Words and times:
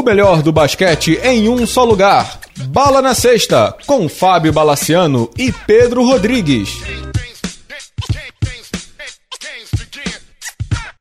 O 0.00 0.02
melhor 0.02 0.40
do 0.40 0.50
basquete 0.50 1.20
em 1.22 1.46
um 1.50 1.66
só 1.66 1.84
lugar. 1.84 2.40
Bala 2.68 3.02
na 3.02 3.14
Sexta, 3.14 3.76
com 3.86 4.08
Fábio 4.08 4.50
Balaciano 4.50 5.28
e 5.36 5.52
Pedro 5.52 6.02
Rodrigues. 6.02 6.70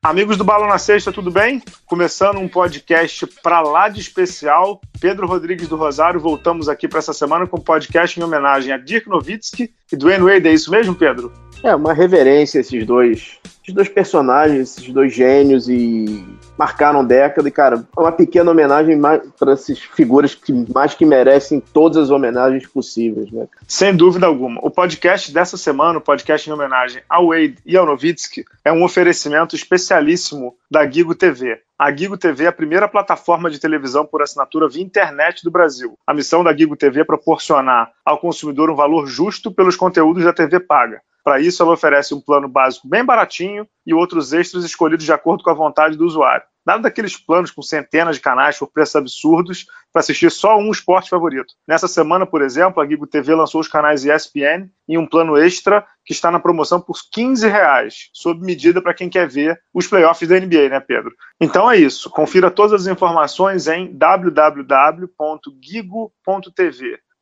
Amigos 0.04 0.36
do 0.36 0.44
Bala 0.44 0.68
na 0.68 0.78
Sexta, 0.78 1.14
tudo 1.14 1.32
bem? 1.32 1.64
Começando 1.86 2.40
um 2.40 2.50
podcast 2.50 3.26
para 3.42 3.62
lá 3.62 3.88
de 3.88 4.02
especial. 4.02 4.82
Pedro 5.00 5.26
Rodrigues 5.26 5.70
do 5.70 5.78
Rosário, 5.78 6.20
voltamos 6.20 6.68
aqui 6.68 6.86
para 6.86 7.00
essa 7.00 7.14
semana 7.14 7.48
com 7.48 7.56
um 7.56 7.62
podcast 7.62 8.20
em 8.20 8.24
homenagem 8.24 8.74
a 8.74 8.78
Dirk 8.78 9.08
Nowitzki 9.08 9.74
e 9.94 9.96
Dwayne 9.96 10.26
Wade. 10.26 10.50
É 10.50 10.54
isso 10.54 10.70
mesmo, 10.70 10.94
Pedro? 10.94 11.32
É, 11.64 11.74
uma 11.74 11.94
reverência 11.94 12.60
esses 12.60 12.86
dois, 12.86 13.38
esses 13.70 13.74
dois 13.74 13.90
personagens, 13.90 14.78
esses 14.78 14.92
dois 14.92 15.14
gênios 15.14 15.70
e 15.70 16.26
marcaram 16.58 17.06
década 17.06 17.48
e, 17.48 17.52
cara, 17.52 17.88
é 17.96 18.00
uma 18.00 18.12
pequena 18.12 18.52
homenagem 18.52 19.00
para 19.40 19.54
essas 19.54 19.80
figuras 19.80 20.36
que 20.36 20.52
mais 20.74 20.94
que 20.94 21.06
merecem 21.06 21.62
todas 21.74 21.98
as 21.98 22.10
homenagens 22.10 22.68
possíveis, 22.68 23.32
né? 23.32 23.48
Sem 23.68 23.96
dúvida 23.96 24.26
alguma. 24.26 24.60
O 24.64 24.70
podcast 24.70 25.32
dessa 25.32 25.58
semana, 25.58 26.00
o 26.00 26.02
podcast 26.02 26.50
em 26.50 26.54
homenagem 26.54 27.02
ao 27.08 27.28
Wade 27.28 27.58
e 27.66 27.78
ao 27.78 27.86
Novitsky, 27.86 28.44
é 28.66 28.72
um 28.72 28.84
oferecimento 28.84 29.56
especialíssimo 29.56 30.56
da 30.70 30.90
Gigo 30.90 31.16
TV. 31.16 31.60
A 31.78 31.96
Gigo 31.96 32.18
TV 32.18 32.44
é 32.44 32.48
a 32.48 32.52
primeira 32.52 32.90
plataforma 32.90 33.50
de 33.50 33.60
televisão 33.60 34.06
por 34.06 34.22
assinatura 34.22 34.68
via 34.68 34.84
internet 34.84 35.44
do 35.44 35.52
Brasil. 35.52 35.98
A 36.06 36.14
missão 36.14 36.44
da 36.44 36.56
Gigo 36.56 36.76
TV 36.76 37.02
é 37.02 37.06
proporcionar 37.06 37.92
ao 38.04 38.18
consumidor 38.18 38.70
um 38.70 38.76
valor 38.76 39.08
justo 39.08 39.50
pelos 39.50 39.78
conteúdos 39.78 40.24
da 40.26 40.34
TV 40.34 40.60
paga. 40.60 41.02
Para 41.30 41.40
isso, 41.40 41.62
ela 41.62 41.74
oferece 41.74 42.16
um 42.16 42.20
plano 42.20 42.50
básico 42.50 42.88
bem 42.88 43.06
baratinho 43.06 43.68
e 43.86 43.94
outros 43.94 44.34
extras 44.34 44.64
escolhidos 44.64 45.06
de 45.06 45.14
acordo 45.14 45.44
com 45.44 45.52
a 45.52 45.54
vontade 45.54 45.96
do 45.96 46.04
usuário. 46.04 46.42
Nada 46.66 46.82
daqueles 46.82 47.16
planos 47.16 47.52
com 47.52 47.62
centenas 47.62 48.16
de 48.16 48.22
canais 48.24 48.58
por 48.58 48.66
preços 48.72 48.96
absurdos 48.96 49.68
para 49.94 50.00
assistir 50.00 50.32
só 50.32 50.58
um 50.58 50.72
esporte 50.72 51.08
favorito. 51.08 51.54
Nessa 51.68 51.88
semana, 51.88 52.26
por 52.26 52.42
exemplo, 52.42 52.82
a 52.82 52.88
Gigo 52.88 53.06
TV 53.06 53.36
lançou 53.36 53.62
os 53.62 53.68
canais 53.68 54.04
ESPN 54.04 54.72
em 54.88 54.98
um 54.98 55.06
plano 55.06 55.38
extra 55.38 55.86
que 56.04 56.14
está 56.14 56.32
na 56.32 56.40
promoção 56.40 56.82
por 56.82 56.98
15 57.12 57.48
reais, 57.48 58.10
sob 58.12 58.44
medida 58.44 58.82
para 58.82 58.96
quem 58.96 59.08
quer 59.08 59.28
ver 59.28 59.62
os 59.72 59.86
playoffs 59.86 60.28
da 60.28 60.40
NBA, 60.40 60.70
né, 60.70 60.80
Pedro? 60.80 61.14
Então 61.40 61.70
é 61.70 61.78
isso. 61.78 62.10
Confira 62.10 62.50
todas 62.50 62.82
as 62.82 62.88
informações 62.88 63.68
em 63.68 63.96
www.gigo.tv. 63.96 64.50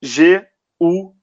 G-U-I-G-O 0.01 1.17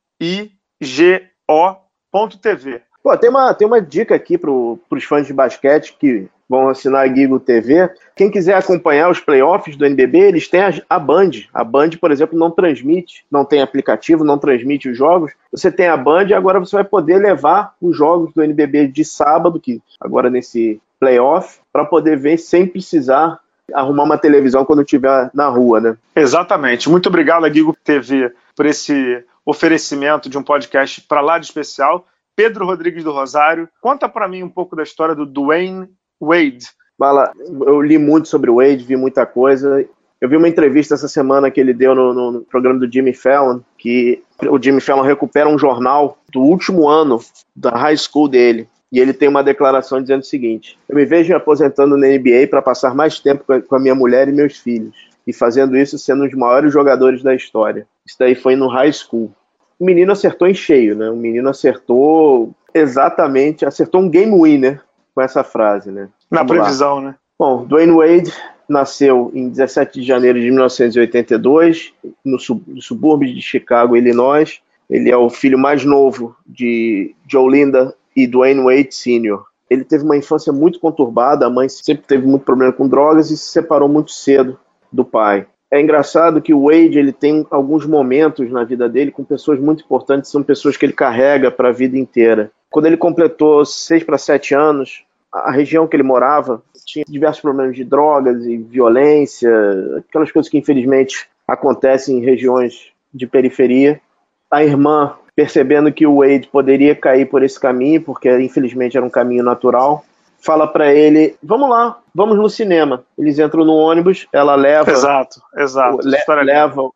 TV. 2.40 2.80
Pô, 3.02 3.16
tem 3.18 3.28
uma, 3.28 3.52
tem 3.52 3.66
uma 3.66 3.82
dica 3.82 4.14
aqui 4.14 4.38
para 4.38 4.50
os 4.50 5.04
fãs 5.04 5.26
de 5.26 5.32
basquete 5.32 5.94
que 5.98 6.26
vão 6.48 6.68
assinar 6.68 7.04
a 7.04 7.14
Gigo 7.14 7.40
TV. 7.40 7.90
Quem 8.14 8.30
quiser 8.30 8.54
acompanhar 8.54 9.10
os 9.10 9.20
playoffs 9.20 9.76
do 9.76 9.84
NBB, 9.84 10.18
eles 10.18 10.48
têm 10.48 10.62
a, 10.62 10.72
a, 10.88 10.98
Band. 10.98 11.30
A 11.52 11.64
Band, 11.64 11.90
por 12.00 12.10
exemplo, 12.10 12.38
não 12.38 12.50
transmite, 12.50 13.24
não 13.30 13.44
tem 13.44 13.60
aplicativo, 13.60 14.24
não 14.24 14.38
transmite 14.38 14.88
os 14.88 14.96
jogos. 14.96 15.32
Você 15.52 15.70
tem 15.70 15.88
a 15.88 15.96
Band 15.96 16.26
e 16.28 16.34
agora 16.34 16.60
você 16.60 16.76
vai 16.76 16.84
poder 16.84 17.18
levar 17.18 17.74
os 17.80 17.96
jogos 17.96 18.32
do 18.32 18.42
NBB 18.42 18.88
de 18.88 19.04
sábado, 19.04 19.60
que 19.60 19.82
agora 20.00 20.30
nesse 20.30 20.80
playoff, 20.98 21.58
para 21.72 21.84
poder 21.84 22.16
ver 22.16 22.38
sem 22.38 22.66
precisar 22.66 23.38
arrumar 23.72 24.04
uma 24.04 24.18
televisão 24.18 24.64
quando 24.64 24.82
estiver 24.82 25.30
na 25.34 25.48
rua, 25.48 25.80
né? 25.80 25.96
Exatamente. 26.14 26.88
Muito 26.88 27.08
obrigado, 27.08 27.52
Gigo 27.52 27.76
TV, 27.84 28.32
por 28.54 28.66
esse 28.66 29.24
oferecimento 29.44 30.28
de 30.28 30.38
um 30.38 30.42
podcast 30.42 31.00
para 31.02 31.20
lá 31.20 31.38
de 31.38 31.46
especial. 31.46 32.06
Pedro 32.36 32.66
Rodrigues 32.66 33.04
do 33.04 33.12
Rosário, 33.12 33.68
conta 33.80 34.08
para 34.08 34.26
mim 34.26 34.42
um 34.42 34.48
pouco 34.48 34.74
da 34.74 34.82
história 34.82 35.14
do 35.14 35.26
Dwayne 35.26 35.88
Wade. 36.20 36.66
Bala, 36.98 37.32
eu 37.66 37.80
li 37.80 37.98
muito 37.98 38.28
sobre 38.28 38.50
o 38.50 38.56
Wade, 38.56 38.84
vi 38.84 38.96
muita 38.96 39.26
coisa. 39.26 39.84
Eu 40.20 40.28
vi 40.28 40.36
uma 40.36 40.48
entrevista 40.48 40.94
essa 40.94 41.08
semana 41.08 41.50
que 41.50 41.60
ele 41.60 41.72
deu 41.72 41.94
no, 41.94 42.14
no, 42.14 42.40
programa 42.42 42.80
do 42.80 42.90
Jimmy 42.90 43.12
Fallon, 43.12 43.60
que 43.76 44.22
o 44.48 44.60
Jimmy 44.60 44.80
Fallon 44.80 45.02
recupera 45.02 45.48
um 45.48 45.58
jornal 45.58 46.18
do 46.32 46.40
último 46.40 46.88
ano 46.88 47.20
da 47.54 47.70
high 47.70 47.96
school 47.96 48.28
dele. 48.28 48.68
E 48.90 49.00
ele 49.00 49.12
tem 49.12 49.28
uma 49.28 49.42
declaração 49.42 50.00
dizendo 50.00 50.22
o 50.22 50.26
seguinte: 50.26 50.78
Eu 50.88 50.96
me 50.96 51.04
vejo 51.04 51.34
aposentando 51.34 51.96
na 51.96 52.06
NBA 52.06 52.46
para 52.48 52.62
passar 52.62 52.94
mais 52.94 53.18
tempo 53.18 53.44
com 53.44 53.76
a 53.76 53.80
minha 53.80 53.94
mulher 53.94 54.28
e 54.28 54.32
meus 54.32 54.56
filhos 54.56 55.13
e 55.26 55.32
fazendo 55.32 55.76
isso 55.76 55.98
sendo 55.98 56.24
um 56.24 56.28
dos 56.28 56.36
maiores 56.36 56.72
jogadores 56.72 57.22
da 57.22 57.34
história. 57.34 57.86
Isso 58.06 58.16
daí 58.18 58.34
foi 58.34 58.56
no 58.56 58.68
high 58.68 58.92
school. 58.92 59.32
O 59.78 59.84
menino 59.84 60.12
acertou 60.12 60.46
em 60.46 60.54
cheio, 60.54 60.94
né? 60.94 61.10
O 61.10 61.16
menino 61.16 61.48
acertou 61.48 62.54
exatamente, 62.72 63.64
acertou 63.64 64.00
um 64.00 64.08
game 64.08 64.32
winner 64.40 64.82
com 65.14 65.22
essa 65.22 65.42
frase, 65.44 65.90
né? 65.90 66.08
Na 66.30 66.42
Vamos 66.42 66.56
previsão, 66.56 66.96
lá. 66.96 67.02
né? 67.02 67.14
Bom, 67.38 67.64
Dwayne 67.64 67.92
Wade 67.92 68.32
nasceu 68.68 69.30
em 69.34 69.48
17 69.48 70.00
de 70.00 70.06
janeiro 70.06 70.40
de 70.40 70.46
1982 70.46 71.92
no, 72.24 72.38
sub 72.38 72.62
no 72.66 72.80
subúrbio 72.80 73.32
de 73.32 73.40
Chicago, 73.40 73.96
Illinois. 73.96 74.60
Ele 74.88 75.10
é 75.10 75.16
o 75.16 75.30
filho 75.30 75.58
mais 75.58 75.84
novo 75.84 76.36
de 76.46 77.14
Joe 77.28 77.50
Linda 77.50 77.94
e 78.14 78.26
Dwayne 78.26 78.62
Wade 78.62 78.94
Sr. 78.94 79.42
Ele 79.68 79.84
teve 79.84 80.04
uma 80.04 80.16
infância 80.16 80.52
muito 80.52 80.78
conturbada, 80.78 81.46
a 81.46 81.50
mãe 81.50 81.68
sempre 81.68 82.04
teve 82.06 82.26
muito 82.26 82.44
problema 82.44 82.72
com 82.72 82.86
drogas 82.86 83.30
e 83.30 83.36
se 83.36 83.50
separou 83.50 83.88
muito 83.88 84.12
cedo 84.12 84.58
do 84.94 85.04
pai. 85.04 85.46
É 85.70 85.80
engraçado 85.80 86.40
que 86.40 86.54
o 86.54 86.66
Wade 86.66 86.98
ele 86.98 87.12
tem 87.12 87.44
alguns 87.50 87.84
momentos 87.84 88.48
na 88.50 88.62
vida 88.62 88.88
dele 88.88 89.10
com 89.10 89.24
pessoas 89.24 89.58
muito 89.58 89.82
importantes, 89.82 90.30
são 90.30 90.42
pessoas 90.42 90.76
que 90.76 90.86
ele 90.86 90.92
carrega 90.92 91.50
para 91.50 91.70
a 91.70 91.72
vida 91.72 91.98
inteira. 91.98 92.52
Quando 92.70 92.86
ele 92.86 92.96
completou 92.96 93.64
seis 93.64 94.04
para 94.04 94.16
sete 94.16 94.54
anos, 94.54 95.02
a 95.32 95.50
região 95.50 95.88
que 95.88 95.96
ele 95.96 96.04
morava 96.04 96.62
tinha 96.86 97.04
diversos 97.08 97.40
problemas 97.40 97.74
de 97.74 97.82
drogas 97.82 98.44
e 98.44 98.56
violência, 98.56 99.50
aquelas 99.98 100.30
coisas 100.30 100.48
que 100.48 100.58
infelizmente 100.58 101.26
acontecem 101.48 102.18
em 102.18 102.24
regiões 102.24 102.92
de 103.12 103.26
periferia. 103.26 104.00
A 104.48 104.62
irmã, 104.62 105.14
percebendo 105.34 105.92
que 105.92 106.06
o 106.06 106.18
Wade 106.18 106.48
poderia 106.48 106.94
cair 106.94 107.26
por 107.26 107.42
esse 107.42 107.58
caminho, 107.58 108.00
porque 108.00 108.30
infelizmente 108.38 108.96
era 108.96 109.04
um 109.04 109.10
caminho 109.10 109.42
natural, 109.42 110.04
fala 110.44 110.66
para 110.66 110.92
ele: 110.92 111.36
vamos 111.42 111.68
lá, 111.68 111.98
vamos 112.14 112.36
no 112.36 112.48
cinema. 112.48 113.04
Eles 113.18 113.38
entram 113.38 113.64
no 113.64 113.74
ônibus, 113.74 114.26
ela 114.32 114.54
leva. 114.54 114.90
Exato, 114.90 115.40
exato. 115.56 116.06
Le, 116.06 116.18
leva, 116.44 116.90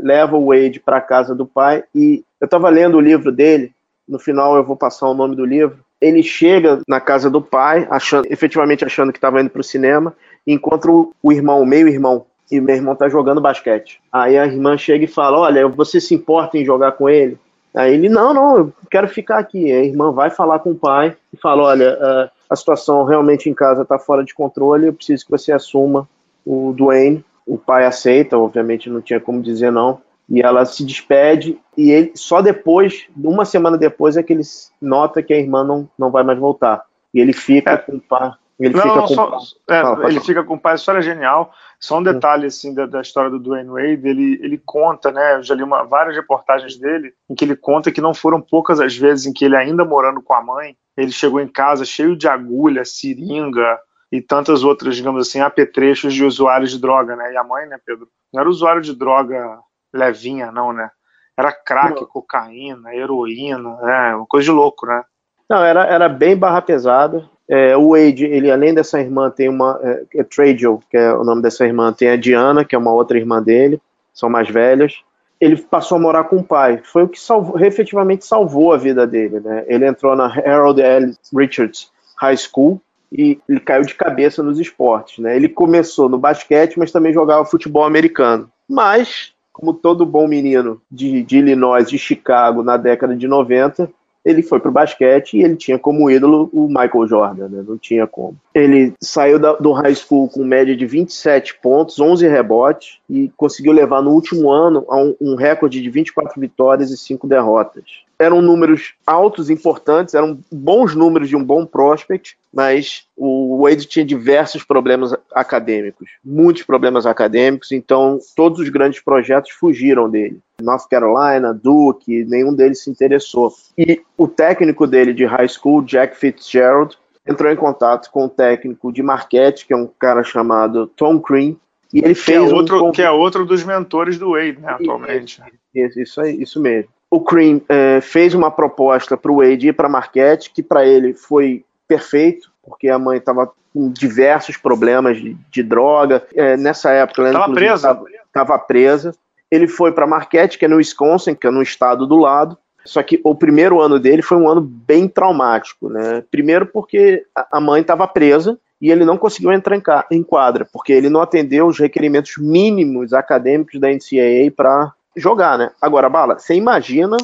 leva 0.00 0.36
o 0.36 0.46
Wade 0.46 0.80
para 0.80 1.00
casa 1.00 1.34
do 1.34 1.46
pai. 1.46 1.84
E 1.94 2.24
eu 2.40 2.46
estava 2.46 2.68
lendo 2.70 2.96
o 2.96 3.00
livro 3.00 3.30
dele, 3.30 3.72
no 4.08 4.18
final 4.18 4.56
eu 4.56 4.64
vou 4.64 4.76
passar 4.76 5.08
o 5.08 5.14
nome 5.14 5.36
do 5.36 5.44
livro. 5.44 5.78
Ele 6.00 6.22
chega 6.22 6.80
na 6.86 7.00
casa 7.00 7.30
do 7.30 7.40
pai, 7.40 7.86
achando, 7.90 8.26
efetivamente 8.30 8.84
achando 8.84 9.12
que 9.12 9.18
estava 9.18 9.40
indo 9.40 9.50
para 9.50 9.60
o 9.60 9.64
cinema, 9.64 10.14
e 10.46 10.52
encontra 10.52 10.90
o, 10.90 11.14
o 11.22 11.32
irmão, 11.32 11.62
o 11.62 11.66
meio-irmão. 11.66 12.26
E 12.50 12.60
meu 12.60 12.76
irmão 12.76 12.94
tá 12.94 13.08
jogando 13.08 13.40
basquete. 13.40 14.00
Aí 14.12 14.38
a 14.38 14.46
irmã 14.46 14.76
chega 14.76 15.04
e 15.04 15.08
fala: 15.08 15.38
Olha, 15.38 15.66
você 15.68 16.00
se 16.00 16.14
importa 16.14 16.56
em 16.56 16.64
jogar 16.64 16.92
com 16.92 17.08
ele? 17.08 17.38
Aí 17.74 17.94
ele: 17.94 18.08
Não, 18.08 18.32
não, 18.32 18.58
eu 18.58 18.72
quero 18.90 19.08
ficar 19.08 19.38
aqui. 19.38 19.64
Aí 19.64 19.80
a 19.80 19.84
irmã 19.84 20.12
vai 20.12 20.30
falar 20.30 20.60
com 20.60 20.70
o 20.70 20.78
pai 20.78 21.16
e 21.32 21.36
fala: 21.36 21.64
Olha, 21.64 21.94
uh, 21.94 22.35
a 22.48 22.56
situação 22.56 23.04
realmente 23.04 23.48
em 23.48 23.54
casa 23.54 23.82
está 23.82 23.98
fora 23.98 24.24
de 24.24 24.34
controle, 24.34 24.86
eu 24.86 24.92
preciso 24.92 25.24
que 25.24 25.30
você 25.30 25.52
assuma 25.52 26.08
o 26.44 26.72
Dwayne. 26.72 27.24
O 27.46 27.56
pai 27.56 27.86
aceita, 27.86 28.38
obviamente 28.38 28.90
não 28.90 29.00
tinha 29.00 29.20
como 29.20 29.42
dizer 29.42 29.70
não. 29.70 30.00
E 30.28 30.40
ela 30.42 30.64
se 30.64 30.84
despede 30.84 31.58
e 31.76 31.90
ele 31.90 32.12
só 32.14 32.42
depois, 32.42 33.06
uma 33.16 33.44
semana 33.44 33.78
depois, 33.78 34.16
é 34.16 34.22
que 34.22 34.32
ele 34.32 34.42
nota 34.80 35.22
que 35.22 35.32
a 35.32 35.38
irmã 35.38 35.62
não, 35.62 35.88
não 35.96 36.10
vai 36.10 36.24
mais 36.24 36.38
voltar. 36.38 36.84
E 37.14 37.20
ele 37.20 37.32
fica 37.32 37.72
é. 37.72 37.76
com 37.76 37.96
o 37.96 38.00
pai. 38.00 38.32
Ele 38.58 38.74
não, 38.74 38.82
fica 38.82 38.94
não, 38.94 39.06
com 39.06 39.14
só, 39.14 39.38
é, 39.68 39.82
Fala, 39.82 40.08
ele 40.08 40.20
fica 40.20 40.42
com 40.42 40.54
o 40.54 40.58
pai, 40.58 40.72
a 40.72 40.76
história 40.76 41.00
é 41.00 41.02
genial. 41.02 41.52
Só 41.78 41.98
um 41.98 42.02
detalhe 42.02 42.46
assim 42.46 42.72
da, 42.72 42.86
da, 42.86 43.02
história 43.02 43.30
do 43.30 43.38
Dwayne 43.38 43.68
Wade, 43.68 44.08
ele, 44.08 44.40
ele 44.42 44.60
conta, 44.64 45.12
né? 45.12 45.36
Eu 45.36 45.42
já 45.42 45.54
li 45.54 45.62
uma, 45.62 45.82
várias 45.84 46.16
reportagens 46.16 46.78
dele 46.78 47.12
em 47.28 47.34
que 47.34 47.44
ele 47.44 47.54
conta 47.54 47.92
que 47.92 48.00
não 48.00 48.14
foram 48.14 48.40
poucas 48.40 48.80
as 48.80 48.96
vezes 48.96 49.26
em 49.26 49.32
que 49.32 49.44
ele 49.44 49.56
ainda 49.56 49.84
morando 49.84 50.22
com 50.22 50.32
a 50.32 50.42
mãe, 50.42 50.74
ele 50.96 51.12
chegou 51.12 51.38
em 51.38 51.48
casa 51.48 51.84
cheio 51.84 52.16
de 52.16 52.26
agulha, 52.26 52.84
seringa 52.84 53.78
e 54.10 54.22
tantas 54.22 54.64
outras, 54.64 54.96
digamos 54.96 55.28
assim, 55.28 55.40
apetrechos 55.40 56.14
de 56.14 56.24
usuários 56.24 56.70
de 56.70 56.80
droga, 56.80 57.14
né? 57.14 57.34
E 57.34 57.36
a 57.36 57.44
mãe, 57.44 57.66
né, 57.66 57.78
Pedro? 57.84 58.08
Não 58.32 58.40
era 58.40 58.48
usuário 58.48 58.80
de 58.80 58.94
droga 58.94 59.58
levinha, 59.92 60.50
não, 60.50 60.72
né? 60.72 60.90
Era 61.36 61.52
crack, 61.52 62.00
não. 62.00 62.06
cocaína, 62.06 62.94
heroína, 62.94 63.78
é, 63.82 64.16
uma 64.16 64.26
coisa 64.26 64.46
de 64.46 64.50
louco, 64.50 64.86
né? 64.86 65.02
Não, 65.48 65.62
era, 65.62 65.84
era 65.84 66.08
bem 66.08 66.36
barra 66.36 66.62
pesada. 66.62 67.28
É, 67.48 67.76
o 67.76 67.90
Wade, 67.90 68.24
ele 68.24 68.50
além 68.50 68.74
dessa 68.74 69.00
irmã, 69.00 69.30
tem 69.30 69.48
uma. 69.48 69.78
É, 69.82 70.20
é 70.20 70.24
que 70.24 70.96
é 70.96 71.12
o 71.12 71.24
nome 71.24 71.42
dessa 71.42 71.64
irmã, 71.64 71.92
tem 71.92 72.08
a 72.08 72.16
Diana, 72.16 72.64
que 72.64 72.74
é 72.74 72.78
uma 72.78 72.92
outra 72.92 73.16
irmã 73.16 73.42
dele, 73.42 73.80
são 74.12 74.28
mais 74.28 74.48
velhas 74.48 75.04
ele 75.40 75.56
passou 75.56 75.96
a 75.96 76.00
morar 76.00 76.24
com 76.24 76.36
o 76.36 76.44
pai. 76.44 76.80
Foi 76.82 77.02
o 77.02 77.08
que 77.08 77.20
salvou, 77.20 77.60
efetivamente 77.60 78.24
salvou 78.24 78.72
a 78.72 78.76
vida 78.76 79.06
dele. 79.06 79.40
Né? 79.40 79.64
Ele 79.66 79.86
entrou 79.86 80.16
na 80.16 80.26
Harold 80.26 80.80
L. 80.80 81.14
Richards 81.34 81.90
High 82.16 82.36
School 82.36 82.80
e 83.12 83.38
ele 83.48 83.60
caiu 83.60 83.82
de 83.82 83.94
cabeça 83.94 84.42
nos 84.42 84.58
esportes. 84.58 85.18
Né? 85.18 85.36
Ele 85.36 85.48
começou 85.48 86.08
no 86.08 86.18
basquete, 86.18 86.78
mas 86.78 86.90
também 86.90 87.12
jogava 87.12 87.44
futebol 87.44 87.84
americano. 87.84 88.50
Mas, 88.68 89.32
como 89.52 89.74
todo 89.74 90.06
bom 90.06 90.26
menino 90.26 90.80
de, 90.90 91.22
de 91.22 91.38
Illinois, 91.38 91.88
de 91.88 91.98
Chicago, 91.98 92.62
na 92.62 92.76
década 92.76 93.14
de 93.14 93.28
90, 93.28 93.90
ele 94.26 94.42
foi 94.42 94.58
para 94.58 94.68
o 94.68 94.72
basquete 94.72 95.34
e 95.34 95.42
ele 95.42 95.54
tinha 95.54 95.78
como 95.78 96.10
ídolo 96.10 96.50
o 96.52 96.66
Michael 96.66 97.06
Jordan, 97.06 97.48
né? 97.48 97.64
não 97.66 97.78
tinha 97.78 98.08
como. 98.08 98.36
Ele 98.52 98.92
saiu 99.00 99.38
da, 99.38 99.52
do 99.52 99.70
high 99.70 99.94
school 99.94 100.28
com 100.28 100.44
média 100.44 100.76
de 100.76 100.84
27 100.84 101.60
pontos, 101.62 102.00
11 102.00 102.26
rebotes 102.26 102.98
e 103.08 103.30
conseguiu 103.36 103.72
levar 103.72 104.02
no 104.02 104.10
último 104.10 104.50
ano 104.50 104.84
a 104.88 104.96
um, 104.96 105.14
um 105.20 105.34
recorde 105.36 105.80
de 105.80 105.88
24 105.88 106.40
vitórias 106.40 106.90
e 106.90 106.96
5 106.96 107.28
derrotas 107.28 108.05
eram 108.18 108.40
números 108.40 108.94
altos, 109.06 109.50
importantes, 109.50 110.14
eram 110.14 110.38
bons 110.50 110.94
números 110.94 111.28
de 111.28 111.36
um 111.36 111.44
bom 111.44 111.66
prospect, 111.66 112.36
mas 112.52 113.06
o 113.16 113.62
Wade 113.62 113.86
tinha 113.86 114.04
diversos 114.04 114.64
problemas 114.64 115.14
acadêmicos, 115.32 116.08
muitos 116.24 116.62
problemas 116.62 117.04
acadêmicos, 117.04 117.72
então 117.72 118.18
todos 118.34 118.60
os 118.60 118.68
grandes 118.68 119.00
projetos 119.00 119.50
fugiram 119.50 120.08
dele. 120.08 120.38
North 120.60 120.88
Carolina, 120.88 121.52
Duke, 121.52 122.24
nenhum 122.24 122.54
deles 122.54 122.82
se 122.82 122.90
interessou. 122.90 123.52
E 123.76 124.00
o 124.16 124.26
técnico 124.26 124.86
dele 124.86 125.12
de 125.12 125.26
high 125.26 125.48
school, 125.48 125.82
Jack 125.82 126.16
Fitzgerald, 126.16 126.96
entrou 127.26 127.52
em 127.52 127.56
contato 127.56 128.10
com 128.10 128.24
o 128.24 128.28
técnico 128.28 128.92
de 128.92 129.02
Marquette, 129.02 129.66
que 129.66 129.74
é 129.74 129.76
um 129.76 129.88
cara 129.98 130.22
chamado 130.22 130.86
Tom 130.86 131.20
Crean, 131.20 131.56
e 131.92 131.98
ele 131.98 132.14
fez 132.14 132.24
que 132.24 132.32
é 132.52 132.54
outro, 132.54 132.84
um... 132.86 132.92
que 132.92 133.02
é 133.02 133.10
outro 133.10 133.44
dos 133.44 133.62
mentores 133.62 134.18
do 134.18 134.30
Wade, 134.30 134.58
né, 134.58 134.68
atualmente. 134.70 135.42
Isso, 135.74 136.00
isso, 136.00 136.22
isso 136.24 136.60
mesmo 136.60 136.88
o 137.10 137.20
Cream 137.20 137.60
é, 137.68 138.00
fez 138.00 138.34
uma 138.34 138.50
proposta 138.50 139.16
para 139.16 139.30
o 139.30 139.36
Wade 139.36 139.68
ir 139.68 139.72
para 139.72 139.88
Marquette, 139.88 140.50
que 140.50 140.62
para 140.62 140.84
ele 140.84 141.14
foi 141.14 141.64
perfeito, 141.86 142.50
porque 142.62 142.88
a 142.88 142.98
mãe 142.98 143.18
estava 143.18 143.50
com 143.72 143.90
diversos 143.90 144.56
problemas 144.56 145.18
de, 145.18 145.36
de 145.50 145.62
droga. 145.62 146.26
É, 146.34 146.56
nessa 146.56 146.90
época, 146.90 147.22
ela 147.22 147.30
estava 147.30 147.52
presa. 147.52 148.00
Estava 148.26 148.58
presa. 148.58 149.14
Ele 149.50 149.68
foi 149.68 149.92
para 149.92 150.06
Marquette, 150.06 150.58
que 150.58 150.64
é 150.64 150.68
no 150.68 150.76
Wisconsin, 150.76 151.34
que 151.34 151.46
é 151.46 151.50
no 151.50 151.62
estado 151.62 152.06
do 152.06 152.16
lado. 152.16 152.58
Só 152.84 153.02
que 153.02 153.20
o 153.24 153.34
primeiro 153.34 153.80
ano 153.80 153.98
dele 153.98 154.22
foi 154.22 154.38
um 154.38 154.48
ano 154.48 154.60
bem 154.60 155.08
traumático, 155.08 155.88
né? 155.88 156.22
Primeiro 156.30 156.66
porque 156.66 157.24
a 157.50 157.60
mãe 157.60 157.80
estava 157.80 158.06
presa 158.06 158.58
e 158.80 158.90
ele 158.90 159.04
não 159.04 159.16
conseguiu 159.16 159.52
entrar 159.52 160.06
em 160.10 160.22
quadra, 160.22 160.68
porque 160.72 160.92
ele 160.92 161.08
não 161.08 161.20
atendeu 161.20 161.66
os 161.66 161.78
requerimentos 161.78 162.34
mínimos 162.38 163.12
acadêmicos 163.12 163.80
da 163.80 163.88
NCAA 163.88 164.50
para 164.54 164.92
jogar, 165.16 165.58
né? 165.58 165.70
Agora, 165.80 166.08
Bala, 166.08 166.38
você 166.38 166.54
imagina 166.54 167.16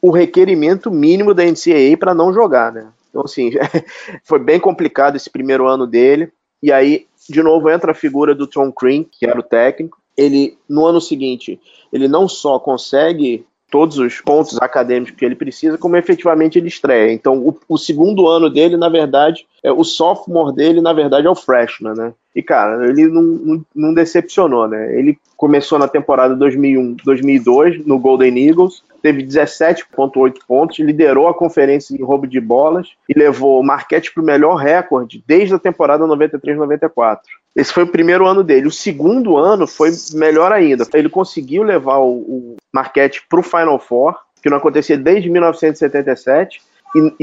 o 0.00 0.10
requerimento 0.10 0.90
mínimo 0.90 1.34
da 1.34 1.44
NCAA 1.44 1.96
para 1.98 2.14
não 2.14 2.32
jogar, 2.32 2.72
né? 2.72 2.88
Então, 3.10 3.22
assim, 3.24 3.50
foi 4.24 4.38
bem 4.38 4.58
complicado 4.58 5.16
esse 5.16 5.28
primeiro 5.28 5.66
ano 5.66 5.86
dele. 5.86 6.32
E 6.62 6.72
aí, 6.72 7.06
de 7.28 7.42
novo, 7.42 7.70
entra 7.70 7.92
a 7.92 7.94
figura 7.94 8.34
do 8.34 8.46
Tom 8.46 8.72
Crean, 8.72 9.04
que 9.04 9.26
era 9.26 9.38
o 9.38 9.42
técnico. 9.42 9.98
Ele, 10.16 10.58
no 10.68 10.86
ano 10.86 11.00
seguinte, 11.00 11.60
ele 11.92 12.08
não 12.08 12.28
só 12.28 12.58
consegue 12.58 13.46
todos 13.72 13.96
os 13.96 14.20
pontos 14.20 14.60
acadêmicos 14.60 15.16
que 15.16 15.24
ele 15.24 15.34
precisa, 15.34 15.78
como 15.78 15.96
efetivamente 15.96 16.58
ele 16.58 16.68
estreia. 16.68 17.10
Então, 17.10 17.38
o, 17.38 17.58
o 17.66 17.78
segundo 17.78 18.28
ano 18.28 18.50
dele, 18.50 18.76
na 18.76 18.90
verdade, 18.90 19.46
é, 19.64 19.72
o 19.72 19.82
sophomore 19.82 20.54
dele, 20.54 20.82
na 20.82 20.92
verdade, 20.92 21.26
é 21.26 21.30
o 21.30 21.34
freshman, 21.34 21.94
né? 21.94 22.12
E, 22.36 22.42
cara, 22.42 22.86
ele 22.86 23.06
não, 23.06 23.22
não, 23.22 23.66
não 23.74 23.94
decepcionou, 23.94 24.68
né? 24.68 24.94
Ele 24.98 25.18
começou 25.38 25.78
na 25.78 25.88
temporada 25.88 26.36
2001-2002 26.36 27.82
no 27.86 27.98
Golden 27.98 28.46
Eagles, 28.46 28.82
teve 29.00 29.22
17,8 29.24 30.34
pontos, 30.46 30.78
liderou 30.78 31.26
a 31.26 31.34
conferência 31.34 31.94
em 31.94 32.02
roubo 32.02 32.26
de 32.26 32.40
bolas 32.40 32.88
e 33.08 33.18
levou 33.18 33.58
o 33.58 33.64
Marquette 33.64 34.12
para 34.12 34.22
o 34.22 34.26
melhor 34.26 34.56
recorde 34.56 35.24
desde 35.26 35.54
a 35.54 35.58
temporada 35.58 36.04
93-94. 36.04 37.20
Esse 37.54 37.72
foi 37.72 37.82
o 37.82 37.88
primeiro 37.88 38.26
ano 38.26 38.42
dele. 38.42 38.66
O 38.66 38.72
segundo 38.72 39.36
ano 39.36 39.66
foi 39.66 39.90
melhor 40.14 40.52
ainda. 40.52 40.86
Ele 40.94 41.08
conseguiu 41.08 41.62
levar 41.62 41.98
o, 41.98 42.12
o 42.12 42.56
Marquette 42.72 43.22
para 43.28 43.40
o 43.40 43.42
Final 43.42 43.78
Four, 43.78 44.16
que 44.42 44.48
não 44.48 44.56
acontecia 44.56 44.96
desde 44.96 45.28
1977. 45.28 46.62
E, 46.94 47.14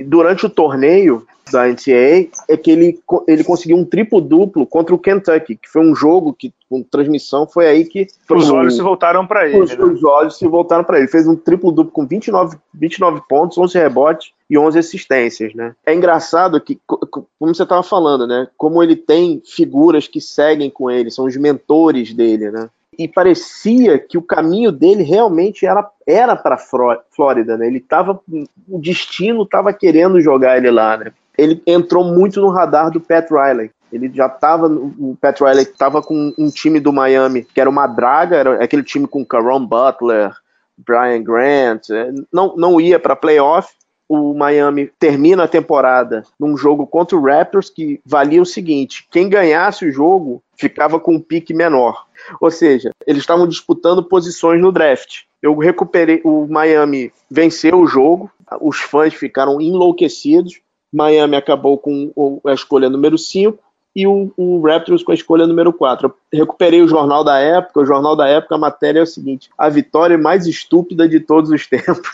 e, 0.00 0.04
durante 0.04 0.46
o 0.46 0.50
torneio 0.50 1.26
da 1.50 1.66
NCAA 1.66 2.28
é 2.46 2.56
que 2.56 2.70
ele, 2.70 3.00
ele 3.26 3.44
conseguiu 3.44 3.76
um 3.76 3.84
triplo-duplo 3.84 4.66
contra 4.66 4.94
o 4.94 4.98
Kentucky, 4.98 5.56
que 5.56 5.68
foi 5.68 5.82
um 5.82 5.94
jogo 5.94 6.32
que 6.32 6.52
com 6.68 6.82
transmissão 6.82 7.46
foi 7.46 7.66
aí 7.66 7.84
que 7.84 8.06
os 8.30 8.50
olhos 8.50 8.76
se 8.76 8.82
voltaram 8.82 9.26
para 9.26 9.48
ele. 9.48 9.60
Os, 9.60 9.76
né? 9.76 9.84
os, 9.84 10.04
olhos 10.04 10.36
se 10.36 10.46
voltaram 10.46 10.84
para 10.84 10.98
ele. 10.98 11.08
Fez 11.08 11.26
um 11.26 11.34
triplo-duplo 11.34 11.90
com 11.90 12.06
29, 12.06 12.58
29 12.74 13.22
pontos, 13.26 13.56
11 13.56 13.78
rebotes 13.78 14.32
e 14.50 14.58
11 14.58 14.78
assistências, 14.78 15.54
né? 15.54 15.74
É 15.84 15.94
engraçado 15.94 16.60
que, 16.60 16.78
como 16.86 17.26
você 17.54 17.62
estava 17.62 17.82
falando, 17.82 18.26
né? 18.26 18.48
Como 18.56 18.82
ele 18.82 18.96
tem 18.96 19.42
figuras 19.44 20.06
que 20.06 20.20
seguem 20.20 20.70
com 20.70 20.90
ele, 20.90 21.10
são 21.10 21.24
os 21.24 21.36
mentores 21.36 22.12
dele, 22.12 22.50
né? 22.50 22.68
E 22.98 23.06
parecia 23.06 23.98
que 23.98 24.18
o 24.18 24.22
caminho 24.22 24.72
dele 24.72 25.04
realmente 25.04 25.64
era 25.64 25.88
era 26.06 26.34
para 26.34 26.58
Flórida, 26.58 27.56
né? 27.56 27.66
Ele 27.66 27.80
tava 27.80 28.20
o 28.68 28.78
destino 28.80 29.44
estava 29.44 29.72
querendo 29.72 30.20
jogar 30.20 30.56
ele 30.56 30.70
lá, 30.70 30.96
né? 30.96 31.12
Ele 31.36 31.62
entrou 31.66 32.02
muito 32.02 32.40
no 32.40 32.48
radar 32.48 32.90
do 32.90 33.00
Pat 33.00 33.30
Riley. 33.30 33.70
Ele 33.92 34.10
já 34.12 34.26
estava 34.26 34.66
o 34.66 35.16
Pat 35.20 35.40
Riley 35.40 35.62
estava 35.62 36.02
com 36.02 36.34
um 36.36 36.50
time 36.50 36.80
do 36.80 36.92
Miami 36.92 37.44
que 37.44 37.60
era 37.60 37.70
uma 37.70 37.86
draga, 37.86 38.36
era 38.36 38.64
aquele 38.64 38.82
time 38.82 39.06
com 39.06 39.24
Caron 39.24 39.64
Butler, 39.64 40.32
Brian 40.76 41.22
Grant, 41.22 41.90
é, 41.90 42.10
não 42.32 42.56
não 42.56 42.80
ia 42.80 42.98
para 42.98 43.14
playoff 43.14 43.72
o 44.08 44.32
Miami 44.32 44.90
termina 44.98 45.44
a 45.44 45.48
temporada 45.48 46.24
num 46.40 46.56
jogo 46.56 46.86
contra 46.86 47.16
o 47.16 47.22
Raptors 47.22 47.68
que 47.68 48.00
valia 48.04 48.40
o 48.40 48.46
seguinte: 48.46 49.06
quem 49.10 49.28
ganhasse 49.28 49.84
o 49.84 49.92
jogo 49.92 50.42
ficava 50.56 50.98
com 50.98 51.14
um 51.14 51.20
pique 51.20 51.52
menor. 51.52 52.06
Ou 52.40 52.50
seja, 52.50 52.90
eles 53.06 53.22
estavam 53.22 53.46
disputando 53.46 54.02
posições 54.02 54.60
no 54.60 54.72
draft. 54.72 55.22
Eu 55.42 55.56
recuperei, 55.56 56.20
o 56.24 56.46
Miami 56.46 57.12
venceu 57.30 57.80
o 57.80 57.86
jogo, 57.86 58.30
os 58.60 58.78
fãs 58.78 59.14
ficaram 59.14 59.60
enlouquecidos. 59.60 60.60
Miami 60.92 61.36
acabou 61.36 61.78
com 61.78 62.40
a 62.46 62.52
escolha 62.52 62.88
número 62.88 63.18
5 63.18 63.58
e 63.94 64.06
o, 64.06 64.32
o, 64.36 64.60
Raptors 64.60 65.02
com 65.02 65.12
a 65.12 65.14
escolha 65.14 65.46
número 65.46 65.72
4. 65.72 66.14
Eu 66.32 66.38
recuperei 66.38 66.80
o 66.80 66.88
jornal 66.88 67.24
da 67.24 67.38
época. 67.38 67.80
O 67.80 67.84
jornal 67.84 68.14
da 68.14 68.28
época, 68.28 68.54
a 68.54 68.58
matéria 68.58 69.00
é 69.00 69.02
o 69.02 69.06
seguinte: 69.06 69.50
a 69.56 69.68
vitória 69.68 70.16
mais 70.16 70.46
estúpida 70.46 71.08
de 71.08 71.20
todos 71.20 71.50
os 71.50 71.66
tempos. 71.68 72.08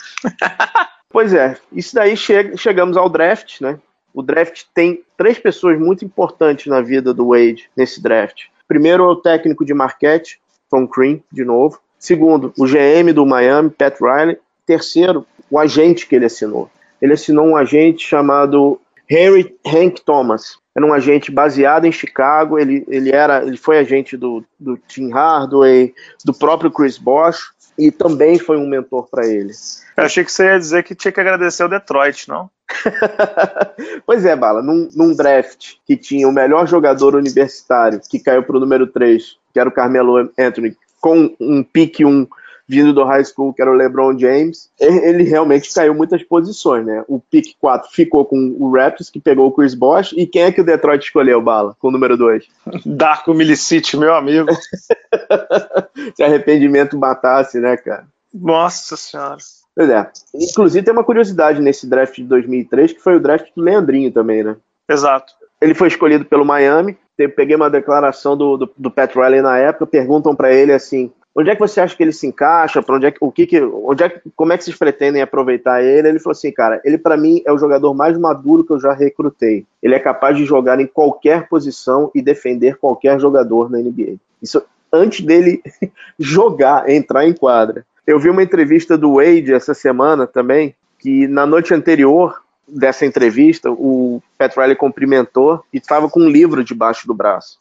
pois 1.09 1.33
é, 1.33 1.57
isso 1.71 1.95
daí 1.95 2.17
che 2.17 2.57
chegamos 2.57 2.97
ao 2.97 3.09
draft, 3.09 3.61
né? 3.61 3.79
O 4.13 4.23
draft 4.23 4.63
tem 4.73 5.03
três 5.17 5.37
pessoas 5.37 5.77
muito 5.77 6.05
importantes 6.05 6.67
na 6.67 6.81
vida 6.81 7.13
do 7.13 7.27
Wade 7.29 7.69
nesse 7.75 8.01
draft. 8.01 8.45
Primeiro 8.67 9.03
o 9.03 9.15
técnico 9.15 9.63
de 9.63 9.73
Marquette, 9.73 10.39
Tom 10.69 10.87
Crean, 10.87 11.19
de 11.31 11.43
novo. 11.43 11.79
Segundo, 11.99 12.53
o 12.57 12.65
GM 12.65 13.11
do 13.13 13.25
Miami, 13.25 13.69
Pat 13.69 13.99
Riley. 13.99 14.37
Terceiro, 14.65 15.25
o 15.49 15.59
agente 15.59 16.07
que 16.07 16.15
ele 16.15 16.25
assinou. 16.25 16.69
Ele 17.01 17.13
assinou 17.13 17.45
um 17.45 17.55
agente 17.55 18.05
chamado 18.05 18.79
Henry 19.09 19.55
Hank 19.65 20.01
Thomas. 20.03 20.57
Era 20.75 20.85
um 20.85 20.93
agente 20.93 21.31
baseado 21.31 21.85
em 21.85 21.91
Chicago. 21.91 22.59
Ele, 22.59 22.83
ele 22.87 23.11
era, 23.11 23.45
ele 23.45 23.57
foi 23.57 23.77
agente 23.77 24.17
do, 24.17 24.43
do 24.59 24.77
Tim 24.87 25.11
Hardaway, 25.11 25.93
do 26.25 26.33
próprio 26.33 26.71
Chris 26.71 26.97
Bosh 26.97 27.54
e 27.77 27.91
também 27.91 28.39
foi 28.39 28.57
um 28.57 28.67
mentor 28.67 29.07
para 29.09 29.27
ele. 29.27 29.51
Eu 29.97 30.03
achei 30.03 30.23
que 30.23 30.31
você 30.31 30.45
ia 30.45 30.59
dizer 30.59 30.83
que 30.83 30.95
tinha 30.95 31.11
que 31.11 31.19
agradecer 31.19 31.63
o 31.63 31.69
Detroit, 31.69 32.27
não? 32.27 32.49
pois 34.05 34.25
é, 34.25 34.35
Bala, 34.35 34.61
num, 34.61 34.89
num, 34.95 35.15
draft 35.15 35.75
que 35.85 35.95
tinha 35.95 36.27
o 36.27 36.31
melhor 36.31 36.67
jogador 36.67 37.15
universitário, 37.15 38.01
que 38.09 38.19
caiu 38.19 38.43
para 38.43 38.57
o 38.57 38.59
número 38.59 38.87
3, 38.87 39.37
que 39.53 39.59
era 39.59 39.69
o 39.69 39.71
Carmelo 39.71 40.29
Anthony, 40.37 40.75
com 40.99 41.35
um 41.39 41.63
pique 41.63 42.03
1 42.03 42.27
vindo 42.67 42.93
do 42.93 43.03
high 43.03 43.23
school, 43.23 43.53
que 43.53 43.61
era 43.61 43.71
o 43.71 43.75
LeBron 43.75 44.17
James, 44.17 44.69
ele 44.79 45.23
realmente 45.23 45.71
caiu 45.73 45.93
muitas 45.93 46.23
posições, 46.23 46.85
né? 46.85 47.03
O 47.07 47.19
pick 47.19 47.55
4 47.59 47.89
ficou 47.91 48.25
com 48.25 48.55
o 48.59 48.71
Raptors, 48.71 49.09
que 49.09 49.19
pegou 49.19 49.47
o 49.47 49.51
Chris 49.51 49.75
Bosh, 49.75 50.13
e 50.17 50.25
quem 50.25 50.43
é 50.43 50.51
que 50.51 50.61
o 50.61 50.65
Detroit 50.65 51.03
escolheu, 51.03 51.41
Bala, 51.41 51.75
com 51.79 51.89
o 51.89 51.91
número 51.91 52.17
2? 52.17 52.45
Darko 52.85 53.33
Milicic, 53.33 53.95
meu 53.95 54.15
amigo. 54.15 54.49
Se 56.15 56.23
arrependimento 56.23 56.97
matasse, 56.97 57.59
né, 57.59 57.77
cara? 57.77 58.07
Nossa 58.33 58.97
senhora. 58.97 59.37
Pois 59.75 59.89
é. 59.89 60.09
Inclusive 60.33 60.85
tem 60.85 60.93
uma 60.93 61.03
curiosidade 61.03 61.61
nesse 61.61 61.87
draft 61.87 62.15
de 62.15 62.23
2003, 62.23 62.93
que 62.93 63.01
foi 63.01 63.15
o 63.15 63.19
draft 63.19 63.47
do 63.55 63.61
Leandrinho 63.61 64.11
também, 64.11 64.43
né? 64.43 64.55
Exato. 64.89 65.33
Ele 65.61 65.73
foi 65.73 65.87
escolhido 65.87 66.25
pelo 66.25 66.45
Miami. 66.45 66.97
peguei 67.35 67.55
uma 67.55 67.69
declaração 67.69 68.37
do, 68.37 68.57
do, 68.57 68.73
do 68.77 68.91
Pat 68.91 69.13
Riley 69.13 69.41
na 69.41 69.57
época. 69.57 69.85
Perguntam 69.85 70.35
para 70.35 70.53
ele 70.53 70.71
assim: 70.71 71.11
onde 71.35 71.49
é 71.49 71.55
que 71.55 71.59
você 71.59 71.81
acha 71.81 71.95
que 71.95 72.01
ele 72.01 72.13
se 72.13 72.25
encaixa? 72.25 72.81
Para 72.81 72.95
onde 72.95 73.05
é 73.07 73.11
que, 73.11 73.17
o 73.19 73.31
que, 73.31 73.45
que 73.45 73.61
onde 73.61 74.03
é, 74.03 74.21
como 74.35 74.53
é 74.53 74.57
que 74.57 74.63
vocês 74.63 74.77
pretendem 74.77 75.21
aproveitar 75.21 75.83
ele? 75.83 76.07
Ele 76.07 76.19
falou 76.19 76.31
assim, 76.31 76.51
cara, 76.51 76.81
ele 76.85 76.97
para 76.97 77.17
mim 77.17 77.41
é 77.45 77.51
o 77.51 77.57
jogador 77.57 77.93
mais 77.93 78.17
maduro 78.17 78.63
que 78.63 78.71
eu 78.71 78.79
já 78.79 78.93
recrutei. 78.93 79.65
Ele 79.83 79.93
é 79.93 79.99
capaz 79.99 80.37
de 80.37 80.45
jogar 80.45 80.79
em 80.79 80.87
qualquer 80.87 81.47
posição 81.49 82.09
e 82.15 82.21
defender 82.21 82.77
qualquer 82.77 83.19
jogador 83.19 83.69
na 83.69 83.79
NBA. 83.79 84.15
Isso 84.41 84.63
antes 84.91 85.25
dele 85.25 85.61
jogar, 86.17 86.89
entrar 86.89 87.27
em 87.27 87.33
quadra. 87.33 87.85
Eu 88.07 88.19
vi 88.19 88.29
uma 88.29 88.43
entrevista 88.43 88.97
do 88.97 89.15
Wade 89.15 89.53
essa 89.53 89.73
semana 89.73 90.25
também, 90.25 90.75
que 90.99 91.27
na 91.27 91.45
noite 91.45 91.73
anterior 91.73 92.41
dessa 92.67 93.05
entrevista, 93.05 93.71
o 93.71 94.21
Pat 94.37 94.55
Riley 94.55 94.75
cumprimentou 94.75 95.63
e 95.73 95.77
estava 95.77 96.09
com 96.09 96.21
um 96.21 96.29
livro 96.29 96.63
debaixo 96.63 97.07
do 97.07 97.13
braço. 97.13 97.57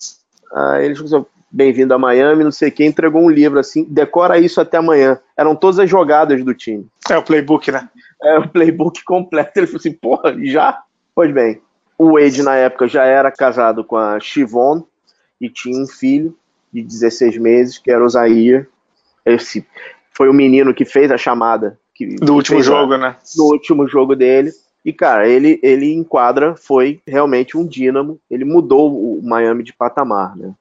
Aí 0.52 0.87
ele 0.87 0.95
falou 0.95 1.07
assim, 1.07 1.26
bem-vindo 1.54 1.94
a 1.94 1.99
Miami, 1.99 2.42
não 2.42 2.50
sei 2.50 2.68
quem, 2.68 2.88
entregou 2.88 3.23
um 3.23 3.30
livro 3.30 3.61
assim, 3.61 3.84
decora 3.84 4.40
isso 4.40 4.61
até 4.61 4.78
amanhã. 4.78 5.20
Eram 5.37 5.54
todas 5.54 5.78
as 5.78 5.88
jogadas 5.88 6.44
do 6.44 6.52
time. 6.52 6.84
É 7.08 7.16
o 7.16 7.23
playbook, 7.23 7.70
né? 7.70 7.88
É 8.20 8.38
o 8.38 8.49
playbook 8.49 9.04
completo. 9.04 9.52
Ele 9.54 9.66
falou 9.68 9.78
assim, 9.78 9.92
porra, 9.92 10.34
já? 10.44 10.82
Pois 11.14 11.32
bem, 11.32 11.62
o 11.96 12.14
Wade 12.14 12.42
na 12.42 12.56
época 12.56 12.88
já 12.88 13.04
era 13.04 13.30
casado 13.30 13.84
com 13.84 13.96
a 13.96 14.18
Chivon 14.18 14.82
e 15.40 15.49
tinha 15.49 15.80
um 15.80 15.87
filho 15.87 16.37
de 16.73 16.82
16 16.82 17.38
meses, 17.38 17.78
que 17.78 17.90
era 17.90 18.04
o 18.04 18.08
Zaire. 18.08 18.66
Esse 19.25 19.64
foi 20.11 20.28
o 20.28 20.34
menino 20.34 20.75
que 20.75 20.84
fez 20.84 21.12
a 21.12 21.16
chamada. 21.16 21.78
Que, 21.94 22.16
do 22.16 22.34
último 22.34 22.61
jogo, 22.64 22.94
a, 22.94 22.99
né? 22.99 23.16
Do 23.37 23.44
último 23.44 23.87
jogo 23.87 24.16
dele. 24.16 24.50
E, 24.84 24.92
cara, 24.92 25.28
ele, 25.28 25.61
ele 25.62 25.94
enquadra, 25.94 26.56
foi 26.56 27.00
realmente 27.06 27.56
um 27.56 27.64
dínamo. 27.64 28.18
Ele 28.28 28.44
mudou 28.44 28.92
o 28.92 29.23
Miami 29.23 29.62
de 29.62 29.73
patamar, 29.73 30.37
né? 30.37 30.52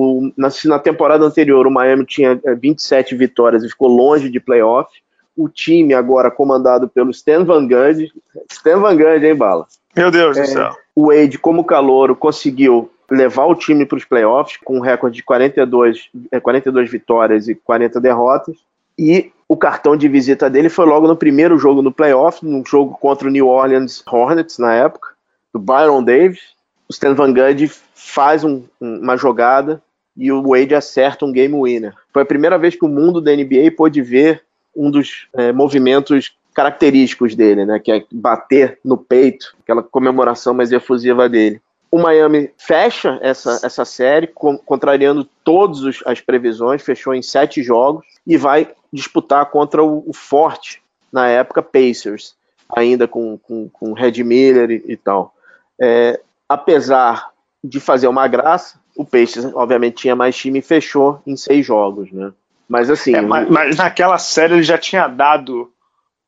O, 0.00 0.30
na, 0.36 0.48
na 0.66 0.78
temporada 0.78 1.24
anterior, 1.24 1.66
o 1.66 1.70
Miami 1.72 2.06
tinha 2.06 2.40
27 2.56 3.14
eh, 3.14 3.18
vitórias 3.18 3.64
e 3.64 3.68
ficou 3.68 3.88
longe 3.88 4.30
de 4.30 4.38
playoff. 4.38 4.88
O 5.36 5.48
time 5.48 5.92
agora 5.92 6.30
comandado 6.30 6.88
pelo 6.88 7.10
Stan 7.10 7.44
Van 7.44 7.66
Gundy. 7.66 8.12
Stan 8.48 8.78
Van 8.78 8.96
Gundy, 8.96 9.26
hein, 9.26 9.34
Bala? 9.34 9.66
Meu 9.96 10.08
Deus 10.08 10.36
é, 10.36 10.42
do 10.42 10.46
céu. 10.46 10.70
O 10.94 11.08
Wade, 11.08 11.36
como 11.36 11.64
calouro, 11.64 12.14
conseguiu 12.14 12.88
levar 13.10 13.46
o 13.46 13.56
time 13.56 13.84
para 13.84 13.98
os 13.98 14.04
playoffs 14.04 14.56
com 14.64 14.76
um 14.76 14.80
recorde 14.80 15.16
de 15.16 15.24
42, 15.24 16.10
42 16.40 16.88
eh, 16.88 16.92
vitórias 16.92 17.48
e 17.48 17.56
40 17.56 18.00
derrotas. 18.00 18.56
E 18.96 19.32
o 19.48 19.56
cartão 19.56 19.96
de 19.96 20.06
visita 20.06 20.48
dele 20.48 20.68
foi 20.68 20.86
logo 20.86 21.08
no 21.08 21.16
primeiro 21.16 21.58
jogo 21.58 21.82
no 21.82 21.90
playoff, 21.90 22.46
num 22.46 22.64
jogo 22.64 22.96
contra 23.00 23.26
o 23.26 23.32
New 23.32 23.48
Orleans 23.48 24.00
Hornets 24.06 24.58
na 24.58 24.74
época, 24.74 25.08
do 25.52 25.58
Byron 25.58 26.04
Davis. 26.04 26.56
O 26.88 26.92
Stan 26.92 27.14
Van 27.14 27.32
Gundy 27.32 27.68
faz 27.94 28.44
um, 28.44 28.62
uma 28.80 29.16
jogada 29.16 29.82
e 30.18 30.32
o 30.32 30.42
Wade 30.42 30.74
acerta 30.74 31.24
um 31.24 31.32
game 31.32 31.54
winner. 31.54 31.94
Foi 32.12 32.22
a 32.22 32.26
primeira 32.26 32.58
vez 32.58 32.74
que 32.74 32.84
o 32.84 32.88
mundo 32.88 33.20
da 33.20 33.34
NBA 33.34 33.70
pôde 33.76 34.02
ver 34.02 34.42
um 34.76 34.90
dos 34.90 35.28
é, 35.34 35.52
movimentos 35.52 36.36
característicos 36.52 37.36
dele, 37.36 37.64
né, 37.64 37.78
que 37.78 37.92
é 37.92 38.04
bater 38.10 38.80
no 38.84 38.96
peito, 38.96 39.56
aquela 39.62 39.82
comemoração 39.82 40.52
mais 40.52 40.72
efusiva 40.72 41.28
dele. 41.28 41.62
O 41.90 41.98
Miami 41.98 42.50
fecha 42.58 43.18
essa, 43.22 43.60
essa 43.62 43.84
série, 43.84 44.26
contrariando 44.26 45.24
todas 45.42 46.02
as 46.04 46.20
previsões, 46.20 46.82
fechou 46.82 47.14
em 47.14 47.22
sete 47.22 47.62
jogos 47.62 48.04
e 48.26 48.36
vai 48.36 48.68
disputar 48.92 49.46
contra 49.46 49.82
o, 49.82 50.02
o 50.06 50.12
forte, 50.12 50.82
na 51.10 51.28
época, 51.28 51.62
Pacers, 51.62 52.34
ainda 52.76 53.08
com, 53.08 53.38
com, 53.38 53.68
com 53.70 53.92
Red 53.94 54.22
Miller 54.22 54.70
e, 54.70 54.92
e 54.92 54.96
tal. 54.96 55.34
É, 55.80 56.20
apesar 56.46 57.30
de 57.62 57.80
fazer 57.80 58.08
uma 58.08 58.26
graça, 58.28 58.78
o 58.98 59.04
Pacers, 59.04 59.44
obviamente, 59.54 59.98
tinha 59.98 60.16
mais 60.16 60.36
time 60.36 60.58
e 60.58 60.62
fechou 60.62 61.22
em 61.24 61.36
seis 61.36 61.64
jogos, 61.64 62.10
né? 62.10 62.32
Mas 62.68 62.90
assim. 62.90 63.14
É, 63.14 63.20
mas, 63.20 63.48
mas, 63.48 63.76
naquela 63.76 64.18
série 64.18 64.54
ele 64.54 64.62
já 64.64 64.76
tinha 64.76 65.06
dado 65.06 65.72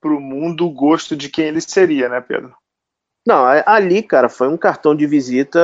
para 0.00 0.12
o 0.12 0.20
mundo 0.20 0.64
o 0.64 0.70
gosto 0.70 1.16
de 1.16 1.28
quem 1.28 1.46
ele 1.46 1.60
seria, 1.60 2.08
né, 2.08 2.20
Pedro? 2.20 2.54
Não, 3.26 3.44
ali, 3.66 4.02
cara, 4.02 4.28
foi 4.28 4.48
um 4.48 4.56
cartão 4.56 4.94
de 4.94 5.06
visita 5.06 5.60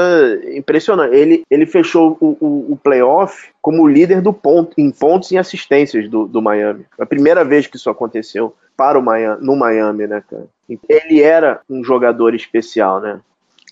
impressionante. 0.52 1.14
Ele, 1.14 1.42
ele 1.48 1.64
fechou 1.64 2.18
o, 2.20 2.36
o, 2.38 2.72
o 2.72 2.76
playoff 2.76 3.50
como 3.62 3.88
líder 3.88 4.20
do 4.20 4.32
ponto, 4.32 4.74
em 4.76 4.90
pontos 4.90 5.30
e 5.30 5.38
assistências 5.38 6.10
do, 6.10 6.26
do 6.26 6.42
Miami. 6.42 6.84
Foi 6.94 7.04
a 7.04 7.08
primeira 7.08 7.44
vez 7.44 7.66
que 7.66 7.76
isso 7.76 7.88
aconteceu 7.88 8.54
para 8.76 8.98
o 8.98 9.02
Miami, 9.02 9.42
no 9.42 9.56
Miami, 9.56 10.06
né, 10.06 10.22
cara? 10.28 10.46
Ele 10.68 11.22
era 11.22 11.60
um 11.70 11.82
jogador 11.82 12.34
especial, 12.34 13.00
né? 13.00 13.20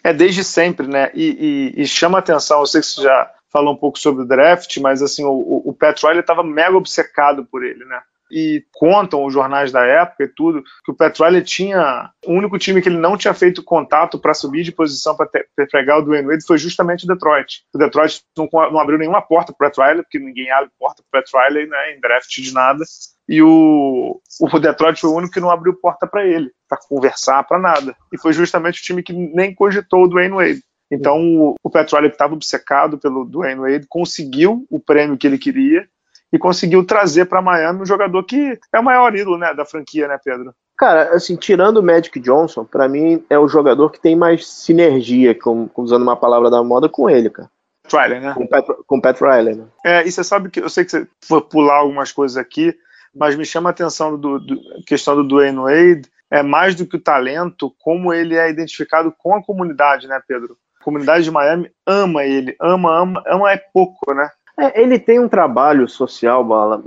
É 0.05 0.13
desde 0.13 0.45
sempre, 0.45 0.87
né? 0.87 1.11
E, 1.15 1.73
e, 1.77 1.83
e 1.83 1.87
chama 1.87 2.19
atenção, 2.19 2.61
eu 2.61 2.67
sei 2.67 2.83
que 2.83 2.87
você 2.87 3.03
já 3.03 3.33
falou 3.51 3.73
um 3.73 3.77
pouco 3.77 3.99
sobre 3.99 4.23
o 4.23 4.27
draft, 4.27 4.77
mas 4.79 5.01
assim, 5.01 5.25
o, 5.25 5.63
o 5.65 5.73
Pat 5.73 6.03
Riley 6.03 6.21
estava 6.21 6.43
mega 6.43 6.77
obcecado 6.77 7.47
por 7.47 7.65
ele, 7.65 7.85
né? 7.87 8.03
E 8.31 8.65
contam 8.73 9.25
os 9.25 9.33
jornais 9.33 9.71
da 9.71 9.85
época 9.85 10.25
e 10.25 10.29
tudo, 10.29 10.63
que 10.85 10.91
o 10.91 10.95
Pat 10.95 11.19
Riley 11.19 11.43
tinha. 11.43 12.11
O 12.27 12.33
único 12.33 12.59
time 12.59 12.81
que 12.81 12.89
ele 12.89 12.99
não 12.99 13.17
tinha 13.17 13.35
feito 13.35 13.63
contato 13.63 14.19
para 14.19 14.35
subir 14.35 14.63
de 14.63 14.73
posição 14.73 15.17
para 15.17 15.29
pegar 15.71 15.99
o 15.99 16.03
Dwayne 16.03 16.29
Wade 16.29 16.47
foi 16.47 16.59
justamente 16.59 17.05
o 17.05 17.09
Detroit. 17.09 17.63
O 17.75 17.79
Detroit 17.79 18.23
não, 18.37 18.49
não 18.53 18.81
abriu 18.81 18.99
nenhuma 18.99 19.23
porta 19.23 19.53
para 19.53 19.69
o 19.69 19.71
Pat 19.71 19.79
Riley, 19.79 20.03
porque 20.03 20.19
ninguém 20.19 20.51
abre 20.51 20.71
porta 20.79 21.03
para 21.11 21.21
o 21.21 21.23
Pat 21.23 21.49
Riley 21.49 21.67
né, 21.67 21.95
em 21.95 22.01
draft 22.01 22.31
de 22.31 22.53
nada. 22.53 22.85
E 23.29 23.43
o, 23.43 24.21
o 24.41 24.59
Detroit 24.59 25.01
foi 25.01 25.11
o 25.11 25.15
único 25.15 25.33
que 25.33 25.41
não 25.41 25.51
abriu 25.51 25.75
porta 25.75 26.07
para 26.07 26.27
ele, 26.27 26.51
para 26.69 26.79
conversar, 26.89 27.43
para 27.45 27.59
nada. 27.59 27.97
E 28.13 28.19
foi 28.19 28.33
justamente 28.33 28.81
o 28.81 28.85
time 28.85 29.03
que 29.03 29.13
nem 29.13 29.55
cogitou 29.55 30.05
o 30.05 30.09
Dwayne 30.09 30.35
Wade. 30.35 30.63
Então 30.91 31.19
o, 31.21 31.55
o 31.63 31.71
Pat 31.71 31.91
Riley, 31.91 32.11
que 32.11 32.15
estava 32.15 32.35
obcecado 32.35 32.99
pelo 32.99 33.25
Dwayne 33.25 33.61
Wade, 33.61 33.87
conseguiu 33.89 34.67
o 34.71 34.79
prêmio 34.79 35.17
que 35.17 35.27
ele 35.27 35.39
queria 35.39 35.89
e 36.35 36.39
conseguiu 36.39 36.85
trazer 36.85 37.27
para 37.27 37.41
Miami 37.41 37.83
um 37.83 37.87
jogador 37.87 38.25
que 38.25 38.59
é 38.73 38.81
o 38.81 38.83
maior 38.83 39.15
ídolo 39.15 39.39
né, 39.39 39.55
da 39.55 39.65
franquia, 39.65 40.09
né, 40.09 40.19
Pedro? 40.23 40.53
Cara, 40.77 41.15
assim, 41.15 41.37
tirando 41.37 41.77
o 41.77 41.83
Magic 41.83 42.19
Johnson, 42.19 42.65
para 42.65 42.89
mim 42.89 43.25
é 43.31 43.39
o 43.39 43.47
jogador 43.47 43.89
que 43.91 44.01
tem 44.01 44.17
mais 44.17 44.45
sinergia, 44.45 45.33
com, 45.33 45.71
usando 45.77 46.03
uma 46.03 46.17
palavra 46.17 46.51
da 46.51 46.61
moda, 46.65 46.89
com 46.89 47.09
ele, 47.09 47.31
cara. 47.31 47.49
Riley, 47.89 48.19
né? 48.19 48.35
Com 48.35 48.49
Pat, 48.49 48.67
com 48.85 49.01
Pat 49.01 49.21
Riley, 49.21 49.55
né? 49.55 49.67
É, 49.87 50.05
e 50.05 50.11
você 50.11 50.25
sabe 50.25 50.51
que 50.51 50.59
eu 50.59 50.69
sei 50.69 50.85
que 50.85 50.91
você 50.91 51.07
foi 51.25 51.41
pular 51.41 51.77
algumas 51.77 52.11
coisas 52.11 52.37
aqui, 52.37 52.75
mas 53.15 53.37
me 53.37 53.45
chama 53.45 53.71
a 53.71 53.73
atenção 53.73 54.19
do, 54.19 54.41
do 54.41 54.59
questão 54.85 55.15
do 55.15 55.23
Dwayne 55.23 55.59
Wade, 55.59 56.11
é 56.33 56.43
mais 56.43 56.75
do 56.75 56.85
que 56.85 56.97
o 56.97 57.01
talento, 57.01 57.73
como 57.79 58.13
ele 58.13 58.37
é 58.37 58.51
identificado 58.51 59.15
com 59.17 59.37
a 59.37 59.43
comunidade, 59.45 60.09
né, 60.09 60.21
Pedro? 60.27 60.57
A 60.81 60.85
comunidade 60.85 61.23
de 61.23 61.31
Miami 61.31 61.71
ama 61.87 62.25
ele, 62.25 62.57
ama, 62.61 62.93
ama, 62.93 63.23
ama 63.25 63.53
é 63.53 63.57
pouco, 63.73 64.13
né? 64.13 64.29
É, 64.59 64.81
ele 64.81 64.99
tem 64.99 65.19
um 65.19 65.29
trabalho 65.29 65.89
social, 65.89 66.45
Bala, 66.45 66.83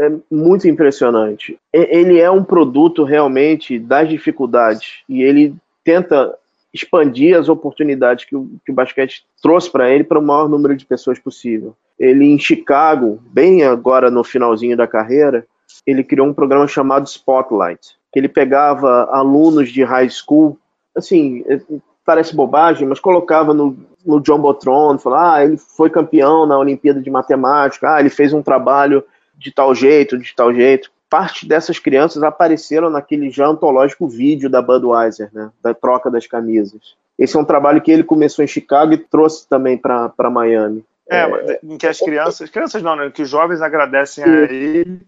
é 0.00 0.12
muito 0.30 0.66
impressionante. 0.66 1.58
Ele 1.72 2.18
é 2.18 2.30
um 2.30 2.42
produto 2.42 3.04
realmente 3.04 3.78
das 3.78 4.08
dificuldades 4.08 5.02
e 5.08 5.22
ele 5.22 5.54
tenta 5.84 6.36
expandir 6.74 7.38
as 7.38 7.48
oportunidades 7.48 8.24
que 8.24 8.36
o, 8.36 8.50
que 8.64 8.72
o 8.72 8.74
basquete 8.74 9.24
trouxe 9.40 9.70
para 9.70 9.90
ele 9.90 10.04
para 10.04 10.18
o 10.18 10.22
maior 10.22 10.48
número 10.48 10.76
de 10.76 10.84
pessoas 10.84 11.18
possível. 11.18 11.74
Ele 11.98 12.24
em 12.24 12.38
Chicago, 12.38 13.20
bem 13.32 13.64
agora 13.64 14.10
no 14.10 14.22
finalzinho 14.22 14.76
da 14.76 14.86
carreira, 14.86 15.46
ele 15.86 16.04
criou 16.04 16.26
um 16.26 16.34
programa 16.34 16.66
chamado 16.66 17.06
Spotlight, 17.06 17.96
que 18.12 18.18
ele 18.18 18.28
pegava 18.28 19.08
alunos 19.10 19.70
de 19.70 19.82
high 19.82 20.08
school, 20.10 20.58
assim, 20.96 21.44
é, 21.46 21.60
parece 22.08 22.34
bobagem, 22.34 22.88
mas 22.88 22.98
colocava 22.98 23.52
no, 23.52 23.76
no 24.02 24.18
John 24.18 24.38
Botron, 24.38 24.96
falar, 24.96 25.34
ah, 25.34 25.44
ele 25.44 25.58
foi 25.58 25.90
campeão 25.90 26.46
na 26.46 26.56
Olimpíada 26.56 27.02
de 27.02 27.10
Matemática, 27.10 27.92
ah, 27.92 28.00
ele 28.00 28.08
fez 28.08 28.32
um 28.32 28.40
trabalho 28.42 29.04
de 29.36 29.52
tal 29.52 29.74
jeito, 29.74 30.16
de 30.16 30.34
tal 30.34 30.54
jeito. 30.54 30.90
Parte 31.10 31.46
dessas 31.46 31.78
crianças 31.78 32.22
apareceram 32.22 32.88
naquele 32.88 33.28
já 33.28 33.46
antológico 33.46 34.08
vídeo 34.08 34.48
da 34.48 34.62
Budweiser, 34.62 35.28
né, 35.34 35.50
da 35.62 35.74
troca 35.74 36.10
das 36.10 36.26
camisas. 36.26 36.80
Esse 37.18 37.36
é 37.36 37.40
um 37.40 37.44
trabalho 37.44 37.82
que 37.82 37.90
ele 37.90 38.02
começou 38.02 38.42
em 38.42 38.48
Chicago 38.48 38.94
e 38.94 38.96
trouxe 38.98 39.46
também 39.46 39.76
para 39.76 40.30
Miami. 40.30 40.82
É, 41.10 41.24
é, 41.24 41.60
em 41.62 41.76
que 41.76 41.86
as 41.86 41.98
crianças, 41.98 42.48
crianças 42.48 42.82
não, 42.82 42.96
né, 42.96 43.10
que 43.10 43.20
os 43.20 43.28
jovens 43.28 43.60
agradecem 43.60 44.24
a 44.24 44.28
ele 44.28 44.98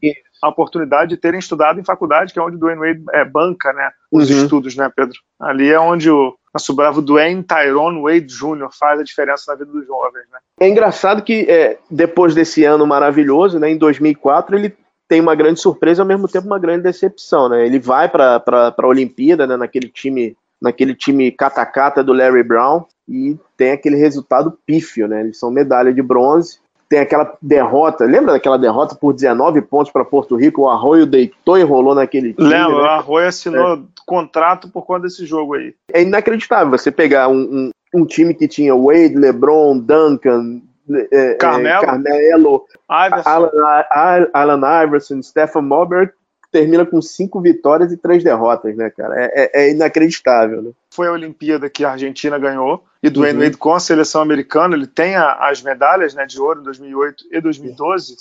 a 0.43 0.49
oportunidade 0.49 1.11
de 1.11 1.17
terem 1.17 1.41
estudado 1.41 1.81
em 1.81 1.85
faculdade, 1.85 2.33
que 2.33 2.39
é 2.39 2.43
onde 2.43 2.57
o 2.57 2.59
Dwayne 2.59 2.81
Wade 2.81 3.05
é, 3.15 3.25
banca, 3.25 3.73
né, 3.73 3.91
os 4.13 4.29
uhum. 4.29 4.37
estudos, 4.37 4.77
né, 4.77 4.91
Pedro? 4.95 5.19
Ali 5.39 5.71
é 5.71 5.81
onde 5.81 6.11
o, 6.11 6.35
nosso 6.53 6.75
bravo 6.75 7.01
Dwayne 7.01 7.43
Tyrone 7.43 8.03
Wade 8.03 8.27
Jr. 8.27 8.69
faz 8.79 9.01
a 9.01 9.05
diferença 9.05 9.53
na 9.53 9.59
vida 9.59 9.71
dos 9.71 9.87
jovens, 9.87 10.25
né? 10.33 10.39
É 10.59 10.69
engraçado 10.69 11.23
que 11.23 11.47
é, 11.49 11.79
depois 11.91 12.35
desse 12.35 12.65
ano 12.65 12.87
maravilhoso, 12.87 13.59
né, 13.59 13.71
em 13.71 13.79
2004, 13.79 14.57
ele 14.57 14.77
tem 15.09 15.21
uma 15.21 15.35
grande 15.35 15.61
surpresa 15.61 16.03
ao 16.03 16.09
mesmo 16.09 16.29
tempo 16.29 16.47
uma 16.47 16.59
grande 16.59 16.85
decepção, 16.85 17.49
né? 17.49 17.67
Ele 17.67 17.79
vai 17.79 18.09
para 18.09 18.43
a 18.77 18.87
Olimpíada, 18.87 19.47
né, 19.47 19.57
naquele 19.57 19.89
time 19.89 20.37
naquele 20.61 20.95
time 20.95 21.33
catacata 21.33 22.05
do 22.05 22.13
Larry 22.13 22.43
Brown 22.43 22.85
e 23.09 23.35
tem 23.57 23.73
aquele 23.73 23.97
resultado 23.97 24.59
pífio, 24.67 25.09
né? 25.09 25.21
Eles 25.21 25.39
são 25.39 25.51
medalha 25.51 25.93
de 25.93 26.03
bronze 26.03 26.59
tem 26.91 26.99
aquela 26.99 27.39
derrota, 27.41 28.05
lembra 28.05 28.33
daquela 28.33 28.59
derrota 28.59 28.97
por 28.97 29.13
19 29.13 29.63
pontos 29.63 29.93
para 29.93 30.05
Porto 30.05 30.35
Rico? 30.35 30.63
O 30.63 30.69
Arroio 30.69 31.07
deitou 31.07 31.57
e 31.57 31.63
rolou 31.63 31.95
naquele 31.95 32.35
time. 32.35 32.49
Lembra, 32.49 32.79
né? 32.79 32.83
o 32.83 32.85
Arroio 32.85 33.29
assinou 33.29 33.75
é. 33.75 33.79
contrato 34.05 34.69
por 34.69 34.85
conta 34.85 35.03
desse 35.03 35.25
jogo 35.25 35.55
aí. 35.55 35.73
É 35.93 36.03
inacreditável 36.03 36.77
você 36.77 36.91
pegar 36.91 37.29
um, 37.29 37.39
um, 37.39 37.71
um 37.95 38.05
time 38.05 38.35
que 38.35 38.49
tinha 38.49 38.75
Wade, 38.75 39.15
LeBron, 39.15 39.79
Duncan, 39.79 40.63
é, 40.91 41.31
é 41.31 41.35
Carmelo, 41.35 41.87
Carmelo 41.87 42.67
Alan, 42.89 44.27
Alan 44.33 44.83
Iverson, 44.83 45.23
Stephen 45.23 45.63
Moberg 45.63 46.13
termina 46.51 46.85
com 46.85 47.01
cinco 47.01 47.41
vitórias 47.41 47.93
e 47.93 47.97
três 47.97 48.25
derrotas, 48.25 48.77
né, 48.77 48.91
cara? 48.91 49.15
É, 49.17 49.31
é, 49.33 49.51
é 49.63 49.71
inacreditável, 49.71 50.61
né? 50.61 50.71
Foi 50.93 51.07
a 51.07 51.13
Olimpíada 51.13 51.71
que 51.71 51.85
a 51.85 51.93
Argentina 51.93 52.37
ganhou 52.37 52.83
e 53.03 53.09
do 53.09 53.23
uhum. 53.23 53.39
Wade 53.39 53.57
com 53.57 53.75
a 53.75 53.81
seleção 53.81 54.21
americana, 54.21 54.77
ele 54.77 54.87
tem 54.87 55.17
a, 55.17 55.33
as 55.49 55.63
medalhas 55.63 56.15
né, 56.15 56.27
de 56.27 56.41
ouro 56.41 56.61
em 56.61 56.65
2008 56.65 57.25
e 57.31 57.41
2012, 57.41 58.17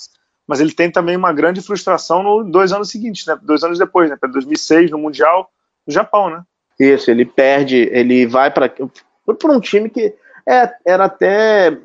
mas 0.47 0.59
ele 0.59 0.71
tem 0.71 0.89
também 0.91 1.15
uma 1.15 1.33
grande 1.33 1.61
frustração 1.61 2.23
nos 2.23 2.51
dois 2.51 2.71
anos 2.71 2.89
seguintes, 2.89 3.25
né? 3.25 3.37
Dois 3.41 3.63
anos 3.63 3.77
depois, 3.77 4.09
né? 4.09 4.15
Para 4.15 4.29
2006 4.29 4.89
no 4.89 4.97
Mundial 4.97 5.49
no 5.85 5.93
Japão, 5.93 6.29
né? 6.29 6.41
Isso, 6.79 7.11
ele 7.11 7.25
perde, 7.25 7.89
ele 7.91 8.25
vai 8.25 8.49
para 8.49 8.69
por 8.69 9.51
um 9.51 9.59
time 9.59 9.89
que 9.89 10.15
é, 10.47 10.73
era 10.85 11.05
até 11.05 11.77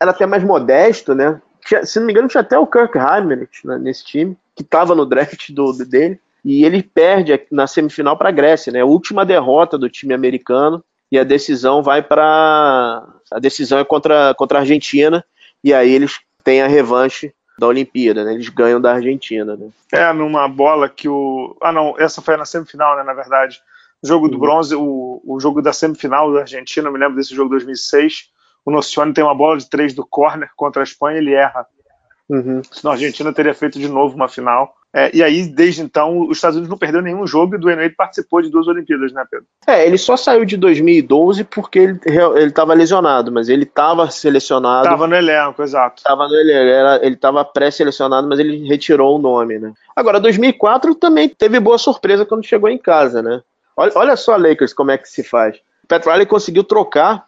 era 0.00 0.10
até 0.12 0.24
mais 0.24 0.44
modesto, 0.44 1.14
né? 1.14 1.40
se 1.84 1.98
não 1.98 2.06
me 2.06 2.12
engano, 2.12 2.28
tinha 2.28 2.42
até 2.42 2.56
o 2.56 2.66
Kirk 2.66 2.96
Heinrich 2.96 3.66
né, 3.66 3.76
nesse 3.78 4.04
time, 4.04 4.36
que 4.54 4.62
estava 4.62 4.94
no 4.94 5.04
draft 5.04 5.50
do, 5.50 5.72
dele, 5.72 6.20
e 6.44 6.64
ele 6.64 6.82
perde 6.82 7.38
na 7.50 7.66
semifinal 7.66 8.16
para 8.16 8.28
a 8.28 8.32
Grécia, 8.32 8.72
né? 8.72 8.82
A 8.82 8.86
última 8.86 9.26
derrota 9.26 9.76
do 9.76 9.90
time 9.90 10.14
americano 10.14 10.84
e 11.10 11.18
a 11.18 11.24
decisão 11.24 11.82
vai 11.82 12.02
para 12.02 13.04
a 13.30 13.38
decisão 13.38 13.78
é 13.78 13.84
contra 13.84 14.34
contra 14.34 14.58
a 14.58 14.60
Argentina 14.62 15.24
e 15.62 15.72
aí 15.72 15.90
eles 15.90 16.20
têm 16.42 16.62
a 16.62 16.66
revanche 16.66 17.34
da 17.58 17.66
Olimpíada, 17.66 18.24
né? 18.24 18.34
Eles 18.34 18.48
ganham 18.48 18.80
da 18.80 18.94
Argentina, 18.94 19.56
né? 19.56 19.68
É, 19.92 20.12
numa 20.12 20.46
bola 20.46 20.88
que 20.88 21.08
o 21.08 21.56
ah 21.62 21.72
não, 21.72 21.94
essa 21.98 22.20
foi 22.20 22.36
na 22.36 22.44
semifinal, 22.44 22.96
né, 22.96 23.02
na 23.02 23.14
verdade. 23.14 23.60
O 24.02 24.06
jogo 24.06 24.28
do 24.28 24.34
uhum. 24.34 24.40
bronze, 24.40 24.74
o, 24.74 25.22
o 25.24 25.40
jogo 25.40 25.62
da 25.62 25.72
semifinal 25.72 26.32
da 26.32 26.40
Argentina, 26.40 26.88
eu 26.88 26.92
me 26.92 26.98
lembro 26.98 27.16
desse 27.16 27.34
jogo 27.34 27.48
de 27.48 27.64
2006. 27.64 28.30
O 28.64 28.70
Nocione 28.70 29.14
tem 29.14 29.24
uma 29.24 29.34
bola 29.34 29.56
de 29.56 29.70
três 29.70 29.94
do 29.94 30.06
corner 30.06 30.50
contra 30.54 30.82
a 30.82 30.84
Espanha, 30.84 31.18
ele 31.18 31.32
erra. 31.32 31.66
Uhum. 32.28 32.60
Senão 32.72 32.92
a 32.92 32.94
Argentina 32.94 33.32
teria 33.32 33.54
feito 33.54 33.78
de 33.78 33.88
novo 33.88 34.16
uma 34.16 34.28
final. 34.28 34.74
É, 34.92 35.14
e 35.14 35.22
aí, 35.22 35.46
desde 35.46 35.82
então, 35.82 36.20
os 36.20 36.38
Estados 36.38 36.56
Unidos 36.56 36.70
não 36.70 36.78
perdeu 36.78 37.02
nenhum 37.02 37.26
jogo 37.26 37.54
e 37.54 37.56
o 37.56 37.60
Dwayne 37.60 37.82
Wade 37.82 37.94
participou 37.94 38.40
de 38.40 38.50
duas 38.50 38.66
Olimpíadas, 38.66 39.12
né, 39.12 39.24
Pedro? 39.30 39.46
É, 39.66 39.86
ele 39.86 39.98
só 39.98 40.16
saiu 40.16 40.44
de 40.44 40.56
2012 40.56 41.44
porque 41.44 41.78
ele 41.78 42.00
estava 42.46 42.72
lesionado, 42.72 43.30
mas 43.30 43.48
ele 43.48 43.64
estava 43.64 44.10
selecionado. 44.10 44.84
Estava 44.84 45.06
no 45.06 45.14
elenco, 45.14 45.62
exato. 45.62 45.98
Estava 45.98 46.26
no 46.26 46.34
elenco, 46.34 47.04
ele 47.04 47.14
estava 47.14 47.44
pré-selecionado, 47.44 48.26
mas 48.26 48.38
ele 48.38 48.66
retirou 48.66 49.16
o 49.16 49.20
nome, 49.20 49.58
né? 49.58 49.72
Agora, 49.94 50.18
2004 50.18 50.94
também 50.94 51.28
teve 51.28 51.60
boa 51.60 51.78
surpresa 51.78 52.24
quando 52.24 52.46
chegou 52.46 52.70
em 52.70 52.78
casa, 52.78 53.22
né? 53.22 53.42
Olha, 53.76 53.92
olha 53.94 54.16
só, 54.16 54.36
Lakers, 54.36 54.72
como 54.72 54.90
é 54.90 54.98
que 54.98 55.08
se 55.08 55.22
faz. 55.22 55.56
O 55.84 55.86
Pat 55.86 56.04
Riley 56.06 56.26
conseguiu 56.26 56.64
trocar 56.64 57.26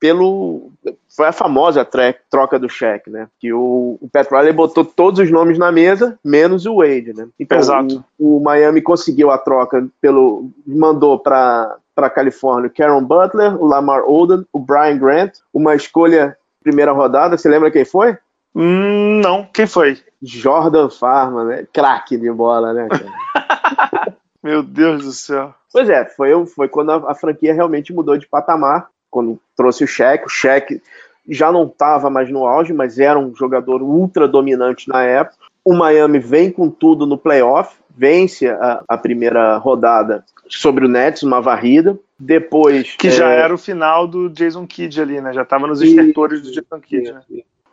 pelo. 0.00 0.72
Foi 1.08 1.26
a 1.26 1.32
famosa 1.32 1.86
troca 2.30 2.58
do 2.58 2.68
cheque, 2.68 3.10
né? 3.10 3.28
Que 3.38 3.52
o, 3.52 3.98
o 4.00 4.52
botou 4.52 4.84
todos 4.84 5.20
os 5.20 5.30
nomes 5.30 5.58
na 5.58 5.70
mesa, 5.72 6.18
menos 6.24 6.66
o 6.66 6.76
Wade, 6.76 7.14
né? 7.14 7.28
Então, 7.38 7.58
Exato. 7.58 8.04
O, 8.18 8.38
o 8.38 8.42
Miami 8.42 8.82
conseguiu 8.82 9.30
a 9.30 9.38
troca 9.38 9.86
pelo. 10.00 10.50
mandou 10.66 11.18
para 11.18 11.76
para 11.94 12.10
Califórnia, 12.10 12.68
Karen 12.68 13.04
Butler, 13.04 13.54
o 13.62 13.66
Lamar 13.66 14.02
Odom, 14.02 14.44
o 14.52 14.58
Brian 14.58 14.98
Grant, 14.98 15.34
uma 15.52 15.76
escolha 15.76 16.36
primeira 16.60 16.90
rodada. 16.90 17.38
Você 17.38 17.48
lembra 17.48 17.70
quem 17.70 17.84
foi? 17.84 18.18
Hum, 18.54 19.20
não, 19.20 19.48
quem 19.52 19.66
foi? 19.66 19.98
Jordan 20.20 20.88
Farman, 20.90 21.44
né? 21.44 21.66
Craque 21.72 22.16
de 22.16 22.30
bola, 22.32 22.72
né? 22.72 22.88
Meu 24.42 24.62
Deus 24.62 25.04
do 25.04 25.12
céu. 25.12 25.54
Pois 25.72 25.88
é, 25.88 26.04
foi, 26.04 26.46
foi 26.46 26.68
quando 26.68 26.90
a, 26.90 27.12
a 27.12 27.14
franquia 27.14 27.54
realmente 27.54 27.92
mudou 27.92 28.16
de 28.16 28.26
patamar 28.26 28.88
quando 29.14 29.38
trouxe 29.56 29.84
o 29.84 29.86
cheque. 29.86 30.26
O 30.26 30.28
cheque 30.28 30.82
já 31.28 31.52
não 31.52 31.66
estava 31.66 32.10
mais 32.10 32.28
no 32.28 32.44
auge, 32.44 32.72
mas 32.72 32.98
era 32.98 33.16
um 33.16 33.32
jogador 33.32 33.80
ultra 33.80 34.26
dominante 34.26 34.88
na 34.88 35.04
época. 35.04 35.36
O 35.64 35.72
Miami 35.72 36.18
vem 36.18 36.50
com 36.50 36.68
tudo 36.68 37.06
no 37.06 37.16
playoff, 37.16 37.76
vence 37.96 38.48
a, 38.48 38.82
a 38.88 38.98
primeira 38.98 39.56
rodada 39.56 40.24
sobre 40.48 40.84
o 40.84 40.88
Nets, 40.88 41.22
uma 41.22 41.40
varrida. 41.40 41.96
Depois. 42.18 42.96
Que 42.96 43.06
é... 43.06 43.10
já 43.12 43.28
era 43.28 43.54
o 43.54 43.58
final 43.58 44.08
do 44.08 44.28
Jason 44.28 44.66
Kidd 44.66 45.00
ali, 45.00 45.20
né? 45.20 45.32
Já 45.32 45.42
estava 45.42 45.68
nos 45.68 45.80
estertores 45.80 46.42
do 46.42 46.50
Jason 46.50 46.80
Kidd, 46.80 47.12
né? 47.12 47.22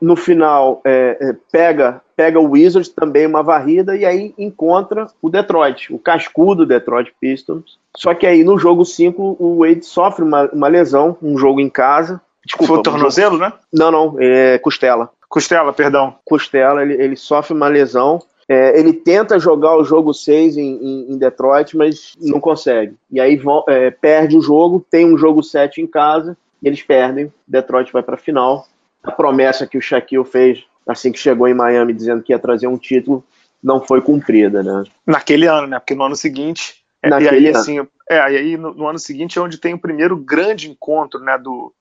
No 0.02 0.16
final 0.16 0.82
é, 0.84 1.18
é, 1.22 1.36
pega 1.52 2.02
pega 2.16 2.40
o 2.40 2.52
Wizards 2.52 2.90
também 2.90 3.26
uma 3.26 3.42
varrida 3.42 3.96
e 3.96 4.06
aí 4.06 4.34
encontra 4.38 5.08
o 5.22 5.30
Detroit, 5.30 5.94
o 5.94 5.98
cascudo 5.98 6.66
Detroit 6.66 7.14
Pistons. 7.20 7.80
Só 7.96 8.14
que 8.14 8.28
aí 8.28 8.44
no 8.44 8.60
jogo 8.60 8.86
5 8.86 9.38
o 9.40 9.60
Wade 9.60 9.86
sofre 9.86 10.24
uma, 10.24 10.50
uma 10.52 10.68
lesão, 10.68 11.18
um 11.22 11.38
jogo 11.38 11.60
em 11.60 11.70
casa. 11.70 12.22
Desculpa, 12.46 12.76
Foi 12.76 12.84
tornozelo, 12.84 13.38
jogo... 13.38 13.44
né? 13.44 13.54
Não, 13.74 13.92
não, 13.92 14.16
é 14.20 14.60
costela. 14.60 15.10
Costela, 15.28 15.74
perdão. 15.74 16.16
Costela, 16.26 16.84
ele, 16.84 16.94
ele 16.94 17.16
sofre 17.16 17.56
uma 17.56 17.68
lesão. 17.68 18.20
É, 18.48 18.78
ele 18.78 18.94
tenta 18.94 19.40
jogar 19.40 19.78
o 19.78 19.84
jogo 19.84 20.14
6 20.14 20.58
em, 20.58 20.62
em, 20.62 21.14
em, 21.14 21.18
Detroit, 21.18 21.76
mas 21.78 22.16
não 22.20 22.40
consegue. 22.40 22.96
E 23.10 23.20
aí 23.20 23.42
é, 23.68 23.90
perde 23.92 24.38
o 24.38 24.42
jogo, 24.42 24.86
tem 24.92 25.06
um 25.06 25.18
jogo 25.18 25.42
7 25.42 25.82
em 25.82 25.88
casa, 25.88 26.38
e 26.62 26.68
eles 26.68 26.84
perdem. 26.84 27.32
Detroit 27.48 27.92
vai 27.94 28.04
para 28.04 28.16
a 28.16 28.20
final 28.20 28.68
a 29.04 29.12
promessa 29.12 29.68
que 29.68 29.78
o 29.78 29.82
Shaquille 29.82 30.26
fez 30.26 30.64
assim 30.88 31.12
que 31.12 31.20
chegou 31.20 31.48
em 31.48 31.54
Miami 31.54 31.94
dizendo 31.94 32.24
que 32.24 32.34
ia 32.34 32.40
trazer 32.40 32.68
um 32.68 32.78
título 32.78 33.24
não 33.64 33.80
foi 33.80 34.02
cumprida, 34.02 34.64
né? 34.64 34.84
Naquele 35.06 35.46
ano, 35.46 35.68
né? 35.68 35.80
Porque 35.80 35.94
no 35.94 36.04
ano 36.04 36.16
seguinte, 36.16 36.82
é, 37.04 37.10
Naquele 37.10 37.36
e 37.36 37.40
aí, 37.40 37.48
ano. 37.48 37.58
assim, 37.58 37.80
é, 38.10 38.16
e 38.16 38.38
aí 38.38 38.58
no, 38.58 38.74
no, 38.74 38.88
ano 38.88 39.00
seguinte 39.00 39.38
é 39.38 39.42
onde 39.42 39.58
tem 39.58 39.74
o 39.74 39.80
primeiro 39.80 40.16
grande 40.16 40.70
encontro, 40.70 41.20
né, 41.20 41.38
do, 41.38 41.74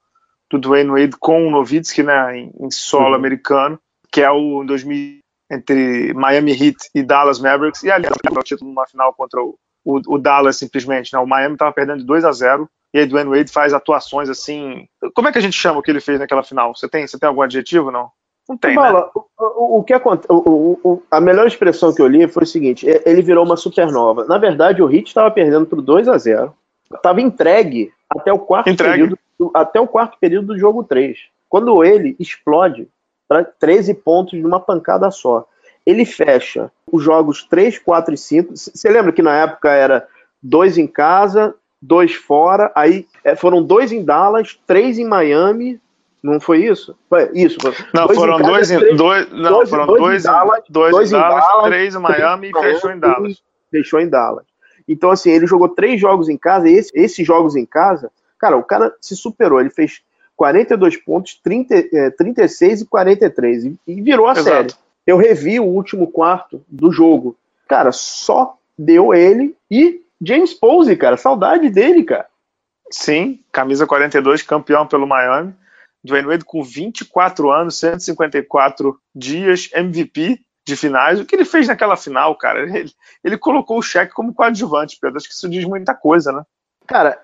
do 0.50 0.59
Dwayne 0.59 0.90
Wade 0.90 1.16
com 1.18 1.46
o 1.46 1.50
Nowitzki, 1.50 2.02
né, 2.02 2.38
em, 2.38 2.52
em 2.59 2.70
solo 2.70 3.11
uhum. 3.11 3.14
americano, 3.14 3.78
que 4.11 4.20
é 4.20 4.30
o 4.30 4.64
2000 4.64 5.20
entre 5.52 6.14
Miami 6.14 6.52
Heat 6.52 6.90
e 6.94 7.02
Dallas 7.02 7.40
Mavericks, 7.40 7.83
e 7.83 7.90
aliás, 7.90 8.14
o 8.14 8.42
título 8.42 8.70
numa 8.70 8.87
final 8.87 9.12
contra 9.12 9.42
o, 9.42 9.59
o, 9.85 10.14
o 10.14 10.18
Dallas 10.18 10.56
simplesmente, 10.56 11.12
né? 11.12 11.18
O 11.18 11.26
Miami 11.26 11.54
estava 11.54 11.72
perdendo 11.72 11.98
de 11.98 12.04
2 12.04 12.24
a 12.24 12.30
0 12.30 12.70
e 12.92 12.98
aí 12.98 13.07
Dwayne 13.07 13.31
Wade 13.31 13.53
faz 13.53 13.72
atuações 13.72 14.29
assim. 14.29 14.87
Como 15.14 15.29
é 15.29 15.33
que 15.33 15.38
a 15.38 15.42
gente 15.42 15.57
chama 15.57 15.79
o 15.79 15.83
que 15.83 15.90
ele 15.90 16.00
fez 16.00 16.18
naquela 16.18 16.42
final? 16.42 16.74
Você 16.74 16.88
tem, 16.88 17.07
você 17.07 17.18
tem 17.18 17.29
algum 17.29 17.42
adjetivo, 17.42 17.90
não? 17.90 18.11
Não 18.48 18.57
tem, 18.57 18.74
Bala, 18.74 19.03
né? 19.14 19.22
o, 19.38 19.79
o, 19.79 19.85
que 19.85 19.92
acontece, 19.92 20.29
a 21.09 21.20
melhor 21.20 21.46
expressão 21.46 21.94
que 21.94 22.03
eu 22.03 22.09
li 22.09 22.26
foi 22.26 22.42
o 22.42 22.46
seguinte: 22.46 22.85
ele 23.05 23.22
virou 23.22 23.44
uma 23.44 23.57
supernova. 23.57 24.24
Na 24.24 24.38
verdade, 24.38 24.83
o 24.83 24.90
Heat 24.90 25.09
estava 25.09 25.31
perdendo 25.31 25.66
por 25.66 25.81
2 25.81 26.09
a 26.09 26.18
0 26.18 26.53
Estava 26.92 27.20
entregue 27.20 27.92
até 28.09 28.33
o 28.33 28.38
quarto 28.38 28.68
entregue. 28.68 28.92
período 28.92 29.18
até 29.55 29.81
o 29.81 29.87
quarto 29.87 30.18
período 30.18 30.48
do 30.48 30.59
jogo 30.59 30.83
3. 30.83 31.16
Quando 31.48 31.85
ele 31.85 32.16
explode 32.18 32.88
para 33.31 33.44
13 33.44 33.94
pontos 33.94 34.37
de 34.37 34.44
uma 34.44 34.59
pancada 34.59 35.09
só. 35.12 35.46
Ele 35.87 36.05
fecha 36.05 36.70
os 36.90 37.00
jogos 37.00 37.44
3, 37.44 37.79
4 37.79 38.12
e 38.12 38.18
5. 38.18 38.57
Você 38.57 38.88
lembra 38.90 39.12
que 39.12 39.22
na 39.22 39.37
época 39.37 39.70
era 39.70 40.09
dois 40.42 40.76
em 40.76 40.88
casa, 40.88 41.55
dois 41.80 42.14
fora, 42.14 42.70
aí 42.74 43.06
é, 43.24 43.34
foram 43.34 43.62
dois 43.62 43.92
em 43.92 44.04
Dallas, 44.04 44.58
três 44.66 44.98
em 44.98 45.04
Miami, 45.04 45.80
não 46.22 46.38
foi 46.38 46.64
isso? 46.64 46.96
Foi 47.08 47.30
isso. 47.32 47.58
Não, 47.94 48.06
dois 48.06 48.18
foram 48.18 48.38
em 48.38 48.42
dois, 48.42 48.68
três, 48.68 48.96
dois, 48.96 49.32
não, 49.32 49.52
dois, 49.52 49.70
foram 49.70 49.86
dois, 49.86 50.00
dois, 50.00 50.24
em 50.24 50.26
Dallas, 50.26 50.62
dois, 50.68 50.92
dois 50.92 51.12
em 51.12 51.16
Dallas, 51.16 51.44
Dallas, 51.44 51.66
três 51.66 51.94
em 51.94 51.98
Miami 51.98 52.52
três 52.52 52.66
e 52.66 52.74
fechou 52.74 52.90
em 52.90 52.98
Dallas. 52.98 53.42
Fechou 53.70 54.00
em 54.00 54.08
Dallas. 54.08 54.44
Então, 54.86 55.10
assim, 55.10 55.30
ele 55.30 55.46
jogou 55.46 55.68
três 55.68 56.00
jogos 56.00 56.28
em 56.28 56.36
casa, 56.36 56.68
e 56.68 56.74
esse, 56.74 56.90
esses 56.94 57.26
jogos 57.26 57.56
em 57.56 57.64
casa, 57.64 58.10
cara, 58.38 58.56
o 58.56 58.64
cara 58.64 58.94
se 59.00 59.16
superou, 59.16 59.60
ele 59.60 59.70
fez 59.70 60.02
42 60.36 60.96
pontos, 60.96 61.38
30, 61.42 61.74
é, 61.92 62.10
36 62.10 62.82
e 62.82 62.86
43, 62.86 63.64
e, 63.64 63.78
e 63.86 64.00
virou 64.02 64.26
a 64.26 64.32
Exato. 64.32 64.48
série. 64.48 64.74
Eu 65.06 65.16
revi 65.16 65.58
o 65.60 65.64
último 65.64 66.06
quarto 66.06 66.62
do 66.68 66.90
jogo. 66.92 67.36
Cara, 67.68 67.92
só 67.92 68.56
deu 68.76 69.14
ele 69.14 69.54
e 69.70 70.02
James 70.22 70.52
Posey, 70.54 70.96
cara, 70.96 71.16
saudade 71.16 71.70
dele, 71.70 72.04
cara. 72.04 72.26
Sim, 72.90 73.42
camisa 73.52 73.87
42, 73.87 74.42
campeão 74.42 74.87
pelo 74.87 75.06
Miami. 75.06 75.54
Dwayne 76.02 76.28
Wade 76.28 76.44
com 76.44 76.62
24 76.62 77.50
anos, 77.50 77.78
154 77.78 78.98
dias, 79.14 79.70
MVP 79.74 80.40
de 80.66 80.76
finais. 80.76 81.20
O 81.20 81.26
que 81.26 81.35
ele 81.35 81.44
fez 81.44 81.68
naquela 81.68 81.96
final, 81.96 82.35
cara? 82.37 82.62
Ele, 82.62 82.90
ele 83.22 83.38
colocou 83.38 83.78
o 83.78 83.83
cheque 83.83 84.12
como 84.12 84.35
coadjuvante, 84.35 84.98
Pedro. 85.00 85.18
Acho 85.18 85.28
que 85.28 85.35
isso 85.35 85.48
diz 85.48 85.64
muita 85.64 85.94
coisa, 85.94 86.33
né? 86.33 86.42
Cara, 86.87 87.20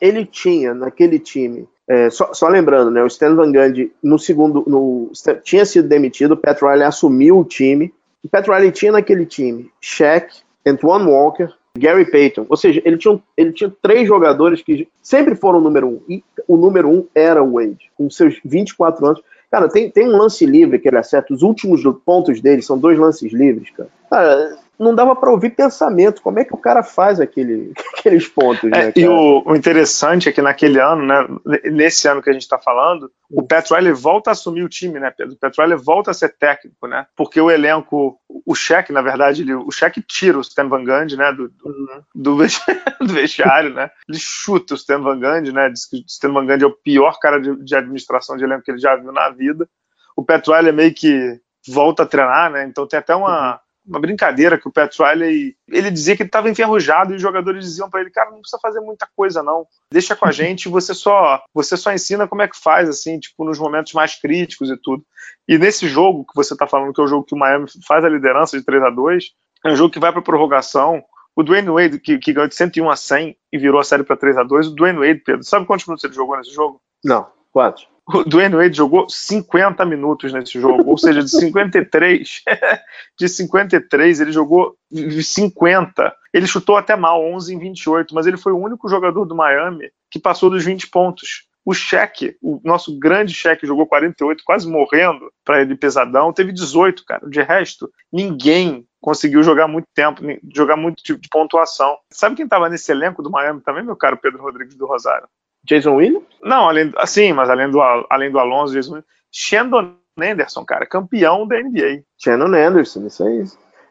ele 0.00 0.24
tinha 0.24 0.74
naquele 0.74 1.18
time. 1.18 1.68
É, 1.88 2.10
só, 2.10 2.34
só, 2.34 2.48
lembrando, 2.48 2.90
né? 2.90 3.02
O 3.02 3.06
Stan 3.06 3.34
Van 3.34 3.50
Gundy 3.50 3.92
no 4.02 4.18
segundo. 4.18 4.62
No, 4.66 5.10
tinha 5.42 5.64
sido 5.64 5.88
demitido, 5.88 6.32
o 6.32 6.36
Pat 6.36 6.60
Riley 6.60 6.84
assumiu 6.84 7.38
o 7.38 7.44
time. 7.44 7.94
O 8.22 8.28
Pat 8.28 8.46
Riley 8.46 8.72
tinha 8.72 8.92
naquele 8.92 9.24
time 9.24 9.70
Shaq, 9.80 10.42
Antoine 10.66 11.06
Walker, 11.06 11.50
Gary 11.78 12.10
Payton. 12.10 12.46
Ou 12.48 12.56
seja, 12.56 12.82
ele 12.84 12.96
tinha, 12.96 13.20
ele 13.36 13.52
tinha 13.52 13.72
três 13.82 14.06
jogadores 14.06 14.62
que 14.62 14.88
sempre 15.02 15.34
foram 15.34 15.58
o 15.58 15.62
número 15.62 15.88
um. 15.88 16.00
E 16.08 16.22
o 16.46 16.56
número 16.56 16.88
um 16.88 17.06
era 17.14 17.42
o 17.42 17.54
Wade, 17.54 17.90
com 17.96 18.10
seus 18.10 18.40
24 18.44 19.06
anos. 19.06 19.22
Cara, 19.50 19.68
tem, 19.68 19.90
tem 19.90 20.06
um 20.06 20.16
lance 20.16 20.44
livre 20.44 20.78
que 20.78 20.88
ele 20.88 20.98
acerta. 20.98 21.32
Os 21.32 21.42
últimos 21.42 21.82
pontos 22.04 22.40
dele 22.40 22.60
são 22.60 22.78
dois 22.78 22.98
lances 22.98 23.32
livres, 23.32 23.70
cara. 23.70 23.88
Cara, 24.10 24.58
não 24.78 24.94
dava 24.94 25.16
para 25.16 25.30
ouvir 25.30 25.50
pensamento. 25.50 26.22
Como 26.22 26.38
é 26.38 26.44
que 26.44 26.54
o 26.54 26.58
cara 26.58 26.82
faz 26.82 27.20
aquele, 27.20 27.72
aqueles 27.98 28.28
pontos? 28.28 28.64
É, 28.72 28.86
né, 28.86 28.92
e 28.94 29.08
o, 29.08 29.42
o, 29.44 29.56
interessante 29.56 30.28
é 30.28 30.32
que 30.32 30.40
naquele 30.40 30.80
ano, 30.80 31.04
né, 31.04 31.26
nesse 31.64 32.06
ano 32.06 32.22
que 32.22 32.30
a 32.30 32.32
gente 32.32 32.42
está 32.42 32.58
falando, 32.58 33.10
o 33.30 33.42
Pat 33.42 33.68
Riley 33.70 33.92
volta 33.92 34.30
a 34.30 34.32
assumir 34.32 34.62
o 34.62 34.68
time, 34.68 35.00
né, 35.00 35.10
Pedro? 35.10 35.34
O 35.34 35.38
Pat 35.38 35.56
Riley 35.58 35.76
volta 35.76 36.10
a 36.10 36.14
ser 36.14 36.36
técnico, 36.36 36.86
né? 36.86 37.06
Porque 37.16 37.40
o 37.40 37.50
elenco, 37.50 38.18
o 38.46 38.54
cheque, 38.54 38.92
na 38.92 39.02
verdade, 39.02 39.42
ele, 39.42 39.54
o 39.54 39.70
cheque 39.70 40.00
tira 40.00 40.38
o 40.38 40.42
Stan 40.42 40.68
Van 40.68 40.84
Gundy, 40.84 41.16
né, 41.16 41.32
do, 41.32 41.48
do, 41.48 41.66
uhum. 41.66 42.02
do, 42.14 43.12
vestiário, 43.12 43.74
né? 43.74 43.90
Ele 44.08 44.18
chuta 44.18 44.74
o 44.74 44.76
Stan 44.76 45.00
Van 45.00 45.18
Gundy, 45.18 45.52
né? 45.52 45.68
Diz 45.68 45.86
que 45.86 45.96
o 45.96 46.04
Stan 46.06 46.32
Van 46.32 46.46
Gundy 46.46 46.64
é 46.64 46.66
o 46.66 46.76
pior 46.76 47.18
cara 47.18 47.40
de, 47.40 47.56
de 47.64 47.74
administração 47.74 48.36
de 48.36 48.44
elenco 48.44 48.62
que 48.62 48.70
ele 48.70 48.78
já 48.78 48.94
viu 48.96 49.12
na 49.12 49.28
vida. 49.30 49.68
O 50.16 50.24
Pat 50.24 50.46
Riley 50.46 50.72
meio 50.72 50.94
que 50.94 51.40
volta 51.66 52.02
a 52.02 52.06
treinar, 52.06 52.50
né? 52.50 52.64
Então 52.64 52.86
tem 52.86 52.98
até 52.98 53.14
uma. 53.14 53.60
Uma 53.88 53.98
brincadeira 53.98 54.58
que 54.58 54.68
o 54.68 54.72
Pat 54.72 54.94
Riley, 54.98 55.56
ele 55.66 55.90
dizia 55.90 56.14
que 56.14 56.22
ele 56.22 56.28
estava 56.28 56.50
enferrujado 56.50 57.12
e 57.12 57.16
os 57.16 57.22
jogadores 57.22 57.64
diziam 57.64 57.88
para 57.88 58.02
ele, 58.02 58.10
cara, 58.10 58.30
não 58.30 58.40
precisa 58.40 58.60
fazer 58.60 58.80
muita 58.80 59.08
coisa 59.16 59.42
não, 59.42 59.66
deixa 59.90 60.14
com 60.14 60.26
a 60.26 60.30
gente, 60.32 60.68
você 60.68 60.92
só, 60.92 61.42
você 61.54 61.76
só 61.76 61.92
ensina 61.92 62.28
como 62.28 62.42
é 62.42 62.48
que 62.48 62.60
faz, 62.60 62.88
assim, 62.88 63.18
tipo, 63.18 63.44
nos 63.44 63.58
momentos 63.58 63.94
mais 63.94 64.14
críticos 64.14 64.70
e 64.70 64.76
tudo. 64.76 65.02
E 65.48 65.56
nesse 65.56 65.88
jogo 65.88 66.24
que 66.26 66.34
você 66.34 66.52
está 66.52 66.66
falando, 66.66 66.92
que 66.92 67.00
é 67.00 67.04
o 67.04 67.08
jogo 67.08 67.24
que 67.24 67.34
o 67.34 67.38
Miami 67.38 67.66
faz 67.86 68.04
a 68.04 68.08
liderança 68.08 68.58
de 68.58 68.64
3 68.64 68.82
a 68.82 68.90
2 68.90 69.24
é 69.64 69.72
um 69.72 69.76
jogo 69.76 69.92
que 69.92 69.98
vai 69.98 70.12
para 70.12 70.22
prorrogação, 70.22 71.02
o 71.34 71.42
Dwayne 71.42 71.70
Wade, 71.70 72.00
que, 72.00 72.18
que 72.18 72.32
ganhou 72.32 72.48
de 72.48 72.54
101 72.54 72.90
a 72.90 72.96
100 72.96 73.36
e 73.52 73.58
virou 73.58 73.80
a 73.80 73.84
série 73.84 74.04
para 74.04 74.16
3 74.16 74.38
a 74.38 74.42
2 74.42 74.68
o 74.68 74.74
Dwayne 74.74 74.98
Wade, 74.98 75.22
Pedro, 75.24 75.44
sabe 75.44 75.66
quantos 75.66 75.86
minutos 75.86 76.04
ele 76.04 76.14
jogou 76.14 76.36
nesse 76.36 76.52
jogo? 76.52 76.80
Não, 77.04 77.26
quantos? 77.52 77.88
O 78.10 78.24
Dwayne 78.24 78.56
Wade 78.56 78.74
jogou 78.74 79.06
50 79.06 79.84
minutos 79.84 80.32
nesse 80.32 80.58
jogo, 80.58 80.88
ou 80.88 80.96
seja, 80.96 81.22
de 81.22 81.28
53, 81.28 82.42
de 83.18 83.28
53 83.28 84.20
ele 84.20 84.32
jogou 84.32 84.74
50. 84.90 86.14
Ele 86.32 86.46
chutou 86.46 86.78
até 86.78 86.96
mal, 86.96 87.22
11 87.22 87.54
em 87.54 87.58
28, 87.58 88.14
mas 88.14 88.26
ele 88.26 88.38
foi 88.38 88.52
o 88.52 88.58
único 88.58 88.88
jogador 88.88 89.26
do 89.26 89.34
Miami 89.34 89.90
que 90.10 90.18
passou 90.18 90.48
dos 90.48 90.64
20 90.64 90.88
pontos. 90.88 91.46
O 91.66 91.74
Cheque, 91.74 92.34
o 92.40 92.58
nosso 92.64 92.98
grande 92.98 93.34
Cheque, 93.34 93.66
jogou 93.66 93.86
48, 93.86 94.42
quase 94.42 94.66
morrendo 94.66 95.30
para 95.44 95.60
ele 95.60 95.76
pesadão. 95.76 96.32
Teve 96.32 96.50
18, 96.50 97.04
cara. 97.04 97.28
De 97.28 97.42
resto, 97.42 97.90
ninguém 98.10 98.86
conseguiu 99.02 99.42
jogar 99.42 99.68
muito 99.68 99.86
tempo, 99.94 100.22
jogar 100.54 100.76
muito 100.76 101.02
tipo 101.02 101.20
de 101.20 101.28
pontuação. 101.28 101.98
Sabe 102.10 102.36
quem 102.36 102.46
estava 102.46 102.70
nesse 102.70 102.90
elenco 102.90 103.22
do 103.22 103.30
Miami 103.30 103.60
também, 103.60 103.84
meu 103.84 103.96
caro 103.96 104.16
Pedro 104.16 104.42
Rodrigues 104.42 104.76
do 104.76 104.86
Rosário? 104.86 105.28
Jason 105.68 105.94
Williams? 105.94 106.24
Não, 106.42 106.68
além, 106.68 106.92
assim, 106.96 107.32
mas 107.32 107.50
além 107.50 107.70
do, 107.70 107.80
além 108.10 108.30
do 108.30 108.38
Alonso, 108.38 108.72
Jason 108.72 108.94
Williams, 108.94 109.10
Shandon 109.30 109.94
Anderson, 110.18 110.64
cara, 110.64 110.86
campeão 110.86 111.46
da 111.46 111.60
NBA. 111.60 112.02
Shandon 112.16 112.54
Anderson, 112.54 113.06
isso 113.06 113.24
aí. 113.24 113.44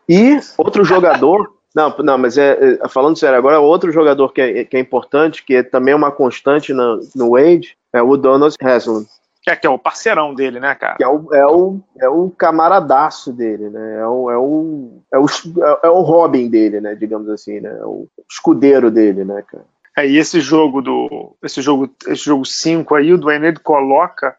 E 0.09 0.39
outro 0.57 0.83
jogador. 0.83 1.55
Não, 1.75 1.95
não, 1.99 2.17
mas 2.17 2.39
é, 2.39 2.79
é, 2.81 2.87
falando 2.87 3.19
sério, 3.19 3.37
agora 3.37 3.59
outro 3.59 3.91
jogador 3.91 4.33
que 4.33 4.41
é, 4.41 4.63
que 4.63 4.75
é 4.75 4.79
importante, 4.79 5.45
que 5.45 5.57
é 5.57 5.61
também 5.61 5.93
uma 5.93 6.11
constante 6.11 6.73
no, 6.73 6.99
no 7.13 7.31
Wade, 7.31 7.77
é 7.93 8.01
o 8.01 8.17
Donos 8.17 8.55
Haslam. 8.59 9.05
É, 9.47 9.55
que 9.55 9.67
é 9.67 9.69
o 9.69 9.77
parceirão 9.77 10.33
dele, 10.33 10.59
né, 10.59 10.73
cara? 10.73 10.95
Que 10.95 11.03
é 11.03 11.07
o, 11.07 11.33
é 11.33 11.45
o, 11.45 11.79
é 11.99 12.09
o 12.09 12.31
camaradaço 12.31 13.31
dele, 13.31 13.69
né? 13.69 13.99
É 13.99 14.07
o, 14.07 14.31
é, 14.31 14.37
o, 14.37 15.03
é, 15.13 15.19
o, 15.19 15.25
é 15.83 15.89
o 15.89 16.01
Robin 16.01 16.49
dele, 16.49 16.81
né? 16.81 16.95
Digamos 16.95 17.29
assim, 17.29 17.59
né? 17.59 17.69
É 17.69 17.85
o 17.85 18.07
escudeiro 18.29 18.89
dele, 18.89 19.23
né, 19.23 19.43
cara? 19.43 19.65
É, 19.97 20.07
e 20.07 20.17
esse 20.17 20.39
jogo 20.39 20.79
do 20.79 21.35
esse 21.41 21.59
jogo 21.59 21.89
esse 22.05 22.23
jogo 22.23 22.45
5 22.45 22.93
aí, 22.93 23.11
o 23.11 23.17
Dwayne 23.17 23.47
Wade 23.47 23.59
coloca 23.61 24.37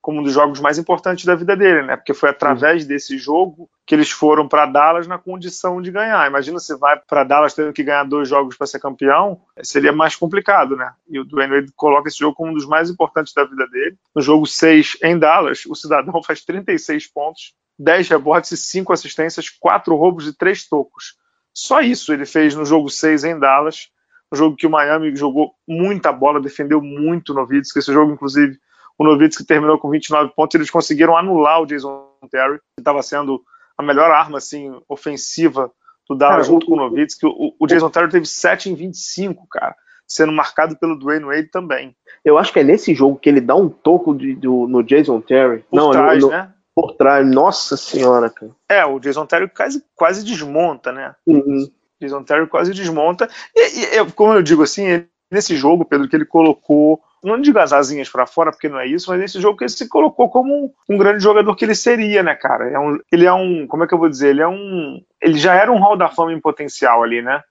como 0.00 0.20
um 0.20 0.22
dos 0.22 0.32
jogos 0.32 0.60
mais 0.60 0.78
importantes 0.78 1.24
da 1.24 1.34
vida 1.34 1.56
dele, 1.56 1.82
né? 1.82 1.96
Porque 1.96 2.14
foi 2.14 2.30
através 2.30 2.86
desse 2.86 3.18
jogo 3.18 3.68
que 3.84 3.94
eles 3.94 4.08
foram 4.08 4.46
para 4.46 4.66
Dallas 4.66 5.08
na 5.08 5.18
condição 5.18 5.82
de 5.82 5.90
ganhar. 5.90 6.26
Imagina 6.28 6.60
se 6.60 6.74
vai 6.78 6.98
para 6.98 7.24
Dallas 7.24 7.52
tendo 7.54 7.72
que 7.72 7.82
ganhar 7.82 8.04
dois 8.04 8.28
jogos 8.28 8.56
para 8.56 8.68
ser 8.68 8.78
campeão, 8.78 9.40
seria 9.62 9.92
mais 9.92 10.14
complicado, 10.14 10.76
né? 10.76 10.92
E 11.08 11.18
o 11.18 11.24
Dwayne 11.24 11.56
Wade 11.56 11.72
coloca 11.74 12.08
esse 12.08 12.18
jogo 12.18 12.36
como 12.36 12.52
um 12.52 12.54
dos 12.54 12.66
mais 12.66 12.88
importantes 12.88 13.34
da 13.34 13.44
vida 13.44 13.66
dele. 13.66 13.98
No 14.14 14.22
jogo 14.22 14.46
6 14.46 14.98
em 15.02 15.18
Dallas, 15.18 15.66
o 15.66 15.74
cidadão 15.74 16.22
faz 16.24 16.44
36 16.44 17.08
pontos, 17.08 17.52
10 17.76 18.08
rebotes 18.08 18.52
e 18.52 18.56
5 18.56 18.92
assistências, 18.92 19.50
4 19.50 19.94
roubos 19.96 20.28
e 20.28 20.32
3 20.32 20.68
tocos. 20.68 21.16
Só 21.52 21.80
isso 21.80 22.12
ele 22.12 22.24
fez 22.24 22.54
no 22.54 22.64
jogo 22.64 22.88
6 22.88 23.24
em 23.24 23.36
Dallas 23.36 23.90
um 24.32 24.36
jogo 24.36 24.56
que 24.56 24.66
o 24.66 24.70
Miami 24.70 25.14
jogou 25.16 25.52
muita 25.66 26.12
bola, 26.12 26.40
defendeu 26.40 26.80
muito 26.80 27.30
o 27.30 27.34
Nowitzki. 27.34 27.78
Esse 27.78 27.92
jogo, 27.92 28.12
inclusive, 28.12 28.58
o 28.98 29.04
Nowitzki 29.04 29.44
terminou 29.44 29.78
com 29.78 29.90
29 29.90 30.32
pontos. 30.34 30.54
Eles 30.54 30.70
conseguiram 30.70 31.16
anular 31.16 31.60
o 31.60 31.66
Jason 31.66 32.06
Terry, 32.30 32.58
que 32.58 32.80
estava 32.80 33.02
sendo 33.02 33.42
a 33.76 33.82
melhor 33.82 34.10
arma 34.10 34.38
assim, 34.38 34.78
ofensiva 34.88 35.70
do 36.08 36.14
Dallas 36.14 36.46
junto 36.46 36.66
com 36.66 36.74
o 36.74 36.76
Nowitzki. 36.76 37.26
O, 37.26 37.54
o 37.58 37.66
Jason 37.66 37.90
Terry 37.90 38.10
teve 38.10 38.26
7 38.26 38.70
em 38.70 38.74
25, 38.74 39.46
cara, 39.48 39.74
sendo 40.06 40.32
marcado 40.32 40.76
pelo 40.76 40.98
Dwayne 40.98 41.24
Wade 41.24 41.50
também. 41.50 41.96
Eu 42.24 42.36
acho 42.36 42.52
que 42.52 42.60
é 42.60 42.64
nesse 42.64 42.94
jogo 42.94 43.18
que 43.18 43.28
ele 43.28 43.40
dá 43.40 43.54
um 43.54 43.68
toco 43.68 44.14
de, 44.14 44.34
do, 44.34 44.68
no 44.68 44.82
Jason 44.82 45.20
Terry. 45.20 45.64
Por 45.70 45.76
Não, 45.76 45.90
trás, 45.90 46.22
no, 46.22 46.28
né? 46.28 46.52
Por 46.74 46.92
trás, 46.94 47.26
nossa 47.26 47.76
senhora, 47.76 48.28
cara. 48.28 48.52
É, 48.68 48.84
o 48.84 49.00
Jason 49.00 49.26
Terry 49.26 49.48
quase, 49.48 49.82
quase 49.94 50.24
desmonta, 50.24 50.92
né? 50.92 51.14
Uhum. 51.26 51.70
Jason 52.00 52.22
Terry 52.22 52.46
quase 52.46 52.72
desmonta. 52.72 53.28
E, 53.54 53.96
e, 53.96 54.12
como 54.12 54.32
eu 54.32 54.42
digo 54.42 54.62
assim, 54.62 55.04
nesse 55.30 55.56
jogo, 55.56 55.84
Pedro, 55.84 56.08
que 56.08 56.16
ele 56.16 56.24
colocou, 56.24 57.00
não 57.22 57.40
digo 57.40 57.58
as 57.58 57.72
asinhas 57.72 58.08
para 58.08 58.26
fora, 58.26 58.50
porque 58.50 58.68
não 58.68 58.80
é 58.80 58.86
isso, 58.86 59.10
mas 59.10 59.20
nesse 59.20 59.40
jogo 59.40 59.58
que 59.58 59.64
ele 59.64 59.70
se 59.70 59.88
colocou 59.88 60.28
como 60.28 60.52
um, 60.52 60.70
um, 60.88 60.98
grande 60.98 61.22
jogador 61.22 61.54
que 61.54 61.64
ele 61.64 61.74
seria, 61.74 62.22
né, 62.22 62.34
cara? 62.34 62.68
É 62.70 62.78
um, 62.78 62.98
ele 63.12 63.26
é 63.26 63.32
um, 63.32 63.66
como 63.66 63.84
é 63.84 63.86
que 63.86 63.94
eu 63.94 63.98
vou 63.98 64.08
dizer? 64.08 64.30
Ele 64.30 64.42
é 64.42 64.48
um, 64.48 65.00
ele 65.20 65.38
já 65.38 65.54
era 65.54 65.70
um 65.70 65.78
hall 65.78 65.96
da 65.96 66.08
fama 66.08 66.32
em 66.32 66.40
potencial 66.40 67.02
ali, 67.02 67.22
né? 67.22 67.42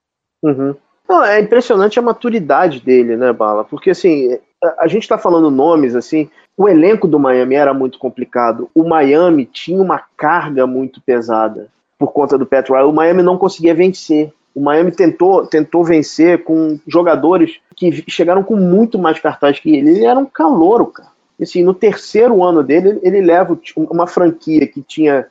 Uhum. 0.44 0.76
Não, 1.08 1.24
é 1.24 1.40
impressionante 1.40 1.98
a 1.98 2.04
maturidade 2.04 2.80
dele, 2.82 3.16
né, 3.16 3.34
Bala? 3.34 3.64
Porque 3.64 3.92
assim, 3.92 4.38
a, 4.78 4.88
gente 4.88 5.08
tá 5.08 5.18
falando 5.18 5.50
nomes 5.50 5.96
assim, 5.96 6.30
o 6.56 6.68
elenco 6.68 7.08
do 7.08 7.20
Miami 7.20 7.56
era 7.56 7.74
muito 7.74 7.98
complicado. 7.98 8.70
O 8.76 8.88
Miami 8.88 9.46
tinha 9.46 9.82
uma 9.82 10.04
carga 10.18 10.68
muito 10.68 11.02
pesada 11.02 11.68
por 11.98 12.12
conta 12.12 12.38
do 12.38 12.46
Pat 12.46 12.68
Riley. 12.70 12.86
O 12.86 12.94
Miami 12.94 13.24
não 13.24 13.38
conseguia 13.38 13.74
vencer. 13.74 14.32
O 14.60 14.62
Miami 14.62 14.92
tentou, 14.92 15.48
tentou 15.48 15.86
vencer 15.86 16.44
com 16.44 16.78
jogadores 16.86 17.62
que 17.78 18.04
chegaram 18.10 18.44
com 18.44 18.58
muito 18.58 19.00
mais 19.00 19.18
cartaz 19.18 19.58
que 19.58 19.74
ele. 19.74 19.92
Ele 19.92 20.06
era 20.06 20.20
um 20.20 20.26
calouro, 20.26 20.88
cara. 20.88 21.08
Assim, 21.42 21.64
no 21.64 21.74
terceiro 21.74 22.44
ano 22.44 22.62
dele, 22.62 23.00
ele 23.02 23.22
leva 23.22 23.58
uma 23.78 24.06
franquia 24.06 24.68
que 24.68 24.82
tinha 24.82 25.28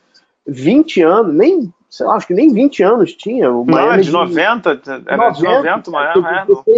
20 0.47 1.03
anos, 1.03 1.35
nem, 1.35 1.71
sei 1.91 2.07
lá, 2.07 2.15
acho 2.15 2.27
que 2.27 2.33
nem 2.33 2.51
20 2.51 2.83
anos 2.83 3.13
tinha. 3.13 3.53
O 3.53 3.67
Miami 3.67 3.89
não, 3.89 3.95
é 3.97 4.01
de 4.01 4.11
90, 4.11 4.81
era 5.07 5.17
90, 5.19 5.35
de 5.35 5.43
90 5.45 5.91
Miami, 5.91 6.27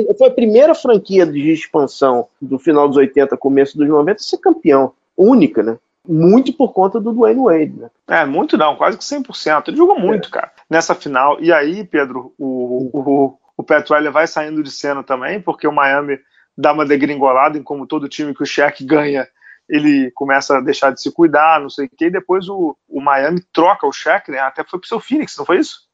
é, 0.09 0.15
Foi 0.15 0.27
a 0.27 0.33
primeira 0.33 0.75
franquia 0.75 1.25
de 1.25 1.53
expansão 1.53 2.27
do 2.43 2.59
final 2.59 2.89
dos 2.89 2.97
80, 2.97 3.37
começo 3.37 3.79
dos 3.79 3.89
90 3.89 4.17
a 4.17 4.25
ser 4.25 4.39
campeão. 4.39 4.93
Única, 5.17 5.63
né? 5.63 5.79
Muito 6.07 6.53
por 6.53 6.73
conta 6.73 6.99
do 6.99 7.13
Dwayne 7.13 7.43
Wade, 7.43 7.79
né? 7.79 7.91
É, 8.09 8.25
muito 8.25 8.57
não, 8.57 8.77
quase 8.77 8.97
que 8.97 9.05
100%. 9.05 9.69
Ele 9.69 9.77
jogou 9.77 9.99
muito, 9.99 10.29
é. 10.29 10.33
cara, 10.33 10.53
nessa 10.69 10.95
final. 10.95 11.41
E 11.41 11.53
aí, 11.53 11.85
Pedro, 11.85 12.35
o, 12.39 12.91
o, 12.93 13.39
o 13.57 13.63
Pat 13.63 13.89
Riley 13.89 14.11
vai 14.11 14.27
saindo 14.27 14.63
de 14.63 14.71
cena 14.71 15.03
também, 15.03 15.41
porque 15.41 15.67
o 15.67 15.73
Miami 15.73 16.19
dá 16.57 16.73
uma 16.73 16.87
degringolada 16.87 17.59
em 17.59 17.63
como 17.63 17.87
todo 17.87 18.09
time 18.09 18.35
que 18.35 18.43
o 18.43 18.47
Shaq 18.47 18.85
ganha, 18.85 19.27
ele 19.69 20.11
começa 20.13 20.59
a 20.59 20.61
deixar 20.61 20.93
de 20.93 21.01
se 21.01 21.13
cuidar, 21.13 21.61
não 21.61 21.71
sei 21.71 21.87
o 21.87 21.91
quê, 21.97 22.07
e 22.07 22.11
depois 22.11 22.49
o, 22.49 22.77
o 22.89 23.01
Miami 23.01 23.43
troca 23.53 23.87
o 23.87 23.93
Shaq, 23.93 24.31
né? 24.31 24.39
Até 24.41 24.65
foi 24.65 24.79
pro 24.79 24.89
seu 24.89 25.01
Phoenix, 25.01 25.37
não 25.37 25.45
foi 25.45 25.59
isso? 25.59 25.89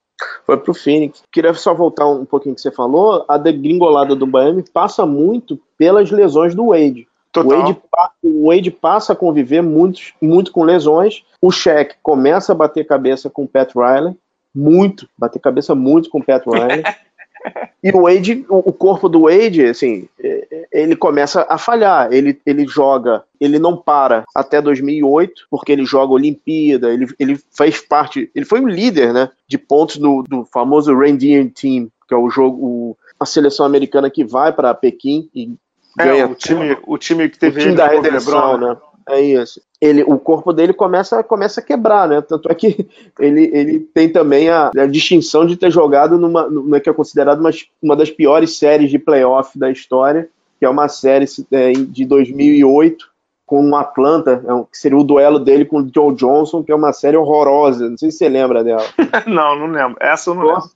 Foi 0.47 0.57
pro 0.57 0.73
Phoenix. 0.73 1.23
Queria 1.31 1.53
só 1.53 1.75
voltar 1.75 2.07
um 2.07 2.25
pouquinho 2.25 2.55
que 2.55 2.61
você 2.61 2.71
falou. 2.71 3.25
A 3.29 3.37
degringolada 3.37 4.17
do 4.17 4.27
Miami 4.27 4.65
passa 4.73 5.05
muito 5.05 5.61
pelas 5.77 6.11
lesões 6.11 6.55
do 6.55 6.69
Wade. 6.69 7.07
O 7.41 7.49
Wade, 7.49 7.77
o 8.23 8.49
Wade, 8.49 8.71
passa 8.71 9.13
a 9.13 9.17
conviver 9.17 9.63
muito, 9.63 10.01
muito 10.21 10.53
com 10.53 10.63
lesões. 10.63 11.25
O 11.41 11.51
Shaq 11.51 11.97
começa 12.03 12.53
a 12.53 12.55
bater 12.55 12.87
cabeça 12.87 13.29
com 13.29 13.45
o 13.45 13.49
Pat 13.49 13.73
Riley, 13.75 14.17
muito, 14.55 15.09
bater 15.17 15.39
cabeça 15.39 15.75
muito 15.75 16.09
com 16.11 16.19
o 16.19 16.25
Pat 16.25 16.45
Riley. 16.47 16.83
e 17.83 17.91
o 17.91 18.03
Wade, 18.03 18.45
o 18.49 18.73
corpo 18.73 19.09
do 19.09 19.23
Wade, 19.23 19.65
assim, 19.65 20.09
é, 20.23 20.67
ele 20.73 20.97
começa 20.97 21.47
a 21.49 21.59
falhar. 21.59 22.13
Ele, 22.13 22.39
ele 22.45 22.67
joga, 22.67 23.25
ele 23.41 23.59
não 23.59 23.77
para 23.77 24.25
até 24.35 24.61
2008, 24.61 25.47
porque 25.51 25.73
ele 25.73 25.85
joga 25.85 26.13
Olimpíada, 26.13 26.93
ele, 26.93 27.07
ele 27.19 27.39
faz 27.51 27.81
parte, 27.81 28.31
ele 28.35 28.45
foi 28.45 28.61
o 28.61 28.69
líder, 28.69 29.13
né, 29.13 29.31
de 29.49 29.59
pontos 29.59 29.97
do, 29.97 30.23
do 30.23 30.45
famoso 30.45 30.97
Reindeer 30.97 31.51
Team, 31.53 31.89
que 32.07 32.15
é 32.15 32.17
o 32.17 32.31
jogo, 32.31 32.65
o, 32.65 32.97
a 33.19 33.27
seleção 33.27 33.65
americana 33.65 34.11
que 34.11 34.25
vai 34.25 34.53
para 34.53 34.75
Pequim 34.75 35.29
e 35.35 35.55
é, 35.99 36.25
o 36.25 36.35
time, 36.35 36.79
o 36.87 36.99
time 36.99 37.29
que 37.29 37.39
teve 37.39 37.59
o 37.59 37.63
time 37.63 37.75
da 37.75 37.89
redenção, 37.89 38.59
né? 38.59 38.77
É 39.09 39.21
isso. 39.21 39.61
Ele, 39.81 40.03
o 40.03 40.19
corpo 40.19 40.53
dele 40.53 40.73
começa, 40.73 41.23
começa 41.23 41.61
a 41.61 41.63
quebrar, 41.63 42.09
né? 42.09 42.21
Tanto 42.21 42.51
é 42.51 42.55
que 42.55 42.89
ele, 43.21 43.51
ele 43.53 43.81
tem 43.81 44.09
também 44.09 44.49
a, 44.51 44.71
a 44.77 44.87
distinção 44.87 45.47
de 45.47 45.57
ter 45.57 45.71
jogado 45.71 46.19
numa, 46.19 46.49
numa 46.49 46.81
que 46.81 46.91
é 46.91 46.93
considerada 46.93 47.41
uma, 47.41 47.51
uma 47.81 47.95
das 47.95 48.11
piores 48.11 48.59
séries 48.59 48.91
de 48.91 48.99
playoff 48.99 49.57
da 49.59 49.71
história, 49.71 50.29
que 50.59 50.65
é 50.65 50.69
uma 50.69 50.89
série 50.89 51.27
é, 51.53 51.73
de 51.73 52.05
2008 52.05 53.09
com 53.45 53.71
o 53.71 53.77
Atlanta, 53.77 54.43
é 54.45 54.65
que 54.71 54.77
seria 54.77 54.99
o 54.99 55.05
duelo 55.05 55.39
dele 55.39 55.65
com 55.65 55.81
o 55.81 55.91
Joe 55.95 56.13
Johnson, 56.17 56.65
que 56.65 56.73
é 56.73 56.75
uma 56.75 56.93
série 56.93 57.17
horrorosa. 57.17 57.89
Não 57.89 57.97
sei 57.97 58.11
se 58.11 58.19
você 58.19 58.29
lembra 58.29 58.65
dela. 58.65 58.85
não, 59.25 59.57
não 59.57 59.67
lembro. 59.69 59.97
Essa 60.01 60.31
eu 60.31 60.35
não 60.35 60.43
lembro. 60.43 60.71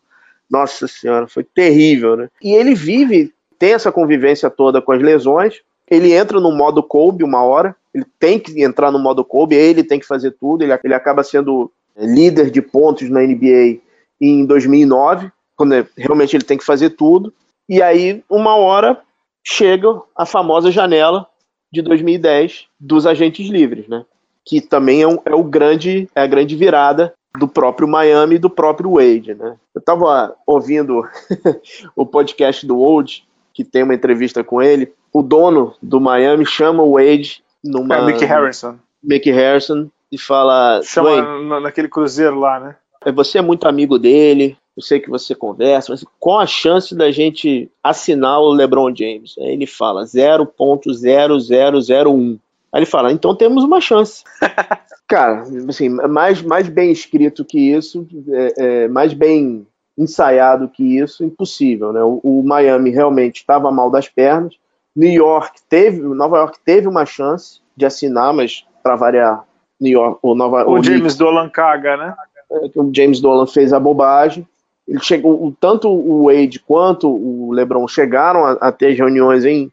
Nossa 0.48 0.86
senhora, 0.86 1.26
foi 1.26 1.42
terrível, 1.42 2.16
né? 2.16 2.28
E 2.42 2.52
ele 2.52 2.74
vive 2.74 3.32
tem 3.60 3.74
essa 3.74 3.92
convivência 3.92 4.48
toda 4.48 4.80
com 4.80 4.90
as 4.90 5.02
lesões. 5.02 5.60
Ele 5.88 6.14
entra 6.14 6.40
no 6.40 6.50
modo 6.50 6.82
Kobe 6.82 7.22
uma 7.22 7.44
hora, 7.44 7.76
ele 7.94 8.06
tem 8.18 8.38
que 8.38 8.64
entrar 8.64 8.90
no 8.90 8.98
modo 8.98 9.22
Kobe, 9.22 9.54
ele 9.54 9.84
tem 9.84 10.00
que 10.00 10.06
fazer 10.06 10.30
tudo, 10.30 10.64
ele, 10.64 10.72
ele 10.82 10.94
acaba 10.94 11.22
sendo 11.22 11.70
líder 11.96 12.50
de 12.50 12.62
pontos 12.62 13.10
na 13.10 13.20
NBA 13.20 13.80
em 14.18 14.46
2009, 14.46 15.30
quando 15.56 15.86
realmente 15.94 16.34
ele 16.34 16.44
tem 16.44 16.56
que 16.56 16.64
fazer 16.64 16.90
tudo. 16.90 17.34
E 17.68 17.82
aí, 17.82 18.24
uma 18.30 18.56
hora, 18.56 18.98
chega 19.44 20.00
a 20.16 20.24
famosa 20.24 20.70
janela 20.70 21.26
de 21.70 21.82
2010 21.82 22.66
dos 22.78 23.06
agentes 23.06 23.46
livres, 23.48 23.86
né? 23.88 24.06
Que 24.42 24.60
também 24.60 25.02
é, 25.02 25.06
um, 25.06 25.18
é 25.26 25.34
o 25.34 25.44
grande, 25.44 26.08
é 26.14 26.22
a 26.22 26.26
grande 26.26 26.56
virada 26.56 27.12
do 27.38 27.46
próprio 27.46 27.86
Miami 27.86 28.36
e 28.36 28.38
do 28.38 28.48
próprio 28.48 28.94
Wade, 28.94 29.34
né? 29.34 29.56
Eu 29.74 29.80
estava 29.80 30.34
ouvindo 30.46 31.04
o 31.94 32.06
podcast 32.06 32.66
do 32.66 32.80
Wade, 32.80 33.24
que 33.52 33.64
tem 33.64 33.82
uma 33.82 33.94
entrevista 33.94 34.44
com 34.44 34.62
ele. 34.62 34.92
O 35.12 35.22
dono 35.22 35.74
do 35.82 36.00
Miami 36.00 36.46
chama 36.46 36.82
o 36.82 36.94
Wade 36.94 37.42
numa. 37.62 37.96
É, 37.96 38.06
Mickey 38.06 38.24
Harrison. 38.24 38.78
Mickey 39.02 39.30
Harrison 39.30 39.88
e 40.10 40.18
fala. 40.18 40.80
Chama 40.82 41.60
naquele 41.60 41.88
cruzeiro 41.88 42.38
lá, 42.38 42.58
né? 42.60 42.76
É, 43.04 43.12
você 43.12 43.38
é 43.38 43.42
muito 43.42 43.66
amigo 43.66 43.98
dele, 43.98 44.56
eu 44.76 44.82
sei 44.82 45.00
que 45.00 45.10
você 45.10 45.34
conversa, 45.34 45.92
mas 45.92 46.04
qual 46.18 46.40
a 46.40 46.46
chance 46.46 46.94
da 46.94 47.10
gente 47.10 47.70
assinar 47.82 48.40
o 48.40 48.52
LeBron 48.52 48.94
James? 48.94 49.34
Aí 49.38 49.52
ele 49.52 49.66
fala 49.66 50.04
0.0001. 50.04 52.38
Aí 52.72 52.78
ele 52.78 52.86
fala, 52.86 53.12
então 53.12 53.34
temos 53.34 53.64
uma 53.64 53.80
chance. 53.80 54.22
Cara, 55.08 55.42
assim, 55.68 55.88
mais, 55.88 56.40
mais 56.40 56.68
bem 56.68 56.92
escrito 56.92 57.44
que 57.44 57.58
isso, 57.58 58.06
é, 58.28 58.84
é, 58.84 58.88
mais 58.88 59.12
bem 59.12 59.66
ensaiado 59.96 60.68
que 60.68 60.98
isso, 60.98 61.24
impossível, 61.24 61.92
né? 61.92 62.02
O, 62.02 62.20
o 62.22 62.42
Miami 62.42 62.90
realmente 62.90 63.36
estava 63.36 63.70
mal 63.70 63.90
das 63.90 64.08
pernas. 64.08 64.54
New 64.94 65.10
York 65.10 65.60
teve, 65.68 66.00
Nova 66.00 66.38
York 66.38 66.58
teve 66.64 66.88
uma 66.88 67.06
chance 67.06 67.60
de 67.76 67.86
assinar, 67.86 68.32
mas 68.32 68.64
para 68.82 68.96
variar, 68.96 69.44
New 69.80 69.92
York, 69.92 70.18
o 70.22 70.34
Nova 70.34 70.64
O, 70.68 70.78
o 70.78 70.82
James 70.82 71.16
Dolan 71.16 71.48
caga, 71.48 71.96
né? 71.96 72.14
É, 72.50 72.70
o 72.74 72.90
James 72.94 73.20
Dolan 73.20 73.46
fez 73.46 73.72
a 73.72 73.80
bobagem. 73.80 74.46
Ele 74.86 75.00
chegou, 75.00 75.54
tanto 75.60 75.88
o 75.88 76.24
Wade 76.24 76.58
quanto 76.58 77.08
o 77.08 77.52
LeBron 77.52 77.86
chegaram 77.86 78.44
a, 78.44 78.52
a 78.52 78.72
ter 78.72 78.92
reuniões 78.94 79.44
em, 79.44 79.70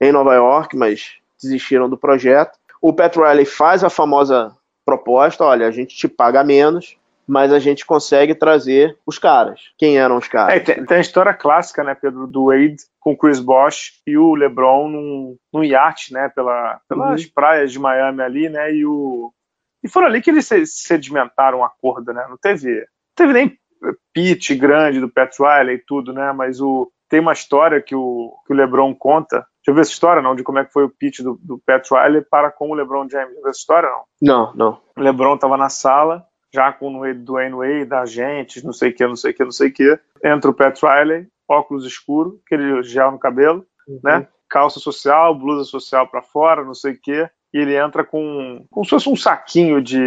em 0.00 0.12
Nova 0.12 0.34
York, 0.34 0.76
mas 0.76 1.14
desistiram 1.42 1.88
do 1.88 1.96
projeto. 1.96 2.58
O 2.80 2.92
Pat 2.92 3.16
Riley 3.16 3.44
faz 3.44 3.82
a 3.82 3.90
famosa 3.90 4.52
proposta: 4.84 5.44
olha, 5.44 5.66
a 5.66 5.70
gente 5.70 5.96
te 5.96 6.06
paga 6.06 6.44
menos, 6.44 6.96
mas 7.30 7.52
a 7.52 7.60
gente 7.60 7.86
consegue 7.86 8.34
trazer 8.34 8.98
os 9.06 9.18
caras. 9.18 9.60
Quem 9.78 9.98
eram 9.98 10.16
os 10.16 10.26
caras? 10.26 10.54
É, 10.54 10.58
tem, 10.58 10.84
tem, 10.84 10.96
a 10.96 11.00
história 11.00 11.32
clássica, 11.32 11.84
né, 11.84 11.94
Pedro, 11.94 12.26
do 12.26 12.46
Wade 12.46 12.76
com 12.98 13.12
o 13.12 13.16
Chris 13.16 13.38
Bosh 13.38 14.02
e 14.04 14.18
o 14.18 14.34
LeBron 14.34 14.88
num, 14.88 15.36
num 15.52 15.62
iate, 15.62 16.12
né, 16.12 16.28
pela, 16.34 16.80
pelas 16.88 17.22
uhum. 17.22 17.30
praias 17.32 17.70
de 17.70 17.78
Miami 17.78 18.22
ali, 18.22 18.48
né, 18.48 18.74
e 18.74 18.84
o 18.84 19.32
e 19.82 19.88
foram 19.88 20.08
ali 20.08 20.20
que 20.20 20.30
eles 20.30 20.46
sedimentaram 20.66 21.60
um 21.60 21.64
acordo, 21.64 22.12
né? 22.12 22.26
Não 22.28 22.36
teve, 22.36 22.68
não 22.80 23.14
teve 23.16 23.32
nem 23.32 23.58
pitch 24.12 24.50
grande 24.58 25.00
do 25.00 25.08
Pat 25.08 25.34
Riley 25.38 25.76
e 25.76 25.84
tudo, 25.86 26.12
né? 26.12 26.32
Mas 26.32 26.60
o 26.60 26.90
tem 27.08 27.18
uma 27.18 27.32
história 27.32 27.80
que 27.80 27.94
o, 27.94 28.34
que 28.46 28.52
o 28.52 28.56
LeBron 28.56 28.94
conta 28.94 29.44
já 29.66 29.72
viu 29.72 29.82
essa 29.82 29.90
história, 29.90 30.22
não? 30.22 30.34
De 30.34 30.42
como 30.42 30.58
é 30.58 30.64
que 30.64 30.72
foi 30.72 30.84
o 30.84 30.90
pitch 30.90 31.20
do, 31.20 31.38
do 31.42 31.58
Pat 31.66 31.84
Riley 31.90 32.22
para 32.30 32.50
com 32.52 32.70
o 32.70 32.74
LeBron 32.74 33.08
James. 33.08 33.34
Já 33.34 33.40
viu 33.40 33.48
essa 33.48 33.58
história, 33.58 33.88
não? 33.88 34.04
Não, 34.22 34.54
não. 34.54 34.82
O 34.96 35.00
LeBron 35.00 35.34
estava 35.34 35.56
na 35.56 35.68
sala, 35.68 36.24
já 36.52 36.72
com 36.72 37.00
o 37.00 37.14
Dwayne 37.14 37.54
Wade, 37.54 37.84
da 37.84 38.04
gente, 38.04 38.64
não 38.64 38.72
sei 38.72 38.90
o 38.90 38.94
que, 38.94 39.06
não 39.06 39.16
sei 39.16 39.30
o 39.30 39.34
que, 39.34 39.44
não 39.44 39.52
sei 39.52 39.68
o 39.68 39.72
que. 39.72 39.98
Entra 40.24 40.50
o 40.50 40.54
Pat 40.54 40.78
Riley, 40.82 41.28
óculos 41.48 41.86
escuro, 41.86 42.40
aquele 42.44 42.82
gel 42.82 43.12
no 43.12 43.18
cabelo, 43.18 43.64
uhum. 43.88 44.00
né? 44.02 44.28
Calça 44.48 44.80
social, 44.80 45.34
blusa 45.34 45.64
social 45.64 46.08
para 46.08 46.22
fora, 46.22 46.64
não 46.64 46.74
sei 46.74 46.92
o 46.92 47.00
que. 47.00 47.28
E 47.52 47.58
ele 47.58 47.76
entra 47.76 48.04
com 48.04 48.64
como 48.70 48.84
se 48.84 48.90
fosse 48.90 49.08
um 49.08 49.16
saquinho 49.16 49.82
de. 49.82 49.98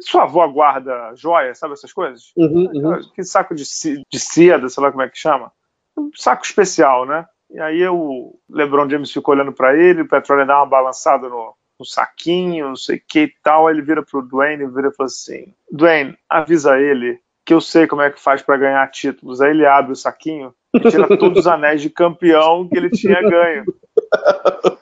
Sua 0.00 0.24
avó 0.24 0.46
guarda 0.46 1.12
joia, 1.16 1.54
sabe 1.54 1.74
essas 1.74 1.92
coisas? 1.92 2.32
Uhum, 2.36 2.70
uhum. 2.72 3.00
Que 3.14 3.24
saco 3.24 3.54
de, 3.54 3.64
de 3.64 4.18
seda, 4.18 4.68
sei 4.68 4.82
lá 4.82 4.90
como 4.90 5.02
é 5.02 5.08
que 5.08 5.18
chama. 5.18 5.52
Um 5.96 6.10
saco 6.14 6.44
especial, 6.44 7.04
né? 7.04 7.26
E 7.50 7.60
aí 7.60 7.86
o 7.88 8.36
LeBron 8.48 8.88
James 8.88 9.12
ficou 9.12 9.34
olhando 9.34 9.52
para 9.52 9.76
ele, 9.76 10.02
o 10.02 10.08
Petróleo 10.08 10.46
dá 10.46 10.58
uma 10.58 10.66
balançada 10.66 11.28
no, 11.28 11.54
no 11.78 11.84
saquinho, 11.84 12.68
não 12.68 12.76
sei 12.76 12.96
o 12.96 13.02
que 13.06 13.20
e 13.20 13.34
tal. 13.42 13.66
Aí 13.66 13.74
ele 13.74 13.82
vira 13.82 14.02
pro 14.02 14.22
Dwayne 14.22 14.64
e 14.64 14.68
vira 14.68 14.88
e 14.88 14.94
fala 14.94 15.06
assim: 15.06 15.54
Dwayne, 15.70 16.16
avisa 16.28 16.78
ele 16.78 17.20
que 17.44 17.52
eu 17.52 17.60
sei 17.60 17.86
como 17.86 18.02
é 18.02 18.10
que 18.10 18.20
faz 18.20 18.42
para 18.42 18.56
ganhar 18.56 18.90
títulos. 18.90 19.40
Aí 19.40 19.50
ele 19.50 19.66
abre 19.66 19.92
o 19.92 19.96
saquinho 19.96 20.54
e 20.74 20.80
tira 20.90 21.06
todos 21.18 21.40
os 21.40 21.46
anéis 21.46 21.82
de 21.82 21.90
campeão 21.90 22.68
que 22.68 22.76
ele 22.76 22.90
tinha 22.90 23.20
ganho. 23.20 23.64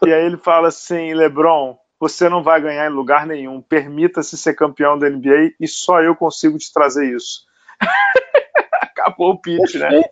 E 0.07 0.13
aí 0.13 0.25
ele 0.25 0.37
fala 0.37 0.69
assim: 0.69 1.15
LeBron, 1.15 1.77
você 1.99 2.29
não 2.29 2.43
vai 2.43 2.61
ganhar 2.61 2.87
em 2.87 2.95
lugar 2.95 3.27
nenhum. 3.27 3.61
Permita-se 3.61 4.37
ser 4.37 4.55
campeão 4.55 4.99
da 4.99 5.09
NBA 5.09 5.53
e 5.61 5.69
só 5.69 6.03
eu 6.03 6.15
consigo 6.15 6.59
te 6.59 6.73
trazer 6.73 7.15
isso. 7.15 7.47
Acabou 8.83 9.31
o 9.31 9.41
pitch, 9.41 9.75
né? 9.75 10.03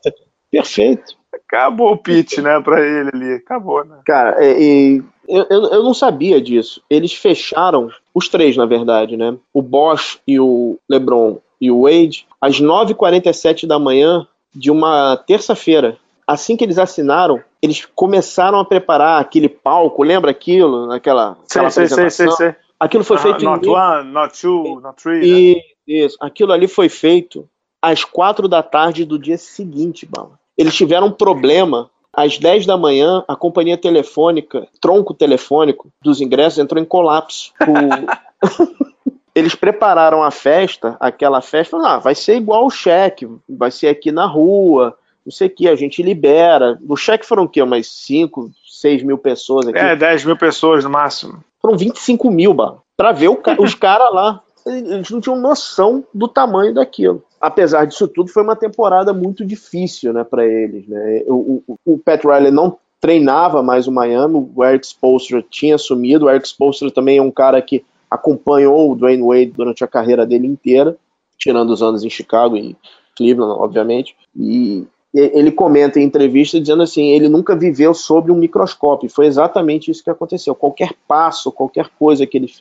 Perfeito. 0.51 1.19
Acabou 1.33 1.93
o 1.93 1.97
pitch, 1.97 2.39
né, 2.39 2.61
pra 2.61 2.81
ele 2.81 3.11
ali. 3.13 3.35
Acabou, 3.35 3.85
né? 3.85 4.01
Cara, 4.05 4.45
é, 4.45 4.61
e, 4.61 5.03
eu, 5.29 5.45
eu 5.49 5.83
não 5.83 5.95
sabia 5.95 6.41
disso. 6.41 6.83
Eles 6.91 7.15
fecharam, 7.15 7.89
os 8.13 8.29
três, 8.29 8.57
na 8.57 8.67
verdade, 8.67 9.17
né? 9.17 9.37
O 9.53 9.63
Bosch 9.63 10.19
e 10.27 10.41
o 10.41 10.79
LeBron 10.89 11.39
e 11.61 11.71
o 11.71 11.83
Wade, 11.83 12.27
às 12.41 12.61
9h47 12.61 13.67
da 13.67 13.79
manhã 13.79 14.27
de 14.55 14.71
uma 14.71 15.17
terça-feira. 15.17 15.99
Assim 16.27 16.57
que 16.57 16.65
eles 16.65 16.79
assinaram, 16.79 17.43
eles 17.61 17.87
começaram 17.95 18.59
a 18.59 18.65
preparar 18.65 19.21
aquele 19.21 19.49
palco, 19.49 20.03
lembra 20.03 20.31
aquilo? 20.31 20.91
Aquela, 20.91 21.37
aquela 21.49 21.71
sei, 21.71 21.87
sei, 21.87 22.11
sei, 22.11 22.31
sei, 22.31 22.55
Aquilo 22.79 23.05
foi 23.05 23.17
uh, 23.17 23.21
feito 23.21 23.45
not 23.45 23.67
em... 23.67 23.71
one, 23.71 24.11
not 24.11 24.41
two, 24.41 24.81
not 24.81 25.01
three. 25.01 25.23
E, 25.23 25.57
né? 25.57 25.63
Isso, 25.87 26.17
aquilo 26.21 26.53
ali 26.53 26.67
foi 26.67 26.89
feito 26.89 27.49
às 27.83 28.05
quatro 28.05 28.49
da 28.49 28.63
tarde 28.63 29.05
do 29.05 29.19
dia 29.19 29.37
seguinte, 29.37 30.07
Bala. 30.07 30.40
Eles 30.61 30.75
tiveram 30.75 31.07
um 31.07 31.13
problema. 31.13 31.91
Às 32.13 32.37
10 32.37 32.67
da 32.67 32.77
manhã, 32.77 33.25
a 33.27 33.35
companhia 33.35 33.79
telefônica, 33.79 34.69
tronco 34.79 35.15
telefônico 35.15 35.89
dos 36.03 36.21
ingressos 36.21 36.59
entrou 36.59 36.83
em 36.83 36.85
colapso. 36.85 37.53
O... 37.67 38.91
Eles 39.35 39.55
prepararam 39.55 40.23
a 40.23 40.31
festa, 40.31 40.97
aquela 41.01 41.41
festa, 41.41 41.79
ah, 41.79 41.99
vai 41.99 42.15
ser 42.15 42.37
igual 42.37 42.67
o 42.67 42.71
cheque, 42.71 43.29
vai 43.49 43.71
ser 43.71 43.87
aqui 43.87 44.11
na 44.11 44.27
rua, 44.27 44.95
não 45.25 45.33
sei 45.33 45.47
o 45.47 45.51
que, 45.51 45.69
a 45.69 45.77
gente 45.77 46.03
libera. 46.03 46.79
O 46.87 46.97
cheque 46.97 47.25
foram 47.25 47.45
o 47.45 47.49
quê? 47.49 47.63
Umas 47.63 47.87
5, 47.87 48.51
6 48.67 49.03
mil 49.05 49.17
pessoas 49.17 49.69
aqui? 49.69 49.79
É, 49.79 49.95
10 49.95 50.25
mil 50.25 50.37
pessoas 50.37 50.85
no 50.85 50.91
máximo. 50.91 51.43
Foram 51.63 51.79
25 51.79 52.29
mil, 52.31 52.55
para 52.97 53.13
ver 53.13 53.29
o, 53.29 53.41
os 53.61 53.75
caras 53.75 54.13
lá. 54.13 54.43
Eles 54.67 55.09
não 55.11 55.21
tinham 55.21 55.39
noção 55.39 56.05
do 56.13 56.29
tamanho 56.29 56.75
daquilo 56.75 57.25
apesar 57.41 57.87
disso 57.87 58.07
tudo, 58.07 58.31
foi 58.31 58.43
uma 58.43 58.55
temporada 58.55 59.13
muito 59.13 59.45
difícil 59.45 60.13
né, 60.13 60.23
para 60.23 60.47
eles. 60.47 60.87
Né? 60.87 61.23
O, 61.27 61.63
o, 61.67 61.79
o, 61.87 61.99
Pat 61.99 62.23
Riley 62.23 62.51
não 62.51 62.77
treinava 63.01 63.63
mais 63.63 63.87
o 63.87 63.93
Miami, 63.93 64.51
o 64.55 64.65
Eric 64.65 64.87
Spoelstra 64.87 65.43
tinha 65.49 65.77
assumido. 65.77 66.27
O 66.27 66.31
Eric 66.31 66.47
Spoelstra 66.47 66.91
também 66.91 67.17
é 67.17 67.23
um 67.23 67.31
cara 67.31 67.61
que 67.63 67.83
acompanhou 68.11 68.91
o 68.91 68.95
Dwayne 68.95 69.23
Wade 69.23 69.53
durante 69.53 69.83
a 69.83 69.89
carreira 69.89 70.27
dele 70.27 70.47
inteira, 70.47 70.97
tirando 71.39 71.71
os 71.71 71.83
anos 71.83 72.05
em 72.05 72.11
Chicago 72.11 72.57
e 72.57 72.77
Cleveland, 73.17 73.59
obviamente. 73.59 74.15
E 74.37 74.87
ele 75.15 75.51
comenta 75.51 75.99
em 75.99 76.05
entrevista 76.05 76.61
dizendo 76.61 76.83
assim, 76.83 77.11
ele 77.11 77.29
nunca 77.29 77.57
viveu 77.57 77.95
sob 77.95 78.31
um 78.31 78.37
microscópio. 78.37 79.11
Foi 79.11 79.27
exatamente 79.27 79.91
isso 79.91 80.05
que 80.05 80.11
aconteceu. 80.11 80.55
Qualquer 80.55 80.93
passo, 81.09 81.51
qualquer 81.51 81.89
coisa 81.99 82.27
que 82.27 82.37
ele 82.37 82.53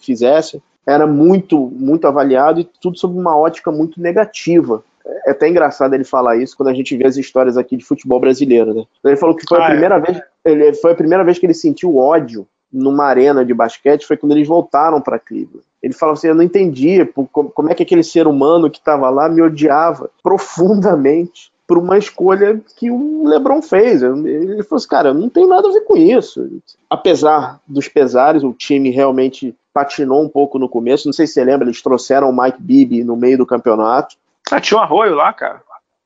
fizesse, 0.00 0.62
era 0.86 1.06
muito, 1.06 1.70
muito 1.74 2.06
avaliado 2.06 2.60
e 2.60 2.64
tudo 2.80 2.98
sob 2.98 3.18
uma 3.18 3.36
ótica 3.36 3.70
muito 3.70 4.00
negativa. 4.00 4.82
É 5.26 5.30
até 5.30 5.48
engraçado 5.48 5.94
ele 5.94 6.04
falar 6.04 6.36
isso 6.36 6.56
quando 6.56 6.68
a 6.68 6.74
gente 6.74 6.96
vê 6.96 7.06
as 7.06 7.16
histórias 7.16 7.56
aqui 7.56 7.76
de 7.76 7.84
futebol 7.84 8.20
brasileiro, 8.20 8.72
né? 8.74 8.84
Ele 9.04 9.16
falou 9.16 9.36
que 9.36 9.46
foi 9.48 9.58
ah, 9.58 9.62
a 9.62 9.66
é. 9.66 9.70
primeira 9.70 9.96
é. 9.96 10.00
vez, 10.00 10.22
ele, 10.44 10.74
foi 10.74 10.92
a 10.92 10.96
primeira 10.96 11.24
vez 11.24 11.38
que 11.38 11.46
ele 11.46 11.54
sentiu 11.54 11.96
ódio 11.96 12.46
numa 12.72 13.04
arena 13.04 13.44
de 13.44 13.52
basquete 13.52 14.06
foi 14.06 14.16
quando 14.16 14.32
eles 14.32 14.48
voltaram 14.48 15.00
para 15.00 15.18
Cleveland. 15.18 15.64
Ele 15.82 15.92
falou 15.92 16.14
assim: 16.14 16.28
Eu 16.28 16.34
não 16.34 16.42
entendia 16.42 17.08
como 17.34 17.70
é 17.70 17.74
que 17.74 17.82
aquele 17.82 18.02
ser 18.02 18.26
humano 18.26 18.70
que 18.70 18.78
estava 18.78 19.10
lá 19.10 19.28
me 19.28 19.42
odiava 19.42 20.10
profundamente 20.22 21.51
por 21.66 21.78
uma 21.78 21.96
escolha 21.96 22.60
que 22.76 22.90
o 22.90 23.26
LeBron 23.26 23.62
fez. 23.62 24.02
Ele 24.02 24.62
falou 24.62 24.76
assim: 24.76 24.88
Cara, 24.88 25.14
não 25.14 25.28
tem 25.28 25.46
nada 25.46 25.68
a 25.68 25.72
ver 25.72 25.82
com 25.82 25.96
isso. 25.96 26.60
Apesar 26.88 27.60
dos 27.66 27.88
pesares, 27.88 28.42
o 28.42 28.52
time 28.52 28.90
realmente 28.90 29.54
patinou 29.72 30.22
um 30.22 30.28
pouco 30.28 30.58
no 30.58 30.68
começo. 30.68 31.08
Não 31.08 31.12
sei 31.12 31.26
se 31.26 31.34
você 31.34 31.44
lembra, 31.44 31.66
eles 31.66 31.82
trouxeram 31.82 32.28
o 32.28 32.42
Mike 32.42 32.60
Bibby 32.60 33.04
no 33.04 33.16
meio 33.16 33.38
do 33.38 33.46
campeonato. 33.46 34.16
Ah, 34.50 34.60
tinha 34.60 34.78
um 34.78 34.82
arroio 34.82 35.14
lá, 35.14 35.32
cara. 35.32 35.62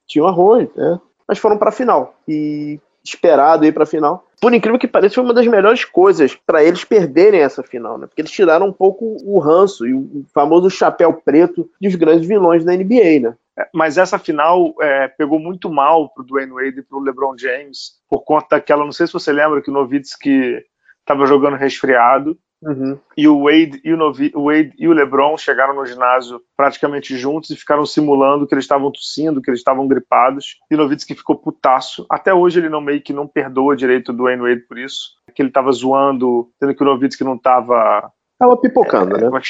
Tinha 0.07 0.25
um 0.25 0.29
arroio, 0.29 0.71
é. 0.77 0.99
Mas 1.27 1.38
foram 1.38 1.59
para 1.59 1.71
a 1.71 1.73
final. 1.73 2.14
E 2.29 2.79
esperado 3.03 3.64
ir 3.64 3.73
para 3.73 3.85
a 3.85 3.87
final. 3.87 4.25
Por 4.40 4.53
incrível 4.53 4.79
que 4.79 4.87
pareça, 4.87 5.14
foi 5.14 5.25
uma 5.25 5.35
das 5.35 5.47
melhores 5.47 5.85
coisas 5.85 6.37
para 6.47 6.62
eles 6.62 6.85
perderem 6.85 7.40
essa 7.40 7.62
final, 7.62 7.97
né? 7.97 8.07
Porque 8.07 8.21
eles 8.21 8.31
tiraram 8.31 8.66
um 8.66 8.73
pouco 8.73 9.16
o 9.25 9.38
ranço 9.38 9.87
e 9.87 9.95
o 9.95 10.25
famoso 10.35 10.69
chapéu 10.69 11.12
preto 11.12 11.69
dos 11.81 11.95
grandes 11.95 12.29
vilões 12.29 12.64
da 12.64 12.73
NBA, 12.73 13.21
né? 13.21 13.35
É, 13.59 13.69
mas 13.73 13.99
essa 13.99 14.19
final 14.19 14.75
é, 14.81 15.09
pegou 15.09 15.38
muito 15.38 15.71
mal 15.71 16.12
pro 16.12 16.25
Dwayne 16.25 16.53
Wade 16.53 16.81
e 16.81 16.83
pro 16.83 17.01
LeBron 17.01 17.37
James 17.38 17.92
por 18.09 18.25
conta 18.25 18.57
daquela, 18.57 18.85
não 18.85 18.92
sei 18.92 19.07
se 19.07 19.12
você 19.12 19.33
lembra 19.33 19.62
que 19.62 19.71
o 19.71 19.73
Nowitzki 19.73 20.62
estava 21.03 21.27
jogando 21.27 21.57
resfriado 21.57 22.38
Uhum. 22.62 22.99
E 23.16 23.29
o 23.29 23.45
Wade 23.45 23.81
e 23.85 23.92
o, 23.92 23.97
Novi, 23.97 24.33
o 24.35 24.47
Wade 24.47 24.73
e 24.79 24.88
o 24.88 24.92
LeBron 24.92 25.37
chegaram 25.37 25.75
no 25.75 25.85
ginásio 25.85 26.40
praticamente 26.57 27.16
juntos 27.16 27.51
e 27.51 27.57
ficaram 27.57 27.85
simulando 27.85 28.47
que 28.47 28.55
eles 28.55 28.64
estavam 28.64 28.90
tossindo, 28.90 29.42
que 29.42 29.51
eles 29.51 29.61
estavam 29.61 29.87
gripados. 29.87 30.57
E 30.71 30.75
o 30.75 30.79
Nowitzki 30.79 31.14
ficou 31.14 31.37
putaço. 31.37 32.07
Até 32.11 32.33
hoje 32.33 32.59
ele 32.59 32.69
não 32.69 32.81
meio 32.81 33.03
que 33.03 33.12
não 33.12 33.27
perdoa 33.27 33.77
direito 33.77 34.12
do 34.12 34.25
Wayne 34.25 34.42
Wade 34.42 34.66
por 34.66 34.79
isso. 34.79 35.11
Que 35.35 35.42
ele 35.42 35.51
estava 35.51 35.71
zoando, 35.71 36.51
tendo 36.59 36.75
que 36.75 36.83
o 36.83 36.87
Nowitzki 36.87 37.25
não 37.25 37.35
estava 37.35 38.11
Tava 38.38 38.57
pipocando, 38.57 39.16
é, 39.16 39.31
né? 39.31 39.40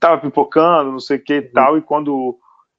tava 0.00 0.20
pipocando, 0.20 0.90
não 0.90 0.98
sei 0.98 1.16
o 1.16 1.22
que 1.22 1.34
e 1.34 1.38
uhum. 1.40 1.50
tal, 1.52 1.78
e 1.78 1.82
quando 1.82 2.36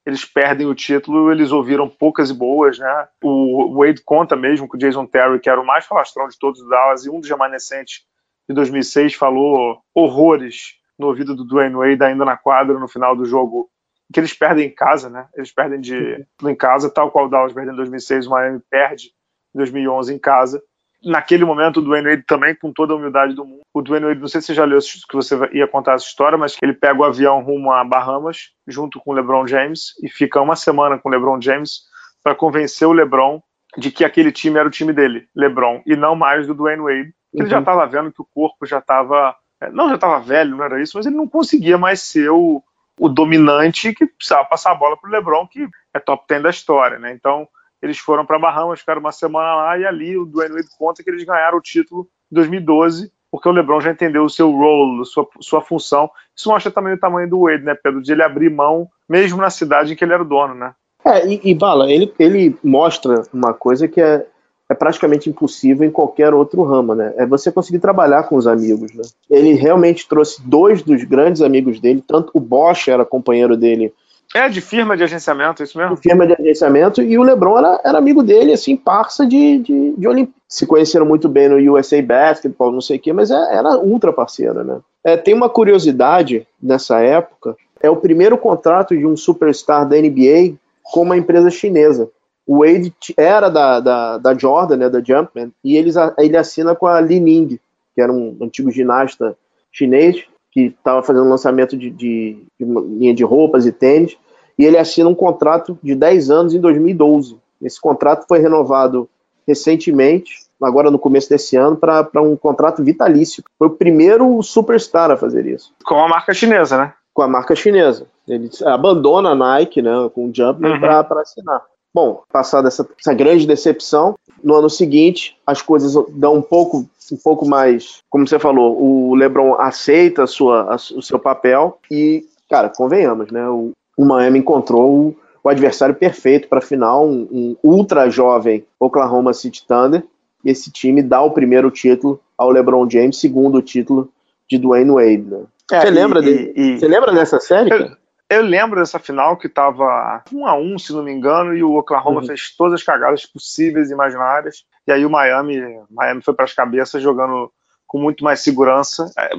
eles 0.07 0.23
perdem 0.23 0.65
o 0.65 0.73
título, 0.73 1.29
eles 1.29 1.51
ouviram 1.51 1.89
poucas 1.89 2.29
e 2.29 2.33
boas, 2.33 2.79
né? 2.79 3.07
O 3.21 3.77
Wade 3.77 4.01
conta 4.05 4.37
mesmo 4.37 4.67
que 4.69 4.77
o 4.77 4.79
Jason 4.79 5.05
Terry, 5.05 5.37
que 5.37 5.49
era 5.49 5.59
o 5.59 5.65
mais 5.65 5.85
falastrão 5.85 6.29
de 6.29 6.39
todos 6.39 6.61
os 6.61 6.69
Dallas 6.69 7.05
e 7.05 7.09
um 7.09 7.19
dos 7.19 7.29
remanescentes 7.29 8.05
de 8.47 8.55
2006, 8.55 9.15
falou 9.15 9.81
horrores 9.93 10.75
no 10.97 11.07
ouvido 11.07 11.35
do 11.35 11.43
Dwayne 11.43 11.75
Wade 11.75 12.01
ainda 12.05 12.23
na 12.23 12.37
quadra 12.37 12.79
no 12.79 12.87
final 12.87 13.17
do 13.17 13.25
jogo, 13.25 13.69
que 14.13 14.21
eles 14.21 14.33
perdem 14.33 14.67
em 14.67 14.73
casa, 14.73 15.09
né? 15.09 15.27
Eles 15.35 15.51
perdem 15.51 15.81
de 15.81 16.25
uhum. 16.41 16.51
em 16.51 16.55
casa, 16.55 16.89
tal 16.89 17.11
qual 17.11 17.25
o 17.25 17.29
Dallas 17.29 17.51
perdeu 17.51 17.73
em 17.73 17.75
2006, 17.75 18.27
o 18.27 18.29
Miami 18.29 18.61
perde 18.69 19.07
em 19.53 19.57
2011 19.57 20.13
em 20.13 20.17
casa 20.17 20.63
naquele 21.03 21.45
momento 21.45 21.77
o 21.77 21.81
Dwayne 21.81 22.09
Wade 22.09 22.23
também, 22.25 22.55
com 22.55 22.71
toda 22.71 22.93
a 22.93 22.95
humildade 22.95 23.33
do 23.33 23.45
mundo. 23.45 23.61
O 23.73 23.81
Dwayne 23.81 24.07
Wade, 24.07 24.19
não 24.19 24.27
sei 24.27 24.41
se 24.41 24.47
você 24.47 24.53
já 24.53 24.65
leu 24.65 24.79
que 24.79 25.15
você 25.15 25.37
ia 25.53 25.67
contar 25.67 25.93
essa 25.93 26.05
história, 26.05 26.37
mas 26.37 26.57
ele 26.61 26.73
pega 26.73 26.99
o 26.99 27.03
avião 27.03 27.41
rumo 27.41 27.71
a 27.71 27.83
Bahamas, 27.83 28.51
junto 28.67 28.99
com 28.99 29.11
o 29.11 29.13
LeBron 29.13 29.45
James, 29.47 29.93
e 30.03 30.09
fica 30.09 30.41
uma 30.41 30.55
semana 30.55 30.97
com 30.97 31.09
o 31.09 31.11
LeBron 31.11 31.39
James 31.41 31.81
para 32.23 32.35
convencer 32.35 32.87
o 32.87 32.93
LeBron 32.93 33.41
de 33.77 33.91
que 33.91 34.03
aquele 34.03 34.31
time 34.31 34.59
era 34.59 34.67
o 34.67 34.71
time 34.71 34.91
dele, 34.91 35.27
LeBron, 35.35 35.81
e 35.85 35.95
não 35.95 36.15
mais 36.15 36.47
do 36.47 36.53
Dwayne 36.53 36.81
Wade. 36.81 37.13
Uhum. 37.33 37.41
Ele 37.41 37.49
já 37.49 37.59
estava 37.59 37.85
vendo 37.85 38.11
que 38.11 38.21
o 38.21 38.27
corpo 38.33 38.65
já 38.65 38.79
estava. 38.79 39.35
É, 39.61 39.69
não 39.69 39.89
já 39.89 39.95
estava 39.95 40.19
velho, 40.19 40.55
não 40.55 40.63
era 40.63 40.81
isso, 40.81 40.97
mas 40.97 41.05
ele 41.05 41.15
não 41.15 41.27
conseguia 41.27 41.77
mais 41.77 42.01
ser 42.01 42.29
o, 42.29 42.63
o 42.99 43.09
dominante 43.09 43.93
que 43.93 44.05
precisava 44.05 44.45
passar 44.45 44.71
a 44.71 44.75
bola 44.75 44.97
para 44.97 45.09
o 45.09 45.11
LeBron, 45.11 45.47
que 45.47 45.67
é 45.93 45.99
top 45.99 46.25
10 46.27 46.43
da 46.43 46.49
história, 46.49 46.99
né? 46.99 47.11
Então 47.11 47.47
eles 47.81 47.97
foram 47.97 48.25
para 48.25 48.39
Bahamas, 48.39 48.79
ficaram 48.79 48.99
uma 48.99 49.11
semana 49.11 49.55
lá 49.55 49.77
e 49.77 49.85
ali 49.85 50.17
o 50.17 50.25
Dwayne 50.25 50.55
Wade 50.55 50.67
conta 50.77 51.03
que 51.03 51.09
eles 51.09 51.23
ganharam 51.23 51.57
o 51.57 51.61
título 51.61 52.07
em 52.31 52.35
2012, 52.35 53.11
porque 53.31 53.47
o 53.47 53.51
LeBron 53.51 53.81
já 53.81 53.91
entendeu 53.91 54.23
o 54.23 54.29
seu 54.29 54.51
role, 54.51 55.05
sua, 55.05 55.27
sua 55.39 55.61
função. 55.61 56.09
Isso 56.35 56.49
mostra 56.49 56.71
também 56.71 56.93
o 56.93 56.99
tamanho 56.99 57.29
do 57.29 57.41
Wade, 57.41 57.63
né, 57.63 57.75
Pedro? 57.75 58.01
De 58.01 58.11
ele 58.11 58.23
abrir 58.23 58.49
mão, 58.49 58.87
mesmo 59.07 59.41
na 59.41 59.49
cidade 59.49 59.93
em 59.93 59.95
que 59.95 60.03
ele 60.03 60.13
era 60.13 60.23
o 60.23 60.27
dono, 60.27 60.55
né? 60.55 60.73
É, 61.05 61.27
e, 61.27 61.39
e 61.43 61.53
Bala, 61.53 61.91
ele, 61.91 62.11
ele 62.17 62.57
mostra 62.63 63.21
uma 63.33 63.53
coisa 63.53 63.87
que 63.87 64.01
é, 64.01 64.25
é 64.69 64.73
praticamente 64.73 65.29
impossível 65.29 65.87
em 65.87 65.91
qualquer 65.91 66.33
outro 66.33 66.63
ramo, 66.63 66.95
né? 66.95 67.13
É 67.17 67.25
você 67.25 67.51
conseguir 67.51 67.79
trabalhar 67.79 68.23
com 68.23 68.35
os 68.35 68.47
amigos, 68.47 68.93
né? 68.93 69.03
Ele 69.29 69.53
realmente 69.53 70.07
trouxe 70.07 70.41
dois 70.41 70.81
dos 70.81 71.03
grandes 71.03 71.41
amigos 71.41 71.79
dele, 71.79 72.03
tanto 72.05 72.31
o 72.33 72.39
Bosch 72.39 72.87
era 72.87 73.05
companheiro 73.05 73.55
dele 73.55 73.93
é, 74.37 74.49
de 74.49 74.61
firma 74.61 74.95
de 74.95 75.03
agenciamento, 75.03 75.63
isso 75.63 75.77
mesmo? 75.77 75.95
De 75.95 76.01
firma 76.01 76.27
de 76.27 76.33
agenciamento, 76.33 77.01
e 77.01 77.17
o 77.17 77.23
LeBron 77.23 77.57
era, 77.57 77.81
era 77.83 77.97
amigo 77.97 78.23
dele, 78.23 78.53
assim, 78.53 78.75
parça 78.75 79.25
de, 79.25 79.59
de, 79.59 79.91
de 79.97 80.07
Olimpíada. 80.07 80.37
Se 80.47 80.65
conheceram 80.65 81.05
muito 81.05 81.27
bem 81.27 81.49
no 81.49 81.73
USA 81.73 82.01
Basketball, 82.01 82.71
não 82.71 82.79
sei 82.79 82.97
o 82.97 82.99
quê, 82.99 83.11
mas 83.11 83.31
é, 83.31 83.55
era 83.55 83.77
ultra 83.77 84.13
parceiro, 84.13 84.63
né? 84.63 84.79
É, 85.03 85.17
tem 85.17 85.33
uma 85.33 85.49
curiosidade 85.49 86.47
nessa 86.61 86.99
época, 87.01 87.55
é 87.81 87.89
o 87.89 87.97
primeiro 87.97 88.37
contrato 88.37 88.95
de 88.95 89.05
um 89.05 89.17
superstar 89.17 89.87
da 89.87 89.97
NBA 89.97 90.55
com 90.83 91.01
uma 91.01 91.17
empresa 91.17 91.49
chinesa. 91.49 92.09
O 92.45 92.59
Wade 92.59 92.93
era 93.17 93.49
da, 93.49 93.79
da, 93.79 94.17
da 94.17 94.33
Jordan, 94.33 94.77
né, 94.77 94.89
da 94.89 95.03
Jumpman, 95.03 95.51
e 95.63 95.75
eles, 95.75 95.95
ele 96.17 96.37
assina 96.37 96.73
com 96.73 96.87
a 96.87 97.01
Li 97.01 97.19
Ning, 97.19 97.59
que 97.93 98.01
era 98.01 98.11
um 98.11 98.37
antigo 98.41 98.71
ginasta 98.71 99.37
chinês, 99.71 100.23
que 100.51 100.73
estava 100.77 101.03
fazendo 101.03 101.29
lançamento 101.29 101.77
de, 101.77 101.89
de, 101.89 102.37
de 102.59 102.65
linha 102.65 103.13
de 103.13 103.23
roupas 103.23 103.65
e 103.65 103.71
tênis, 103.71 104.17
e 104.57 104.65
ele 104.65 104.77
assina 104.77 105.09
um 105.09 105.15
contrato 105.15 105.77
de 105.83 105.93
10 105.93 106.29
anos 106.29 106.53
em 106.53 106.59
2012. 106.59 107.37
Esse 107.61 107.79
contrato 107.79 108.25
foi 108.27 108.39
renovado 108.39 109.09
recentemente, 109.47 110.45
agora 110.61 110.91
no 110.91 110.99
começo 110.99 111.29
desse 111.29 111.55
ano, 111.55 111.77
para 111.77 112.21
um 112.21 112.35
contrato 112.35 112.83
vitalício. 112.83 113.43
Foi 113.57 113.67
o 113.67 113.71
primeiro 113.71 114.41
superstar 114.43 115.09
a 115.11 115.17
fazer 115.17 115.45
isso. 115.45 115.73
Com 115.85 116.03
a 116.03 116.07
marca 116.07 116.33
chinesa, 116.33 116.77
né? 116.77 116.93
Com 117.13 117.21
a 117.21 117.27
marca 117.27 117.55
chinesa. 117.55 118.07
Ele 118.27 118.49
abandona 118.65 119.29
a 119.29 119.35
Nike, 119.35 119.81
né, 119.81 119.91
com 120.13 120.25
o 120.25 120.31
Jumpman, 120.33 120.73
uhum. 120.73 120.79
para 120.79 121.21
assinar. 121.21 121.61
Bom, 121.93 122.21
passada 122.31 122.67
essa, 122.67 122.87
essa 122.99 123.13
grande 123.13 123.47
decepção, 123.47 124.15
no 124.43 124.53
ano 124.55 124.69
seguinte, 124.69 125.35
as 125.47 125.61
coisas 125.61 125.95
dão 126.09 126.35
um 126.35 126.41
pouco, 126.41 126.85
um 127.11 127.17
pouco 127.17 127.47
mais, 127.47 128.01
como 128.09 128.27
você 128.27 128.37
falou, 128.37 128.79
o 128.79 129.15
LeBron 129.15 129.55
aceita 129.59 130.23
a 130.23 130.27
sua, 130.27 130.73
a, 130.73 130.75
o 130.75 131.01
seu 131.01 131.17
papel 131.17 131.79
e, 131.89 132.25
cara, 132.49 132.69
convenhamos, 132.69 133.31
né? 133.31 133.47
O, 133.49 133.71
o 133.97 134.05
Miami 134.05 134.39
encontrou 134.39 134.95
o, 134.95 135.15
o 135.43 135.49
adversário 135.49 135.95
perfeito 135.95 136.47
para 136.47 136.59
a 136.59 136.61
final, 136.61 137.05
um, 137.07 137.27
um, 137.31 137.57
ultra 137.63 138.09
jovem 138.09 138.65
Oklahoma 138.79 139.33
City 139.33 139.65
Thunder. 139.65 140.03
E 140.45 140.51
esse 140.51 140.71
time 140.71 141.01
dá 141.01 141.19
o 141.21 141.31
primeiro 141.31 141.71
título 141.71 142.21
ao 142.37 142.51
LeBron 142.51 142.87
James, 142.87 143.19
segundo 143.19 143.61
título 143.61 144.09
de 144.47 144.57
Dwayne 144.57 144.91
Wade. 144.91 145.23
Né? 145.23 145.43
É, 145.71 145.81
você, 145.81 145.89
lembra 145.89 146.23
e, 146.23 146.53
e, 146.55 146.79
você 146.79 146.87
lembra 146.87 147.11
dessa 147.11 147.39
série? 147.39 147.71
Eu, 147.71 147.91
eu 148.29 148.41
lembro 148.41 148.79
dessa 148.79 148.99
final 148.99 149.35
que 149.35 149.49
tava 149.49 150.23
um 150.31 150.45
a 150.45 150.55
um, 150.55 150.77
se 150.77 150.93
não 150.93 151.03
me 151.03 151.11
engano, 151.11 151.55
e 151.55 151.63
o 151.63 151.75
Oklahoma 151.75 152.21
uhum. 152.21 152.27
fez 152.27 152.55
todas 152.55 152.75
as 152.75 152.83
cagadas 152.83 153.25
possíveis 153.25 153.89
e 153.89 153.93
imaginárias. 153.93 154.63
E 154.85 154.91
aí 154.91 155.05
o 155.05 155.09
Miami, 155.09 155.59
Miami 155.89 156.21
foi 156.21 156.33
para 156.33 156.45
as 156.45 156.53
cabeças 156.53 157.01
jogando 157.01 157.51
com 157.85 157.99
muito 157.99 158.23
mais 158.23 158.41
segurança. 158.41 159.09
É, 159.17 159.29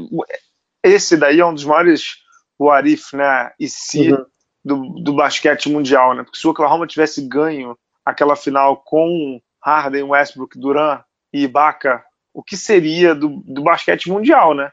esse 0.83 1.17
daí 1.17 1.41
é 1.41 1.47
um 1.47 1.55
dos 1.55 1.65
maiores 1.65 2.17
Warif, 2.59 3.15
né? 3.15 3.53
E 3.59 3.69
se 3.69 4.13
uhum. 4.13 4.25
Do, 4.69 5.01
do 5.01 5.15
basquete 5.15 5.71
mundial, 5.71 6.15
né? 6.15 6.23
Porque 6.23 6.39
se 6.39 6.47
o 6.47 6.51
Oklahoma 6.51 6.87
tivesse 6.87 7.27
ganho 7.27 7.77
aquela 8.05 8.37
final 8.37 8.77
com 8.77 9.41
Harden, 9.65 10.05
Westbrook, 10.05 10.59
Durant 10.59 11.03
e 11.33 11.45
Ibaka, 11.45 12.05
o 12.35 12.43
que 12.43 12.57
seria 12.57 13.15
do, 13.15 13.43
do 13.47 13.63
basquete 13.63 14.11
mundial, 14.11 14.55
né? 14.55 14.71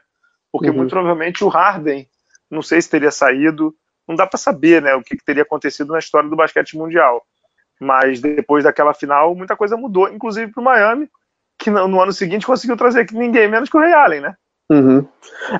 Porque 0.52 0.68
uhum. 0.68 0.76
muito 0.76 0.90
provavelmente 0.90 1.42
o 1.42 1.48
Harden, 1.48 2.06
não 2.50 2.62
sei 2.62 2.80
se 2.80 2.90
teria 2.90 3.10
saído, 3.10 3.74
não 4.06 4.14
dá 4.14 4.26
para 4.26 4.38
saber 4.38 4.82
né, 4.82 4.94
o 4.94 5.02
que, 5.02 5.16
que, 5.16 5.24
teria 5.24 5.42
acontecido 5.42 5.92
na 5.92 5.98
história 5.98 6.28
do 6.28 6.36
basquete 6.36 6.76
mundial. 6.76 7.24
Mas 7.80 8.20
depois 8.20 8.64
daquela 8.64 8.94
final, 8.94 9.34
muita 9.34 9.56
coisa 9.56 9.76
mudou, 9.76 10.08
inclusive 10.08 10.52
para 10.52 10.60
o 10.60 10.64
Miami, 10.64 11.10
que 11.58 11.70
no, 11.70 11.88
no, 11.88 12.00
ano 12.00 12.12
seguinte 12.12 12.46
conseguiu 12.46 12.76
trazer 12.76 13.06
ninguém 13.12 13.48
menos 13.48 13.68
que 13.68 13.76
o 13.76 13.80
Ray 13.80 13.92
Allen, 13.92 14.20
né? 14.20 14.36
Uhum. 14.70 15.06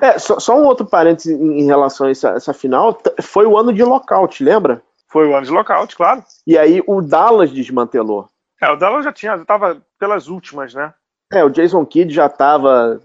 É, 0.01 0.19
só, 0.19 0.39
só, 0.39 0.57
um 0.57 0.65
outro 0.65 0.85
parênteses 0.85 1.39
em 1.39 1.65
relação 1.65 2.07
a 2.07 2.11
essa, 2.11 2.29
essa 2.31 2.53
final, 2.53 2.97
foi 3.21 3.45
o 3.45 3.57
ano 3.57 3.73
de 3.73 3.83
lockout, 3.83 4.43
lembra? 4.43 4.81
Foi 5.07 5.27
o 5.27 5.35
ano 5.35 5.45
de 5.45 5.51
lockout, 5.51 5.95
claro. 5.95 6.23
E 6.45 6.57
aí 6.57 6.83
o 6.85 7.01
Dallas 7.01 7.51
desmantelou. 7.51 8.27
É, 8.61 8.69
o 8.69 8.75
Dallas 8.75 9.05
já 9.05 9.13
tinha, 9.13 9.35
já 9.35 9.41
estava 9.41 9.81
pelas 9.97 10.27
últimas, 10.27 10.73
né? 10.73 10.93
É, 11.31 11.43
o 11.43 11.49
Jason 11.49 11.85
Kidd 11.85 12.13
já 12.13 12.27
estava 12.27 13.01